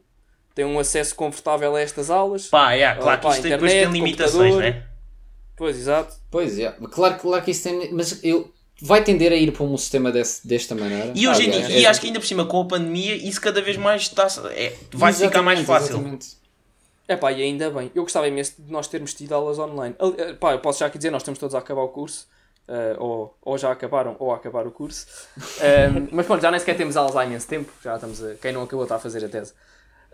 tem 0.59 0.65
um 0.65 0.77
acesso 0.77 1.15
confortável 1.15 1.73
a 1.75 1.79
estas 1.81 2.09
aulas. 2.09 2.47
Pá, 2.47 2.73
é, 2.73 2.93
claro 2.95 3.17
que 3.21 3.23
Pá, 3.27 3.31
isto 3.31 3.41
tem- 3.43 3.51
depois 3.51 3.71
tem 3.71 3.81
internet, 3.83 4.01
limitações, 4.03 4.55
né? 4.57 4.83
Pois, 5.55 5.77
exato. 5.77 6.15
Pois 6.29 6.59
é, 6.59 6.69
claro, 6.91 7.15
claro 7.17 7.43
que 7.43 7.51
isso 7.51 7.63
tem. 7.63 7.93
Mas 7.93 8.21
eu. 8.23 8.51
Vai 8.81 9.03
tender 9.03 9.31
a 9.31 9.35
ir 9.35 9.51
para 9.51 9.63
um 9.63 9.75
sistema 9.77 10.09
desse, 10.11 10.47
desta 10.47 10.73
maneira. 10.75 11.11
E 11.15 11.27
hoje 11.27 11.43
em 11.43 11.47
Aliás, 11.51 11.67
dia, 11.67 11.75
é- 11.77 11.79
e 11.81 11.85
acho 11.85 11.99
que 12.01 12.07
ainda 12.07 12.19
por 12.19 12.25
cima 12.25 12.45
com 12.45 12.61
a 12.61 12.65
pandemia, 12.65 13.15
isso 13.15 13.39
cada 13.41 13.61
vez 13.61 13.75
mais 13.77 14.03
está, 14.03 14.27
é, 14.51 14.73
vai 14.93 15.11
ficar 15.13 15.41
mais 15.41 15.59
fácil. 15.61 15.95
exatamente. 15.95 16.37
É 17.07 17.15
pá, 17.15 17.31
e 17.31 17.41
ainda 17.41 17.69
bem. 17.71 17.91
Eu 17.95 18.03
gostava 18.03 18.27
imenso 18.27 18.53
de 18.59 18.71
nós 18.71 18.87
termos 18.87 19.13
tido 19.13 19.33
aulas 19.33 19.57
online. 19.59 19.95
Eh, 20.17 20.33
Pá, 20.33 20.51
eu 20.53 20.59
posso 20.59 20.79
já 20.79 20.85
aqui 20.85 20.97
dizer, 20.97 21.09
nós 21.09 21.21
estamos 21.23 21.39
todos 21.39 21.55
a 21.55 21.59
acabar 21.59 21.81
o 21.81 21.89
curso. 21.89 22.27
eh, 22.67 22.95
ou, 22.99 23.35
ou 23.41 23.57
já 23.57 23.71
acabaram, 23.71 24.15
ou 24.19 24.31
a 24.31 24.35
acabar 24.35 24.67
o 24.67 24.71
curso. 24.71 25.07
Ehm, 25.59 26.07
mas 26.11 26.25
pronto, 26.27 26.41
já 26.41 26.51
nem 26.51 26.59
sequer 26.59 26.77
temos 26.77 26.95
aulas 26.95 27.15
há 27.17 27.25
imenso 27.25 27.47
tempo. 27.47 27.71
Já 27.83 27.95
estamos 27.95 28.23
a, 28.23 28.35
quem 28.35 28.51
não 28.53 28.61
acabou 28.63 28.83
está 28.83 28.95
a 28.97 28.99
fazer 28.99 29.25
a 29.25 29.27
tese. 29.27 29.53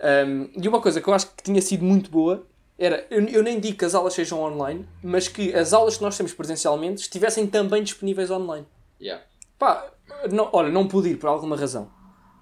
Ehm, 0.02 0.48
e 0.62 0.68
uma 0.68 0.82
coisa 0.82 1.00
que 1.02 1.08
eu 1.08 1.14
acho 1.14 1.28
que 1.36 1.44
tinha 1.44 1.62
sido 1.62 1.84
muito 1.86 2.10
boa 2.10 2.46
era, 2.78 3.06
eu, 3.10 3.24
eu 3.28 3.42
nem 3.44 3.60
digo 3.60 3.78
que 3.78 3.86
as 3.86 3.96
aulas 3.96 4.14
sejam 4.14 4.42
online, 4.42 4.86
mas 5.02 5.28
que 5.28 5.54
as 5.56 5.74
aulas 5.74 5.98
que 5.98 6.04
nós 6.04 6.18
temos 6.18 6.34
presencialmente 6.34 7.02
estivessem 7.02 7.48
também 7.48 7.82
disponíveis 7.84 8.30
online. 8.30 8.66
Yeah. 9.02 9.24
Pá, 9.58 9.86
não, 10.32 10.50
olha, 10.52 10.70
não 10.70 10.86
pude 10.88 11.10
ir 11.10 11.16
por 11.16 11.28
alguma 11.28 11.56
razão. 11.56 11.90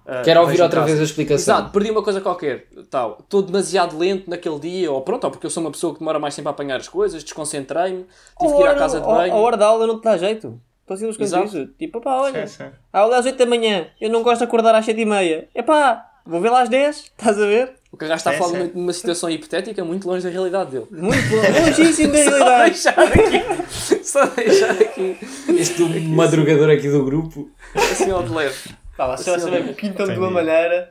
ah, 0.04 0.22
Quero 0.22 0.40
ouvir 0.40 0.60
outra 0.60 0.80
casa. 0.80 0.86
vez 0.90 1.00
a 1.00 1.04
explicação. 1.04 1.54
Exato, 1.56 1.70
perdi 1.72 1.90
uma 1.92 2.02
coisa 2.02 2.20
qualquer, 2.20 2.66
tal. 2.90 3.18
Estou 3.20 3.42
demasiado 3.42 3.96
lento 3.96 4.28
naquele 4.28 4.58
dia, 4.58 4.90
ou 4.90 5.00
pronto, 5.02 5.22
ou 5.24 5.30
porque 5.30 5.46
eu 5.46 5.50
sou 5.50 5.62
uma 5.62 5.70
pessoa 5.70 5.92
que 5.92 6.00
demora 6.00 6.18
mais 6.18 6.34
tempo 6.34 6.48
a 6.48 6.50
apanhar 6.50 6.78
as 6.80 6.88
coisas, 6.88 7.22
desconcentrei-me, 7.22 8.04
tive 8.40 8.54
que 8.56 8.60
ir 8.62 8.66
à 8.66 8.74
casa 8.74 9.00
de 9.00 9.06
A 9.06 9.14
banho. 9.14 9.34
hora 9.34 9.56
da 9.56 9.66
aula 9.66 9.86
não 9.86 10.00
te 10.00 10.04
dá 10.04 10.16
jeito. 10.16 10.60
Estou 10.80 10.94
assim 10.96 11.22
Exato. 11.22 11.46
isso. 11.46 11.66
Tipo, 11.78 12.00
pá, 12.00 12.16
olha. 12.20 12.46
Sim, 12.46 12.64
sim. 12.64 12.70
A 12.92 12.98
aula 13.00 13.16
é 13.16 13.18
às 13.20 13.24
8 13.24 13.38
da 13.38 13.46
manhã. 13.46 13.86
Eu 13.98 14.10
não 14.10 14.22
gosto 14.22 14.40
de 14.40 14.44
acordar 14.44 14.74
às 14.74 14.84
7 14.84 15.00
e 15.00 15.06
meia. 15.06 15.48
Epá, 15.54 16.10
vou 16.24 16.40
ver 16.40 16.50
lá 16.50 16.62
às 16.62 16.68
10. 16.68 16.96
Estás 16.96 17.40
a 17.40 17.46
ver? 17.46 17.72
O 17.92 17.96
Carrasco 17.96 18.28
está 18.28 18.30
a 18.30 18.32
Sim, 18.34 18.38
falar 18.54 18.64
sim. 18.66 18.72
numa- 18.74 18.92
situação 18.92 19.30
hipotética 19.30 19.84
muito 19.84 20.08
longe 20.08 20.24
da 20.24 20.30
realidade 20.30 20.70
dele. 20.72 20.86
Muito 20.90 21.16
longíssimo 21.36 22.12
da 22.12 22.18
Só 22.24 22.30
realidade. 22.30 22.70
deixar 22.70 22.98
aqui, 22.98 24.04
só 24.04 24.26
deixar 24.26 24.70
aqui, 24.72 25.16
Este 25.56 25.74
do 25.74 25.88
madrugador 26.10 26.70
aqui 26.70 26.88
do 26.88 27.04
grupo. 27.04 27.50
assim 27.76 28.10
ao 28.10 28.22
de 28.22 28.32
leve. 28.34 28.56
Pá, 28.96 29.06
lá, 29.06 29.16
se 29.16 29.24
vocês 29.24 29.44
Assim, 29.44 29.72
pintam 29.74 30.06
de 30.06 30.12
Entendi. 30.12 30.18
uma 30.18 30.30
maneira. 30.30 30.90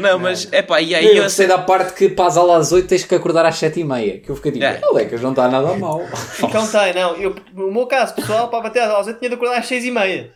Não, 0.00 0.18
mas 0.18 0.46
é 0.52 0.60
pá, 0.60 0.80
e 0.82 0.94
aí 0.94 1.06
Eu 1.06 1.14
eu 1.16 1.22
gostei 1.22 1.46
da 1.46 1.56
parte 1.58 1.94
que 1.94 2.10
para 2.10 2.26
as 2.26 2.36
aulas 2.36 2.66
às 2.66 2.72
8 2.72 2.86
tens 2.88 3.04
que 3.04 3.14
acordar 3.14 3.46
às 3.46 3.56
7h30. 3.56 4.20
Que 4.22 4.28
eu 4.30 4.36
fiquei 4.36 4.52
tipo, 4.52 4.64
É. 4.64 4.80
oh, 4.84 4.94
Lecas, 4.94 5.20
não 5.22 5.30
está 5.30 5.48
nada 5.48 5.72
mal. 5.78 6.02
Então 6.42 6.66
tem, 6.68 6.92
não. 6.94 7.16
Eu, 7.16 7.34
no 7.54 7.72
meu 7.72 7.86
caso, 7.86 8.14
pessoal, 8.14 8.48
para 8.48 8.60
bater 8.60 8.82
às 8.82 9.06
8 9.06 9.18
tinha 9.18 9.30
de 9.30 9.34
acordar 9.36 9.58
às 9.58 9.66
6 9.66 9.84
e 9.86 9.90
meia. 9.90 10.30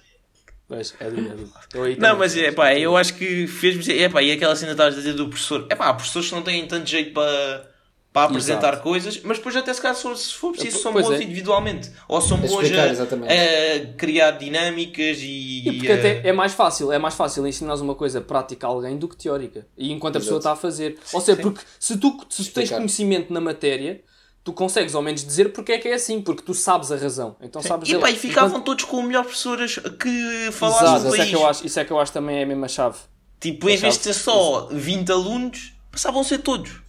Mas 0.68 0.94
é 1.00 1.04
é 1.04 1.82
aí 1.82 1.96
Não, 1.98 2.16
mas 2.18 2.36
é 2.36 2.50
pá, 2.50 2.74
eu 2.74 2.96
acho 2.96 3.14
que 3.14 3.46
fez-me. 3.46 3.98
É 3.98 4.08
pá, 4.08 4.22
e 4.22 4.32
aquela 4.32 4.56
cena 4.56 4.68
que 4.68 4.72
estavas 4.74 4.94
a 4.94 4.96
dizer 4.98 5.12
do 5.14 5.28
professor. 5.28 5.66
É 5.68 5.74
pá, 5.74 5.88
há 5.88 5.94
professores 5.94 6.28
que 6.28 6.34
não 6.34 6.42
têm 6.42 6.66
tanto 6.66 6.88
jeito 6.88 7.12
para, 7.12 7.70
para 8.10 8.26
apresentar 8.28 8.68
Exato. 8.68 8.82
coisas, 8.82 9.20
mas 9.22 9.36
depois 9.38 9.54
até 9.54 9.72
se 9.74 9.82
calhar 9.82 9.94
se 9.96 10.34
for- 10.34 10.52
preciso 10.52 10.78
são 10.78 10.92
Pois 10.92 11.06
bons 11.06 11.20
é. 11.20 11.22
individualmente. 11.24 11.90
Ou 12.08 12.20
são 12.22 12.38
bons 12.38 12.70
a, 12.72 12.84
a 12.84 13.94
criar 13.98 14.30
dinâmicas 14.32 15.18
e. 15.20 15.68
E 15.68 15.72
porque 15.72 15.92
a- 15.92 15.96
até 15.96 16.28
é 16.28 16.32
mais 16.32 16.54
fácil, 16.54 16.90
é 16.90 16.98
mais 16.98 17.14
fácil 17.14 17.46
ensinar 17.46 17.74
uma 17.74 17.94
coisa 17.94 18.20
prática 18.22 18.66
a 18.66 18.70
alguém 18.70 18.96
do 18.96 19.08
que 19.08 19.16
teórica. 19.16 19.66
E 19.76 19.92
enquanto 19.92 20.16
a 20.16 20.20
pessoa 20.20 20.38
Exato. 20.38 20.54
está 20.56 20.66
a 20.68 20.70
fazer. 20.70 20.98
Ou 21.12 21.20
seja, 21.20 21.40
porque 21.42 21.60
se 21.78 21.98
tu, 21.98 22.18
se 22.30 22.44
tu 22.44 22.54
tens 22.54 22.70
conhecimento 22.70 23.30
na 23.32 23.40
matéria, 23.42 24.00
tu 24.44 24.52
consegues 24.52 24.94
ao 24.94 25.02
menos 25.02 25.24
dizer 25.24 25.52
porque 25.52 25.72
é 25.72 25.78
que 25.78 25.88
é 25.88 25.94
assim, 25.94 26.20
porque 26.20 26.42
tu 26.42 26.52
sabes 26.54 26.90
a 26.90 26.96
razão. 26.96 27.36
Então 27.40 27.62
sabes 27.62 27.88
E 27.88 27.98
pá, 27.98 28.10
e 28.10 28.16
ficavam 28.16 28.50
enquanto- 28.50 28.64
todos 28.64 28.84
com 28.84 28.98
o 28.98 29.02
melhor 29.02 29.22
professoras 29.24 29.76
que 30.00 30.50
falassem 30.52 30.86
Exato, 30.88 31.02
do 31.02 31.06
isso 31.08 31.14
é, 31.14 31.18
país. 31.18 31.30
que 31.30 31.36
eu 31.36 31.46
acho, 31.46 31.66
isso 31.66 31.80
é 31.80 31.84
que 31.84 31.92
eu 31.92 32.00
acho 32.00 32.12
também 32.12 32.38
é 32.38 32.42
a 32.42 32.46
mesma 32.46 32.68
chave. 32.68 32.98
Tipo, 33.40 33.68
em 33.70 33.76
vez 33.76 33.98
de 33.98 34.04
ser 34.04 34.14
só 34.14 34.68
20 34.70 35.10
alunos, 35.10 35.72
passavam 35.90 36.20
a 36.20 36.24
ser 36.24 36.38
todos. 36.38 36.80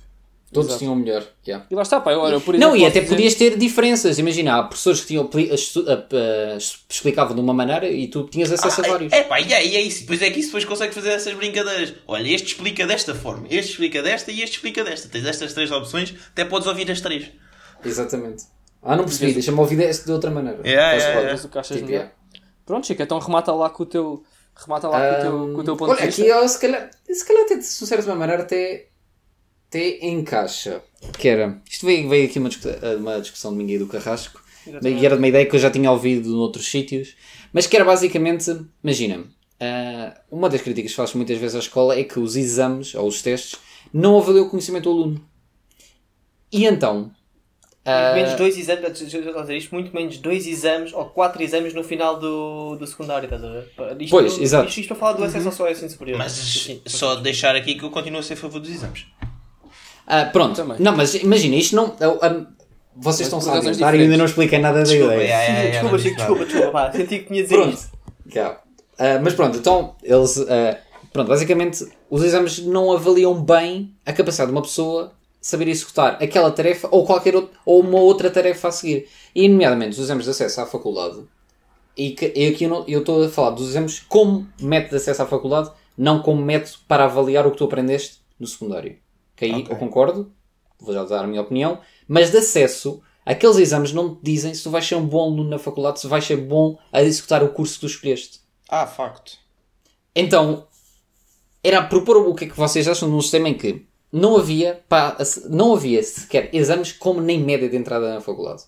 Todos 0.52 0.68
Exato. 0.70 0.80
tinham 0.82 0.94
o 0.94 0.96
melhor. 0.96 1.24
yeah. 1.48 1.66
E 1.70 1.74
lá 1.74 1.82
está, 1.82 2.00
pá, 2.00 2.12
eu, 2.12 2.20
olha, 2.20 2.40
por 2.40 2.54
Não, 2.54 2.76
exemplo, 2.76 2.78
e 2.78 2.80
posso 2.82 2.90
até 2.92 3.00
dizer- 3.02 3.16
podias 3.16 3.34
ter 3.34 3.58
diferenças. 3.58 4.20
Imagina, 4.20 4.60
há 4.60 4.64
professores 4.64 5.02
que 5.02 5.08
tinham, 5.08 5.28
explicavam 6.90 7.34
de 7.36 7.42
uma 7.42 7.54
maneira 7.54 7.88
e 7.90 8.08
tu 8.08 8.24
tinhas 8.28 8.52
acesso 8.52 8.82
a 8.82 8.88
vários. 8.88 9.12
É 9.12 9.24
pá, 9.24 9.40
e 9.42 9.52
é, 9.52 9.66
e 9.66 9.76
é 9.76 9.82
isso. 9.82 10.02
Depois 10.02 10.22
é 10.22 10.30
que 10.30 10.40
isso 10.40 10.50
depois 10.50 10.66
consegue 10.66 10.94
fazer 10.94 11.10
essas 11.10 11.34
brincadeiras. 11.34 11.96
Olha, 12.08 12.28
este 12.30 12.48
explica 12.50 12.86
desta 12.86 13.16
forma, 13.16 13.48
este 13.50 13.72
explica 13.72 14.02
desta 14.04 14.32
e 14.32 14.42
este 14.42 14.56
explica 14.58 14.84
desta. 14.84 15.08
Tens 15.10 15.26
estas 15.26 15.54
três 15.54 15.72
opções, 15.72 16.14
até 16.32 16.46
podes 16.46 16.68
ouvir 16.68 16.90
as 16.92 17.02
três. 17.02 17.30
Exatamente. 17.86 18.46
Ah, 18.82 18.96
não 18.96 19.06
percebi, 19.06 19.34
deixa-me 19.34 19.60
ouvir 19.60 19.78
deste 19.78 20.06
de 20.06 20.12
outra 20.12 20.30
maneira. 20.30 20.60
Yeah, 20.68 20.94
yeah, 20.94 21.14
yeah. 21.14 21.32
Mas 21.32 21.46
o 21.46 21.50
que 21.50 21.58
achas 21.58 21.78
Tipo, 21.78 21.90
melhor? 21.90 22.12
Pronto, 22.66 22.88
Chico, 22.88 23.02
então 23.02 23.20
remata 23.20 23.52
lá 23.54 23.70
com 23.70 23.84
o 23.84 23.86
teu. 23.86 24.24
Remata 24.56 24.88
lá 24.88 25.00
com, 25.00 25.16
o 25.16 25.22
teu, 25.22 25.54
com 25.54 25.62
o 25.62 25.64
teu 25.64 25.78
ponto 25.78 25.92
Olha, 25.92 26.00
de 26.02 26.06
vista. 26.08 26.22
aqui 26.22 26.32
eu, 26.32 26.48
se 26.48 26.60
calhar, 26.60 26.90
se 27.10 27.26
calhar 27.26 27.44
até, 27.44 27.62
se 27.62 27.98
de 27.98 28.08
uma 28.08 28.16
maneira, 28.16 28.44
até, 28.44 28.88
até 29.68 30.06
encaixa. 30.06 30.82
Que 31.18 31.28
era, 31.30 31.62
isto 31.70 31.86
veio, 31.86 32.08
veio 32.08 32.28
aqui 32.28 32.40
uma, 32.40 32.50
discussão, 32.50 32.98
uma 32.98 33.20
discussão 33.20 33.58
de 33.58 33.64
mim 33.64 33.78
do 33.78 33.88
Carrasco, 33.88 34.44
e 34.68 35.06
era 35.06 35.16
de 35.16 35.22
uma 35.22 35.28
ideia 35.28 35.46
que 35.46 35.56
eu 35.56 35.60
já 35.60 35.72
tinha 35.72 35.92
ouvido 35.92 36.30
noutros 36.30 36.70
sítios, 36.70 37.16
mas 37.52 37.66
que 37.66 37.76
era 37.76 37.84
basicamente, 37.84 38.56
imagina, 38.84 39.26
ah, 39.60 40.22
uma 40.30 40.50
das 40.50 40.62
críticas 40.62 40.92
que 40.92 40.98
faz 40.98 41.14
muitas 41.14 41.38
vezes 41.38 41.56
à 41.56 41.60
escola 41.60 41.98
é 41.98 42.04
que 42.04 42.20
os 42.20 42.36
exames, 42.36 42.94
ou 42.96 43.08
os 43.08 43.22
testes, 43.22 43.60
não 43.92 44.18
avaliam 44.18 44.46
o 44.46 44.50
conhecimento 44.50 44.84
do 44.84 44.90
aluno. 44.92 45.26
E 46.52 46.66
então, 46.66 47.12
ah, 47.86 48.14
Menos 48.16 48.34
dois 48.36 48.58
exames, 48.58 49.70
muito 49.72 49.94
menos 49.94 50.18
dois 50.18 50.48
exames 50.48 50.94
ou 50.94 51.06
quatro 51.06 51.42
exames 51.44 51.74
no 51.74 51.84
final 51.84 52.18
do, 52.20 52.76
do 52.76 52.88
secundário, 52.88 53.26
estás 53.26 53.44
a 53.44 53.48
ver? 53.50 53.68
Isto, 54.00 54.12
Pois, 54.12 54.40
exato. 54.40 54.68
Isto, 54.70 54.80
isto 54.80 54.88
para 54.90 54.98
falar 54.98 55.14
do 55.14 55.24
acesso 55.24 55.48
ao 55.48 55.52
só 55.54 55.70
ensino 55.70 55.90
superior. 55.90 56.18
Mas 56.18 56.32
Sim, 56.32 56.82
só 56.86 57.16
deixar 57.16 57.56
aqui 57.56 57.76
que 57.76 57.84
eu 57.84 57.90
continuo 57.90 58.20
a 58.20 58.24
ser 58.24 58.34
a 58.34 58.38
favor 58.38 58.60
dos 58.60 58.70
exames. 58.70 59.06
Ah, 60.08 60.26
pronto, 60.26 60.56
Também. 60.56 60.78
não, 60.80 60.96
mas 60.96 61.14
imagina, 61.16 61.56
isto 61.56 61.76
não. 61.76 61.96
ah, 62.00 62.18
ah, 62.28 62.46
vocês 62.96 63.32
Mas 63.32 63.44
estão 63.44 63.88
a 63.88 63.96
e 63.96 64.02
ainda 64.02 64.18
não 64.18 64.26
expliquei 64.26 64.60
nada 64.60 64.78
da 64.80 64.84
Desculpa, 64.84 65.16
ideia. 65.16 65.28
yeah, 65.28 65.44
yeah, 65.44 65.64
yeah, 65.64 65.72
desculpa, 65.72 65.98
não 65.98 66.04
Chico, 66.04 66.16
desculpa, 66.18 66.46
desculpa, 66.46 66.72
pá, 66.72 66.92
senti 66.92 67.20
que 67.20 67.26
tinha 67.26 67.42
de 67.42 67.44
dizer 67.44 67.56
Pronto. 67.56 67.74
isso. 67.74 67.92
Yeah. 68.34 68.60
Ah, 69.00 69.20
mas 69.22 69.34
pronto, 69.34 69.58
então 69.58 69.96
eles. 70.04 70.38
ah, 70.48 70.78
pronto, 71.12 71.28
basicamente 71.28 71.86
os 72.10 72.24
exames 72.24 72.60
não 72.60 72.92
avaliam 72.92 73.34
bem 73.42 73.96
a 74.06 74.14
capacidade 74.14 74.52
de 74.52 74.56
uma 74.56 74.62
pessoa 74.62 75.14
saber 75.44 75.68
executar 75.68 76.24
aquela 76.24 76.50
tarefa 76.50 76.88
ou 76.90 77.06
qualquer 77.06 77.36
outra, 77.36 77.60
ou 77.66 77.82
uma 77.82 78.00
outra 78.00 78.32
tarefa 78.32 78.70
a 78.70 78.72
seguir. 78.72 79.10
E, 79.36 79.50
nomeadamente, 79.50 79.92
os 79.92 80.00
exames 80.00 80.24
de 80.24 80.32
acesso 80.32 80.62
à 80.62 80.66
faculdade. 80.66 81.22
E, 81.98 82.12
que, 82.12 82.32
e 82.34 82.48
aqui 82.48 82.64
eu 82.64 83.00
estou 83.00 83.24
a 83.24 83.30
falar 83.30 83.52
dos 83.52 83.70
exames 83.70 84.00
como 84.00 84.48
método 84.60 84.92
de 84.92 84.96
acesso 84.96 85.22
à 85.22 85.26
faculdade, 85.28 85.70
não 85.98 86.22
como 86.22 86.42
método 86.42 86.78
para 86.88 87.04
avaliar 87.04 87.46
o 87.46 87.52
que 87.52 87.58
tu 87.58 87.66
aprendeste 87.66 88.22
no 88.40 88.48
secundário. 88.48 88.98
Que 89.36 89.46
aí 89.46 89.66
eu 89.70 89.76
concordo, 89.76 90.32
vou 90.80 90.94
já 90.94 91.04
dar 91.04 91.26
a 91.26 91.28
minha 91.28 91.42
opinião, 91.42 91.80
mas 92.08 92.32
de 92.32 92.38
acesso, 92.38 93.02
aqueles 93.26 93.58
exames 93.58 93.92
não 93.92 94.16
te 94.16 94.22
dizem 94.24 94.54
se 94.54 94.64
tu 94.64 94.70
vais 94.70 94.88
ser 94.88 94.96
um 94.96 95.06
bom 95.06 95.24
aluno 95.24 95.50
na 95.50 95.60
faculdade, 95.60 96.00
se 96.00 96.08
vais 96.08 96.24
ser 96.24 96.38
bom 96.38 96.80
a 96.92 97.04
executar 97.04 97.44
o 97.44 97.50
curso 97.50 97.76
que 97.76 97.80
tu 97.82 97.88
escolheste. 97.88 98.40
Ah, 98.70 98.88
facto. 98.88 99.38
Então, 100.16 100.68
era 101.62 101.84
propor 101.84 102.16
o 102.16 102.34
que 102.34 102.46
é 102.46 102.48
que 102.48 102.58
vocês 102.58 102.88
acham 102.88 103.10
de 103.10 103.16
um 103.16 103.22
sistema 103.22 103.50
em 103.50 103.58
que 103.58 103.86
não 104.14 104.38
havia, 104.38 104.84
pá, 104.88 105.18
não 105.50 105.74
havia 105.74 106.04
sequer 106.04 106.54
exames 106.54 106.92
como 106.92 107.20
nem 107.20 107.40
média 107.40 107.68
de 107.68 107.76
entrada 107.76 108.14
na 108.14 108.22
faculdade. 108.22 108.62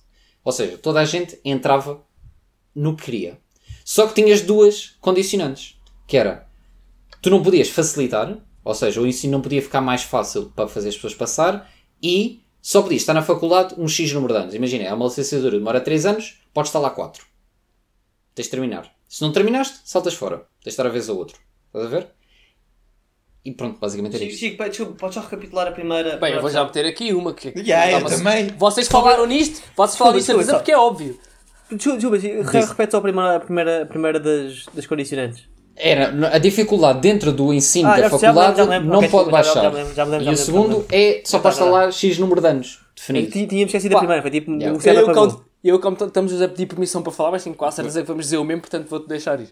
Ou 0.44 0.52
seja, 0.52 0.76
toda 0.76 1.00
a 1.00 1.06
gente 1.06 1.40
entrava 1.46 2.04
no 2.74 2.96
que 2.96 3.06
queria. 3.06 3.40
Só 3.84 4.08
que 4.08 4.16
tinhas 4.16 4.42
duas 4.42 4.96
condicionantes. 5.00 5.80
Que 6.08 6.18
era, 6.18 6.48
tu 7.22 7.30
não 7.30 7.44
podias 7.44 7.70
facilitar, 7.70 8.40
ou 8.64 8.74
seja, 8.74 9.00
o 9.00 9.06
ensino 9.06 9.34
não 9.34 9.42
podia 9.42 9.62
ficar 9.62 9.82
mais 9.82 10.02
fácil 10.02 10.52
para 10.56 10.68
fazer 10.68 10.90
as 10.90 10.96
pessoas 10.96 11.14
passar 11.14 11.72
e 12.02 12.44
só 12.60 12.82
podias 12.82 13.04
estar 13.04 13.14
na 13.14 13.22
faculdade 13.22 13.76
um 13.78 13.88
X 13.88 14.12
número 14.14 14.34
de 14.34 14.40
anos. 14.40 14.56
Imagina, 14.56 14.86
é 14.86 14.94
uma 14.94 15.06
licenciatura, 15.06 15.58
demora 15.58 15.80
3 15.80 16.08
anos, 16.08 16.42
podes 16.52 16.70
estar 16.70 16.80
lá 16.80 16.90
4. 16.90 17.24
Tens 18.34 18.46
de 18.46 18.52
terminar. 18.52 18.92
Se 19.08 19.22
não 19.22 19.32
terminaste, 19.32 19.80
saltas 19.86 20.16
fora. 20.16 20.38
Tens 20.38 20.64
de 20.64 20.70
estar 20.70 20.88
a 20.88 20.90
vez 20.90 21.08
a 21.08 21.14
outro. 21.14 21.40
Estás 21.68 21.86
a 21.86 21.90
ver? 21.90 22.15
E 23.46 23.52
pronto, 23.54 23.80
basicamente 23.80 24.16
era 24.16 24.24
Chico, 24.26 24.34
isto. 24.34 24.44
Chico, 24.46 24.64
desculpa, 24.70 24.94
podes 24.94 25.14
só 25.16 25.22
recapitular 25.22 25.68
a 25.68 25.72
primeira. 25.72 26.18
Bem, 26.18 26.34
eu 26.34 26.42
vou 26.42 26.50
já 26.50 26.64
meter 26.64 26.86
aqui 26.88 27.14
uma 27.14 27.32
que. 27.34 27.50
Yeah, 27.56 27.92
eu 27.92 27.98
Estava- 28.00 28.18
também. 28.18 28.48
Vocês 28.58 28.88
falaram 28.88 29.26
nisto? 29.28 29.62
Vocês 29.78 29.98
falaram 29.98 30.18
nisto 30.18 30.34
desculpa, 30.34 30.54
porque 30.60 30.72
é 30.72 30.78
óbvio. 30.78 31.20
Desculpa, 31.72 32.18
re- 32.18 32.42
repete 32.66 32.92
só 32.92 32.98
a 32.98 33.02
primeira, 33.02 33.36
a 33.36 33.40
primeira, 33.40 33.82
a 33.84 33.86
primeira 33.86 34.20
das, 34.20 34.66
das 34.74 34.86
condicionantes. 34.88 35.44
Era 35.78 36.34
a 36.34 36.38
dificuldade 36.38 37.02
dentro 37.02 37.32
do 37.34 37.54
ensino 37.54 37.90
Ah, 37.90 37.96
da 37.98 38.04
lembro, 38.04 38.20
faculdade 38.20 38.62
lembro. 38.62 38.88
não 38.88 39.00
pode 39.10 39.30
desculpa, 39.30 39.44
já- 39.44 39.54
já 39.54 39.62
baixar. 39.62 39.74
lembro, 39.74 39.94
já 39.94 40.06
e 40.32 40.34
o 40.34 40.38
segundo 40.38 40.86
é 40.92 41.22
só 41.26 41.42
já 41.42 41.50
estar 41.50 41.66
lá 41.66 41.92
X 41.92 42.18
número 42.18 42.40
de 42.42 42.48
anos 42.48 42.80
É 42.82 43.00
definido. 43.00 43.32
que 43.32 43.48
Tínhamos 43.48 43.68
esquecido 43.70 43.96
a 43.96 44.00
primeira, 44.00 44.22
foi 44.22 44.32
tipo. 44.32 44.52
Yeah. 44.54 44.92
Eu, 45.02 45.14
como, 45.14 45.46
eu, 45.64 45.80
como 45.80 45.98
estamos 46.06 46.42
a 46.42 46.48
pedir 46.48 46.66
permissão 46.66 47.04
para 47.04 47.12
falar, 47.12 47.32
mas 47.32 47.44
tenho 47.44 47.56
quase 47.56 47.76
certeza 47.76 48.02
que 48.02 48.08
vamos 48.08 48.26
dizer 48.26 48.38
o 48.38 48.44
mesmo, 48.46 48.62
portanto 48.62 48.88
vou-te 48.88 49.08
deixar 49.08 49.40
ir. 49.42 49.50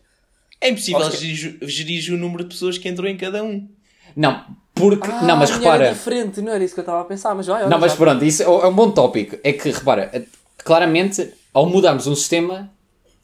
É 0.62 0.70
impossível 0.70 1.12
gerir, 1.12 1.58
gerir 1.64 2.14
o 2.14 2.18
número 2.18 2.44
de 2.44 2.50
pessoas 2.52 2.78
que 2.78 2.88
entrou 2.88 3.08
em 3.08 3.18
cada 3.18 3.44
um. 3.44 3.68
Não, 4.16 4.44
porque. 4.74 5.08
não, 5.08 5.38
mas 5.38 5.52
Ah, 5.52 5.58
repara. 5.58 5.86
Era 5.86 5.94
diferente, 5.94 6.42
não 6.42 6.52
era 6.54 6.64
isso 6.64 6.74
que 6.74 6.80
eu 6.80 6.84
estava 6.84 7.02
a 7.02 7.06
pensar, 7.06 7.34
mas 7.36 7.48
vai, 7.48 7.62
olha, 7.62 7.70
Não, 7.70 7.80
mas 7.80 7.92
já- 7.94 7.98
pronto, 7.98 8.24
isso 8.26 8.42
é 8.44 8.46
é 8.46 8.68
um 8.68 8.74
bom 8.74 8.92
tópico. 8.92 9.38
É 9.44 9.54
que, 9.54 9.70
repara, 9.72 10.10
eh, 10.14 10.24
claramente, 10.64 11.32
ao 11.54 11.66
mudarmos 11.66 12.08
um 12.08 12.16
sistema, 12.16 12.72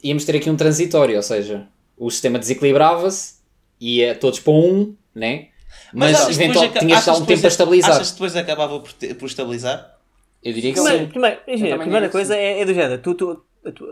íamos 0.02 0.24
ter 0.24 0.36
aqui 0.36 0.48
um 0.50 0.56
transitório, 0.56 1.16
ou 1.16 1.22
seja, 1.22 1.66
o 1.96 2.10
sistema 2.10 2.38
desequilibrava-se, 2.38 3.34
ia 3.80 4.14
todos 4.14 4.40
para 4.40 4.52
um, 4.52 4.94
né? 5.14 5.48
Mas, 5.92 6.16
achas 6.16 6.36
que 6.36 6.42
eventual, 6.42 6.64
depois 6.66 6.70
aca- 6.70 6.80
tinhas 6.86 7.04
de 7.04 7.10
um 7.22 7.26
tempo 7.26 7.44
a 7.44 7.48
estabilizar. 7.48 7.90
Achas 7.92 8.08
que 8.08 8.12
depois 8.14 8.36
acabava 8.36 8.80
por, 8.80 8.92
te- 8.92 9.14
por 9.14 9.26
estabilizar? 9.26 9.96
Eu 10.42 10.52
diria 10.52 10.72
que 10.72 10.80
Primeiro, 10.80 11.04
sim. 11.04 11.10
primeiro, 11.10 11.40
imagina, 11.46 11.74
a 11.74 11.78
primeira 11.78 12.08
coisa 12.08 12.36
é, 12.36 12.60
é 12.60 12.64
do 12.64 12.72
género. 12.72 13.00
Tu, 13.02 13.14
tu, 13.14 13.44
tu- 13.74 13.86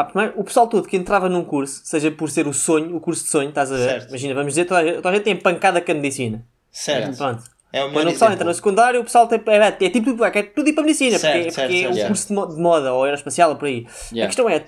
pá, 0.00 0.04
primeiro, 0.04 0.34
o 0.40 0.44
pessoal 0.44 0.66
todo 0.66 0.86
que 0.88 0.96
entrava 0.96 1.28
num 1.28 1.44
curso, 1.44 1.80
seja 1.84 2.10
por 2.10 2.30
ser 2.30 2.46
o 2.46 2.52
sonho, 2.52 2.96
o 2.96 3.00
curso 3.00 3.24
de 3.24 3.30
sonho, 3.30 3.48
estás 3.50 3.70
a 3.72 3.76
ver? 3.76 3.88
Certo. 3.88 4.08
Imagina, 4.08 4.34
vamos 4.34 4.52
dizer, 4.52 4.64
toda 4.64 4.80
a, 4.80 4.84
gente- 4.84 4.96
toda 4.96 5.08
a 5.10 5.12
gente 5.14 5.24
tem 5.24 5.36
pancada 5.36 5.80
com 5.80 5.92
a 5.92 5.94
medicina. 5.94 6.44
Certo. 6.70 7.16
Pronto. 7.16 7.42
É 7.72 7.84
o 7.84 7.92
Quando 7.92 8.08
o 8.08 8.10
pessoal 8.12 8.30
exemplo. 8.30 8.34
entra 8.34 8.44
no 8.46 8.54
secundário, 8.54 9.00
o 9.00 9.04
pessoal 9.04 9.28
tem, 9.28 9.40
é, 9.46 9.66
é 9.68 9.90
tipo 9.90 10.06
tudo, 10.10 10.24
é 10.24 10.42
tudo 10.42 10.68
ir 10.68 10.72
para 10.72 10.82
a 10.82 10.86
medicina, 10.86 11.18
Certo, 11.18 11.34
porque, 11.36 11.50
certo, 11.52 11.68
porque 11.68 11.84
é 11.84 11.88
um 11.88 11.92
Yeah. 11.92 12.06
curso 12.08 12.26
de, 12.28 12.32
mo- 12.34 12.46
de 12.46 12.56
moda 12.60 12.92
ou 12.92 13.04
aeroespacial 13.04 13.50
ou 13.50 13.56
por 13.56 13.66
aí. 13.66 13.86
Yeah. 14.12 14.24
A 14.24 14.26
questão 14.26 14.48
é, 14.48 14.64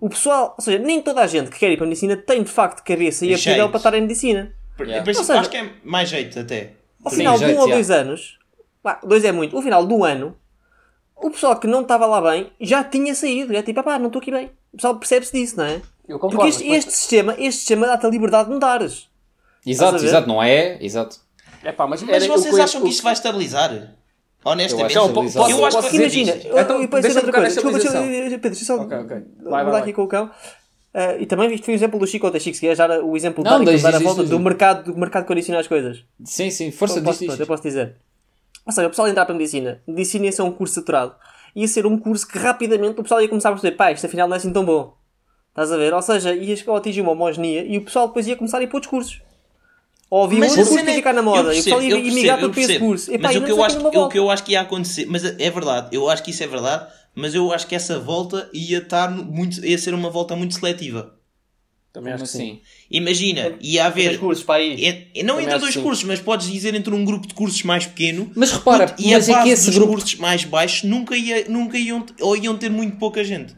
o 0.00 0.08
pessoal, 0.08 0.54
ou 0.58 0.64
seja, 0.64 0.78
nem 0.78 1.02
toda 1.02 1.20
a 1.20 1.26
gente 1.26 1.50
que 1.50 1.58
quer 1.58 1.70
ir 1.70 1.76
para 1.76 1.84
a 1.84 1.88
medicina 1.88 2.16
tem 2.16 2.42
de 2.42 2.50
facto 2.50 2.82
cabeça 2.82 3.24
e 3.26 3.28
Jeito. 3.28 3.40
aptidão 3.40 3.68
para 3.68 3.76
estar 3.78 3.94
em 3.94 4.00
medicina. 4.02 4.52
Yeah. 4.80 5.12
Seja- 5.14 5.40
acho 5.40 5.50
que 5.50 5.56
é 5.58 5.70
mais 5.84 6.08
jeito 6.08 6.38
até. 6.40 6.72
Ao 7.04 7.10
Sim, 7.10 7.18
final 7.18 7.38
de 7.38 7.44
um 7.44 7.58
ou 7.58 7.68
dois 7.68 7.90
anos, 7.90 8.38
pá, 8.82 9.00
dois 9.04 9.22
é 9.24 9.32
muito, 9.32 9.54
ao 9.56 9.62
final 9.62 9.84
do 9.86 10.02
ano, 10.04 10.34
o 11.16 11.30
pessoal 11.30 11.56
que 11.58 11.66
não 11.66 11.82
estava 11.82 12.06
lá 12.06 12.20
bem 12.20 12.50
já 12.60 12.84
tinha 12.84 13.14
saído. 13.14 13.54
É 13.56 13.62
tipo, 13.62 13.82
pá, 13.82 13.98
não 13.98 14.06
estou 14.06 14.20
aqui 14.20 14.30
bem. 14.30 14.50
O 14.72 14.76
pessoal 14.76 14.96
percebe-se 14.96 15.32
disso, 15.32 15.56
não 15.56 15.64
é? 15.64 15.80
Eu 16.08 16.18
concordo. 16.18 16.36
Porque 16.36 16.48
este, 16.50 16.68
mas- 16.68 16.78
este 16.78 16.92
sistema, 16.92 17.32
este 17.38 17.58
sistema 17.60 17.86
dá-te 17.86 18.06
a 18.06 18.08
liberdade 18.10 18.48
de 18.48 18.54
mudares. 18.54 19.08
Exato, 19.66 19.96
exato, 20.04 20.28
não 20.28 20.42
é? 20.42 20.78
Exato. 20.84 21.18
É 21.64 21.72
pá, 21.72 21.86
mas, 21.86 22.02
Mas 22.02 22.26
vocês 22.26 22.56
eu- 22.56 22.62
acham 22.62 22.82
que 22.82 22.88
isso 22.90 23.02
vai 23.02 23.12
estabilizar? 23.12 23.94
Honestamente. 24.44 24.94
Eu 24.94 25.02
acho 25.02 25.10
Então, 25.10 25.24
que 25.24 25.32
posso- 25.34 25.50
eu 25.50 25.64
acho 25.66 25.76
posso 25.76 25.90
que 25.90 25.98
dizer 25.98 26.04
Imagina, 26.04 26.36
isto? 26.36 26.46
eu, 26.46 26.58
Então, 26.60 26.76
eu 26.76 26.88
noutra 26.88 27.12
tocar 27.20 27.32
coisa. 27.40 27.54
Desculpa, 27.54 27.78
deixa. 27.78 27.92
Pedro, 28.30 28.40
deixa 28.50 28.62
eu 28.62 28.66
só 28.66 28.76
Ok, 28.76 28.96
ok. 28.98 29.16
Vai, 29.42 29.64
mudar 29.64 29.70
vai, 29.72 29.80
aqui 29.80 29.84
vai. 29.86 29.92
com 29.94 30.02
o 30.04 30.08
cão. 30.08 30.30
Ah, 30.94 31.16
e 31.18 31.26
também 31.26 31.52
isto 31.52 31.64
foi 31.64 31.74
um 31.74 31.76
exemplo 31.76 31.98
do 31.98 32.06
Chico 32.06 32.26
ou 32.26 32.32
da 32.32 32.38
Chico, 32.38 32.54
se 32.54 32.60
queres 32.60 32.78
dar 32.78 32.88
o 33.02 33.16
exemplo 33.16 33.42
Não, 33.42 33.64
de 33.64 33.72
diz, 33.72 33.82
dar 33.82 33.94
a 33.94 33.98
volta 33.98 34.22
do 34.22 34.38
mercado, 34.38 34.92
do 34.92 34.96
mercado 34.98 35.22
que 35.24 35.28
condiciona 35.28 35.58
as 35.60 35.66
coisas. 35.66 36.04
Sim, 36.24 36.50
sim, 36.50 36.70
força 36.70 37.00
pronto, 37.02 37.22
eu 37.40 37.46
posso 37.46 37.62
dizer. 37.64 37.96
Ou 38.66 38.72
seja, 38.72 38.86
o 38.86 38.90
pessoal 38.90 39.06
ia 39.06 39.12
entrar 39.12 39.24
para 39.24 39.34
a 39.34 39.38
medicina. 39.38 39.80
Medicina 39.86 40.26
ia 40.26 40.32
ser 40.32 40.42
um 40.42 40.50
curso 40.50 40.74
saturado. 40.74 41.14
Ia 41.54 41.68
ser 41.68 41.86
um 41.86 41.96
curso 41.98 42.26
que 42.26 42.36
rapidamente 42.38 42.98
o 42.98 43.02
pessoal 43.02 43.22
ia 43.22 43.28
começar 43.28 43.48
a 43.50 43.52
perceber, 43.52 43.76
pá, 43.76 43.92
isto 43.92 44.04
afinal 44.04 44.28
não 44.28 44.34
é 44.34 44.38
assim 44.38 44.52
tão 44.52 44.64
bom. 44.64 44.94
Estás 45.50 45.72
a 45.72 45.76
ver? 45.76 45.94
Ou 45.94 46.02
seja, 46.02 46.34
ia 46.34 46.54
atingir 46.76 47.00
uma 47.00 47.12
homogeneia 47.12 47.64
e 47.64 47.78
o 47.78 47.84
pessoal 47.84 48.08
depois 48.08 48.26
ia 48.26 48.36
começar 48.36 48.58
a 48.58 48.62
ir 48.62 48.66
para 48.66 48.76
outros 48.76 48.90
cursos. 48.90 49.22
Ou 50.10 50.24
havia 50.24 50.38
Mas 50.38 50.52
a 50.52 50.56
curso 50.56 50.72
que 50.76 50.84
ia 50.84 50.90
é- 50.90 50.94
ficar 50.94 51.12
na 51.14 51.22
moda 51.22 51.54
e 51.54 51.60
o 51.60 51.64
pessoal 51.64 51.82
ia, 51.82 51.96
migrar 51.96 52.38
para 52.38 52.60
esse 52.60 52.78
curso. 52.78 53.10
Epá, 53.12 53.28
Mas 53.28 53.36
o 53.36 53.44
que, 53.44 53.50
eu 53.52 53.64
acho, 53.64 53.86
o 53.86 54.08
que 54.08 54.18
eu 54.18 54.30
acho 54.30 54.44
que 54.44 54.52
ia 54.52 54.60
acontecer, 54.60 55.06
mas 55.06 55.24
é 55.24 55.50
verdade, 55.50 55.96
eu 55.96 56.08
acho 56.10 56.22
que 56.22 56.30
isso 56.30 56.42
é 56.44 56.46
verdade, 56.46 56.92
mas 57.14 57.34
eu 57.34 57.52
acho 57.52 57.66
que 57.66 57.74
essa 57.74 57.98
volta 57.98 58.48
ia 58.52 58.78
estar 58.78 59.10
muito, 59.10 59.64
ia 59.64 59.78
ser 59.78 59.94
uma 59.94 60.10
volta 60.10 60.36
muito 60.36 60.54
seletiva. 60.54 61.15
Também 61.96 62.12
acho 62.12 62.24
que 62.24 62.28
sim. 62.28 62.38
assim? 62.38 62.60
Imagina, 62.90 63.54
ia 63.58 63.82
Dois 63.84 63.86
haver. 64.06 64.18
cursos 64.20 64.44
para 64.44 64.56
aí. 64.56 64.84
é- 64.84 65.22
não 65.22 65.36
Também 65.36 65.46
entre 65.46 65.58
dois 65.60 65.76
cursos, 65.78 66.04
mas 66.04 66.20
podes 66.20 66.46
dizer 66.52 66.74
entre 66.74 66.92
um 66.94 67.02
grupo 67.06 67.26
de 67.26 67.32
cursos 67.32 67.62
mais 67.62 67.86
pequeno. 67.86 68.30
Mas 68.36 68.52
repara, 68.52 68.94
e 68.98 69.12
mas 69.12 69.26
a 69.26 69.32
é 69.32 69.34
base 69.36 69.46
que 69.48 69.52
esse 69.54 69.66
dos 69.66 69.74
grupo. 69.76 69.92
cursos 69.92 70.14
mais 70.16 70.44
baixos 70.44 70.82
nunca, 70.82 71.16
ia, 71.16 71.46
nunca 71.48 71.78
iam, 71.78 72.04
ou 72.20 72.36
iam 72.36 72.54
ter 72.58 72.68
muito 72.68 72.98
pouca 72.98 73.24
gente. 73.24 73.56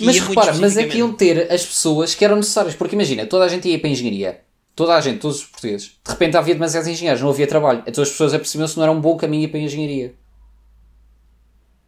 Mas 0.00 0.16
ia 0.16 0.24
repara, 0.24 0.52
mas 0.54 0.76
é 0.76 0.82
que 0.84 0.98
iam 0.98 1.12
ter 1.12 1.52
as 1.52 1.64
pessoas 1.64 2.12
que 2.12 2.24
eram 2.24 2.34
necessárias. 2.34 2.74
Porque 2.74 2.96
imagina, 2.96 3.24
toda 3.24 3.44
a 3.44 3.48
gente 3.48 3.68
ia 3.68 3.78
para 3.78 3.88
a 3.88 3.92
engenharia. 3.92 4.40
Toda 4.74 4.96
a 4.96 5.00
gente, 5.00 5.20
todos 5.20 5.36
os 5.38 5.44
portugueses. 5.44 5.92
De 6.04 6.10
repente 6.10 6.36
havia 6.36 6.54
demasiados 6.54 6.88
engenheiros, 6.88 7.22
não 7.22 7.30
havia 7.30 7.46
trabalho. 7.46 7.84
Então 7.86 8.02
as 8.02 8.10
pessoas 8.10 8.34
apercebiam-se 8.34 8.74
que 8.74 8.78
não 8.80 8.84
era 8.84 8.92
um 8.92 9.00
bom 9.00 9.16
caminho 9.16 9.44
ir 9.44 9.48
para 9.48 9.60
a 9.60 9.62
engenharia. 9.62 10.12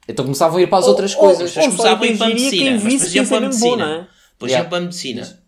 Então 0.08 0.24
começavam 0.24 0.58
a 0.58 0.62
ir 0.62 0.68
para 0.68 0.78
as 0.78 0.84
Ou- 0.84 0.90
outras 0.90 1.14
ou- 1.14 1.20
coisas. 1.20 1.54
Mas 1.56 1.66
ou 1.66 1.72
só 1.72 1.76
começavam 1.96 2.04
a 2.04 2.06
ir 2.06 2.16
para 2.16 2.26
a 2.26 2.28
medicina. 2.30 2.50
quem 2.62 2.72
Mas, 2.74 2.82
por 2.82 2.88
visse 2.90 3.04
ia 3.04 3.08
exemplo, 3.22 3.26
ser 3.26 3.34
para 3.34 3.38
a 3.38 3.48
medicina. 3.48 3.84
é? 3.84 3.88
Yeah. 3.88 4.08
exemplo, 4.44 4.68
para 4.68 4.78
a 4.78 4.80
medicina. 4.80 5.42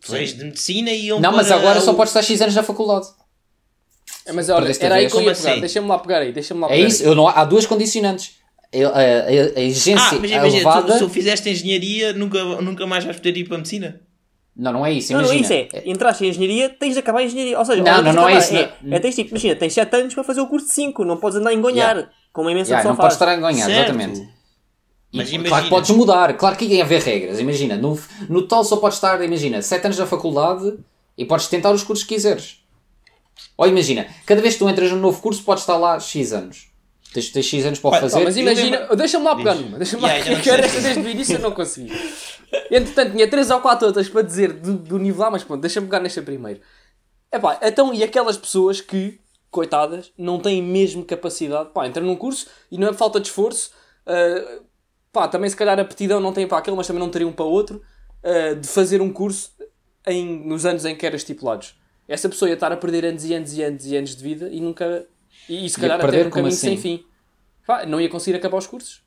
Depois 0.00 0.34
de 0.36 0.44
medicina 0.44 0.90
iam 0.90 1.20
Não, 1.20 1.32
mas 1.32 1.50
agora 1.50 1.80
só 1.80 1.92
o- 1.92 1.94
podes 1.94 2.10
estar 2.14 2.22
X 2.22 2.40
anos 2.40 2.54
na 2.54 2.62
faculdade. 2.62 3.06
É, 4.26 4.32
Mas 4.32 4.48
olha, 4.48 4.72
era 4.80 4.94
aí 4.96 5.06
que 5.08 5.14
eu 5.16 5.20
ia 5.20 5.24
Como 5.32 5.36
pegar. 5.36 5.50
assim? 5.52 5.60
Deixa-me 5.60 5.88
lá 5.88 5.98
pegar 5.98 6.18
aí. 6.18 6.32
Deixa-me 6.32 6.60
lá 6.60 6.66
É 6.68 6.70
pegar 6.76 6.88
isso, 6.88 7.02
aí. 7.02 7.08
eu 7.08 7.14
não, 7.14 7.28
há 7.28 7.44
duas 7.44 7.66
condicionantes. 7.66 8.32
A, 8.72 8.78
a, 8.98 9.00
a- 9.00 9.60
exigência 9.62 10.16
Ah, 10.16 10.20
mas 10.20 10.30
imagina, 10.30 10.46
elevada. 10.46 10.86
tu, 10.86 10.92
se 10.92 10.98
tu 11.00 11.08
fizeste 11.08 11.48
engenharia, 11.50 12.12
nunca, 12.12 12.42
nunca 12.62 12.86
mais 12.86 13.04
vais 13.04 13.16
poder 13.16 13.36
ir 13.36 13.44
para 13.44 13.56
a 13.56 13.58
medicina? 13.58 14.00
Não, 14.56 14.72
não 14.72 14.84
é 14.86 14.92
isso. 14.92 15.12
Não, 15.12 15.22
não 15.22 15.30
é 15.30 15.36
Imagina. 15.36 15.60
isso, 15.62 15.76
é. 15.76 15.82
Entraste 15.86 16.24
em 16.24 16.28
engenharia, 16.28 16.68
tens 16.68 16.92
de 16.94 17.00
acabar 17.00 17.20
a 17.20 17.24
engenharia. 17.24 17.58
Ou 17.58 17.64
seja, 17.64 17.82
Não, 17.82 18.02
não, 18.02 18.12
não 18.12 18.28
é 18.28 18.38
isso, 18.38 18.54
É, 18.54 18.72
não. 18.82 18.96
é, 18.96 19.00
tens 19.00 19.14
tipo, 19.14 19.30
imagina, 19.30 19.56
tens 19.56 19.72
7 19.72 19.96
anos 19.96 20.14
para 20.14 20.22
fazer 20.24 20.40
o 20.40 20.46
curso 20.46 20.66
de 20.66 20.72
5, 20.72 21.04
não 21.04 21.16
podes 21.16 21.38
andar 21.38 21.50
a 21.50 21.54
engonhar, 21.54 21.96
Yeah. 21.96 22.12
como 22.32 22.48
a 22.48 22.52
imensa 22.52 22.70
Yeah, 22.70 22.82
pessoa 22.82 22.92
não 22.92 22.96
podes 22.96 23.16
faz. 23.16 23.30
estar 23.30 23.46
a 23.46 23.52
ganhar, 23.52 23.66
Certo. 23.66 23.90
exatamente. 23.92 24.28
E, 25.12 25.16
Mas 25.16 25.28
claro 25.30 25.44
imagina- 25.44 25.62
que 25.62 25.68
podes 25.70 25.90
mudar, 25.90 26.36
claro 26.36 26.56
que 26.56 26.64
ia 26.66 26.84
haver 26.84 27.02
regras. 27.02 27.40
Imagina, 27.40 27.76
no, 27.76 27.98
no 28.28 28.46
tal 28.46 28.62
só 28.64 28.76
podes 28.76 28.96
estar, 28.98 29.20
imagina, 29.24 29.60
7 29.60 29.84
anos 29.86 29.98
na 29.98 30.06
faculdade 30.06 30.78
e 31.18 31.24
podes 31.24 31.48
tentar 31.48 31.72
os 31.72 31.82
cursos 31.82 32.04
que 32.06 32.14
quiseres. 32.14 32.58
Ou 33.56 33.66
imagina, 33.66 34.06
cada 34.26 34.40
vez 34.40 34.54
que 34.54 34.60
tu 34.60 34.68
entras 34.68 34.90
num 34.92 35.00
novo 35.00 35.20
curso 35.20 35.42
podes 35.42 35.62
estar 35.64 35.76
lá 35.76 35.98
X 35.98 36.32
anos. 36.32 36.68
Tens, 37.12 37.28
tens 37.30 37.44
X 37.46 37.66
anos 37.66 37.78
para 37.80 38.00
fazer. 38.00 38.22
Mas 38.22 38.36
imagina, 38.36 38.78
lembro- 38.80 38.96
deixa-me 38.96 39.24
lá 39.24 39.34
pegar 39.34 39.54
numa, 39.56 39.78
deixa-me 39.78 40.02
lá 40.02 40.12
Yeah, 40.14 40.64
esta 40.64 40.80
desde 40.80 41.00
o 41.00 41.08
início 41.10 41.34
eu 41.36 41.40
não 41.40 41.50
consegui. 41.50 41.90
Entretanto, 42.70 43.12
tinha 43.12 43.28
3 43.28 43.50
ou 43.50 43.60
4 43.60 43.88
outras 43.88 44.08
para 44.08 44.22
dizer 44.22 44.52
do, 44.52 44.74
do 44.74 44.98
nível 44.98 45.22
lá, 45.22 45.30
mas 45.30 45.42
pronto, 45.42 45.60
deixa-me 45.60 45.86
pegar 45.88 45.98
nesta 46.00 46.22
primeiro. 46.22 46.60
Epá, 47.32 47.58
então, 47.62 47.92
e 47.92 48.04
aquelas 48.04 48.36
pessoas 48.36 48.80
que, 48.80 49.18
coitadas, 49.50 50.12
não 50.16 50.38
têm 50.38 50.62
mesmo 50.62 51.04
capacidade, 51.04 51.70
pá, 51.74 51.86
entram 51.86 52.06
num 52.06 52.14
curso 52.16 52.46
e 52.70 52.78
não 52.78 52.88
é 52.88 52.92
falta 52.92 53.18
de 53.20 53.26
esforço, 53.28 53.72
ah, 54.06 54.60
pá, 55.12 55.28
também 55.28 55.48
se 55.50 55.56
calhar 55.56 55.78
aptidão 55.78 56.20
não 56.20 56.32
têm 56.32 56.46
para 56.46 56.58
aquele, 56.58 56.76
mas 56.76 56.86
também 56.86 57.00
não 57.00 57.10
teriam 57.10 57.32
para 57.32 57.44
outro, 57.44 57.82
ah, 58.22 58.54
de 58.54 58.66
fazer 58.68 59.00
um 59.00 59.12
curso 59.12 59.52
em, 60.06 60.46
nos 60.46 60.64
anos 60.66 60.84
em 60.84 60.96
que 60.96 61.06
eram 61.06 61.16
estipulados. 61.16 61.74
Essa 62.08 62.28
pessoa 62.28 62.48
ia 62.48 62.54
estar 62.54 62.72
a 62.72 62.76
perder 62.76 63.04
anos 63.04 63.24
e 63.24 63.32
anos 63.34 63.54
e 63.54 63.62
anos 63.62 63.86
e 63.86 63.96
anos 63.96 64.16
de 64.16 64.22
vida 64.22 64.48
e 64.50 64.60
nunca. 64.60 65.06
E, 65.48 65.64
e 65.66 65.70
se 65.70 65.78
calhar 65.78 65.98
perder 66.00 66.16
até 66.18 66.24
num 66.24 66.30
como 66.30 66.42
caminho 66.44 66.54
assim? 66.56 66.66
sem 66.68 66.76
fim. 66.78 67.04
Pá, 67.66 67.86
não 67.86 68.00
ia 68.00 68.08
conseguir 68.08 68.36
acabar 68.36 68.58
os 68.58 68.66
cursos. 68.66 69.02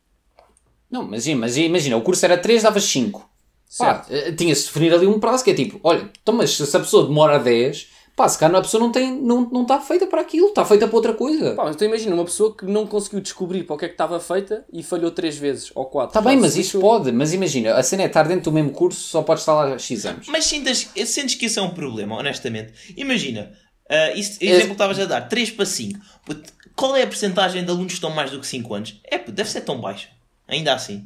Não, 0.90 1.04
mas, 1.04 1.26
i- 1.28 1.36
mas 1.36 1.58
imagina, 1.58 1.98
o 1.98 2.02
curso 2.02 2.24
era 2.26 2.38
3, 2.38 2.64
davas 2.64 2.84
5. 2.86 3.30
Pá, 3.78 4.06
eh, 4.10 4.32
tinha-se 4.34 4.62
de 4.62 4.68
definir 4.68 4.94
ali 4.94 5.08
um 5.08 5.20
prazo 5.20 5.44
que 5.44 5.52
é 5.52 5.54
tipo, 5.54 5.80
olha, 5.84 6.10
então, 6.22 6.34
mas 6.36 6.52
se 6.52 6.78
a 6.78 6.80
pessoa 6.80 7.08
demora 7.08 7.40
10, 7.40 7.90
pá, 8.16 8.28
se 8.30 8.38
calhar 8.38 8.56
a 8.58 8.62
pessoa 8.62 8.82
não, 8.82 8.92
tem, 8.92 9.12
não, 9.12 9.42
não 9.50 9.62
está 9.64 9.80
feita 9.80 10.08
para 10.08 10.22
aquilo, 10.22 10.48
está 10.48 10.66
feita 10.66 10.88
para 10.88 10.96
outra 10.96 11.14
coisa. 11.14 11.56
Pá, 11.56 11.66
mas 11.66 11.76
tu 11.76 11.84
imagina 11.84 12.14
uma 12.16 12.26
pessoa 12.26 12.56
que 12.56 12.66
não 12.66 12.86
conseguiu 12.86 13.22
descobrir 13.22 13.64
para 13.64 13.76
o 13.76 13.78
que 13.78 13.86
é 13.86 13.88
que 13.88 13.94
estava 13.94 14.20
feita 14.20 14.66
e 14.72 14.84
falhou 14.84 15.12
três 15.12 15.38
vezes 15.38 15.72
ou 15.76 15.86
quatro. 15.86 16.18
Está 16.18 16.22
bem, 16.22 16.40
mas 16.40 16.56
isso 16.56 16.80
pode. 16.80 17.12
Mas 17.12 17.34
imagina, 17.34 17.76
a 17.76 17.84
cena 17.84 18.04
é 18.04 18.08
estar 18.08 18.24
dentro 18.24 18.46
do 18.46 18.52
mesmo 18.52 18.72
curso, 18.72 19.00
só 19.00 19.22
pode 19.22 19.40
estar 19.40 19.54
lá 19.54 19.78
X 19.78 20.06
anos. 20.06 20.28
Mas 20.28 20.46
sintas, 20.46 20.90
sentes 21.06 21.36
que 21.36 21.46
isso 21.48 21.60
é 21.60 21.64
um 21.64 21.72
problema, 21.72 22.16
honestamente. 22.16 22.74
Imagina, 22.96 23.52
ah, 23.90 24.12
isso, 24.12 24.38
exemplo 24.42 24.68
que 24.68 24.72
estavas 24.74 25.00
a 25.00 25.06
dar, 25.06 25.22
3 25.22 25.52
para 25.52 25.66
5. 25.66 26.00
Puto, 26.26 26.54
Qual 26.76 26.96
é 26.96 27.04
a 27.04 27.08
porcentagem 27.08 27.64
de 27.64 27.70
alunos 27.70 27.94
que 27.94 27.98
estão 27.98 28.10
mais 28.10 28.32
do 28.32 28.40
que 28.40 28.48
5 28.48 28.74
anos? 28.74 29.00
É, 29.06 29.20
deve 29.20 29.50
ser 29.50 29.62
tão 29.62 29.80
baixa. 29.80 30.10
Ainda 30.48 30.74
assim. 30.74 31.04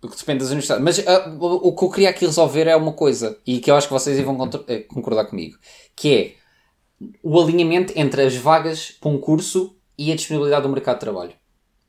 Porque 0.00 0.16
depende 0.16 0.40
das 0.40 0.48
universidades. 0.48 0.84
Mas 0.84 1.08
ah, 1.08 1.34
o, 1.40 1.74
que 1.74 1.84
eu 1.84 1.90
queria 1.90 2.10
aqui 2.10 2.26
resolver 2.26 2.66
é 2.66 2.76
uma 2.76 2.92
coisa, 2.92 3.38
e 3.46 3.58
que 3.60 3.70
eu 3.70 3.76
acho 3.76 3.86
que 3.86 3.92
vocês 3.92 4.20
vão 4.20 4.36
eh, 4.68 4.80
concordar 4.80 5.24
comigo, 5.24 5.56
que 5.96 6.14
é 6.14 6.34
o 7.22 7.40
alinhamento 7.40 7.92
entre 7.96 8.22
as 8.22 8.34
vagas 8.36 8.90
para 9.00 9.10
um 9.10 9.18
curso 9.18 9.76
e 9.96 10.12
a 10.12 10.16
disponibilidade 10.16 10.62
do 10.62 10.68
mercado 10.68 10.96
de 10.96 11.00
trabalho. 11.00 11.32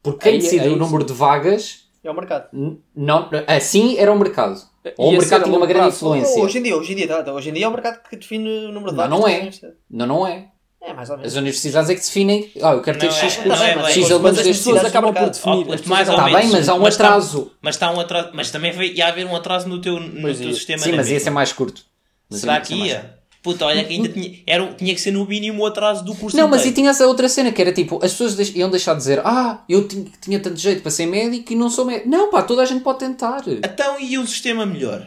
Porque 0.02 0.24
quem 0.30 0.34
Aí- 0.34 0.40
decide 0.40 0.70
o 0.70 0.76
número 0.78 1.04
de 1.04 1.14
vagas, 1.14 1.90
É 2.04 2.10
o 2.10 2.14
mercado. 2.14 2.48
não, 2.96 3.30
assim 3.48 3.98
era 3.98 4.12
o 4.12 4.18
mercado. 4.18 4.62
Ou 4.98 5.10
o 5.10 5.12
ser 5.12 5.18
mercado 5.20 5.44
tinha 5.44 5.58
uma 5.58 5.66
grande 5.68 5.88
prazo. 5.88 5.98
influência. 5.98 6.42
Hoje 6.42 6.58
em 6.60 6.64
dia, 6.64 6.78
hoje 6.78 6.94
em 6.94 6.96
dia, 6.96 7.08
tá, 7.08 7.24
tá, 7.24 7.34
hoje 7.34 7.50
em 7.50 7.54
dia 7.54 7.66
é 7.66 7.68
o 7.68 7.72
mercado 7.72 8.02
que 8.10 8.16
define 8.16 8.68
o 8.68 8.72
número 8.72 8.92
de 8.92 8.98
Não, 8.98 9.10
vagas 9.10 9.10
não 9.10 9.22
da 9.22 9.32
é. 9.32 9.52
Não, 9.90 10.08
não 10.08 10.28
é. 10.28 10.48
É, 10.82 10.94
mais 10.94 11.10
ou 11.10 11.18
menos. 11.18 11.34
As 11.34 11.38
universidades 11.38 11.90
é 11.90 11.94
que 11.96 12.00
definem, 12.02 12.50
ah, 12.62 12.72
eu 12.72 12.82
quero 12.82 12.98
ter 13.00 13.08
Não 13.08 13.14
é- 13.16 13.20
X 13.20 13.36
não 13.38 13.44
cursos, 13.44 13.62
é. 13.62 13.92
X 13.92 14.10
elementos 14.10 14.40
As 14.40 14.46
pessoas 14.48 14.86
acabam 14.86 15.14
por 15.14 15.30
definir. 15.30 15.66
Oh, 15.66 15.90
mais 15.90 16.08
Está 16.08 16.14
acabam- 16.14 16.26
bem, 16.26 16.36
menos. 16.36 16.52
mas 16.54 16.70
há 16.70 16.74
um 16.74 16.80
Mas 16.80 16.96
atraso. 16.96 17.52
Mas, 17.62 17.76
está 17.76 17.92
um 17.92 18.00
atraso, 18.00 18.30
mas 18.34 18.50
também 18.52 18.72
vai, 18.72 18.88
ia 18.88 19.08
haver 19.08 19.26
um 19.26 19.36
atraso 19.36 19.68
no 19.68 19.82
teu, 19.82 20.00
no 20.00 20.22
Pois 20.22 20.38
teu 20.38 20.48
ia. 20.48 20.54
sistema. 20.54 20.80
Sim, 20.80 20.94
mas 20.94 21.10
ia 21.10 21.20
ser 21.20 21.30
mais 21.32 21.52
curto. 21.52 21.84
Mas 22.30 22.40
Será 22.42 22.62
que 22.62 22.74
mais 22.76 22.92
ia? 22.92 23.20
Puta, 23.42 23.66
olha 23.66 23.84
que 23.86 23.94
ainda 23.94 24.10
tinha, 24.10 24.38
era, 24.46 24.68
tinha 24.74 24.94
que 24.94 25.00
ser 25.00 25.12
no 25.12 25.26
mínimo 25.26 25.64
o 25.64 25.66
atraso 25.66 26.04
do 26.04 26.14
curso 26.14 26.36
Não, 26.36 26.46
mas 26.48 26.60
e 26.60 26.64
inteiro. 26.64 26.76
tinha 26.76 26.90
essa 26.92 27.08
outra 27.08 27.30
cena 27.30 27.52
que 27.54 27.62
era 27.62 27.72
tipo, 27.72 27.96
as 28.04 28.12
pessoas 28.12 28.36
deix- 28.36 28.54
iam 28.56 28.70
deixar 28.70 28.94
de 28.94 29.00
dizer, 29.00 29.20
ah, 29.24 29.64
eu 29.70 29.88
tinha, 29.88 30.06
tinha 30.22 30.40
tanto 30.42 30.58
jeito 30.58 30.82
para 30.82 30.92
ser 30.92 31.06
médico 31.06 31.54
e 31.54 31.56
não 31.56 31.70
sou 31.70 31.86
médico. 31.86 32.10
Não, 32.10 32.30
pá, 32.30 32.42
toda 32.44 32.62
a 32.62 32.66
gente 32.66 32.84
pode 32.84 33.00
tentar. 33.00 33.42
Então 33.48 33.98
e 34.00 34.18
o 34.18 34.28
sistema 34.28 34.66
melhor? 34.66 35.06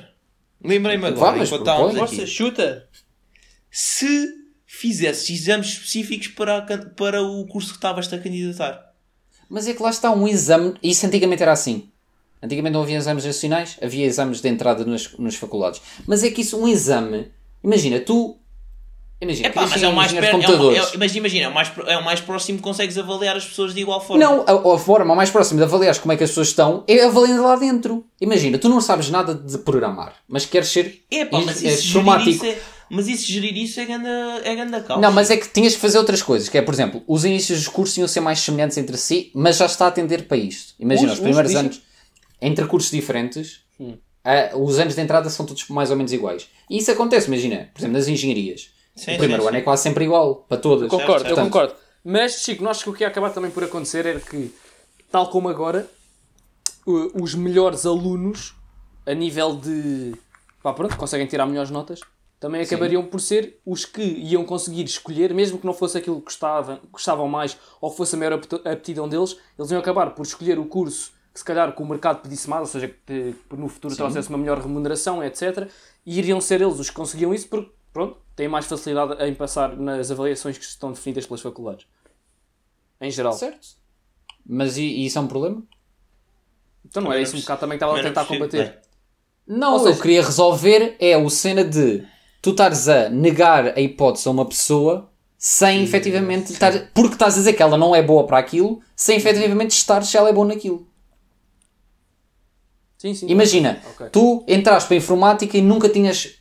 Lembrei-me 0.65 1.07
agora, 1.07 1.33
Vá, 1.33 1.37
mas 1.39 1.49
enquanto 1.49 1.61
estávamos 1.61 2.01
aqui. 2.13 2.27
Chuta. 2.27 2.85
Se 3.71 4.29
fizesses 4.83 5.31
exames 5.31 5.69
específicos 5.69 6.27
para, 6.29 6.59
a 6.59 6.63
para 6.97 7.23
o 7.23 7.47
curso 7.47 7.71
que 7.71 7.77
estavas-te 7.77 8.15
a 8.15 8.19
candidatar. 8.19 8.93
Mas 9.49 9.69
é 9.69 9.73
que 9.75 9.83
lá 9.83 9.91
está 9.91 10.11
um 10.11 10.27
exame, 10.27 10.75
isso 10.83 11.07
antigamente 11.07 11.43
era 11.43 11.53
assim. 11.53 11.89
Antigamente 12.43 12.73
não 12.75 12.83
havia 12.83 12.97
exames 12.97 13.25
nacionais, 13.25 13.77
havia 13.81 14.05
exames 14.05 14.41
de 14.41 14.49
entrada 14.49 14.85
nas, 14.85 15.09
nas 15.19 15.37
faculdades. 15.37 15.81
Mas 16.07 16.25
é 16.25 16.31
que 16.31 16.41
isso, 16.41 16.59
um 16.59 16.67
exame, 16.67 17.31
imagina, 17.63 18.01
tu. 18.01 18.37
Imagina, 19.21 19.51
pá, 19.51 19.61
querias 19.61 19.71
mas 19.71 19.83
é 19.85 19.89
o 19.89 19.95
mais 19.95 20.13
perto, 20.13 20.43
é 20.43 20.49
o- 20.51 20.73
é 20.73 20.97
mas 20.99 21.15
imagina, 21.15 21.45
é 21.45 21.49
o, 21.49 21.55
mais, 21.55 21.71
é 21.87 21.97
o 21.97 22.05
mais 22.05 22.21
próximo 22.21 22.59
que 22.59 22.65
consegues 22.65 22.99
avaliar 22.99 23.37
as 23.37 23.45
pessoas 23.47 23.73
de 23.73 23.81
igual 23.81 24.01
forma. 24.05 24.21
Não, 24.25 24.45
a, 24.49 24.75
a 24.75 24.79
forma 24.81 25.15
mais 25.15 25.31
próxima 25.31 25.59
de 25.59 25.65
avaliar 25.65 25.97
como 26.01 26.11
é 26.13 26.17
que 26.17 26.25
as 26.25 26.31
pessoas 26.31 26.49
estão 26.49 26.83
é 26.89 27.05
avaliando 27.05 27.45
lá 27.45 27.55
dentro. 27.55 28.05
Imagina, 28.21 28.59
tu 28.59 28.69
não 28.69 28.81
sabes 28.81 29.09
nada 29.11 29.33
de 29.33 29.59
programar, 29.59 30.17
mas 30.27 30.45
queres 30.45 30.67
ser 30.71 31.05
É 31.09 31.25
pá, 31.25 31.41
mas 31.41 31.63
é 31.63 31.73
isso 31.73 32.45
é, 32.45 32.59
mas 32.93 33.09
isso 33.09 33.27
gerir 33.27 33.57
isso 33.57 33.81
é 33.81 33.87
ganda, 33.87 34.09
é 34.45 34.55
ganda 34.55 34.83
caos. 34.83 35.01
Não, 35.01 35.11
mas 35.11 35.31
é 35.31 35.37
que 35.37 35.49
tinhas 35.49 35.75
que 35.75 35.81
fazer 35.81 35.97
outras 35.99 36.23
coisas, 36.23 36.49
que 36.49 36.59
é, 36.59 36.63
por 36.63 36.75
exemplo, 36.75 37.03
os 37.07 37.25
inícios 37.25 37.59
dos 37.61 37.69
cursos 37.69 37.97
iam 37.97 38.07
ser 38.07 38.21
mais 38.21 38.39
semelhantes 38.41 38.77
entre 38.77 38.97
si, 38.99 39.31
mas 39.35 39.57
já 39.57 39.67
está 39.67 39.87
a 39.87 39.89
atender 39.89 40.29
para 40.29 40.37
isto. 40.37 40.75
Imagina, 40.79 41.09
Os- 41.13 41.19
os, 41.19 41.23
primeiros 41.25 41.51
os- 41.53 41.57
anos, 41.59 41.83
entre 42.41 42.67
cursos 42.67 42.91
diferentes, 42.91 43.61
ah, 44.25 44.51
os 44.57 44.79
anos 44.79 44.95
de 44.95 45.01
entrada 45.01 45.31
são 45.31 45.47
todos 45.47 45.67
mais 45.69 45.91
ou 45.91 45.97
menos 45.97 46.13
iguais. 46.13 46.47
E 46.69 46.79
isso 46.79 46.91
acontece, 46.91 47.27
imagina, 47.29 47.71
por 47.73 47.81
exemplo, 47.81 47.97
nas 47.97 48.09
engenharias. 48.09 48.71
Sim, 48.95 49.15
o 49.15 49.19
primeiro 49.19 49.43
sim, 49.43 49.49
ano 49.49 49.57
sim. 49.57 49.63
é 49.63 49.65
quase 49.65 49.83
sempre 49.85 50.05
igual, 50.05 50.45
para 50.49 50.59
todas. 50.59 50.89
Concordo, 50.91 51.27
eu 51.29 51.35
concordo. 51.37 51.75
Mas, 52.05 52.43
Chico, 52.43 52.63
nós 52.63 52.83
que 52.83 52.91
o 52.91 52.93
que 52.93 53.05
ia 53.05 53.09
acabar 53.09 53.31
também 53.31 53.51
por 53.51 53.65
acontecer 53.65 54.05
era 54.05 54.21
que, 54.21 54.53
tal 55.11 55.31
como 55.31 55.49
agora, 55.49 55.89
os 57.15 57.35
melhores 57.35 57.87
alunos, 57.87 58.55
a 59.07 59.15
nível 59.15 59.57
de. 59.57 60.13
pá, 60.63 60.73
pronto, 60.73 60.97
conseguem 60.97 61.27
tirar 61.27 61.47
melhores 61.47 61.71
notas, 61.71 62.01
também 62.43 62.61
acabariam 62.61 63.07
por 63.07 63.21
ser 63.21 63.61
os 63.65 63.85
que 63.85 64.03
iam 64.03 64.45
conseguir 64.45 64.83
escolher, 64.83 65.33
mesmo 65.33 65.59
que 65.59 65.65
não 65.65 65.73
fosse 65.73 65.97
aquilo 65.97 66.17
que 66.19 66.25
gostavam, 66.25 66.81
gostavam 66.91 67.29
mais 67.29 67.57
ou 67.81 67.89
fosse 67.89 68.17
a 68.17 68.19
maior 68.19 68.33
apti- 68.33 68.61
aptidão 68.69 69.09
deles, 69.09 69.37
eles 69.57 69.71
iam 69.71 69.79
acabar 69.79 70.11
por 70.11 70.27
escolher 70.27 70.59
o 70.59 70.65
curso 70.67 71.13
que, 71.33 71.39
se 71.39 71.45
calhar, 71.45 71.73
que 71.75 71.81
o 71.81 71.87
mercado 71.87 72.21
pedisse 72.21 72.51
mais, 72.51 72.63
ou 72.63 72.67
seja, 72.67 72.93
que, 73.07 73.33
no 73.53 73.69
futuro 73.69 73.95
trouxesse 73.95 74.29
uma 74.29 74.37
melhor 74.39 74.59
remuneração, 74.61 75.23
etc. 75.23 75.69
E 76.05 76.19
iriam 76.19 76.41
ser 76.41 76.61
eles 76.61 76.81
os 76.81 76.91
que 76.91 76.97
conseguiam 76.97 77.33
isso 77.33 77.47
porque 77.49 77.71
pronto, 77.93 78.17
têm 78.35 78.49
mais 78.49 78.67
facilidade 78.67 79.23
em 79.25 79.33
passar 79.35 79.77
nas 79.77 80.11
avaliações 80.11 80.59
que 80.59 80.65
estão 80.65 80.91
definidas 80.91 81.25
pelas 81.27 81.41
faculdades. 81.43 81.87
Em 83.01 83.11
geral. 83.11 83.35
Certo. 83.35 83.69
Mas 84.45 84.77
e, 84.77 84.83
e 84.83 85.07
isso 85.07 85.17
é 85.17 85.21
um 85.21 85.29
problema? 85.29 85.63
Então 86.85 87.03
não 87.03 87.09
Também 87.11 87.13
era 87.13 87.19
não 87.19 87.23
isso 87.23 87.37
um 87.37 87.41
bocado 87.41 87.61
também 87.61 87.79
que 87.79 87.85
estava 87.85 88.01
a 88.01 88.03
tentar 88.03 88.25
combater. 88.25 88.65
bem. 88.69 88.79
Não, 89.47 89.75
Ou 89.75 89.79
seja- 89.79 89.97
eu 89.97 90.03
queria 90.03 90.23
resolver 90.23 90.97
é 90.99 91.17
o 91.17 91.31
cena 91.31 91.65
de 91.65 92.05
tu 92.43 92.51
estares 92.51 92.89
a 92.89 93.09
negar 93.09 93.69
a 93.69 93.81
hipótese 93.81 94.29
a 94.29 94.31
uma 94.33 94.45
pessoa 94.45 95.09
sem 95.39 95.83
efetivamente 95.83 96.53
estar. 96.53 96.91
Porque 96.93 97.15
estás 97.15 97.35
a 97.35 97.39
dizer 97.39 97.53
que 97.55 97.63
ela 97.63 97.79
não 97.79 97.95
é 97.95 98.03
boa 98.03 98.27
para 98.27 98.39
aquilo, 98.39 98.81
sem 98.95 99.17
efetivamente 99.17 99.71
estar 99.71 100.05
se 100.05 100.17
ela 100.17 100.29
é 100.29 100.33
boa 100.33 100.47
naquilo. 100.47 100.87
Sim, 102.99 103.15
sim. 103.15 103.27
Imagina, 103.29 103.81
Ok. 103.95 104.09
tu 104.13 104.45
entraste 104.47 104.87
para 104.89 104.95
a 104.97 104.99
informática 104.99 105.57
e 105.59 105.63
nunca 105.63 105.89
tinhas 105.89 106.35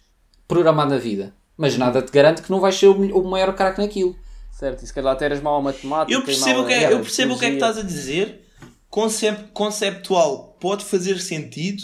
programado 0.47 0.91
na 0.91 0.97
vida. 0.97 1.34
Mas 1.58 1.78
nada 1.78 2.02
te 2.02 2.12
garante 2.12 2.41
que 2.41 2.52
não 2.52 2.60
vais 2.60 2.76
ser 2.76 2.88
o 2.88 3.24
maior 3.24 3.54
craque 3.56 3.80
naquilo. 3.82 4.16
Certo, 4.52 4.84
e 4.84 4.88
se 4.88 4.93
calhar 4.93 5.14
até 5.14 5.26
eras 5.26 5.41
mau 5.41 5.56
a 5.56 5.62
matemática. 5.62 6.12
Eu 6.16 6.24
percebo, 6.24 6.62
o 6.62 6.66
que 6.68 6.74
a- 6.74 6.78
é, 6.78 6.84
era, 6.84 6.93
eu 6.93 6.99
percebo 6.99 7.34
o 7.34 7.39
que 7.39 7.45
é 7.45 7.49
que 7.49 7.56
estás 7.56 7.78
a 7.78 7.82
dizer. 7.82 8.45
Concep, 8.89 9.52
conceptual 9.54 10.56
pode 10.60 10.84
fazer 10.86 11.20
sentido. 11.20 11.84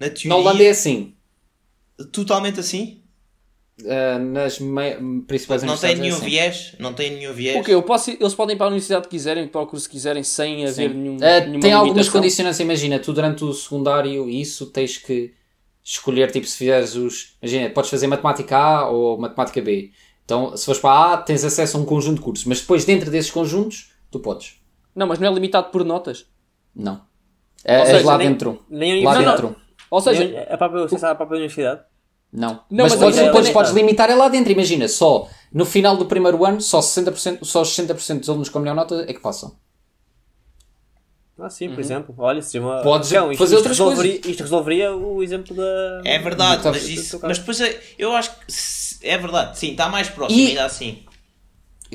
Na 0.00 0.06
Na 0.08 0.12
teoria. 0.12 0.34
Holanda 0.34 0.62
é 0.64 0.70
assim. 0.70 1.14
Totalmente 2.12 2.58
assim. 2.60 3.02
Ah, 3.84 4.18
nas 4.18 4.58
principais 5.26 5.62
Não 5.62 5.76
tem 5.76 5.92
é 5.92 5.94
nenhum 5.96 6.16
assim. 6.16 6.24
viés. 6.24 6.74
Não 6.78 6.92
tem 6.94 7.10
nenhum 7.10 7.32
viés. 7.32 7.60
O 7.60 7.62
quê? 7.62 7.74
Eu 7.74 7.82
posso, 7.82 8.10
eles 8.10 8.34
podem 8.34 8.54
ir 8.54 8.56
para 8.56 8.66
a 8.66 8.68
universidade 8.68 9.04
que 9.04 9.10
quiserem, 9.10 9.46
para 9.48 9.60
o 9.60 9.66
curso 9.66 9.86
que 9.88 9.92
quiserem, 9.96 10.22
sem 10.22 10.64
haver 10.64 10.90
Sim. 10.90 10.96
nenhum. 10.96 11.16
Nenhuma 11.16 11.60
tem 11.60 11.72
algumas 11.72 11.96
limitação? 11.96 12.20
condicionantes, 12.20 12.60
imagina, 12.60 12.98
tu 12.98 13.12
durante 13.12 13.44
o 13.44 13.52
secundário 13.52 14.28
isso 14.28 14.66
tens 14.66 14.96
que 14.96 15.34
escolher, 15.84 16.30
tipo, 16.30 16.46
se 16.46 16.56
fizeres 16.56 16.94
os. 16.94 17.36
Imagina, 17.42 17.70
podes 17.70 17.90
fazer 17.90 18.06
matemática 18.06 18.56
A 18.56 18.88
ou 18.88 19.18
matemática 19.18 19.60
B. 19.60 19.90
Então, 20.24 20.56
se 20.56 20.64
fores 20.64 20.80
para 20.80 20.90
a 20.90 21.12
A, 21.12 21.16
tens 21.18 21.44
acesso 21.44 21.76
a 21.76 21.80
um 21.80 21.84
conjunto 21.84 22.16
de 22.18 22.22
cursos, 22.24 22.44
mas 22.46 22.60
depois, 22.60 22.84
dentro 22.84 23.10
desses 23.10 23.30
conjuntos, 23.30 23.92
tu 24.10 24.18
podes. 24.18 24.60
Não, 24.94 25.06
mas 25.06 25.18
não 25.18 25.28
é 25.28 25.32
limitado 25.34 25.70
por 25.70 25.84
notas. 25.84 26.26
Não. 26.74 27.00
É, 27.64 27.80
és 27.80 27.88
seja, 27.90 28.06
lá 28.06 28.18
nem- 28.18 28.28
dentro. 28.28 28.64
nem 28.68 29.04
lá 29.04 29.14
não, 29.14 29.22
não. 29.22 29.30
dentro. 29.32 29.56
Ou 29.90 30.00
seja, 30.00 30.24
Nem 30.24 30.38
A 30.48 30.56
própria, 30.58 30.84
a 30.84 31.14
própria 31.14 31.36
universidade? 31.36 31.82
Não. 32.36 32.60
Não, 32.70 32.84
mas 32.84 32.92
mas 32.92 33.00
podes, 33.00 33.18
é 33.18 33.30
podes, 33.32 33.50
podes 33.50 33.72
limitar 33.72 34.10
é 34.10 34.14
lá 34.14 34.28
dentro. 34.28 34.52
Imagina, 34.52 34.86
só 34.88 35.26
no 35.50 35.64
final 35.64 35.96
do 35.96 36.04
primeiro 36.04 36.44
ano, 36.44 36.60
só, 36.60 36.80
60%, 36.80 37.38
só 37.42 37.62
60% 37.62 38.20
dos 38.20 38.28
alunos 38.28 38.50
com 38.50 38.58
a 38.58 38.60
melhor 38.60 38.74
nota 38.76 39.06
é 39.08 39.14
que 39.14 39.20
passam. 39.20 39.56
Ah, 41.38 41.48
sim, 41.48 41.70
por 41.70 41.80
exemplo. 41.80 42.14
Olha, 42.18 42.42
se 42.42 42.58
uma... 42.58 42.82
Podes 42.82 43.10
Então, 43.10 43.32
isto, 43.32 43.38
fazer 43.38 43.56
isto 43.56 43.68
outras 43.68 43.78
resolveria, 43.78 44.20
Isto 44.30 44.42
resolveria 44.42 44.94
o 44.96 45.22
exemplo 45.22 45.54
da... 45.56 46.02
É 46.04 46.18
verdade, 46.18 46.62
Tá- 46.62 46.70
mas, 46.70 46.88
isso, 46.88 47.18
mas 47.22 47.38
depois 47.38 47.60
é- 47.60 47.78
eu 47.98 48.12
acho 48.12 48.30
que 48.30 49.06
é 49.06 49.18
verdade, 49.18 49.58
sim, 49.58 49.70
está 49.72 49.88
mais 49.88 50.08
próximo, 50.08 50.38
E- 50.40 50.48
ainda 50.48 50.64
assim. 50.64 51.02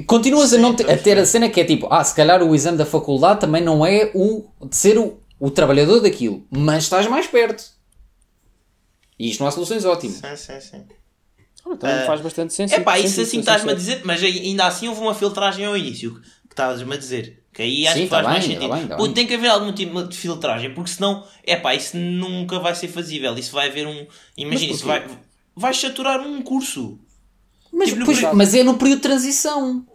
Continuas 0.08 0.54
a, 0.54 0.56
Sim, 0.56 0.62
não 0.62 0.76
te- 0.76 0.84
a 0.90 0.98
ter 0.98 1.18
a 1.20 1.26
cena 1.26 1.50
que 1.50 1.60
é 1.60 1.66
tipo, 1.66 1.88
ah, 1.92 2.04
se 2.04 2.16
calhar 2.16 2.42
o 2.42 2.56
exame 2.56 2.78
da 2.78 2.86
faculdade 2.86 3.42
também 3.42 3.62
não 3.62 3.86
é 3.86 4.12
o 4.16 4.46
de 4.66 4.76
ser 4.76 4.98
o, 4.98 5.20
o 5.40 5.52
trabalhador 5.52 6.00
daquilo, 6.00 6.46
mas 6.50 6.84
estás 6.84 7.08
mais 7.08 7.28
perto. 7.28 7.64
E 9.22 9.30
isto 9.30 9.40
não 9.42 9.48
há 9.48 9.52
soluções 9.52 9.86
ótimas. 9.86 10.18
Sim, 10.18 10.36
sim, 10.36 10.60
sim. 10.62 10.84
então 11.68 11.90
Ah, 11.90 12.06
faz 12.08 12.22
bastante 12.22 12.54
senso. 12.54 12.74
É 12.74 12.80
pá, 12.80 12.98
isso 12.98 13.10
sentido, 13.10 13.28
assim 13.28 13.40
estás-me 13.40 13.72
a 13.72 13.76
dizer, 13.76 14.02
mas 14.04 14.24
ainda 14.24 14.66
assim 14.66 14.88
houve 14.88 15.00
uma 15.02 15.14
filtragem 15.14 15.66
ao 15.66 15.78
início 15.78 16.16
que 16.16 16.54
estavas-me 16.54 16.94
a 16.94 16.98
dizer. 16.98 17.44
Que 17.54 17.62
aí 17.64 17.86
acho 17.86 17.98
Sim, 17.98 18.04
que 18.04 18.10
faz 18.10 18.24
tá 18.26 18.32
mais 18.32 18.48
bem, 18.48 18.56
tá 18.56 18.62
sentido. 18.62 18.76
bem, 18.80 18.88
tá 18.88 18.96
Pô, 18.96 19.04
bem. 19.04 19.14
tem 19.14 19.28
que 19.28 19.34
haver 19.36 19.50
algum 19.50 19.72
tipo 19.74 20.04
de 20.04 20.18
filtragem, 20.18 20.74
porque 20.74 20.90
senão, 20.90 21.24
é 21.44 21.56
pá, 21.58 21.76
isso 21.76 21.98
nunca 21.98 22.58
vai 22.60 22.74
ser 22.74 22.88
fazível. 22.88 23.38
Isso 23.38 23.52
vai 23.52 23.68
haver 23.70 23.86
um. 23.86 24.08
Imagina, 24.38 24.72
isso 24.74 24.86
vai, 24.86 25.06
vai 25.56 25.74
saturar 25.74 26.20
um 26.22 26.42
curso. 26.42 26.98
Mas, 27.74 27.90
Tipo, 27.90 28.06
pois, 28.06 28.18
período- 28.20 28.38
mas 28.38 28.56
é 28.56 28.64
no 28.64 28.76
período 28.78 28.98
de 28.98 29.04
transição. 29.04 29.86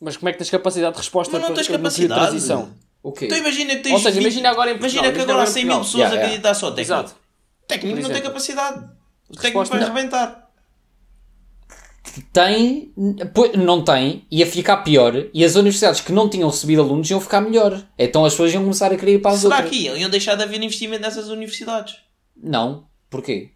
Mas 0.00 0.16
como 0.16 0.28
é 0.28 0.32
que 0.32 0.38
tens 0.38 0.50
capacidade 0.50 0.92
de 0.92 0.98
resposta 0.98 1.32
Mas 1.32 1.40
não 1.40 1.48
para- 1.48 1.56
tens 1.56 1.68
no 1.68 1.72
período 1.78 1.90
de 1.92 2.06
capacidade. 2.08 2.30
transição? 2.30 2.74
O 3.02 3.12
quê? 3.12 3.24
Então 3.24 3.38
imagina 3.38 3.74
que 3.76 3.82
tens. 3.82 3.92
Ou 3.94 3.98
seja, 3.98 4.10
20 4.12 4.22
imagina 4.22 4.50
agora 4.50 4.70
em 4.70 4.78
Portugal, 4.78 5.04
Imagina 5.04 5.12
que 5.16 5.22
agora 5.22 5.38
há 5.38 5.42
agora 5.42 5.50
em 5.50 5.54
100 5.54 5.64
mil 5.64 5.78
pessoas 5.78 5.94
Yeah, 5.94 6.08
a 6.10 6.14
yeah. 6.16 6.26
acreditar 6.26 6.54
só 6.54 6.70
técnico. 6.70 6.80
Exato. 6.92 7.25
Técnico 7.66 7.96
Por 7.96 8.02
não 8.02 8.08
tem 8.08 8.16
exemplo. 8.16 8.28
capacidade. 8.28 8.90
O 9.28 9.36
técnico 9.36 9.64
vai 9.68 9.80
não. 9.80 9.86
rebentar. 9.94 10.46
Tem, 12.32 12.92
não 13.58 13.82
tem, 13.84 14.24
ia 14.30 14.46
ficar 14.46 14.78
pior, 14.78 15.12
e 15.34 15.44
as 15.44 15.54
universidades 15.56 16.00
que 16.00 16.12
não 16.12 16.28
tinham 16.30 16.48
recebido 16.48 16.80
alunos 16.80 17.10
iam 17.10 17.20
ficar 17.20 17.40
melhor. 17.40 17.84
Então 17.98 18.24
as 18.24 18.32
pessoas 18.32 18.54
iam 18.54 18.62
começar 18.62 18.92
a 18.92 18.96
querer 18.96 19.14
ir 19.14 19.18
para 19.18 19.32
as 19.32 19.40
Será 19.40 19.56
outras. 19.56 19.70
que 19.70 19.82
iam? 19.84 19.96
Iam 19.96 20.08
deixar 20.08 20.34
de 20.36 20.42
haver 20.42 20.62
investimento 20.62 21.02
nessas 21.02 21.28
universidades? 21.28 21.96
Não. 22.36 22.86
Porquê? 23.10 23.50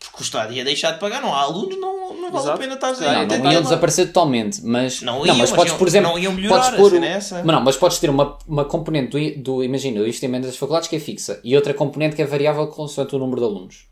Porque 0.00 0.20
o 0.20 0.22
Estado 0.22 0.52
ia 0.54 0.64
deixar 0.64 0.92
de 0.92 0.98
pagar. 0.98 1.20
Não 1.20 1.34
há 1.34 1.40
alunos, 1.42 1.78
não, 1.78 2.14
não 2.14 2.30
vale 2.30 2.36
a 2.36 2.40
Exato. 2.40 2.58
pena 2.58 2.74
estar 2.74 2.94
Claro, 2.94 3.12
Não, 3.12 3.18
a 3.18 3.22
não 3.22 3.28
tentar 3.28 3.52
iam 3.52 3.62
desaparecer 3.62 4.06
totalmente, 4.06 4.64
mas 4.64 5.02
Não 5.02 5.18
não, 5.18 5.26
iam, 5.26 5.36
mas 5.36 5.50
mas 5.50 5.56
podes, 5.56 5.72
iam- 5.72 5.78
por 5.78 5.88
exemplo, 5.88 6.10
não 6.10 6.18
iam 6.18 6.32
melhorar, 6.32 6.56
podes 6.72 6.74
a 6.74 6.76
pôr, 6.76 7.02
é 7.02 7.06
essa. 7.08 7.34
mas 7.44 7.46
não, 7.54 7.60
mas 7.60 7.76
podes 7.76 7.98
ter 7.98 8.08
uma, 8.10 8.38
uma 8.48 8.64
componente 8.64 9.10
do, 9.36 9.42
do 9.42 9.64
imagina, 9.64 9.98
do 10.00 10.04
investimento 10.06 10.46
das 10.46 10.56
faculdades 10.56 10.88
que 10.88 10.96
é 10.96 11.00
fixa 11.00 11.38
e 11.44 11.54
outra 11.54 11.74
componente 11.74 12.16
que 12.16 12.22
é 12.22 12.24
variável 12.26 12.66
consoante 12.68 13.14
o 13.14 13.18
número 13.18 13.40
de 13.40 13.46
alunos. 13.46 13.86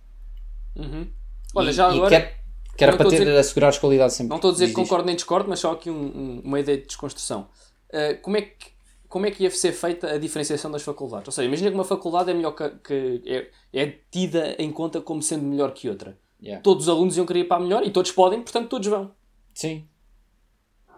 Olha, 1.55 1.71
e, 1.71 1.73
já 1.73 1.91
e 1.91 1.97
agora. 1.97 2.09
que 2.09 2.15
era, 2.15 2.33
que 2.77 2.85
era 2.85 2.93
não 2.93 2.99
para 2.99 3.07
a 3.07 3.11
ter, 3.11 3.19
dizer- 3.19 3.37
assegurar 3.37 3.73
a 3.75 3.79
qualidade 3.79 4.13
sempre. 4.15 4.31
Não 4.31 4.37
estou 4.37 4.51
a 4.51 4.53
dizer 4.53 4.69
que 4.69 4.73
concordo 4.75 5.05
nem 5.07 5.15
discordo, 5.15 5.49
mas 5.49 5.61
só 5.61 5.73
aqui 5.73 5.91
um- 5.91 5.95
um- 5.95 6.43
uma 6.45 6.61
ideia 6.61 6.79
de 6.79 6.87
desconstrução. 6.87 7.49
Uh, 7.91 8.21
como, 8.23 8.37
é 8.37 8.43
que, 8.43 8.67
como 9.09 9.27
é 9.27 9.31
que 9.31 9.43
ia 9.45 9.51
ser 9.51 9.73
feita 9.73 10.13
a 10.13 10.19
diferenciação 10.19 10.71
das 10.71 10.83
faculdades? 10.83 11.29
Ou 11.29 11.33
seja, 11.33 11.47
imagina 11.49 11.71
que 11.71 11.75
uma 11.75 11.85
faculdade 11.85 12.31
é 12.31 12.35
melhor 12.35 12.53
que, 12.53 12.69
que 12.85 13.23
é, 13.27 13.51
é 13.73 13.95
tida 14.11 14.55
em 14.59 14.71
conta 14.71 15.01
como 15.01 15.23
sendo 15.23 15.45
melhor 15.45 15.73
que 15.73 15.89
outra. 15.89 16.19
Yeah. 16.43 16.63
Todos 16.63 16.85
os 16.85 16.89
alunos 16.89 17.17
iam 17.17 17.27
querer 17.27 17.41
ir 17.41 17.45
para 17.45 17.57
a 17.57 17.61
melhor 17.61 17.85
e 17.85 17.91
todos 17.91 18.13
podem, 18.13 18.41
portanto 18.43 18.69
todos 18.69 18.87
vão. 18.87 19.11
Sim. 19.55 19.87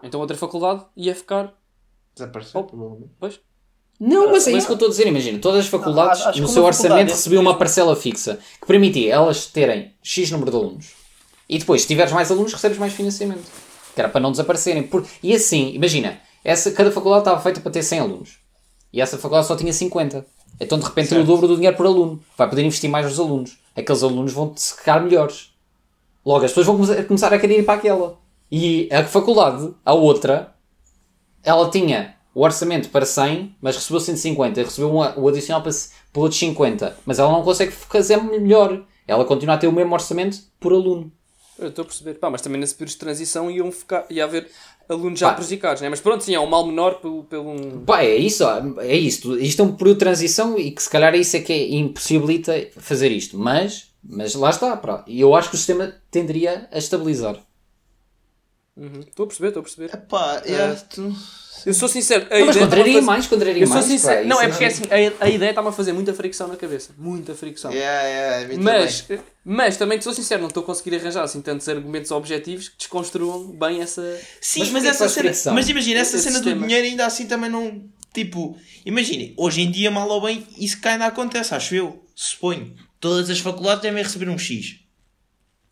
Então 0.03 0.19
outra 0.19 0.35
faculdade 0.37 0.85
ia 0.95 1.15
ficar. 1.15 1.53
Desapareceu, 2.13 2.61
Oh. 2.61 2.63
provavelmente. 2.63 3.11
Pois? 3.19 3.39
Não, 3.99 4.31
mas 4.31 4.47
é 4.47 4.51
isso 4.51 4.65
que 4.65 4.71
eu 4.71 4.75
estou 4.75 4.87
a 4.87 4.91
dizer. 4.91 5.07
Imagina, 5.07 5.37
todas 5.39 5.59
as 5.61 5.67
faculdades, 5.67 6.25
no 6.39 6.47
seu 6.47 6.63
uma 6.63 6.67
orçamento, 6.67 6.89
faculdade- 6.89 7.11
recebiam 7.11 7.41
uma 7.41 7.57
parcela 7.57 7.95
fixa 7.95 8.39
que 8.59 8.65
permitia 8.65 9.13
elas 9.13 9.45
terem 9.45 9.93
X 10.01 10.31
número 10.31 10.49
de 10.51 10.57
alunos. 10.57 10.93
E 11.47 11.59
depois, 11.59 11.81
se 11.83 11.87
tiveres 11.87 12.11
mais 12.11 12.31
alunos, 12.31 12.51
recebes 12.53 12.77
mais 12.79 12.93
financiamento. 12.93 13.43
Que 13.93 14.01
era 14.01 14.09
para 14.09 14.19
não 14.21 14.31
desaparecerem. 14.31 14.83
Por... 14.83 15.05
E 15.21 15.33
assim, 15.35 15.71
imagina, 15.73 16.19
essa, 16.43 16.71
cada 16.71 16.91
faculdade 16.91 17.21
estava 17.21 17.39
feita 17.41 17.61
para 17.61 17.71
ter 17.71 17.83
100 17.83 17.99
alunos. 17.99 18.39
E 18.91 18.99
essa 19.01 19.17
faculdade 19.17 19.47
só 19.47 19.55
tinha 19.55 19.71
50. 19.71 20.25
Então, 20.59 20.77
de 20.77 20.85
repente, 20.85 21.09
tem 21.09 21.19
o 21.19 21.23
dobro 21.23 21.47
do 21.47 21.55
dinheiro 21.55 21.75
por 21.77 21.85
aluno. 21.85 22.21
Vai 22.37 22.47
poder 22.49 22.63
investir 22.63 22.89
mais 22.89 23.05
nos 23.05 23.19
alunos. 23.19 23.57
Aqueles 23.75 24.03
alunos 24.03 24.33
vão 24.33 24.53
se 24.55 24.75
ficar 24.75 25.01
melhores. 25.01 25.51
Logo, 26.25 26.43
as 26.45 26.51
pessoas 26.51 26.67
vão 26.67 26.77
come- 26.77 27.03
começar 27.03 27.33
a 27.33 27.39
querer 27.39 27.59
ir 27.59 27.63
para 27.65 27.75
aquela. 27.75 28.19
E 28.51 28.89
a 28.91 29.03
faculdade, 29.03 29.73
a 29.85 29.93
outra, 29.93 30.53
ela 31.43 31.69
tinha 31.69 32.15
o 32.35 32.43
orçamento 32.43 32.89
para 32.89 33.05
100, 33.05 33.55
mas 33.61 33.75
recebeu 33.75 33.99
150, 33.99 34.61
recebeu 34.63 34.93
o 34.93 35.27
adicional 35.27 35.61
para, 35.61 35.71
para 36.13 36.21
outros 36.21 36.39
50, 36.39 36.97
mas 37.05 37.17
ela 37.19 37.31
não 37.31 37.43
consegue 37.43 37.71
fazer 37.71 38.17
melhor. 38.17 38.83
Ela 39.07 39.25
continua 39.25 39.55
a 39.55 39.57
ter 39.57 39.67
o 39.67 39.71
mesmo 39.71 39.93
orçamento 39.93 40.37
por 40.59 40.71
aluno. 40.73 41.11
Eu 41.57 41.69
estou 41.69 41.83
a 41.83 41.85
perceber. 41.85 42.15
Pá, 42.15 42.29
mas 42.29 42.41
também 42.41 42.59
nesse 42.59 42.73
período 42.75 42.93
de 42.93 42.97
transição 42.99 43.49
iam 43.51 43.71
ficar, 43.71 44.05
ia 44.09 44.23
haver 44.23 44.49
alunos 44.91 45.19
já 45.19 45.29
Pá. 45.29 45.35
prejudicados, 45.35 45.81
né? 45.81 45.89
Mas 45.89 45.99
pronto, 45.99 46.23
sim, 46.23 46.35
é 46.35 46.39
um 46.39 46.47
mal 46.47 46.65
menor 46.65 46.95
pelo, 46.95 47.23
pelo 47.23 47.49
um. 47.49 47.83
Pá, 47.85 48.03
é 48.03 48.15
isso, 48.15 48.43
é 48.79 48.95
isto. 48.95 49.37
Isto 49.37 49.61
é 49.61 49.65
um 49.65 49.75
período 49.75 49.97
de 49.97 50.05
transição 50.05 50.57
e 50.57 50.71
que 50.71 50.83
se 50.83 50.89
calhar 50.89 51.13
é 51.13 51.17
isso 51.17 51.35
é 51.37 51.39
que 51.39 51.53
é, 51.53 51.75
impossibilita 51.75 52.67
fazer 52.77 53.11
isto. 53.11 53.37
Mas, 53.37 53.87
mas 54.03 54.35
lá 54.35 54.49
está, 54.49 54.75
pá. 54.77 55.03
E 55.07 55.19
eu 55.21 55.35
acho 55.35 55.49
que 55.49 55.55
o 55.55 55.57
sistema 55.57 55.93
tenderia 56.09 56.67
a 56.71 56.77
estabilizar. 56.77 57.37
Uhum. 58.77 59.01
Estou 59.01 59.25
a 59.25 59.27
perceber, 59.27 59.47
estou 59.49 59.59
a 59.59 59.63
perceber. 59.63 59.93
Epá, 59.93 60.41
é, 60.45 60.73
tu- 60.89 61.13
Eu 61.65 61.73
sou 61.73 61.87
sincero. 61.89 62.25
a 62.31 62.39
Não, 62.39 62.45
mas 62.47 62.57
contraria 62.57 62.93
fazer- 62.93 63.05
mais, 63.05 63.27
contraria 63.27 63.61
Eu 63.63 63.67
sou 63.67 63.75
mais. 63.75 63.85
sincero. 63.85 64.21
pá, 64.21 64.27
Não, 64.27 64.41
é 64.41 64.47
porque 64.47 64.65
assim, 64.65 64.83
a, 65.19 65.25
a 65.25 65.29
ideia 65.29 65.49
está-me 65.49 65.67
a 65.67 65.71
fazer 65.71 65.93
muita 65.93 66.13
fricção 66.13 66.47
na 66.47 66.55
cabeça. 66.55 66.91
Muita 66.97 67.35
fricção. 67.35 67.71
Yeah, 67.71 68.07
yeah, 68.07 68.57
Mas, 68.61 69.01
também. 69.01 69.23
mas 69.43 69.77
também 69.77 69.97
te 69.99 70.03
sou 70.05 70.13
sincero, 70.13 70.41
não 70.41 70.47
estou 70.47 70.63
a 70.63 70.65
conseguir 70.65 70.95
arranjar 70.95 71.23
assim 71.23 71.41
tantos 71.41 71.67
argumentos 71.67 72.09
objetivos 72.11 72.69
que 72.69 72.77
desconstruam 72.77 73.47
bem 73.51 73.81
essa. 73.81 74.19
Sim, 74.39 74.61
Mas 74.61 74.71
mas, 74.71 74.85
essa 74.85 75.09
cena. 75.09 75.25
fricção? 75.29 75.53
Mas 75.53 75.67
imagina, 75.69 75.99
essa 75.99 76.15
Esse 76.15 76.23
cena 76.23 76.39
do 76.39 76.43
sistema. 76.45 76.65
dinheiro 76.65 76.87
ainda 76.87 77.05
assim 77.05 77.27
também 77.27 77.49
não. 77.49 77.83
Tipo, 78.13 78.57
imagine, 78.85 79.33
hoje 79.37 79.61
em 79.61 79.69
dia, 79.71 79.91
mal 79.91 80.09
ou 80.09 80.21
bem, 80.21 80.45
isso 80.57 80.79
cá 80.81 80.93
ainda 80.93 81.05
acontece, 81.05 81.53
acho 81.53 81.75
eu. 81.75 82.03
Suponho. 82.15 82.73
Todas 82.99 83.29
as 83.29 83.39
faculdades 83.39 83.81
devem 83.83 84.01
receber 84.03 84.29
um 84.29 84.37
X. 84.37 84.80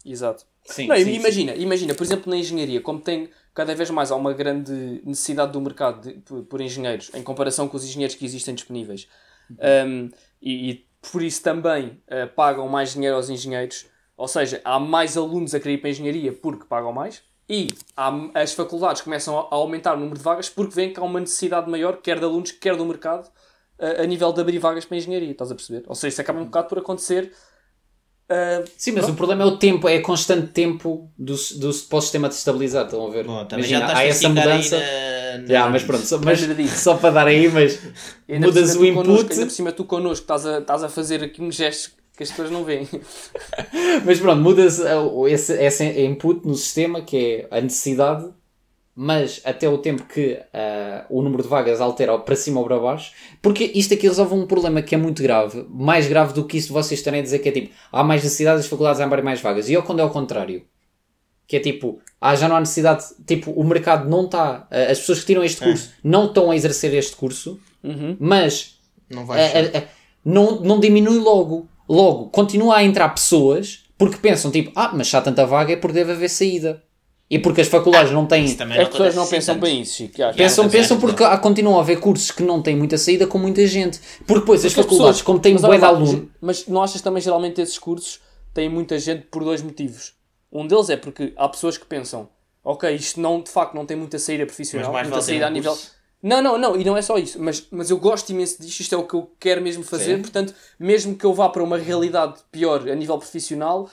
Exato. 0.06 0.46
Sim, 0.66 0.88
não, 0.88 0.96
sim, 0.96 1.12
imagina, 1.14 1.56
imagina, 1.56 1.94
por 1.96 2.04
exemplo, 2.04 2.30
na 2.30 2.38
engenharia, 2.38 2.80
como 2.80 3.02
tem 3.02 3.30
cada 3.54 3.74
vez 3.76 3.90
mais 3.90 4.12
há 4.12 4.16
uma 4.16 4.34
grande 4.34 5.02
necessidade 5.04 5.52
do 5.52 5.60
mercado 5.60 6.02
de- 6.02 6.20
por, 6.22 6.44
por 6.44 6.62
engenheiros 6.62 7.12
em 7.14 7.24
comparação 7.24 7.68
com 7.68 7.76
os 7.76 7.84
engenheiros 7.84 8.16
que 8.16 8.24
existem 8.26 8.54
disponíveis. 8.56 9.08
Um, 9.52 10.10
e, 10.42 10.70
e 10.72 10.86
por 11.12 11.24
isso 11.24 11.42
também 11.42 12.02
uh, 12.08 12.28
pagam 12.36 12.68
mais 12.68 12.94
dinheiro 12.94 13.16
aos 13.16 13.30
engenheiros, 13.30 13.88
ou 14.16 14.28
seja, 14.28 14.62
há 14.64 14.80
mais 14.80 15.18
alunos 15.18 15.56
a 15.56 15.60
querer 15.60 15.76
ir 15.76 15.78
para 15.80 15.90
a 15.90 15.92
engenharia 15.92 16.32
porque 16.32 16.66
pagam 16.66 16.94
mais, 16.94 17.24
e 17.50 17.68
há, 17.98 18.12
as 18.36 18.54
faculdades 18.54 19.02
começam 19.02 19.38
a, 19.38 19.42
a 19.42 19.56
aumentar 19.56 19.96
o 19.96 20.00
número 20.00 20.18
de 20.18 20.24
vagas 20.24 20.50
porque 20.50 20.76
veem 20.76 20.94
que 20.94 21.00
há 21.00 21.04
uma 21.04 21.20
necessidade 21.20 21.70
maior, 21.70 21.98
quer 22.02 22.20
de 22.20 22.26
alunos, 22.26 22.52
quer 22.52 22.76
do 22.78 22.86
mercado, 22.86 23.30
a, 23.80 24.04
a 24.04 24.06
nível 24.06 24.32
de 24.32 24.40
abrir 24.42 24.60
vagas 24.60 24.86
para 24.86 24.96
a 24.96 25.00
engenharia, 25.00 25.32
estás 25.32 25.52
a 25.52 25.56
perceber? 25.56 25.84
Ou 25.88 25.96
seja, 25.96 26.10
isso 26.10 26.22
acaba 26.22 26.40
um 26.40 26.46
bocado 26.46 26.68
por 26.70 26.78
acontecer 26.78 27.34
Ah, 28.30 28.64
Sim, 28.78 28.92
mas 28.92 29.10
o 29.10 29.14
problema 29.16 29.42
é 29.44 29.46
o 29.48 29.58
tempo, 29.58 29.90
é 29.90 30.00
constante 30.00 30.48
tempo 30.48 31.10
do, 31.18 31.34
do, 31.34 31.74
para 31.90 31.98
o 31.98 32.02
sistema 32.02 32.30
de 32.30 32.36
estabilizar, 32.36 32.86
estão 32.86 33.08
a 33.08 33.10
ver? 33.10 33.26
Bom, 33.26 33.46
Imagina, 33.54 33.86
há 33.88 33.98
a 33.98 34.04
essa 34.06 34.30
mudança. 34.30 34.80
na- 35.48 35.70
mas 35.70 35.84
pronto, 35.84 36.06
só, 36.06 36.20
mas, 36.20 36.40
só 36.80 36.96
para 36.96 37.10
dar 37.10 37.28
aí, 37.28 37.50
mas 37.50 37.80
ainda 38.30 38.46
mudas 38.48 38.76
o 38.76 38.80
tu 38.80 38.94
connosco- 38.94 39.14
input. 39.22 39.34
ainda 39.34 39.46
por 39.46 39.52
cima 39.52 39.72
tu 39.72 39.84
connosco 39.86 40.24
estás 40.24 40.46
a, 40.46 40.60
estás 40.60 40.84
a 40.84 40.90
fazer 40.90 41.24
aqui 41.24 41.42
uns 41.42 41.56
gestos 41.56 41.92
que 42.16 42.24
as 42.24 42.30
pessoas 42.30 42.52
não 42.52 42.64
veem. 42.66 42.88
Mas 44.06 44.20
pronto, 44.20 44.42
muda-se 44.42 44.82
uh, 44.84 45.28
esse, 45.28 45.54
esse 45.54 45.84
input 46.04 46.46
no 46.46 46.54
sistema 46.54 47.02
que 47.02 47.48
é 47.50 47.58
a 47.58 47.62
necessidade, 47.62 48.28
mas 49.02 49.40
até 49.46 49.70
o 49.70 49.78
tempo 49.78 50.04
que 50.04 50.34
uh, 50.34 51.06
o 51.10 51.22
número 51.22 51.42
de 51.42 51.48
vagas 51.48 51.80
altera 51.80 52.20
para 52.20 52.36
cima 52.36 52.60
ou 52.60 52.66
para 52.66 52.78
baixo, 52.78 53.14
porque 53.42 53.72
isto 53.74 53.94
aqui 53.94 54.06
resolve 54.06 54.34
um 54.34 54.46
problema 54.46 54.82
que 54.82 54.94
é 54.94 54.98
muito 54.98 55.24
grave, 55.24 55.66
mais 55.70 56.06
grave 56.06 56.34
do 56.34 56.44
que 56.44 56.58
isso 56.58 56.68
de 56.68 56.74
vocês 56.74 57.00
estarem 57.00 57.22
a 57.22 57.24
dizer 57.24 57.40
que 57.40 57.48
é 57.48 57.52
tipo, 57.54 57.74
há 57.94 58.04
mais 58.04 58.22
necessidade, 58.22 58.60
as 58.60 58.68
faculdades 58.68 59.00
abrem 59.00 59.24
mais 59.24 59.40
vagas. 59.40 59.70
E 59.70 59.74
eu 59.74 59.84
quando 59.84 60.02
é 60.02 60.04
o 60.04 60.10
contrário, 60.10 60.66
que 61.48 61.56
é 61.56 61.62
tipo, 61.62 62.02
ah, 62.20 62.36
já 62.36 62.50
não 62.50 62.58
há 62.58 62.60
necessidade, 62.60 63.06
tipo, 63.26 63.52
o 63.52 63.64
mercado 63.64 64.10
não 64.10 64.26
está, 64.26 64.68
uh, 64.70 64.92
as 64.92 65.00
pessoas 65.00 65.22
que 65.22 65.28
tiram 65.28 65.46
este 65.46 65.62
curso 65.62 65.92
não 66.04 66.26
estão 66.26 66.52
a 66.52 66.56
exercer 66.58 66.94
este 66.94 67.16
curso, 67.16 67.58
mas 68.20 68.82
Não 69.10 69.22
é, 69.22 69.26
vai 69.26 69.40
é, 69.40 69.78
é, 69.78 69.88
não, 70.26 70.60
não 70.60 70.78
diminui 70.78 71.20
logo. 71.20 71.70
Logo, 71.88 72.28
continua 72.32 72.76
a 72.76 72.84
entrar 72.84 73.08
pessoas 73.10 73.86
porque 73.98 74.18
pensam 74.18 74.52
tipo, 74.52 74.74
ah, 74.76 74.92
mas 74.94 75.08
se 75.08 75.16
há 75.16 75.22
tanta 75.22 75.46
vaga 75.46 75.72
é 75.72 75.78
porque 75.78 75.94
deve 75.94 76.12
haver 76.12 76.30
saída. 76.30 76.84
E 77.32 77.38
porque 77.38 77.62
as 77.62 77.68
faculdades 77.68 78.12
não 78.12 78.26
têm. 78.26 78.46
As 78.46 78.58
não 78.58 78.86
pessoas 78.88 79.16
não 79.16 79.28
pensam 79.28 79.54
assim 79.56 79.62
bem 79.62 79.82
isso, 79.82 79.96
Chico. 79.98 80.24
acho. 80.24 80.38
Pensam, 80.38 80.66
também 80.66 80.82
pensam 80.82 80.98
que 80.98 81.06
porque 81.06 81.24
há, 81.24 81.38
continuam 81.38 81.78
a 81.78 81.82
haver 81.82 82.00
cursos 82.00 82.32
que 82.32 82.42
não 82.42 82.60
têm 82.62 82.76
muita 82.76 82.98
saída 82.98 83.28
com 83.28 83.38
muita 83.38 83.66
gente. 83.68 84.00
Porque 84.26 84.40
depois 84.40 84.66
as 84.66 84.74
faculdades, 84.74 84.98
pessoas- 84.98 85.22
como 85.22 85.40
têm 85.40 85.54
mas 85.54 85.62
bué 85.62 85.78
de 85.78 85.86
aluno, 85.86 86.32
Mas 86.42 86.66
não 86.68 86.82
achas 86.82 87.02
também 87.02 87.22
geralmente 87.22 87.62
esses 87.62 87.78
cursos 87.78 88.20
têm 88.54 88.68
muita 88.68 88.98
gente 88.98 89.28
por 89.28 89.44
dois 89.44 89.62
motivos? 89.62 90.14
Um 90.52 90.66
deles 90.66 90.90
é 90.90 90.98
porque 90.98 91.32
há 91.38 91.48
pessoas 91.48 91.78
que 91.78 91.86
pensam, 91.86 92.28
ok, 92.64 92.96
isto 92.96 93.22
não, 93.22 93.42
de 93.44 93.52
facto 93.52 93.76
não 93.76 93.86
tem 93.86 93.96
muita 93.96 94.18
saída 94.18 94.48
profissional, 94.48 94.88
Mas 94.88 94.94
mais 94.94 95.08
muita 95.10 95.22
saída 95.24 95.46
um 95.46 95.48
a 95.48 95.52
nível. 95.52 95.72
curso. 95.74 95.92
Não, 96.24 96.42
não, 96.42 96.58
não, 96.58 96.76
e 96.76 96.84
não 96.84 96.98
é 96.98 97.02
só 97.04 97.18
isso, 97.18 97.40
mas, 97.42 97.66
mas 97.72 97.90
eu 97.92 97.98
gosto 97.98 98.32
imenso 98.32 98.60
disto, 98.62 98.80
isto 98.82 98.94
é 98.96 98.98
o 98.98 99.04
que 99.04 99.14
eu 99.14 99.32
quero 99.40 99.62
mesmo 99.62 99.84
fazer, 99.84 100.16
Sim. 100.18 100.22
portanto, 100.24 100.54
mesmo 100.78 101.16
que 101.16 101.24
eu 101.26 101.34
vá 101.34 101.48
para 101.48 101.64
uma 101.64 101.78
realidade 101.78 102.34
pior 102.52 102.90
a 102.90 102.96
nível 102.96 103.18
profissional, 103.20 103.88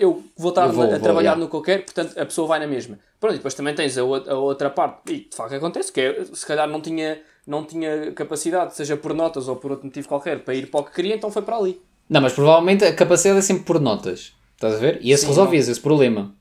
eu 0.00 0.22
vou 0.36 0.50
estar 0.50 0.66
Eu 0.66 0.72
vou, 0.72 0.84
a, 0.84 0.86
vou, 0.88 1.00
trabalhar 1.00 1.30
yeah. 1.30 1.40
no 1.40 1.48
que 1.48 1.56
eu 1.56 1.62
quero, 1.62 1.82
portanto, 1.84 2.18
a 2.18 2.26
pessoa 2.26 2.48
vai 2.48 2.58
na 2.58 2.66
mesma. 2.66 2.98
Pronto, 3.20 3.34
e 3.34 3.36
depois 3.38 3.54
também 3.54 3.74
tens 3.74 3.96
a, 3.96 4.02
a 4.02 4.34
outra 4.38 4.70
parte, 4.70 5.12
e 5.12 5.28
de 5.28 5.36
facto 5.36 5.54
acontece, 5.54 5.92
que 5.92 6.00
é, 6.00 6.24
se 6.24 6.44
calhar 6.44 6.68
não 6.68 6.80
tinha, 6.80 7.20
não 7.46 7.64
tinha 7.64 8.12
capacidade, 8.12 8.74
seja 8.74 8.96
por 8.96 9.14
notas 9.14 9.46
ou 9.48 9.56
por 9.56 9.70
outro 9.70 9.86
motivo 9.86 10.08
qualquer, 10.08 10.42
para 10.42 10.54
ir 10.54 10.70
para 10.70 10.80
o 10.80 10.84
que 10.84 10.92
queria, 10.92 11.14
então 11.14 11.30
foi 11.30 11.42
para 11.42 11.56
ali. 11.56 11.80
não, 12.08 12.20
mas 12.20 12.32
provavelmente 12.32 12.84
a 12.84 12.94
capacidade 12.94 13.38
é 13.38 13.42
sempre 13.42 13.64
por 13.64 13.80
notas. 13.80 14.32
Estás 14.54 14.74
a 14.74 14.78
ver? 14.78 14.98
E 15.00 15.10
esse 15.10 15.22
Sim, 15.22 15.28
resolvias 15.28 15.68
esse 15.68 15.80
problema. 15.80 16.34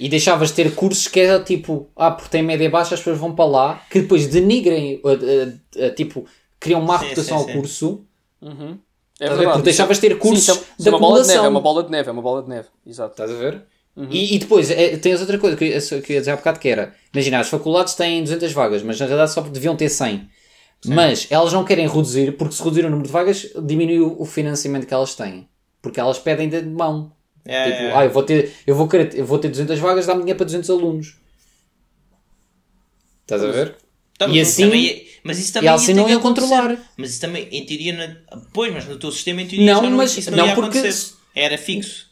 E 0.00 0.08
deixavas 0.08 0.48
de 0.48 0.54
ter 0.56 0.74
cursos 0.74 1.06
que 1.06 1.20
era 1.20 1.38
tipo, 1.38 1.88
ah, 1.94 2.10
porque 2.10 2.30
tem 2.30 2.42
média 2.42 2.68
baixa, 2.68 2.94
as 2.94 3.00
pessoas 3.00 3.18
vão 3.18 3.32
para 3.32 3.44
lá, 3.44 3.82
que 3.88 4.00
depois 4.00 4.26
denigrem, 4.26 5.00
uh, 5.04 5.08
uh, 5.08 5.86
uh, 5.86 5.94
tipo, 5.94 6.26
criam 6.58 6.80
má 6.80 6.98
Sim, 6.98 7.04
reputação 7.04 7.38
sim, 7.38 7.44
ao 7.44 7.48
sim. 7.48 7.56
curso. 7.56 8.06
É 9.20 9.24
Estás 9.24 9.30
a 9.30 9.34
ver? 9.34 9.38
verdade. 9.38 9.56
Porque 9.58 9.64
deixavas 9.64 9.96
de 9.98 10.08
ter 10.08 10.18
cursos 10.18 10.44
Sim, 10.44 10.52
isso 10.52 10.60
é- 10.78 10.82
de 10.82 10.88
é 10.88 10.90
uma 10.92 10.98
bola 10.98 11.22
de 11.22 11.28
neve, 11.28 11.32
acumulação. 11.38 11.44
é 11.44 11.48
uma 11.48 11.60
bola 11.60 11.82
de 11.84 11.90
neve, 11.90 12.08
é 12.08 12.12
uma 12.12 12.22
bola 12.22 12.42
de 12.42 12.48
neve, 12.48 12.68
exato. 12.86 13.10
Estás 13.12 13.30
a 13.30 13.34
ver? 13.34 13.62
E, 14.10 14.34
e 14.34 14.38
depois, 14.38 14.70
é, 14.70 14.96
tens 14.96 15.20
outra 15.20 15.38
coisa 15.38 15.54
que 15.54 15.64
eu, 15.66 16.02
que 16.02 16.12
eu 16.12 16.14
ia 16.14 16.20
dizer 16.20 16.30
há 16.30 16.36
bocado 16.36 16.58
que 16.58 16.66
era, 16.68 16.94
imagina, 17.12 17.38
as 17.40 17.48
faculdades 17.48 17.94
têm 17.94 18.22
200 18.22 18.50
vagas, 18.52 18.82
mas 18.82 18.98
na 18.98 19.04
realidade 19.06 19.32
só 19.32 19.42
deviam 19.42 19.76
ter 19.76 19.90
100. 19.90 20.28
Mas 20.86 21.26
elas 21.30 21.52
não 21.52 21.62
querem 21.62 21.86
reduzir, 21.86 22.32
porque 22.36 22.54
se 22.54 22.62
reduzir 22.62 22.86
o 22.86 22.90
número 22.90 23.06
de 23.06 23.12
vagas, 23.12 23.46
diminui 23.62 24.00
o, 24.00 24.20
o 24.20 24.24
financiamento 24.24 24.86
que 24.86 24.94
elas 24.94 25.14
têm. 25.14 25.46
Porque 25.82 26.00
elas 26.00 26.18
pedem 26.18 26.48
de 26.48 26.62
mão. 26.62 27.12
É, 27.44 27.64
tipo, 27.70 27.82
é. 27.82 27.92
ah, 27.96 28.04
eu 28.04 28.10
vou 28.10 28.22
ter, 28.22 28.52
eu 28.66 28.74
vou 28.74 28.88
querer, 28.88 29.14
eu 29.16 29.24
vou 29.26 29.38
ter 29.38 29.48
200 29.48 29.78
vagas, 29.78 30.06
dá-me 30.06 30.20
dinheiro 30.20 30.38
para 30.38 30.46
200 30.46 30.70
alunos. 30.70 31.16
Estás 33.22 33.44
a 33.44 33.50
ver? 33.50 33.76
Tá, 34.18 34.26
e 34.26 34.38
mas 34.38 34.48
assim- 34.48 34.64
também 34.64 34.88
é- 34.88 35.04
mas 35.24 35.38
isso 35.38 35.50
E 35.50 35.52
também 35.54 35.70
assim 35.70 35.92
ia 35.92 36.04
ter 36.04 36.10
não 36.12 36.18
acontecer. 36.18 36.48
controlar. 36.48 36.78
Mas 36.96 37.10
isso 37.10 37.20
também, 37.20 37.48
em 37.50 37.64
teoria, 37.66 37.92
na... 37.94 38.16
pois, 38.52 38.72
mas 38.72 38.86
no 38.86 38.98
teu 38.98 39.10
sistema, 39.10 39.42
em 39.42 39.46
teoria, 39.46 39.74
Não, 39.74 39.90
mas- 39.90 40.16
isso 40.16 40.30
não, 40.30 40.38
não, 40.38 40.46
ia 40.46 40.54
porque- 40.54 40.78
acontecer. 40.78 41.14
Era 41.34 41.56
fixo. 41.58 42.10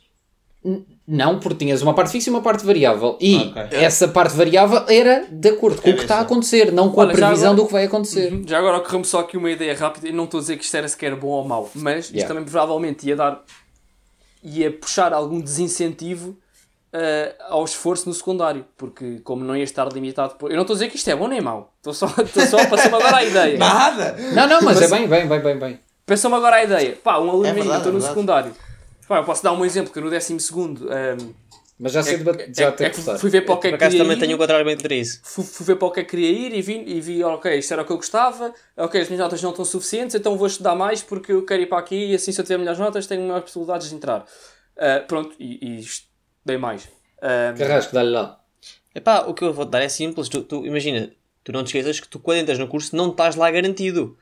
Não, 1.09 1.41
porque 1.41 1.65
tinhas 1.65 1.83
uma 1.83 1.93
parte 1.95 2.13
fixa 2.13 2.29
e 2.31 2.33
uma 2.33 2.43
parte 2.43 2.65
variável. 2.65 3.17
E 3.21 3.37
Ok. 3.37 3.63
essa 3.73 4.07
parte 4.09 4.37
variável 4.37 4.85
era 4.89 5.27
de 5.31 5.49
acordo 5.49 5.81
com 5.83 5.91
o 5.91 5.95
que 5.95 6.03
está 6.03 6.19
a 6.19 6.21
acontecer, 6.21 6.71
não 6.71 6.91
com 6.93 7.01
a 7.01 7.05
Olha, 7.05 7.15
já 7.17 7.27
previsão 7.27 7.53
agora- 7.53 7.63
do 7.63 7.67
que 7.67 7.73
vai 7.73 7.85
acontecer. 7.85 8.33
Uhum. 8.33 8.45
Já 8.47 8.59
agora 8.59 8.77
ocorreu-me 8.79 9.05
só 9.05 9.21
aqui 9.21 9.37
uma 9.37 9.51
ideia 9.51 9.75
rápida, 9.75 10.09
e 10.09 10.13
não 10.13 10.25
estou 10.25 10.39
a 10.39 10.41
dizer 10.43 10.57
que 10.57 10.65
isto 10.65 10.77
era 10.77 10.87
sequer 10.87 11.17
bom 11.17 11.29
ou 11.29 11.45
mau, 11.45 11.69
mas 11.75 12.05
isto 12.07 12.15
Yeah. 12.15 12.29
também 12.33 12.45
provavelmente 12.49 13.07
ia 13.09 13.17
dar, 13.17 13.43
ia 14.45 14.71
puxar 14.71 15.13
algum 15.13 15.41
desincentivo 15.41 16.37
eh, 16.93 17.35
ao 17.49 17.65
esforço 17.65 18.09
no 18.09 18.15
secundário, 18.15 18.65
porque 18.77 19.21
como 19.21 19.45
não 19.45 19.57
ia 19.57 19.65
estar 19.65 19.91
limitado 19.93 20.35
por... 20.37 20.51
Eu 20.51 20.57
não 20.57 20.63
estou 20.63 20.75
a 20.75 20.79
dizer 20.79 20.89
que 20.91 20.97
isto 20.97 21.09
é 21.11 21.17
bom 21.17 21.29
nem 21.29 21.41
mau, 21.41 21.73
estou 21.79 21.93
só, 21.95 22.07
estou 22.23 22.45
só 22.47 22.61
a 22.61 22.67
passar-me 22.67 22.97
agora 22.97 23.17
a 23.17 23.25
ideia. 23.25 23.57
Nada! 23.59 24.17
Não, 24.35 24.47
não, 24.49 24.63
mas 24.63 24.81
é 24.83 24.89
bem, 24.89 25.07
bem, 25.09 25.27
bem, 25.29 25.41
bem, 25.41 25.59
bem. 25.59 25.81
Pensa-me 26.07 26.35
agora 26.35 26.57
a 26.57 26.65
ideia. 26.65 26.97
Pá, 27.03 27.19
um 27.19 27.31
aluno 27.31 27.47
É 27.47 27.51
imagina, 27.51 27.79
verdade, 27.79 27.79
estou 27.79 27.93
no 27.93 27.99
é 27.99 28.01
verdade. 28.01 28.15
secundário. 28.15 28.55
Pá, 29.07 29.17
eu 29.19 29.25
posso 29.25 29.43
dar 29.43 29.53
um 29.53 29.65
exemplo, 29.65 29.93
que 29.93 30.01
no 30.01 30.11
décimo 30.11 30.41
segundo 30.41 30.93
ehm, 30.93 31.33
Mas 31.79 31.93
já 31.93 32.03
sei 32.03 32.15
é, 32.15 32.19
deba- 32.19 32.39
já 32.53 32.65
é, 32.67 32.85
é 32.87 32.91
que 32.91 33.01
fui 33.19 33.31
ver 33.31 33.41
para 33.43 33.55
o 33.55 33.59
que 33.59 33.69
é 33.69 33.73
que 33.73 33.79
queria 33.79 33.99
também 34.03 34.17
ir. 34.17 34.21
tenho 34.21 34.35
um 34.35 34.39
contrariamente 34.39 34.83
para 34.83 34.95
isso. 34.95 35.21
fui, 35.25 35.45
fui 35.45 35.67
ver 35.67 35.77
para 35.77 35.89
o 35.89 35.91
que 35.91 36.01
é 36.01 36.05
que 36.05 36.11
queria 36.11 36.31
ir 36.31 36.53
e 36.55 36.61
vi, 36.63 36.85
e 36.87 37.01
vi, 37.01 37.23
ok, 37.25 37.59
isto 37.59 37.73
era 37.73 37.83
o 37.83 37.85
que 37.87 37.93
eu 37.93 37.97
gostava, 37.97 38.53
ok, 38.77 39.01
as 39.01 39.09
minhas 39.09 39.21
notas 39.23 39.43
não 39.43 39.51
estão 39.51 39.65
suficientes, 39.65 40.15
então 40.15 40.37
vou 40.37 40.47
estudar 40.47 40.75
mais 40.75 41.03
porque 41.03 41.33
eu 41.33 41.45
quero 41.45 41.63
ir 41.63 41.67
para 41.67 41.79
aqui 41.79 42.11
e 42.11 42.15
assim 42.15 42.31
se 42.33 42.41
eu 42.41 42.45
tiver 42.45 42.59
melhores 42.59 42.79
notas 42.79 43.07
tenho 43.07 43.23
maiores 43.23 43.45
possibilidades 43.45 43.89
de 43.89 43.95
entrar. 43.97 44.25
Ah, 44.77 45.05
pronto, 45.07 45.35
e, 45.41 45.79
e 45.79 45.81
estudei 46.41 46.57
mais. 46.59 46.89
Ah, 47.23 47.55
Carrasco, 47.57 47.95
dá-lhe 47.95 48.11
lá. 48.11 48.39
Epá, 48.95 49.21
o 49.21 49.35
que 49.35 49.43
eu 49.45 49.53
vou 49.53 49.65
te 49.67 49.71
dar 49.71 49.83
é 49.83 49.89
simples. 49.89 50.29
Tu, 50.29 50.43
tu- 50.43 50.67
imagina, 50.67 51.11
tu 51.45 51.53
não 51.53 51.63
te 51.63 51.69
esqueças 51.69 52.01
que 52.01 52.09
tu 52.09 52.19
quando 52.19 52.39
entras 52.39 52.59
no 52.59 52.67
curso 52.67 52.97
não 52.97 53.11
estás 53.11 53.37
lá 53.37 53.51
garantido. 53.51 54.17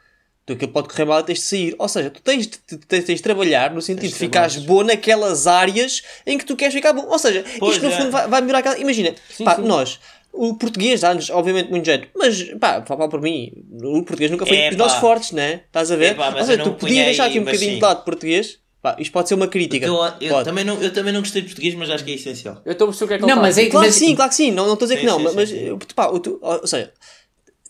Tu 0.44 0.54
aquilo 0.54 0.72
pode 0.72 0.88
correr 0.88 1.04
mal 1.04 1.20
e 1.20 1.24
tens 1.24 1.38
de 1.38 1.44
sair. 1.44 1.74
Ou 1.78 1.88
seja, 1.88 2.10
tu 2.10 2.20
tens 2.22 2.46
de, 2.46 2.58
de- 2.68 2.78
tens, 2.86 3.04
tens 3.04 3.16
de 3.16 3.22
trabalhar 3.22 3.72
no 3.72 3.80
sentido 3.82 4.08
de 4.10 4.14
ficares 4.14 4.56
bom 4.56 4.82
naquelas 4.82 5.46
áreas 5.46 6.02
em 6.26 6.36
que 6.38 6.44
tu 6.44 6.56
queres 6.56 6.74
ficar 6.74 6.92
bom. 6.92 7.06
Ou 7.06 7.18
seja, 7.18 7.44
Pois 7.58 7.76
isto 7.76 7.86
no 7.86 7.92
é. 7.92 7.96
fundo 7.96 8.10
vai, 8.10 8.26
vai 8.28 8.40
melhorar 8.40 8.58
aquela. 8.60 8.78
Imagina, 8.78 9.14
pá, 9.44 9.58
nós. 9.58 9.98
O 10.32 10.54
português 10.54 11.00
dá-nos, 11.00 11.30
obviamente, 11.30 11.70
muito 11.70 11.86
jeito, 11.86 12.08
mas 12.14 12.42
pá, 12.60 12.84
fala 12.86 13.08
por 13.08 13.20
mim, 13.20 13.50
o 13.82 14.02
português 14.04 14.30
nunca 14.30 14.44
foi 14.46 14.56
É, 14.56 14.68
dos 14.68 14.78
nossos 14.78 14.98
fortes, 15.00 15.32
né? 15.32 15.62
Estás 15.66 15.90
a 15.90 15.96
ver? 15.96 16.14
Mas 16.16 16.34
Ou 16.34 16.44
seja, 16.44 16.62
tu 16.62 16.74
podias 16.74 17.06
deixar 17.06 17.24
aqui 17.26 17.40
um 17.40 17.44
bocadinho 17.44 17.70
sim. 17.72 17.76
de 17.78 17.82
lado 17.82 18.04
português, 18.04 18.58
pá, 18.82 18.96
isto 18.98 19.12
pode 19.12 19.28
ser 19.28 19.34
uma 19.34 19.48
crítica. 19.48 19.86
Eu, 19.86 19.94
eu 20.20 20.28
Pode. 20.30 20.44
também 20.44 20.64
não, 20.64 20.80
eu 20.82 20.92
também 20.92 21.12
não 21.12 21.20
gostei 21.20 21.42
de 21.42 21.48
português, 21.48 21.74
mas 21.74 21.90
acho 21.90 22.04
que 22.04 22.12
é 22.12 22.14
essencial. 22.14 22.60
eu 22.64 22.72
estou 22.72 22.86
a 22.86 22.88
perceber 22.90 23.04
o 23.04 23.08
que 23.08 23.14
é 23.14 23.18
que 23.18 23.26
Não, 23.34 23.42
mas 23.42 23.58
é 23.58 23.66
Claro 23.66 23.86
mas- 23.86 23.94
que 23.98 24.04
sim, 24.06 24.14
claro 24.16 24.28
que 24.30 24.36
sim, 24.36 24.50
não, 24.50 24.66
não 24.66 24.72
estou 24.74 24.86
a 24.86 24.88
dizer 24.88 24.94
Sim, 24.96 25.00
que 25.00 25.06
não, 25.06 25.18
sim, 25.18 25.34
mas, 25.36 25.48
sim, 25.48 25.70
mas, 25.72 25.92
pá, 25.94 26.06
o 26.08 26.18
tu- 26.20 26.38
ou 26.40 26.66
seja, 26.66 26.92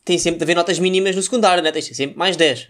tem 0.04 0.18
sempre 0.18 0.38
de 0.38 0.44
haver 0.44 0.56
notas 0.56 0.78
mínimas 0.78 1.14
no 1.16 1.22
secundário, 1.22 1.62
né? 1.62 1.70
tens 1.72 1.86
sempre 1.96 2.16
mais 2.16 2.36
10. 2.36 2.68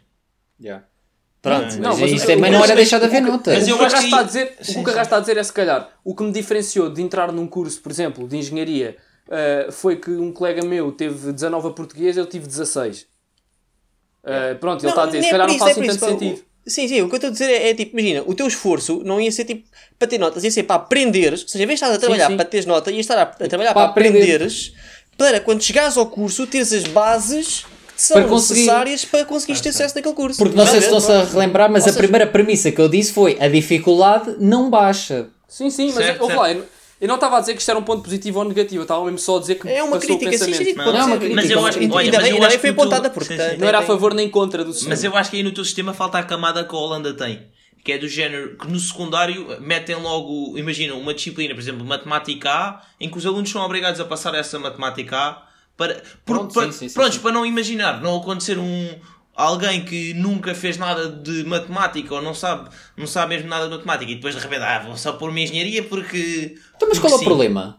Pronto. 1.41 1.77
Não, 1.77 1.91
Mas 1.91 2.01
mas 2.01 2.11
isto 2.13 2.25
o- 2.25 2.27
também 2.27 2.51
não 2.51 2.59
mas- 2.59 2.71
era 2.71 2.77
deixar 2.77 2.99
de 2.99 3.05
haver 3.05 3.23
notas. 3.23 3.55
Mas 3.55 3.63
o 3.63 3.67
que 3.67 3.73
o 3.73 3.79
Carrasco 3.79 3.99
que- 4.01 4.05
está 4.07 4.19
a 4.19 4.23
dizer, 4.25 4.57
Sim, 4.61 4.73
o 4.73 4.75
que 4.75 4.81
o 4.81 4.83
Carrasco 4.85 5.03
está 5.03 5.17
a 5.17 5.21
dizer 5.21 5.37
é 5.37 5.43
se 5.45 5.53
calhar, 5.53 5.89
o 6.05 6.15
que 6.15 6.23
me 6.25 6.33
diferenciou 6.33 6.91
de 6.91 7.01
entrar 7.01 7.31
num 7.33 7.47
curso, 7.47 7.81
por 7.81 7.93
exemplo, 7.93 8.27
de 8.27 8.37
engenharia, 8.39 8.97
ah, 9.31 9.71
foi 9.71 9.95
que 9.97 10.11
um 10.11 10.33
colega 10.33 10.65
meu 10.65 10.91
teve 10.91 11.33
19 11.33 11.69
a 11.69 11.71
português, 11.71 12.17
eu 12.17 12.27
tive 12.27 12.45
16. 12.47 13.07
Ah, 14.25 14.57
pronto, 14.59 14.83
ele 14.83 14.91
está 14.91 15.05
a 15.05 15.07
dizer, 15.07 15.23
se 15.23 15.29
é 15.29 15.31
calhar 15.31 15.47
não 15.47 15.55
isso, 15.55 15.65
faz 15.65 15.77
é 15.79 15.81
assim 15.81 15.89
tanto 15.89 15.97
isso, 16.13 16.21
sentido. 16.27 16.48
Sim, 16.69 16.87
sim, 16.87 17.01
o 17.03 17.09
que 17.09 17.15
eu 17.15 17.17
estou 17.17 17.29
a 17.29 17.33
dizer 17.33 17.51
é, 17.51 17.71
é, 17.71 17.75
tipo, 17.75 17.99
imagina, 17.99 18.23
o 18.27 18.35
teu 18.35 18.47
esforço 18.47 19.03
não 19.05 19.21
ia 19.21 19.33
ser 19.33 19.45
tipo 19.45 19.67
para 19.99 20.07
ter 20.07 20.19
notas, 20.19 20.45
ia 20.45 20.51
ser 20.51 20.65
para 20.65 20.77
aprenderes, 20.77 21.43
ou 21.43 21.49
seja, 21.49 21.65
em 21.65 21.67
vez 21.67 21.79
de 21.81 21.85
estar 21.85 21.97
a 21.97 21.99
trabalhar 21.99 22.27
sim. 22.29 22.37
para 22.37 22.45
teres 22.45 22.67
nota, 22.67 22.91
ia 22.91 23.01
estar 23.01 23.17
a, 23.19 23.23
a 23.23 23.27
trabalhar 23.49 23.73
Para 23.75 23.83
para, 23.89 23.91
aprender. 23.91 24.19
aprenderes, 24.19 24.73
para 25.17 25.41
quando 25.41 25.63
chegares 25.63 25.97
ao 25.97 26.07
curso 26.07 26.47
teres 26.47 26.73
as 26.73 26.85
bases 26.85 27.65
que 27.97 28.03
são 28.03 28.17
Para 28.19 28.29
conseguir. 28.29 28.61
necessárias 28.61 29.05
para 29.05 29.25
conseguires 29.25 29.61
ter 29.61 29.73
sucesso 29.73 29.95
naquele 29.97 30.15
curso. 30.15 30.39
Porque 30.39 30.55
não 30.57 30.67
sei 30.67 30.81
se 30.81 30.87
Estás 30.95 31.11
a 31.11 31.25
relembrar, 31.25 31.69
mas 31.71 31.83
Ou 31.83 31.89
a 31.89 31.93
seja- 31.93 31.99
primeira 31.99 32.27
premissa 32.29 32.71
que 32.71 32.81
eu 32.81 32.89
disse 32.89 33.13
foi 33.13 33.37
a 33.41 33.49
dificuldade 33.49 34.37
não 34.39 34.71
baixa. 34.71 35.27
Sim, 35.49 35.69
sim, 35.71 35.87
mas 35.87 36.05
Certo, 36.05 36.21
ouve 36.23 36.35
certo. 36.35 36.41
lá, 36.41 36.53
eu, 36.53 36.65
eu 37.01 37.09
não 37.09 37.15
estava 37.17 37.37
a 37.37 37.41
dizer 37.41 37.55
que 37.55 37.61
isto 37.61 37.69
era 37.71 37.79
um 37.79 37.83
ponto 37.83 38.03
positivo 38.03 38.39
ou 38.41 38.45
negativo, 38.45 38.81
eu 38.81 38.83
estava 38.83 39.05
mesmo 39.05 39.19
só 39.19 39.37
a 39.37 39.41
dizer 39.41 39.55
que 39.57 39.69
É 39.69 39.83
uma 39.83 39.99
crítica, 39.99 40.31
sim, 40.33 40.39
sim, 40.39 40.45
pensamento. 40.47 40.65
sim, 40.69 40.75
pode 40.75 40.93
Não, 40.93 41.05
ser 41.05 41.11
uma 41.11 41.17
crítica, 41.19 41.35
Mas 41.43 41.51
eu 41.51 41.59
acho- 41.67 41.79
olha, 41.79 41.81
ainda 41.81 41.95
mas 41.95 42.23
bem, 42.23 42.29
eu 42.31 42.35
ainda 42.37 42.47
acho 42.49 42.59
foi 42.59 42.71
apontada 42.71 43.11
porque 43.11 43.29
Sim, 43.33 43.37
tem- 43.37 43.51
sim. 43.53 43.57
Não 43.59 43.69
era 43.69 43.79
a 43.79 43.83
favor 43.83 44.15
nem 44.15 44.29
contra 44.29 44.65
do 44.65 44.73
sistema. 44.73 44.91
Mas 44.91 45.05
eu 45.05 45.17
acho 45.17 45.31
que 45.31 45.37
aí 45.37 45.43
no 45.43 45.53
teu 45.53 45.65
sistema 45.65 45.93
falta 45.95 46.19
a 46.19 46.23
camada 46.23 46.65
que 46.65 46.75
a 46.75 46.79
Holanda 46.79 47.15
tem. 47.15 47.47
Que 47.85 47.93
é 47.93 47.99
do 47.99 48.09
género 48.09 48.57
que 48.59 48.67
no 48.71 48.79
secundário 48.79 49.47
metem 49.61 49.97
logo, 49.97 50.59
imagina, 50.59 50.95
uma 50.95 51.15
disciplina, 51.15 51.55
por 51.55 51.61
exemplo, 51.61 51.85
matemática 51.87 52.51
A, 52.51 52.83
em 53.01 53.09
que 53.09 53.17
os 53.17 53.25
alunos 53.25 53.49
são 53.51 53.63
obrigados 53.65 54.01
a 54.01 54.05
passar 54.05 54.35
essa 54.35 54.59
matemática 54.59 55.17
A 55.17 55.43
para, 55.77 55.95
por- 56.25 56.37
Pronto, 56.39 56.53
para, 56.55 56.67
sim, 56.67 56.73
sim, 56.73 56.89
sim, 56.89 56.95
prontos, 56.95 57.15
sim. 57.15 57.21
para 57.21 57.33
não 57.33 57.47
imaginar, 57.47 58.01
não 58.03 58.17
acontecer 58.17 58.59
um 58.59 58.91
alguém 59.39 59.85
que 59.85 60.13
nunca 60.15 60.55
fez 60.55 60.77
nada 60.77 61.09
de 61.09 61.45
matemática 61.45 62.13
ou 62.15 62.21
não 62.21 62.35
sabe, 62.35 62.69
não 62.97 63.07
sabe 63.07 63.37
mesmo 63.37 63.49
nada 63.49 63.67
de 63.67 63.71
matemática 63.71 64.11
e 64.11 64.17
depois 64.17 64.35
de 64.35 64.41
repente, 64.41 64.63
ah, 64.63 64.81
vou 64.81 64.97
só 64.97 65.13
pôr 65.13 65.31
minha 65.31 65.47
engenharia 65.47 65.85
porque. 65.85 66.57
Então, 66.77 66.89
mas 66.89 66.99
porque 66.99 67.01
qual 67.01 67.13
é 67.13 67.17
o 67.17 67.19
sim. 67.19 67.25
problema? 67.25 67.79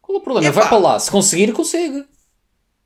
Qual 0.00 0.16
é 0.16 0.20
o 0.20 0.22
problema? 0.22 0.48
Epá. 0.48 0.60
Vai 0.60 0.68
para 0.68 0.78
lá, 0.78 0.98
se 0.98 1.10
conseguir, 1.10 1.52
consegue. 1.52 2.06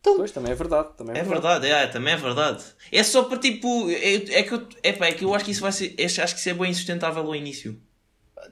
Pois, 0.03 0.33
também 0.33 0.53
é 0.53 0.55
verdade. 0.55 0.89
Também 0.97 1.15
é, 1.15 1.19
É 1.19 1.23
verdade, 1.23 1.67
é, 1.67 1.87
também 1.87 2.15
é 2.15 2.17
verdade. 2.17 2.65
É 2.91 3.03
só 3.03 3.25
para 3.25 3.37
tipo. 3.37 3.91
É, 3.91 4.15
é 4.15 4.43
que 4.43 4.53
eu, 4.53 4.67
é, 4.83 4.93
pá, 4.93 5.07
é 5.07 5.13
que 5.13 5.25
eu 5.25 5.35
acho 5.35 5.45
que 5.45 5.51
isso 5.51 5.61
vai 5.61 5.73
ser. 5.73 5.95
Acho 6.03 6.23
acho 6.23 6.35
que 6.35 6.41
isso 6.41 6.49
é 6.49 6.55
bem 6.55 6.71
insustentável 6.71 7.23
ao 7.23 7.35
início. 7.35 7.79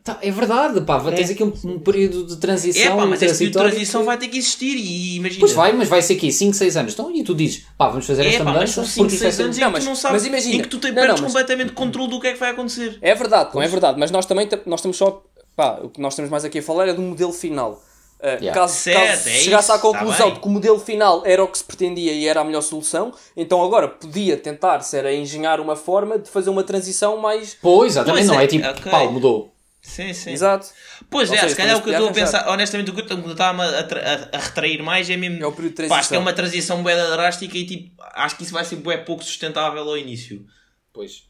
Tá, 0.05 0.19
é 0.23 0.31
verdade, 0.31 0.81
pá. 0.83 0.99
vai- 0.99 1.15
Tens 1.15 1.31
aqui 1.31 1.43
um, 1.45 1.53
um 1.65 1.79
período 1.79 2.25
de 2.27 2.37
transição. 2.37 2.83
É 2.95 2.97
pá, 2.97 3.07
mas 3.07 3.21
esse 3.23 3.39
período 3.39 3.53
de 3.53 3.59
transição 3.71 4.01
que- 4.01 4.07
vai 4.07 4.19
ter 4.19 4.29
que 4.29 4.39
existir 4.39 4.75
e 4.77 5.17
imagina. 5.17 5.41
Pois 5.41 5.53
vai, 5.53 5.73
mas 5.73 5.89
vai 5.89 6.01
ser 6.03 6.15
aqui 6.15 6.33
5, 6.33 6.55
6 6.55 6.77
anos. 6.77 6.93
Então, 6.95 7.15
e 7.15 7.23
tu 7.25 7.35
dizes, 7.35 7.65
pá, 7.77 7.89
vamos 7.89 8.07
fazer 8.07 8.25
É 8.25 8.29
esta 8.29 8.39
pá, 8.39 8.45
mas 8.47 8.55
mudança. 8.55 8.73
são 8.75 8.85
5, 8.85 8.97
porque 9.05 9.15
isto 9.15 9.23
vai 9.23 9.33
6 9.33 9.37
ser- 9.37 9.43
anos 9.45 9.59
em 9.59 9.61
Não, 9.61 9.71
mas- 9.71 9.85
tu 9.85 9.89
não 9.89 9.97
sabes. 9.97 10.23
mas 10.23 10.27
imagina- 10.27 10.55
em 10.57 10.63
que 10.63 10.69
tu 10.69 10.79
te 10.79 10.89
Não, 10.89 10.95
perdes 10.95 11.15
não, 11.17 11.23
mas- 11.23 11.33
completamente 11.33 11.73
controle 11.73 12.11
do 12.11 12.21
que 12.21 12.27
é 12.29 12.33
que 12.33 12.39
vai 12.39 12.51
acontecer. 12.51 12.99
É 13.03 13.15
verdade, 13.15 13.51
não 13.55 13.63
é 13.63 13.69
verdade, 13.69 13.99
mas 14.01 14.11
nós 14.11 14.25
também 14.27 14.49
nós 14.67 14.81
estamos 14.81 14.97
só. 14.97 15.23
Pá, 15.57 15.81
o 15.83 15.89
que 15.89 16.01
nós 16.01 16.13
estamos 16.13 16.31
mais 16.31 16.45
aqui 16.45 16.59
a 16.61 16.63
falar 16.63 16.87
é 16.89 16.93
do 16.95 17.03
modelo 17.03 17.33
final. 17.33 17.83
Uh, 18.21 18.27
Yeah. 18.43 18.53
Caso, 18.53 18.75
Certo, 18.75 18.99
caso 18.99 19.29
é 19.29 19.33
chegasse 19.33 19.65
isso, 19.67 19.73
à 19.73 19.77
tá 19.77 19.79
conclusão 19.81 20.27
bem. 20.27 20.35
de 20.35 20.41
que 20.41 20.47
o 20.49 20.51
modelo 20.51 20.81
final 20.81 21.23
era 21.25 21.43
o 21.45 21.47
que 21.47 21.57
se 21.59 21.63
pretendia 21.63 22.13
e 22.13 22.27
era 22.27 22.41
a 22.41 22.45
melhor 22.45 22.63
solução, 22.63 23.13
então 23.37 23.63
agora 23.65 23.87
podia 23.87 24.37
tentar 24.37 24.81
ser 24.81 25.07
a 25.07 25.15
engenhar 25.15 25.61
uma 25.61 25.77
forma 25.77 26.19
de 26.19 26.29
fazer 26.29 26.51
uma 26.51 26.65
transição 26.65 27.17
mais. 27.19 27.57
Pois, 27.63 27.93
exatamente, 27.93 28.27
não 28.27 28.41
é, 28.41 28.45
é 28.45 28.47
tipo, 28.49 28.67
ok. 28.67 28.91
pá, 28.91 29.05
mudou. 29.05 29.53
Sim, 29.89 30.13
sim. 30.13 30.31
Exato. 30.33 30.69
Pois 31.11 31.29
Ou 31.31 31.35
é, 31.35 31.39
seja, 31.41 31.51
se 31.51 31.57
calhar 31.57 31.77
o 31.79 31.83
que 31.83 31.89
eu 31.89 31.93
estou 31.95 32.09
a 32.09 32.13
pensar, 32.13 32.49
honestamente, 32.49 32.91
o 32.91 32.95
que 32.95 33.01
eu 33.01 33.33
estava 33.33 33.63
a, 33.65 33.81
a, 33.81 34.37
a 34.37 34.39
retrair 34.39 34.83
mais 34.83 35.09
é 35.09 35.17
mesmo. 35.17 35.43
É 35.43 35.47
o 35.47 35.53
período 35.53 35.83
de 35.83 35.89
Pá, 35.89 35.99
acho 35.99 36.09
que 36.09 36.15
é 36.15 36.19
transição. 36.19 36.21
uma 36.21 36.33
transição 36.33 36.83
bué 36.83 36.95
drástica 37.11 37.57
e 37.57 37.65
tipo, 37.67 38.03
acho 38.15 38.37
que 38.37 38.43
isso 38.45 38.53
vai 38.53 38.65
ser 38.65 38.77
bué 38.77 38.99
pouco 38.99 39.25
sustentável 39.25 39.83
ao 39.83 39.97
início. 39.97 40.45
Pois. 40.93 41.23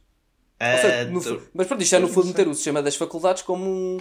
Ou 0.61 0.81
seja, 0.81 1.05
no 1.05 1.23
tô- 1.23 1.41
mas 1.55 1.67
pronto, 1.69 1.83
isto 1.83 1.95
é 1.95 1.99
no 2.01 2.09
fundo 2.09 2.27
meter 2.27 2.49
o 2.49 2.55
sistema 2.55 2.83
das 2.83 2.97
faculdades 2.97 3.43
como 3.43 3.65
um. 3.65 3.99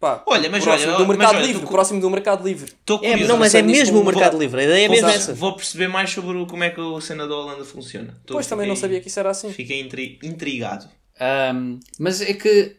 Pá, 0.00 0.20
Olha, 0.26 0.50
mas 0.50 0.64
próximo 0.64 0.88
olha, 0.94 0.98
do 0.98 1.06
mas 1.06 1.16
mercado 1.18 1.36
olha, 1.36 1.46
livre, 1.46 1.62
tu- 1.62 1.68
próximo 1.68 2.00
do 2.00 2.10
mercado 2.10 2.44
livre. 2.44 2.72
Estou 2.72 2.98
É, 3.04 3.16
não, 3.18 3.36
mas 3.36 3.54
é 3.54 3.62
mesmo 3.62 4.00
o 4.00 4.04
mercado 4.04 4.36
livre. 4.36 4.60
A 4.62 4.64
ideia 4.64 4.86
é 4.86 4.88
mesmo 4.88 5.06
Vou- 5.06 5.14
essa. 5.14 5.32
Vou 5.34 5.54
perceber 5.54 5.86
mais 5.86 6.10
sobre 6.10 6.36
o- 6.38 6.46
como 6.46 6.64
é 6.64 6.70
que 6.70 6.80
a 6.80 7.00
cena 7.00 7.28
da 7.28 7.36
Holanda 7.36 7.64
funciona. 7.64 8.18
Tô- 8.26 8.34
Pois 8.34 8.46
também 8.48 8.66
não 8.66 8.74
fiquei- 8.74 8.88
sabia 8.88 9.00
que 9.00 9.06
isso 9.08 9.20
era 9.20 9.30
assim. 9.30 9.52
Fiquei 9.52 9.80
intri- 9.80 10.18
intrigado. 10.24 10.88
Ahm, 11.20 11.78
mas 12.00 12.20
é 12.20 12.32
que. 12.34 12.76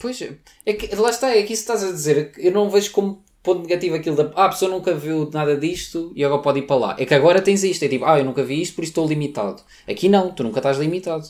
Pois, 0.00 0.20
é 0.66 0.72
que 0.72 0.96
lá 0.96 1.10
está, 1.10 1.30
é 1.36 1.42
que 1.42 1.52
isso 1.52 1.62
estás 1.62 1.84
a 1.84 1.92
dizer. 1.92 2.32
Eu 2.38 2.50
não 2.52 2.68
vejo 2.70 2.90
como 2.90 3.22
ponto 3.42 3.62
negativo 3.62 3.94
aquilo 3.94 4.16
da. 4.16 4.32
Ah, 4.34 4.46
a 4.46 4.48
pessoa 4.48 4.70
nunca 4.70 4.94
viu 4.94 5.30
nada 5.32 5.56
disto 5.56 6.10
e 6.16 6.24
agora 6.24 6.40
pode 6.42 6.58
ir 6.60 6.62
para 6.62 6.76
lá. 6.76 6.96
É 6.98 7.04
que 7.04 7.14
agora 7.14 7.40
tens 7.42 7.62
isto. 7.62 7.84
É 7.84 7.88
tipo, 7.88 8.06
ah, 8.06 8.18
eu 8.18 8.24
nunca 8.24 8.42
vi 8.42 8.62
isto, 8.62 8.74
por 8.74 8.82
isso 8.82 8.92
estou 8.92 9.06
limitado. 9.06 9.62
Aqui 9.86 10.08
não, 10.08 10.32
tu 10.32 10.42
nunca 10.42 10.58
estás 10.58 10.78
limitado. 10.78 11.28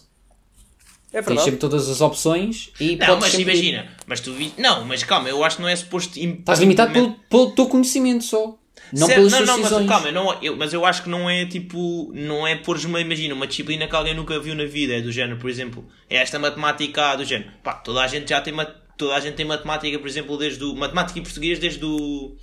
É 1.13 1.15
Tens 1.19 1.27
verdade. 1.27 1.45
sempre 1.47 1.59
todas 1.59 1.89
as 1.89 2.01
opções 2.01 2.71
e 2.79 2.95
Não, 2.95 3.19
mas 3.19 3.33
sempre- 3.33 3.43
imagina, 3.43 3.91
mas 4.07 4.21
tu 4.21 4.33
vi... 4.33 4.53
Não, 4.57 4.85
mas 4.85 5.03
calma, 5.03 5.29
eu 5.29 5.43
acho 5.43 5.57
que 5.57 5.63
não 5.63 5.69
é 5.69 5.75
suposto. 5.75 6.17
Estás 6.17 6.61
limitado 6.61 6.93
pelo, 6.93 7.15
pelo 7.29 7.51
teu 7.51 7.67
conhecimento 7.67 8.23
só. 8.23 8.57
Não 8.93 9.07
Certo, 9.07 9.17
pelas 9.17 9.33
não, 9.33 9.47
não, 9.47 9.59
mas 9.59 9.89
calma, 9.89 10.13
não, 10.13 10.43
eu, 10.43 10.57
mas 10.57 10.73
eu 10.73 10.85
acho 10.85 11.03
que 11.05 11.09
não 11.09 11.29
é 11.31 11.47
tipo, 11.47 12.11
não 12.15 12.47
é 12.47 12.57
pôres 12.57 12.85
uma, 12.85 13.01
imagina, 13.01 13.35
uma 13.35 13.47
disciplina 13.47 13.87
que 13.87 13.95
alguém 13.95 14.15
nunca 14.15 14.39
viu 14.41 14.55
na 14.55 14.65
vida, 14.65 14.95
é 14.95 15.01
do 15.01 15.13
género, 15.13 15.39
por 15.39 15.49
exemplo, 15.49 15.87
é 16.09 16.17
esta 16.17 16.39
matemática 16.39 17.11
A 17.11 17.17
do 17.17 17.25
género, 17.25 17.51
pá, 17.63 17.75
toda 17.75 18.01
a 18.03 18.07
gente 18.07 18.29
já 18.31 18.41
tem, 18.41 18.55
toda 18.97 19.15
a 19.15 19.21
gente 19.21 19.35
tem 19.35 19.47
matemática, 19.47 19.99
por 19.99 20.09
exemplo, 20.09 20.37
desde 20.37 20.65
o, 20.65 20.75
matemática 20.75 21.19
e 21.19 21.23
português 21.23 21.59
desde 21.59 21.85
o, 21.85 22.37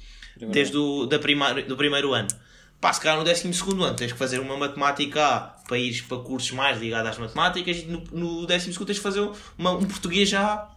desde 0.51 0.77
o, 0.77 1.05
da 1.05 1.19
primário, 1.19 1.65
do 1.67 1.75
primeiro 1.75 2.13
ano. 2.13 2.27
Pá, 2.79 2.93
se 2.93 3.01
calhar 3.01 3.17
no 3.17 3.23
décimo 3.23 3.53
segundo 3.53 3.83
ano 3.83 3.95
tens 3.95 4.11
que 4.11 4.17
fazer 4.19 4.39
uma 4.39 4.55
matemática 4.55 5.25
A 5.25 5.39
para 5.67 5.77
ir 5.79 6.03
para 6.03 6.19
cursos 6.19 6.51
mais 6.51 6.79
ligados 6.79 7.09
às 7.09 7.17
matemáticas 7.17 7.77
e 7.77 7.85
no, 7.85 8.03
no 8.11 8.45
décimo 8.45 8.71
segundo 8.71 8.87
tens 8.87 8.97
que 8.99 9.03
fazer 9.03 9.27
uma- 9.57 9.71
um 9.71 9.83
português 9.85 10.29
já 10.29 10.69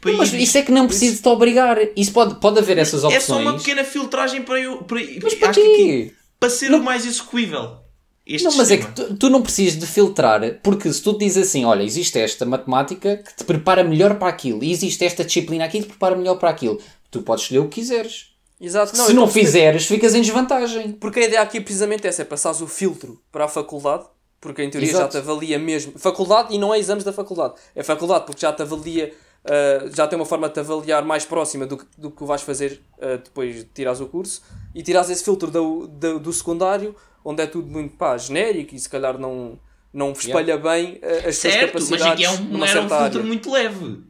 para 0.00 0.10
Não, 0.12 0.18
mas 0.18 0.32
ir- 0.32 0.40
isso 0.42 0.58
é 0.58 0.62
que 0.62 0.72
não 0.72 0.86
precisa 0.86 1.22
te 1.22 1.28
obrigar. 1.28 1.78
Isso 1.96 2.12
pode, 2.12 2.36
pode 2.40 2.58
haver 2.58 2.78
essas 2.78 3.02
é 3.04 3.06
opções. 3.06 3.24
só 3.24 3.38
uma 3.38 3.54
pequena 3.56 3.84
filtragem 3.84 4.42
para 4.42 4.60
eu, 4.60 4.78
para, 4.78 5.00
Mas 5.22 5.34
para 5.34 5.50
acho 5.50 5.60
que 5.60 5.66
aqui- 5.66 5.76
quê? 5.76 6.12
para 6.38 6.50
ser 6.50 6.72
o 6.72 6.82
mais 6.82 7.06
execuível. 7.06 7.78
Este 8.26 8.44
Não, 8.44 8.56
mas 8.56 8.70
é 8.72 8.76
sistema. 8.76 8.94
que 8.94 9.02
tu, 9.14 9.16
tu 9.18 9.30
não 9.30 9.40
precisas 9.40 9.78
de 9.78 9.86
filtrar, 9.86 10.40
porque 10.62 10.92
se 10.92 11.00
tu 11.00 11.12
te 11.12 11.20
dizes 11.20 11.46
assim, 11.48 11.64
olha, 11.64 11.82
existe 11.84 12.18
esta 12.18 12.44
matemática 12.44 13.18
que 13.18 13.36
te 13.36 13.44
prepara 13.44 13.84
melhor 13.84 14.16
para 14.18 14.26
aquilo, 14.28 14.64
e 14.64 14.72
existe 14.72 15.04
esta 15.04 15.24
disciplina 15.24 15.64
aqui 15.64 15.78
que 15.78 15.84
te 15.84 15.90
prepara 15.90 16.16
melhor 16.16 16.34
para 16.36 16.50
aquilo, 16.50 16.80
tu 17.08 17.22
podes 17.22 17.44
escolher 17.44 17.60
o 17.60 17.68
que 17.68 17.80
quiseres. 17.80 18.34
Exato. 18.60 18.96
se 18.96 19.12
não 19.12 19.22
a 19.22 19.26
perceber. 19.26 19.46
fizeres, 19.46 19.86
ficas 19.86 20.14
em 20.14 20.22
desvantagem. 20.22 20.92
Porque 20.92 21.20
a 21.20 21.24
ideia 21.26 21.42
aqui 21.42 21.58
é 21.58 21.60
precisamente 21.60 22.06
essa, 22.06 22.22
é 22.22 22.24
passares 22.24 22.60
o 22.62 22.66
filtro 22.66 23.20
para 23.30 23.44
a 23.44 23.48
faculdade, 23.48 24.04
porque 24.40 24.62
em 24.62 24.70
teoria 24.70 24.88
Exato. 24.88 25.04
já 25.04 25.08
te 25.10 25.16
avalia 25.18 25.58
mesmo. 25.58 25.92
Faculdade 25.96 26.54
e 26.54 26.58
não 26.58 26.72
é 26.74 26.78
exames 26.80 27.04
da 27.04 27.12
faculdade. 27.12 27.54
É 27.76 27.82
faculdade 27.82 28.24
porque 28.26 28.40
já 28.40 28.52
te 28.52 28.62
avalia, 28.62 29.12
ah, 29.48 29.88
já 29.94 30.06
tem 30.06 30.18
uma 30.18 30.26
forma 30.26 30.48
de 30.48 30.54
te 30.54 30.60
avaliar 30.60 31.04
mais 31.04 31.24
próxima 31.24 31.66
do 31.66 31.76
que, 31.76 31.84
do 31.96 32.10
que 32.10 32.24
vais 32.24 32.42
fazer 32.42 32.80
ah, 33.00 33.16
depois 33.22 33.56
de 33.56 33.64
tirares 33.64 34.00
o 34.00 34.06
curso. 34.06 34.42
E 34.74 34.82
tirares 34.82 35.08
esse 35.10 35.24
filtro 35.24 35.50
do, 35.50 35.86
do, 35.86 36.18
do 36.18 36.32
secundário, 36.32 36.94
onde 37.24 37.42
é 37.42 37.46
tudo 37.46 37.68
muito 37.68 37.96
pá, 37.96 38.16
genérico 38.16 38.74
e 38.74 38.78
se 38.78 38.88
calhar 38.88 39.18
não, 39.18 39.58
não 39.92 40.12
espelha 40.12 40.58
bem 40.58 41.00
ah, 41.02 41.28
as 41.28 41.36
Certo, 41.36 41.74
mas 41.74 41.88
capacidades 41.88 42.12
aqui 42.12 42.24
é 42.24 42.30
um, 42.30 42.44
não 42.44 42.64
era 42.66 42.80
um 42.80 42.88
filtro 42.88 42.96
área. 42.96 43.22
muito 43.22 43.50
leve. 43.50 44.00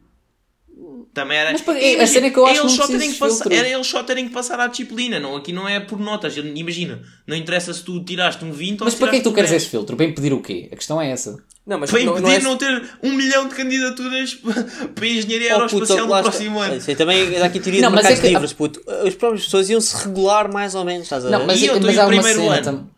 Também 1.16 1.38
era. 1.38 1.50
Mas, 1.50 1.62
pá, 1.62 1.72
E 1.72 1.98
a 1.98 2.06
cena 2.06 2.26
é 2.26 2.30
que 2.30 2.38
eu 2.38 2.44
acho 2.46 2.60
que 2.60 2.60
eles 2.66 2.76
não 2.76 2.84
só 2.86 2.92
terem 2.92 3.10
que 3.10 3.18
passar. 3.18 3.50
Era 3.52 3.68
eles 3.68 3.86
só 3.86 4.02
terem 4.02 4.28
que 4.28 4.34
passar 4.34 4.60
à 4.60 4.66
disciplina, 4.66 5.18
não, 5.18 5.34
aqui 5.34 5.50
não 5.50 5.66
é 5.66 5.80
por 5.80 5.98
notas. 5.98 6.36
Imagina, 6.36 7.00
não 7.26 7.34
interessa 7.34 7.72
se 7.72 7.82
tu 7.82 8.04
tiraste 8.04 8.44
um 8.44 8.52
20 8.52 8.80
Mas 8.80 8.86
ou 8.88 8.90
se 8.90 8.96
para 8.98 9.08
que 9.08 9.16
é 9.16 9.18
que 9.20 9.24
tu 9.24 9.30
um 9.30 9.32
queres 9.32 9.48
10. 9.48 9.62
esse 9.62 9.70
filtro? 9.70 9.96
Para 9.96 10.04
impedir 10.04 10.34
o 10.34 10.42
quê? 10.42 10.68
A 10.70 10.76
questão 10.76 11.00
é 11.00 11.10
essa. 11.10 11.42
Não, 11.66 11.78
mas 11.80 11.90
Para 11.90 12.00
não, 12.04 12.12
impedir 12.18 12.22
não 12.28 12.30
é- 12.32 12.40
não 12.40 12.56
ter 12.58 12.90
um 13.02 13.12
milhão 13.14 13.48
de 13.48 13.54
candidaturas 13.54 14.34
para 14.94 15.06
engenharia 15.06 15.56
Oh, 15.56 15.60
puto, 15.60 15.74
aeroespacial 15.76 16.06
no 16.06 16.22
próximo 16.22 16.60
ano. 16.60 16.76
Isso 16.76 16.90
aí 16.90 16.96
também 16.96 17.34
é 17.34 17.38
daqui 17.40 17.60
teoria 17.60 17.80
Não, 17.80 17.88
de 17.88 17.94
mas 17.96 18.04
é 18.04 18.08
mercados 18.10 18.20
que- 18.28 18.34
livres, 18.34 18.52
puto. 18.52 18.82
As 19.06 19.14
próprias 19.14 19.44
pessoas 19.46 19.70
iam 19.70 19.80
se 19.80 19.96
regular 20.04 20.52
mais 20.52 20.74
ou 20.74 20.84
menos, 20.84 21.04
estás 21.04 21.24
a 21.24 21.30
ver? 21.30 21.38
Não, 21.38 21.46
mas, 21.46 21.58
E 21.62 21.66
eu 21.66 21.76
estou 21.76 21.90
mas 21.90 21.98
em 21.98 22.06
primeiro 22.08 22.40
cena 22.40 22.54
ano. 22.56 22.62
tam- 22.62 22.90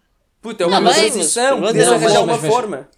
Puta, 0.43 0.64
é 0.64 0.66
Não, 0.66 0.73
uma 0.73 0.81
mas- 0.81 0.97
transição, 0.97 1.61
mas- 1.61 1.75
não, 1.77 1.99
mas- 2.01 2.16
uma 2.16 2.27
mas- 2.37 2.47
forma. 2.53 2.89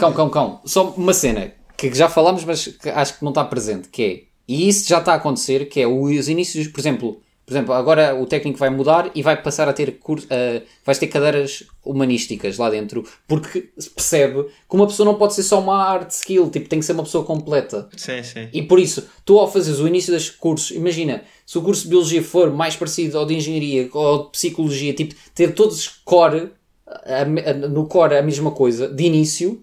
Cão, 0.00 0.12
cão, 0.12 0.28
cão. 0.28 0.60
Só 0.66 0.90
uma 0.90 1.14
cena 1.14 1.52
que 1.76 1.94
já 1.94 2.08
falámos, 2.08 2.44
mas 2.44 2.66
que 2.66 2.88
acho 2.90 3.18
que 3.18 3.22
não 3.24 3.30
está 3.30 3.44
presente, 3.44 3.88
que 3.88 4.02
é, 4.02 4.27
e 4.48 4.68
isso 4.68 4.88
já 4.88 4.98
está 4.98 5.12
a 5.12 5.16
acontecer, 5.16 5.68
que 5.68 5.80
é 5.80 5.86
os 5.86 6.28
inícios, 6.28 6.66
por 6.68 6.80
exemplo, 6.80 7.20
por 7.44 7.52
exemplo, 7.54 7.72
agora 7.72 8.14
o 8.14 8.26
técnico 8.26 8.58
vai 8.58 8.68
mudar 8.68 9.10
e 9.14 9.22
vai 9.22 9.40
passar 9.42 9.68
a 9.68 9.72
ter 9.72 9.98
curso, 10.00 10.26
uh, 10.26 10.62
vais 10.84 10.98
ter 10.98 11.06
cadeiras 11.06 11.64
humanísticas 11.84 12.58
lá 12.58 12.68
dentro, 12.68 13.04
porque 13.26 13.70
se 13.78 13.88
percebe 13.88 14.42
que 14.68 14.76
uma 14.76 14.86
pessoa 14.86 15.06
não 15.06 15.14
pode 15.14 15.32
ser 15.34 15.42
só 15.42 15.58
uma 15.58 15.82
art 15.82 16.10
skill, 16.10 16.50
tipo, 16.50 16.68
tem 16.68 16.78
que 16.78 16.84
ser 16.84 16.92
uma 16.92 17.04
pessoa 17.04 17.24
completa. 17.24 17.88
Sim, 17.96 18.22
sim. 18.22 18.48
E 18.52 18.62
por 18.62 18.78
isso, 18.78 19.08
tu 19.24 19.38
ao 19.38 19.50
fazeres 19.50 19.80
o 19.80 19.88
início 19.88 20.12
dos 20.12 20.28
cursos, 20.28 20.72
imagina, 20.72 21.22
se 21.46 21.56
o 21.56 21.62
curso 21.62 21.84
de 21.84 21.88
Biologia 21.88 22.22
for 22.22 22.52
mais 22.52 22.76
parecido 22.76 23.16
ao 23.18 23.24
de 23.24 23.34
Engenharia 23.34 23.88
ou 23.94 24.24
de 24.24 24.30
Psicologia, 24.32 24.92
tipo, 24.92 25.14
ter 25.34 25.54
todos 25.54 25.88
core, 26.04 26.50
a- 26.86 27.22
a- 27.22 27.54
no 27.54 27.86
core 27.86 28.16
a 28.18 28.22
mesma 28.22 28.50
coisa, 28.50 28.88
de 28.88 29.04
início, 29.04 29.62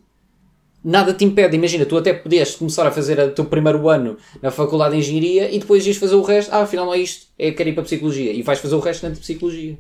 nada 0.86 1.14
te 1.14 1.26
impede. 1.26 1.56
Imagina, 1.58 1.86
tu 1.86 1.98
até 1.98 2.14
podias 2.14 2.56
começar 2.56 2.86
a 2.88 2.92
fazer 2.92 3.20
o 3.20 3.32
teu 3.32 3.46
primeiro 3.46 3.90
ano 3.90 4.18
na 4.42 4.52
Faculdade 4.52 4.94
de 4.94 5.00
Engenharia 5.02 5.50
e 5.52 5.60
depois 5.60 5.86
ias 5.86 5.98
fazer 5.98 6.16
o 6.16 6.22
resto, 6.22 6.52
ah, 6.54 6.62
afinal 6.62 6.86
não 6.86 6.94
é 6.94 7.00
isto, 7.00 7.28
é 7.38 7.52
quero 7.52 7.70
ir 7.70 7.74
para 7.74 7.84
Psicologia. 7.84 8.32
E 8.32 8.42
vais 8.44 8.60
fazer 8.60 8.76
o 8.76 8.80
resto 8.80 9.02
dentro 9.02 9.16
de 9.16 9.22
Psicologia. 9.22 9.78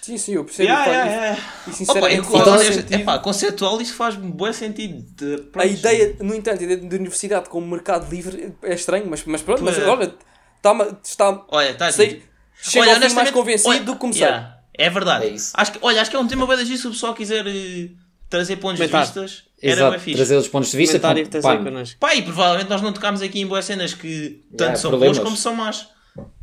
Sim, 0.00 0.18
sim, 0.18 0.34
eu 0.34 0.44
percebo. 0.44 0.68
Yeah, 0.68 0.84
faz- 0.84 0.96
yeah, 1.06 1.22
yeah. 1.24 1.40
E 1.40 1.68
Opa, 1.70 1.76
sinceramente 1.78 2.22
faz 2.22 2.34
então, 2.34 2.44
conceito- 2.52 2.74
sentido. 2.74 3.00
epá, 3.00 3.18
conceptual 3.20 3.80
isso 3.80 3.94
faz 3.94 4.14
bom 4.16 4.52
sentido. 4.52 5.02
De- 5.16 5.48
A 5.54 5.64
ideia, 5.64 6.16
no 6.20 6.34
entanto, 6.34 6.60
a 6.60 6.62
ideia 6.64 6.76
de 6.78 6.96
universidade 6.96 7.48
como 7.48 7.66
mercado 7.66 8.10
livre 8.10 8.52
é 8.62 8.74
estranho, 8.74 9.06
mas, 9.08 9.24
mas 9.24 9.40
pronto, 9.40 9.64
mas 9.64 9.78
é. 9.78 9.86
olha, 9.86 10.14
está, 10.56 10.98
está 11.02 11.44
Olha, 11.48 11.70
está 11.70 11.90
sei, 11.90 12.22
chega 12.60 12.90
ao 12.94 13.00
fim 13.00 13.14
mais 13.14 13.30
convencido 13.30 13.70
olha, 13.70 13.80
do 13.80 13.92
que 13.94 13.98
começar. 13.98 14.26
yeah, 14.26 14.58
é 14.74 14.90
verdade. 14.90 15.24
É 15.24 15.28
isso. 15.30 15.52
Acho 15.54 15.72
que, 15.72 15.78
olha, 15.80 16.02
acho 16.02 16.10
que 16.10 16.16
é 16.16 16.20
um 16.20 16.28
tema 16.28 16.46
bem 16.46 16.66
giro 16.66 16.78
se 16.78 16.86
o 16.86 16.90
pessoal 16.90 17.14
quiser 17.14 17.46
eh, 17.46 17.88
trazer 18.28 18.56
pontos 18.56 18.78
de 18.78 18.86
vistas. 18.86 19.44
Era 19.62 19.72
Exato, 19.76 19.90
bem 19.92 20.00
fixe. 20.00 20.16
trazer 20.16 20.36
os 20.36 20.48
pontos 20.48 20.70
de 20.70 20.76
vista. 20.76 20.98
Comentário 21.00 21.22
pá, 21.22 21.26
que 21.26 21.30
tens 21.32 21.42
pá, 21.42 21.52
aí 21.52 21.64
connosco. 21.64 21.98
Pá, 22.00 22.14
e 22.14 22.22
provavelmente 22.22 22.68
nós 22.68 22.82
não 22.82 22.92
tocámos 22.92 23.22
aqui 23.22 23.40
em 23.40 23.46
boas 23.46 23.64
cenas 23.64 23.94
que 23.94 24.42
tanto 24.50 24.60
Yeah, 24.60 24.76
são 24.76 24.90
problemas. 24.90 25.16
boas 25.18 25.24
como 25.28 25.36
são 25.38 25.54
más. 25.54 25.88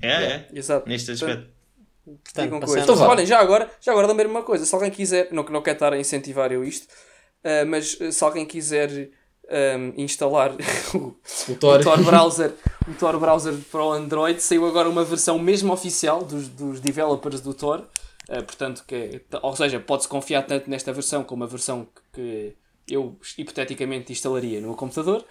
É, 0.02 0.08
é. 0.12 0.50
Exato. 0.54 0.88
Neste 0.90 1.12
aspecto. 1.12 1.48
Portanto, 2.04 2.44
digam 2.46 2.60
passando- 2.60 2.78
coisas. 2.86 2.96
Então. 3.00 3.10
Olhem, 3.10 3.26
já 3.26 3.40
agora, 3.40 3.70
já 3.80 3.92
agora 3.92 4.08
lembrei-me 4.08 4.34
uma 4.34 4.44
coisa. 4.44 4.66
Se 4.66 4.74
alguém 4.74 4.90
quiser, 4.90 5.28
não, 5.32 5.44
não 5.44 5.62
quero 5.62 5.76
estar 5.76 5.94
a 5.94 5.98
incentivar 6.00 6.52
eu 6.52 6.64
isto, 6.64 6.88
ah, 7.44 7.64
mas 7.66 7.98
ah, 8.02 8.12
se 8.12 8.24
alguém 8.24 8.46
quiser 8.46 9.10
ahm, 9.50 9.94
instalar 9.98 10.52
o, 10.96 11.16
O 11.50 11.56
Tor. 11.60 11.80
o 11.80 11.84
Tor 11.84 12.04
Browser, 12.04 12.54
o 12.88 12.94
Tor 12.96 13.20
Browser 13.20 13.54
para 13.72 13.84
o 13.84 13.92
Android, 13.92 14.42
saiu 14.42 14.66
agora 14.68 14.90
uma 14.90 15.04
versão 15.06 15.38
mesmo 15.38 15.72
oficial 15.72 16.24
dos, 16.24 16.48
dos 16.48 16.80
developers 16.80 17.40
do 17.40 17.54
Tor. 17.54 17.88
Ah, 18.34 18.42
portanto, 18.44 18.84
que 18.88 18.96
é- 18.96 19.22
ou 19.42 19.56
seja, 19.56 19.80
pode-se 19.80 20.08
confiar 20.08 20.44
tanto 20.44 20.70
nesta 20.70 20.94
versão 20.94 21.24
como 21.24 21.44
a 21.44 21.48
versão 21.48 21.88
que, 22.14 22.56
que 22.88 22.96
eu 22.96 23.18
hipoteticamente 23.38 24.12
instalaria 24.12 24.62
no 24.62 24.68
meu 24.68 24.76
computador. 24.78 25.26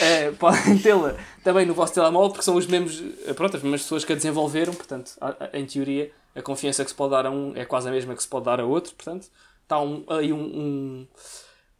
Eh, 0.00 0.30
podem 0.38 0.78
tê-la 0.78 1.16
também 1.42 1.64
no 1.66 1.74
vosso 1.74 1.94
telemóvel 1.94 2.30
porque 2.30 2.44
são 2.44 2.54
os 2.56 2.66
mesmos, 2.66 3.02
eh, 3.26 3.32
pronto, 3.32 3.56
as 3.56 3.62
mesmas 3.62 3.82
pessoas 3.82 4.04
que 4.04 4.12
a 4.12 4.16
desenvolveram, 4.16 4.72
portanto, 4.74 5.12
a- 5.20 5.48
a- 5.52 5.58
em 5.58 5.64
teoria, 5.66 6.12
a 6.36 6.42
confiança 6.42 6.84
que 6.84 6.90
se 6.90 6.96
pode 6.96 7.10
dar 7.12 7.26
a 7.26 7.30
um 7.30 7.56
é 7.56 7.64
quase 7.64 7.88
a 7.88 7.90
mesma 7.90 8.14
que 8.14 8.22
se 8.22 8.28
pode 8.28 8.44
dar 8.44 8.60
a 8.60 8.64
outro, 8.64 8.94
portanto, 8.94 9.28
está 9.62 9.80
um, 9.80 10.04
aí 10.08 10.32
um, 10.32 10.38
um, 10.42 11.06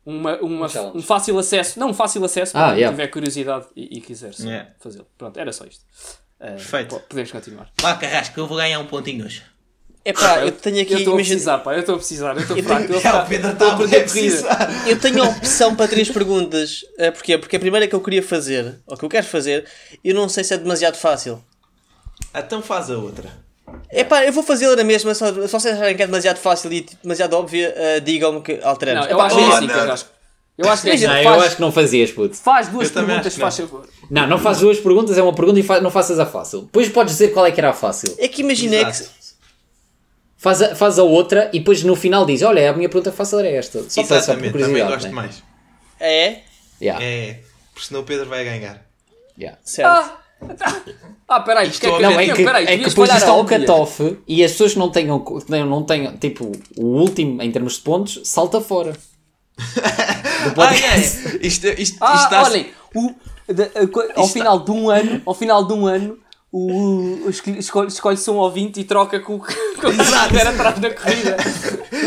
uma, 0.06 0.36
uma- 0.38 0.66
Um 0.96 1.02
fácil 1.02 1.38
acesso, 1.38 1.78
não 1.78 1.90
um 1.90 1.94
fácil 1.94 2.24
acesso, 2.24 2.56
Ah, 2.56 2.61
para 2.61 2.68
quem 2.70 2.78
yeah. 2.80 2.96
tiver 2.96 3.09
curiosidade 3.09 3.66
e, 3.76 3.98
e 3.98 4.00
quiser 4.00 4.32
Yeah. 4.40 4.70
fazê-lo. 4.80 5.06
Pronto, 5.18 5.38
era 5.38 5.52
só 5.52 5.64
isto. 5.66 5.84
Eh, 6.40 6.52
Perfeito. 6.52 6.94
po- 6.96 7.00
podemos 7.02 7.30
continuar. 7.30 7.70
Vá, 7.80 7.94
Carrasco, 7.94 8.40
eu 8.40 8.46
vou 8.46 8.56
ganhar 8.56 8.78
um 8.80 8.86
pontinho 8.86 9.24
hoje. 9.26 9.42
É 10.09 10.12
pá, 10.12 10.38
eu 10.40 10.52
tenho 10.52 10.80
aqui. 10.82 10.92
Eu 10.94 10.98
estou 11.00 11.14
a 11.14 11.16
precisar, 11.16 11.59
pá, 11.59 11.74
eu 11.74 11.80
estou 11.80 11.94
a 11.94 11.98
precisar, 11.98 12.34
eu 12.36 12.40
estou 12.42 12.56
Eu 12.56 12.64
fraco. 12.64 12.82
tenho- 12.86 12.96
eu 12.96 13.00
fraco. 13.00 13.28
Pedro 13.28 13.50
está 13.52 13.72
a 13.72 13.76
precisar. 13.76 14.82
Eu 14.86 14.98
tenho 14.98 15.22
a 15.22 15.28
opção 15.28 15.74
para 15.74 15.88
três 15.88 16.09
perguntas. 16.11 16.84
Eh, 16.98 17.11
porquê? 17.11 17.36
Porque 17.38 17.56
a 17.56 17.61
primeira 17.61 17.86
que 17.86 17.94
eu 17.94 18.00
queria 18.00 18.22
fazer, 18.22 18.76
ou 18.86 18.96
que 18.96 19.04
eu 19.04 19.09
quero 19.09 19.26
fazer, 19.26 19.66
eu 20.04 20.14
não 20.14 20.28
sei 20.28 20.44
se 20.44 20.54
é 20.54 20.56
demasiado 20.56 20.96
fácil. 20.96 21.42
Então 22.34 22.62
faz 22.62 22.90
a 22.90 22.96
outra. 22.96 23.28
É 23.90 24.02
pá, 24.02 24.24
eu 24.24 24.32
vou 24.32 24.42
fazê-la 24.42 24.74
na 24.76 24.84
mesma, 24.84 25.14
só, 25.14 25.26
só 25.46 25.59
se 25.59 25.68
acharem 25.68 25.94
que 25.94 26.02
é 26.02 26.06
demasiado 26.06 26.38
fácil 26.38 26.72
e 26.72 26.86
demasiado 27.02 27.34
óbvia, 27.34 27.74
eh, 27.76 28.00
digam-me 28.00 28.40
que 28.40 28.59
alteramos. 28.62 29.04
Não, 29.04 29.11
eu 29.11 29.16
Epá, 29.16 29.26
acho 29.26 29.36
que 29.36 29.42
é 29.42 29.46
oh, 29.46 29.52
assim, 29.52 29.66
não. 29.66 30.18
Eu 30.59 30.68
acho 30.68 30.82
que 30.82 30.90
é 30.90 30.94
assim. 30.94 31.06
Não, 31.06 31.16
eu 31.18 31.22
Faz, 31.24 31.42
acho 31.44 31.54
que 31.56 31.61
não 31.62 31.70
fazias, 31.70 32.11
puto. 32.11 32.34
faz 32.34 32.66
duas 32.68 32.88
Eu 32.88 32.94
perguntas, 32.94 33.36
faz 33.36 33.56
favor. 33.59 33.86
Não, 34.11 34.26
não 34.26 34.38
fazes 34.38 34.62
duas 34.62 34.80
perguntas, 34.80 35.16
é 35.16 35.22
uma 35.22 35.32
pergunta 35.34 35.61
e 35.61 35.62
fa- 35.62 35.80
não 35.80 35.90
faças 35.90 36.18
a 36.18 36.26
fácil. 36.26 36.62
Depois 36.62 36.88
podes 36.88 37.12
dizer 37.12 37.28
qual 37.28 37.46
é 37.46 37.52
que 37.52 37.61
era 37.61 37.70
a 37.70 37.72
fácil. 37.72 38.12
É 38.18 38.26
que 38.26 38.40
imaginei 38.42 38.84
que. 38.84 38.90
Faz 40.39 40.62
a, 40.62 40.74
faz 40.74 40.99
a 40.99 41.03
outra 41.03 41.51
e 41.53 41.59
depois 41.59 41.82
no 41.82 41.97
final 41.97 42.24
diz: 42.24 42.43
Olha, 42.43 42.70
a 42.70 42.72
minha 42.72 42.89
pergunta 42.89 43.11
fácil 43.12 43.41
era 43.41 43.49
esta. 43.49 43.82
Só 43.91 44.05
para 44.05 44.20
só 44.22 44.34
por 44.34 44.45
Exatamente, 44.45 44.59
também 44.59 44.86
gosto 44.86 45.07
né? 45.09 45.11
mais. 45.12 45.43
É? 45.99 46.39
Yeah, 46.80 47.05
É, 47.05 47.41
porque 47.74 47.89
senão 47.89 48.01
o 48.03 48.05
Pedro 48.05 48.26
vai 48.26 48.45
ganhar. 48.45 48.80
yeah. 49.36 49.59
Certo. 49.64 49.89
Ah, 49.89 50.18
ah 51.26 51.41
peraí, 51.41 51.68
Isto 51.68 51.80
porque 51.80 51.86
é 51.93 51.97
que, 51.97 52.03
não, 52.03 52.20
é 52.20 52.26
que, 52.32 52.45
peraí, 52.45 52.64
é 52.66 52.78
que 52.78 52.84
depois 52.89 53.11
a 53.11 53.18
é 53.18 53.30
um 53.32 53.39
óbvia. 53.39 53.59
cut-off 53.59 54.18
e 54.28 54.45
as 54.45 54.53
pessoas 54.53 54.72
que 54.74 54.78
não 54.78 54.89
tenham, 54.91 55.18
que 55.18 55.51
não, 55.51 55.66
não 55.66 55.82
tenham 55.82 56.16
tipo 56.16 56.53
o 56.76 56.84
último 56.84 57.43
em 57.43 57.51
termos 57.51 57.74
de 57.74 57.80
pontos, 57.80 58.20
salta 58.24 58.61
fora. 58.61 58.93
Ah, 60.57 60.72
é. 60.74 60.99
Isto, 61.01 61.39
isto, 61.41 61.66
isto 61.80 61.99
Ah, 62.01 62.14
está 62.24 62.43
olhem, 62.45 62.70
o- 62.95 63.12
de- 63.53 63.86
co- 63.89 64.01
ao 64.14 64.24
Isto 64.24 64.32
final 64.34 64.61
de 64.61 64.70
um 64.70 64.89
ano, 64.89 65.20
ao 65.26 65.34
final 65.34 65.64
de 65.66 65.72
um 65.72 65.84
ano, 65.86 66.18
o, 66.53 67.26
o 67.26 67.30
escolhe- 67.30 67.59
escolhe- 67.59 67.88
escolhe-se 67.88 68.30
um 68.30 68.36
ouvinte 68.36 68.80
e 68.80 68.84
troca 68.84 69.20
com 69.20 69.36
o 69.36 69.40
que 69.44 69.55
com 69.55 69.88
o 69.88 69.94
que 69.94 70.01
Exato. 70.01 70.36
atrás 70.36 70.78
da 70.78 70.94
corrida. 70.94 71.36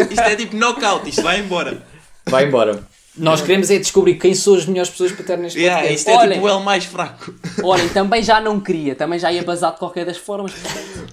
Isto 0.09 0.21
é 0.21 0.35
tipo 0.35 0.55
knockout, 0.55 1.07
isto 1.09 1.21
vai 1.21 1.39
embora. 1.39 1.81
Vai 2.25 2.45
embora. 2.45 2.83
Nós 3.17 3.41
queremos 3.41 3.69
é 3.69 3.77
descobrir 3.77 4.15
quem 4.15 4.33
são 4.33 4.55
as 4.55 4.65
melhores 4.65 4.89
pessoas 4.89 5.11
para 5.11 5.25
ter 5.25 5.37
neste 5.37 5.59
Yeah, 5.59 5.81
podcast. 5.81 5.99
isto 5.99 6.09
é 6.09 6.15
Olhem. 6.17 6.33
tipo 6.35 6.45
o 6.45 6.49
L 6.49 6.63
mais 6.63 6.85
fraco. 6.85 7.33
Olhem, 7.61 7.89
também 7.89 8.23
já 8.23 8.39
não 8.39 8.59
queria, 8.61 8.95
também 8.95 9.19
já 9.19 9.31
ia 9.31 9.43
basar 9.43 9.73
de 9.73 9.79
qualquer 9.79 10.05
das 10.05 10.15
formas. 10.17 10.53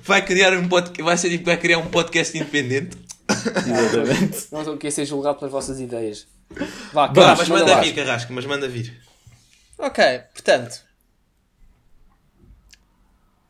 Vai 0.05 0.25
criar 0.25 0.53
um 0.55 0.69
podcast, 0.69 1.03
vai 1.03 1.17
ser 1.19 1.29
tipo, 1.31 1.47
vai 1.47 1.57
criar 1.57 1.79
um 1.79 1.87
podcast 1.87 2.37
independente. 2.37 2.97
Exatamente. 3.29 4.47
Não 4.53 4.61
estou 4.61 4.75
aqui 4.75 4.87
a 4.87 4.91
ser 4.93 5.05
julgado 5.05 5.39
pelas 5.39 5.51
vossas 5.53 5.81
ideias. 5.81 6.27
Vá, 6.93 7.09
Carrasco, 7.09 7.39
mas 7.39 7.49
manda 7.49 7.65
manda 7.67 7.81
vir, 7.83 7.95
Carrasco, 7.95 8.33
mas 8.33 8.47
manda 8.47 8.69
vir. 8.69 8.97
Ok, 9.79 10.05
portanto. 10.33 10.81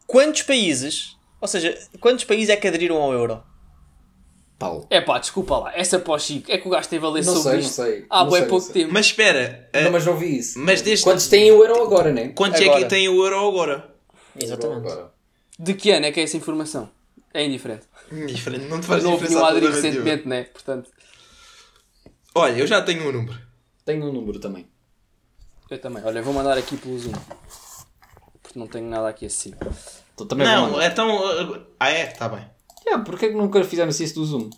Quantos 0.08 0.42
países. 0.42 1.16
Ou 1.40 1.46
seja, 1.46 1.78
quantos 2.00 2.24
países 2.24 2.48
é 2.48 2.56
que 2.56 2.66
aderiram 2.66 2.96
ao 2.96 3.12
euro? 3.12 3.40
Paulo. 4.58 4.88
É 4.90 5.00
pá, 5.00 5.20
desculpa 5.20 5.56
lá, 5.58 5.72
essa 5.76 6.00
para 6.00 6.14
o 6.14 6.18
Chico, 6.18 6.50
é 6.50 6.58
que 6.58 6.66
o 6.66 6.70
gajo 6.72 6.88
teve 6.88 7.06
a 7.06 7.08
ler 7.10 7.24
Não 7.24 7.32
sobre 7.36 7.50
sei, 7.52 7.60
isto. 7.60 7.78
não 7.80 7.86
sei. 7.86 8.06
Há 8.10 8.24
Não 8.24 8.30
bem 8.32 8.40
sei, 8.40 8.48
pouco 8.48 8.66
não 8.66 8.72
sei. 8.72 8.82
tempo. 8.82 8.92
Mas 8.94 9.06
espera, 9.06 9.70
Não, 9.72 9.88
uh, 9.88 9.92
mas 9.92 10.04
não 10.06 10.16
vi 10.16 10.36
isso. 10.38 10.58
mas 10.58 10.82
desde 10.82 11.04
Quantos 11.04 11.28
têm 11.28 11.52
o 11.52 11.62
euro 11.62 11.80
agora, 11.80 12.12
né? 12.12 12.28
quantos 12.30 12.60
é 12.60 12.64
Agora. 12.64 12.80
que 12.82 12.88
tem 12.88 13.08
o 13.08 13.22
euro 13.24 13.48
agora? 13.48 13.94
Exatamente. 14.34 14.78
Agora. 14.88 15.12
De 15.56 15.74
que 15.74 15.92
ano 15.92 16.06
é 16.06 16.10
que 16.10 16.18
é 16.18 16.24
essa 16.24 16.36
informação? 16.36 16.90
É 17.32 17.44
indiferente. 17.44 17.84
Diferente, 18.26 18.64
não 18.64 18.80
te 18.80 18.86
faz 18.86 19.04
Não 19.04 19.12
houve 19.12 19.26
diferença 19.28 19.44
nenhum 19.44 19.46
aderir 19.56 19.68
absolutamente 19.68 20.04
nenhuma. 20.04 20.10
recentemente, 20.10 20.28
né? 20.28 20.52
Portanto, 20.52 20.90
Olha, 22.34 22.58
eu 22.58 22.66
já 22.66 22.82
tenho 22.82 23.08
um 23.08 23.12
número. 23.12 23.38
Tenho 23.84 24.04
um 24.06 24.12
número 24.12 24.40
também. 24.40 24.66
eu 25.70 25.78
também. 25.80 26.02
Olha, 26.04 26.20
vou 26.20 26.34
mandar 26.34 26.58
aqui 26.58 26.76
pelo 26.76 26.98
Zoom. 26.98 27.12
Não 28.58 28.66
tenho 28.66 28.88
nada 28.88 29.08
aqui 29.08 29.26
assim. 29.26 29.54
Então, 30.14 30.26
também 30.26 30.46
não, 30.46 30.72
mandar. 30.72 30.86
então. 30.90 31.16
uh, 31.52 31.62
Ah, 31.78 31.90
é? 31.90 32.06
Tá 32.06 32.28
bem. 32.28 32.44
Yeah, 32.84 33.04
Porquê 33.04 33.26
é 33.26 33.28
que 33.28 33.34
nunca 33.34 33.62
fizemos 33.62 33.98
isso 34.00 34.14
do 34.16 34.24
Zoom? 34.24 34.50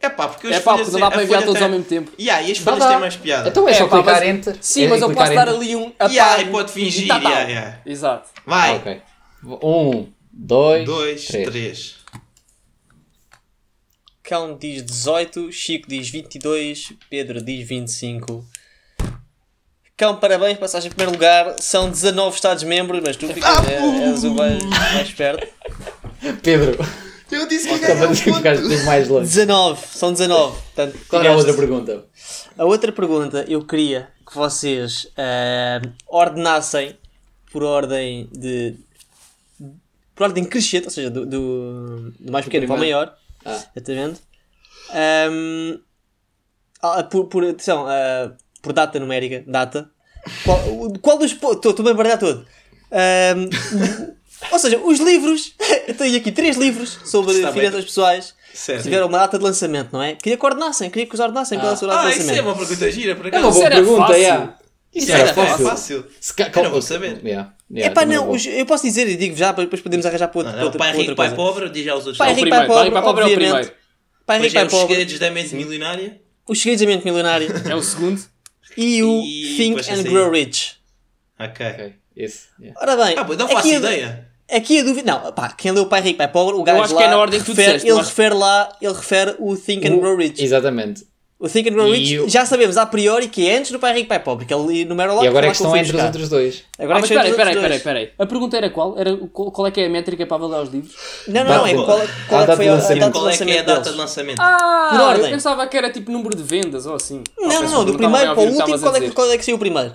É 0.00 0.08
pá, 0.08 0.28
porque 0.28 0.46
É 0.46 0.56
as 0.56 0.62
pá, 0.62 0.76
porque 0.76 0.90
não 0.92 1.00
dá 1.00 1.06
a 1.08 1.10
para 1.10 1.24
enviar 1.24 1.40
todos 1.42 1.54
tem- 1.56 1.64
ao 1.64 1.70
mesmo 1.70 1.84
tempo. 1.84 2.12
Yeah, 2.18 2.42
e 2.46 2.52
as 2.52 2.58
folhas 2.58 2.86
têm 2.86 2.98
mais 3.00 3.16
piada. 3.16 3.48
Então 3.48 3.68
é, 3.68 3.74
só 3.74 3.86
pá, 3.88 3.96
clicar 3.96 4.14
mas- 4.20 4.28
Enter. 4.28 4.56
Sim, 4.60 4.84
É 4.84 4.88
mas 4.88 5.02
eu 5.02 5.12
posso 5.12 5.34
dar 5.34 5.48
ali 5.48 5.76
um. 5.76 5.92
Yeah, 6.02 6.32
apago 6.34 6.48
e 6.48 6.52
pode 6.52 6.72
fingir, 6.72 7.04
e 7.04 7.08
tá, 7.08 7.20
tá. 7.20 7.28
yeah, 7.28 7.48
yeah. 7.50 7.80
Exato. 7.84 8.28
Vai. 8.46 8.76
Ok. 8.76 9.02
Um, 9.62 10.06
dois, 10.32 10.84
Dois, 10.86 11.24
três. 11.26 11.48
três. 11.48 11.96
Cão 14.22 14.56
diz 14.56 14.82
18, 14.84 15.50
Chico 15.52 15.88
diz 15.88 16.08
22, 16.10 16.92
Pedro 17.10 17.42
diz 17.42 17.66
25. 17.66 18.44
Cão, 19.98 20.14
parabéns, 20.14 20.56
passaste 20.56 20.86
em 20.86 20.90
primeiro 20.92 21.10
lugar. 21.10 21.56
São 21.58 21.90
19 21.90 22.36
Estados-membros, 22.36 23.02
mas 23.04 23.16
tu 23.16 23.26
ficas, 23.26 23.44
Ah, 23.44 23.64
é, 23.68 24.04
és 24.10 24.22
o 24.22 24.32
mais, 24.32 24.62
mais 24.64 25.10
perto. 25.12 25.46
Pedro, 26.40 26.78
Eu 27.32 27.48
disse 27.48 27.68
que 27.68 27.78
ganhava 27.80 28.06
um 28.12 28.14
ficar 28.14 28.56
ponto. 28.56 28.84
mais 28.84 29.08
longe. 29.08 29.26
19, 29.26 29.86
são 29.88 30.12
19. 30.12 30.52
Portanto, 30.56 30.98
Qual 31.08 31.22
é 31.22 31.28
a 31.28 31.34
outra 31.36 31.52
pergunta? 31.52 32.04
A 32.56 32.64
outra 32.64 32.92
pergunta, 32.92 33.44
eu 33.48 33.66
queria 33.66 34.08
que 34.24 34.36
vocês 34.36 35.08
ah, 35.16 35.82
ordenassem 36.06 36.96
por 37.50 37.64
ordem 37.64 38.28
de. 38.32 38.76
por 40.14 40.24
ordem 40.24 40.44
crescente, 40.44 40.84
ou 40.84 40.90
seja, 40.92 41.10
do, 41.10 41.26
do, 41.26 42.12
do 42.20 42.30
mais 42.32 42.44
pequeno 42.44 42.68
para 42.68 42.76
o 42.76 42.78
maior. 42.78 43.16
Ah. 43.44 43.60
Exatamente. 43.74 44.20
Ahm, 44.90 45.80
ah, 46.80 47.02
por, 47.02 47.24
por, 47.26 47.44
atenção, 47.44 47.84
ah, 47.88 48.32
por 48.62 48.72
data 48.72 48.98
numérica, 48.98 49.42
data. 49.46 49.90
Qual, 51.02 51.18
dos. 51.18 51.32
Estou 51.32 51.82
bem 51.82 51.92
a 51.92 51.94
baralhar 51.94 52.18
todo. 52.18 52.44
Ahm, 52.92 53.48
ou 54.52 54.58
seja, 54.58 54.78
os 54.78 54.98
livros. 55.00 55.54
eu 55.88 55.94
tenho 55.94 56.16
aqui 56.16 56.32
três 56.32 56.56
livros 56.56 56.98
sobre 57.04 57.32
Está 57.34 57.50
bem. 57.52 57.60
finanças 57.62 57.84
pessoais. 57.84 58.34
Certo. 58.52 58.82
Tiveram 58.82 59.06
uma 59.06 59.18
data 59.18 59.38
de 59.38 59.44
lançamento, 59.44 59.90
não 59.92 60.02
é? 60.02 60.14
Queria 60.14 60.36
que 60.36 60.44
ordenassem, 60.44 60.90
queria 60.90 61.06
que 61.06 61.14
os 61.14 61.20
ordenassem 61.20 61.58
pela 61.60 61.76
sua 61.76 61.88
data 61.88 62.08
Ah, 62.08 62.10
de 62.10 62.18
isso 62.18 62.30
é 62.32 62.40
uma 62.40 62.56
pergunta 62.56 62.90
gira, 62.90 63.14
por 63.14 63.26
É 63.26 63.28
acaso. 63.28 63.44
uma 63.46 63.52
boa 63.52 63.70
pergunta, 63.70 64.00
fácil. 64.06 64.16
yeah. 64.22 64.54
Isso 64.94 65.12
era 65.12 65.20
era 65.22 65.34
fácil. 65.34 65.66
fácil. 65.66 66.06
Se 66.20 66.34
ca- 66.34 66.50
Eu 66.56 66.62
não 66.64 66.70
vou 66.70 66.82
saber. 66.82 67.20
Yeah, 67.22 67.52
yeah, 67.70 67.92
Epá, 67.92 68.00
também 68.00 68.16
não, 68.16 68.30
os- 68.30 68.46
eu 68.46 68.64
posso 68.66 68.84
dizer 68.84 69.06
e 69.06 69.16
digo 69.16 69.36
já, 69.36 69.52
depois 69.52 69.82
podemos 69.82 70.06
arranjar 70.06 70.28
para 70.28 70.38
outra, 70.38 70.52
Não, 70.52 70.58
para 70.58 70.64
outra, 70.66 70.78
pai 70.78 70.96
rico, 70.96 71.14
pai 71.14 71.34
pobre, 71.34 71.68
diz 71.68 71.84
já 71.84 71.92
os 71.94 71.98
outros. 72.06 72.16
Pai 72.18 72.30
É 72.30 72.32
rico, 72.34 72.48
pai 72.48 72.66
pai 72.66 72.82
rico, 72.84 72.92
pai 72.94 73.02
pobre 73.02 73.22
é 73.22 73.26
o 73.26 73.28
obviamente. 73.28 73.50
primeiro. 73.52 73.72
Pai 74.26 74.38
rico, 74.40 74.50
é 74.50 74.54
pai 74.60 74.66
os 74.66 74.72
pobre. 74.72 74.88
segredos 74.88 75.18
da 75.18 75.30
mente 75.30 75.54
milionária. 75.54 76.20
Os 76.48 76.58
segredos 76.58 76.80
da 76.80 76.86
mente 76.92 77.04
milionária. 77.04 77.48
É 77.68 77.74
o 77.76 77.82
segundo. 77.82 78.20
E 78.78 79.02
o 79.02 79.22
E 79.22 79.56
Think 79.56 79.90
and. 79.90 80.02
Grow 80.04 80.30
Rich. 80.30 80.76
Ok. 81.38 81.66
Ok, 81.66 81.94
esse. 82.16 82.46
yeah. 82.60 82.78
Ora 82.80 82.96
bem, 82.96 83.14
Ah, 83.18 83.24
não 83.24 83.48
faço 83.48 83.58
aqui, 83.58 83.74
a, 83.74 83.78
ideia. 83.78 84.28
aqui 84.50 84.78
a 84.80 84.82
dúvida. 84.82 85.12
Não, 85.12 85.32
pá, 85.32 85.50
quem 85.52 85.70
leu 85.72 85.86
Pai 85.86 86.00
Rico, 86.00 86.18
Pai 86.18 86.28
Pobre, 86.28 86.54
o 86.56 86.62
gajo 86.64 86.82
acho 86.82 86.94
lá. 86.94 87.00
que 87.02 87.06
é 87.06 87.10
na 87.10 87.18
ordem 87.18 87.38
que 87.40 87.46
tu 87.46 87.50
refere, 87.52 87.66
disseste, 87.74 87.88
eu 87.88 87.94
ele 87.94 88.00
acho. 88.00 88.08
refere 88.10 88.34
lá, 88.34 88.76
ele 88.80 88.92
refere 88.94 89.36
o 89.38 89.56
Think 89.56 89.86
and 89.86 89.98
Grow 89.98 90.16
Rich. 90.16 90.42
Exatamente. 90.42 91.06
O 91.40 91.48
Think 91.48 91.68
and 91.68 91.72
Grow 91.74 91.88
Rich 91.92 92.18
o- 92.18 92.28
já 92.28 92.44
sabemos 92.44 92.76
a 92.76 92.84
priori 92.84 93.28
que 93.28 93.48
é 93.48 93.58
antes 93.58 93.70
do 93.70 93.78
Pai 93.78 93.92
Rico, 93.94 94.08
Pai 94.08 94.18
Pobre, 94.18 94.44
que 94.44 94.52
ele 94.52 94.80
enumera 94.80 95.12
lá. 95.12 95.22
E 95.24 95.28
agora 95.28 95.46
é 95.46 95.50
que 95.50 95.54
estão 95.54 95.70
fui 95.70 95.78
entre 95.78 95.90
os 95.90 95.92
buscar. 95.92 96.06
outros 96.08 96.28
dois. 96.28 96.64
Agora 96.76 96.94
Ah, 96.94 96.98
é 96.98 97.00
mas 97.00 97.08
peraí, 97.08 97.26
aos 97.28 97.36
peraí, 97.36 97.54
dois. 97.54 97.82
peraí. 97.82 98.10
A 98.18 98.26
pergunta 98.26 98.56
era 98.56 98.70
qual? 98.70 98.98
Era 98.98 99.14
o- 99.14 99.28
qual 99.28 99.66
é 99.68 99.70
que 99.70 99.80
é 99.80 99.86
a 99.86 99.88
métrica 99.88 100.26
para 100.26 100.36
avaliar 100.36 100.62
os 100.64 100.70
livros? 100.70 100.96
Não, 101.28 101.44
não, 101.44 101.64
é 101.64 101.72
Data- 101.74 101.84
qual, 101.84 101.86
qual 101.86 102.00
é 102.00 102.06
que 102.06 102.30
data 102.30 102.56
foi 102.56 102.68
a, 102.68 102.72
a 102.72 102.74
lançamento. 102.74 102.98
data 103.00 103.06
de 103.06 103.12
Qual 103.12 103.28
é 103.28 103.36
que 103.36 103.42
é 103.42 103.44
a 103.44 103.46
lançamento 103.46 103.66
data 103.66 103.90
de 103.92 103.96
lançamento? 103.96 104.38
Ah, 104.40 104.88
Por 104.90 105.00
ordem. 105.00 105.24
eu 105.26 105.30
pensava 105.30 105.66
que 105.68 105.76
era 105.76 105.92
tipo 105.92 106.10
número 106.10 106.36
de 106.36 106.42
vendas 106.42 106.86
ou 106.86 106.94
assim. 106.96 107.22
Não, 107.38 107.46
Ah, 107.50 107.62
não, 107.62 107.70
não, 107.70 107.84
do 107.84 107.92
não 107.92 107.98
primeiro 107.98 108.34
para 108.34 108.40
o 108.42 108.46
último, 108.52 108.78
qual 108.80 108.96
é, 108.96 109.00
que, 109.00 109.10
qual 109.12 109.30
é 109.30 109.38
que 109.38 109.44
saiu 109.44 109.56
o 109.56 109.60
primeiro? 109.60 109.94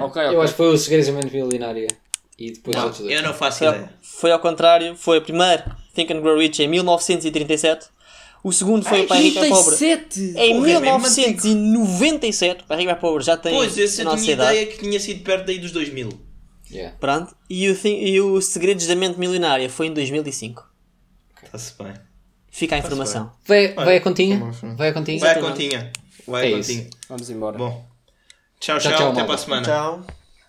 Ok, 0.00 0.20
Eu 0.20 0.42
acho 0.42 0.52
que 0.52 0.56
foi 0.56 0.66
o 0.74 0.76
Segredos 0.76 1.06
da 1.06 1.12
Mente 1.12 1.32
Milionária. 1.32 1.86
E 2.36 2.50
depois 2.52 2.74
os 2.74 2.80
Não, 2.80 2.88
outros 2.88 3.04
dois. 3.04 3.14
eu 3.16 3.22
não 3.22 3.34
faço 3.34 3.62
ideia. 3.64 3.90
foi 4.02 4.32
ao 4.32 4.38
contrário, 4.40 4.96
foi 4.96 5.18
o 5.18 5.22
primeiro 5.22 5.62
Think 5.94 6.12
and 6.12 6.20
Grow 6.22 6.38
Rich 6.38 6.60
em 6.62 6.66
1937, 6.68 7.86
o 8.42 8.52
segundo 8.52 8.84
foi 8.84 9.02
o 9.02 9.06
Pai 9.06 9.22
Rico 9.22 9.40
Pai 9.40 9.48
Pobre 9.48 9.76
37! 9.76 10.20
em 10.20 10.32
Porra, 10.32 10.46
é 10.48 10.80
mesmo 10.80 10.80
1997, 10.80 12.62
o 12.62 12.66
Pai 12.66 12.78
Rico 12.78 12.90
Pai 12.90 13.00
Pobre 13.00 13.22
já 13.24 13.36
tem 13.36 13.54
Pois, 13.54 13.76
esse 13.76 14.00
a 14.00 14.04
eu 14.04 14.10
nossa 14.10 14.22
tinha 14.22 14.34
idade. 14.34 14.52
ideia 14.56 14.66
que 14.66 14.78
tinha 14.78 15.00
sido 15.00 15.22
perto 15.22 15.46
daí 15.46 15.58
dos 15.58 15.72
2000. 15.72 16.08
Yeah. 16.72 16.96
Pronto, 17.00 17.34
e 17.48 17.68
o, 17.68 17.76
e 17.86 18.20
o 18.20 18.40
Segredos 18.40 18.86
da 18.86 18.94
Mente 18.94 19.18
Milionária 19.18 19.68
foi 19.68 19.88
em 19.88 19.92
2005. 19.94 20.64
Está-se 21.44 21.74
bem. 21.82 21.94
Fica 22.50 22.76
a 22.76 22.78
informação. 22.78 23.32
Vai, 23.44 23.72
vai 23.74 23.96
a 23.96 24.00
continha? 24.00 24.38
Vai 24.76 24.88
a 24.90 24.92
continha? 24.92 25.18
Vai 25.20 25.28
a 25.28 25.32
Exatamente. 25.32 25.52
continha. 25.52 25.92
Vai 26.26 26.42
a 26.46 26.48
É 26.50 26.56
continha. 26.56 26.90
Vamos 27.08 27.30
embora. 27.30 27.58
Bom. 27.58 27.84
Tchau, 28.60 28.78
Tchau, 28.78 28.92
tchau. 28.92 28.98
tchau, 28.98 29.12
até 29.12 29.24
para 29.24 29.34
a 29.34 29.38
semana. 29.38 29.62
Tchau. 29.66 30.19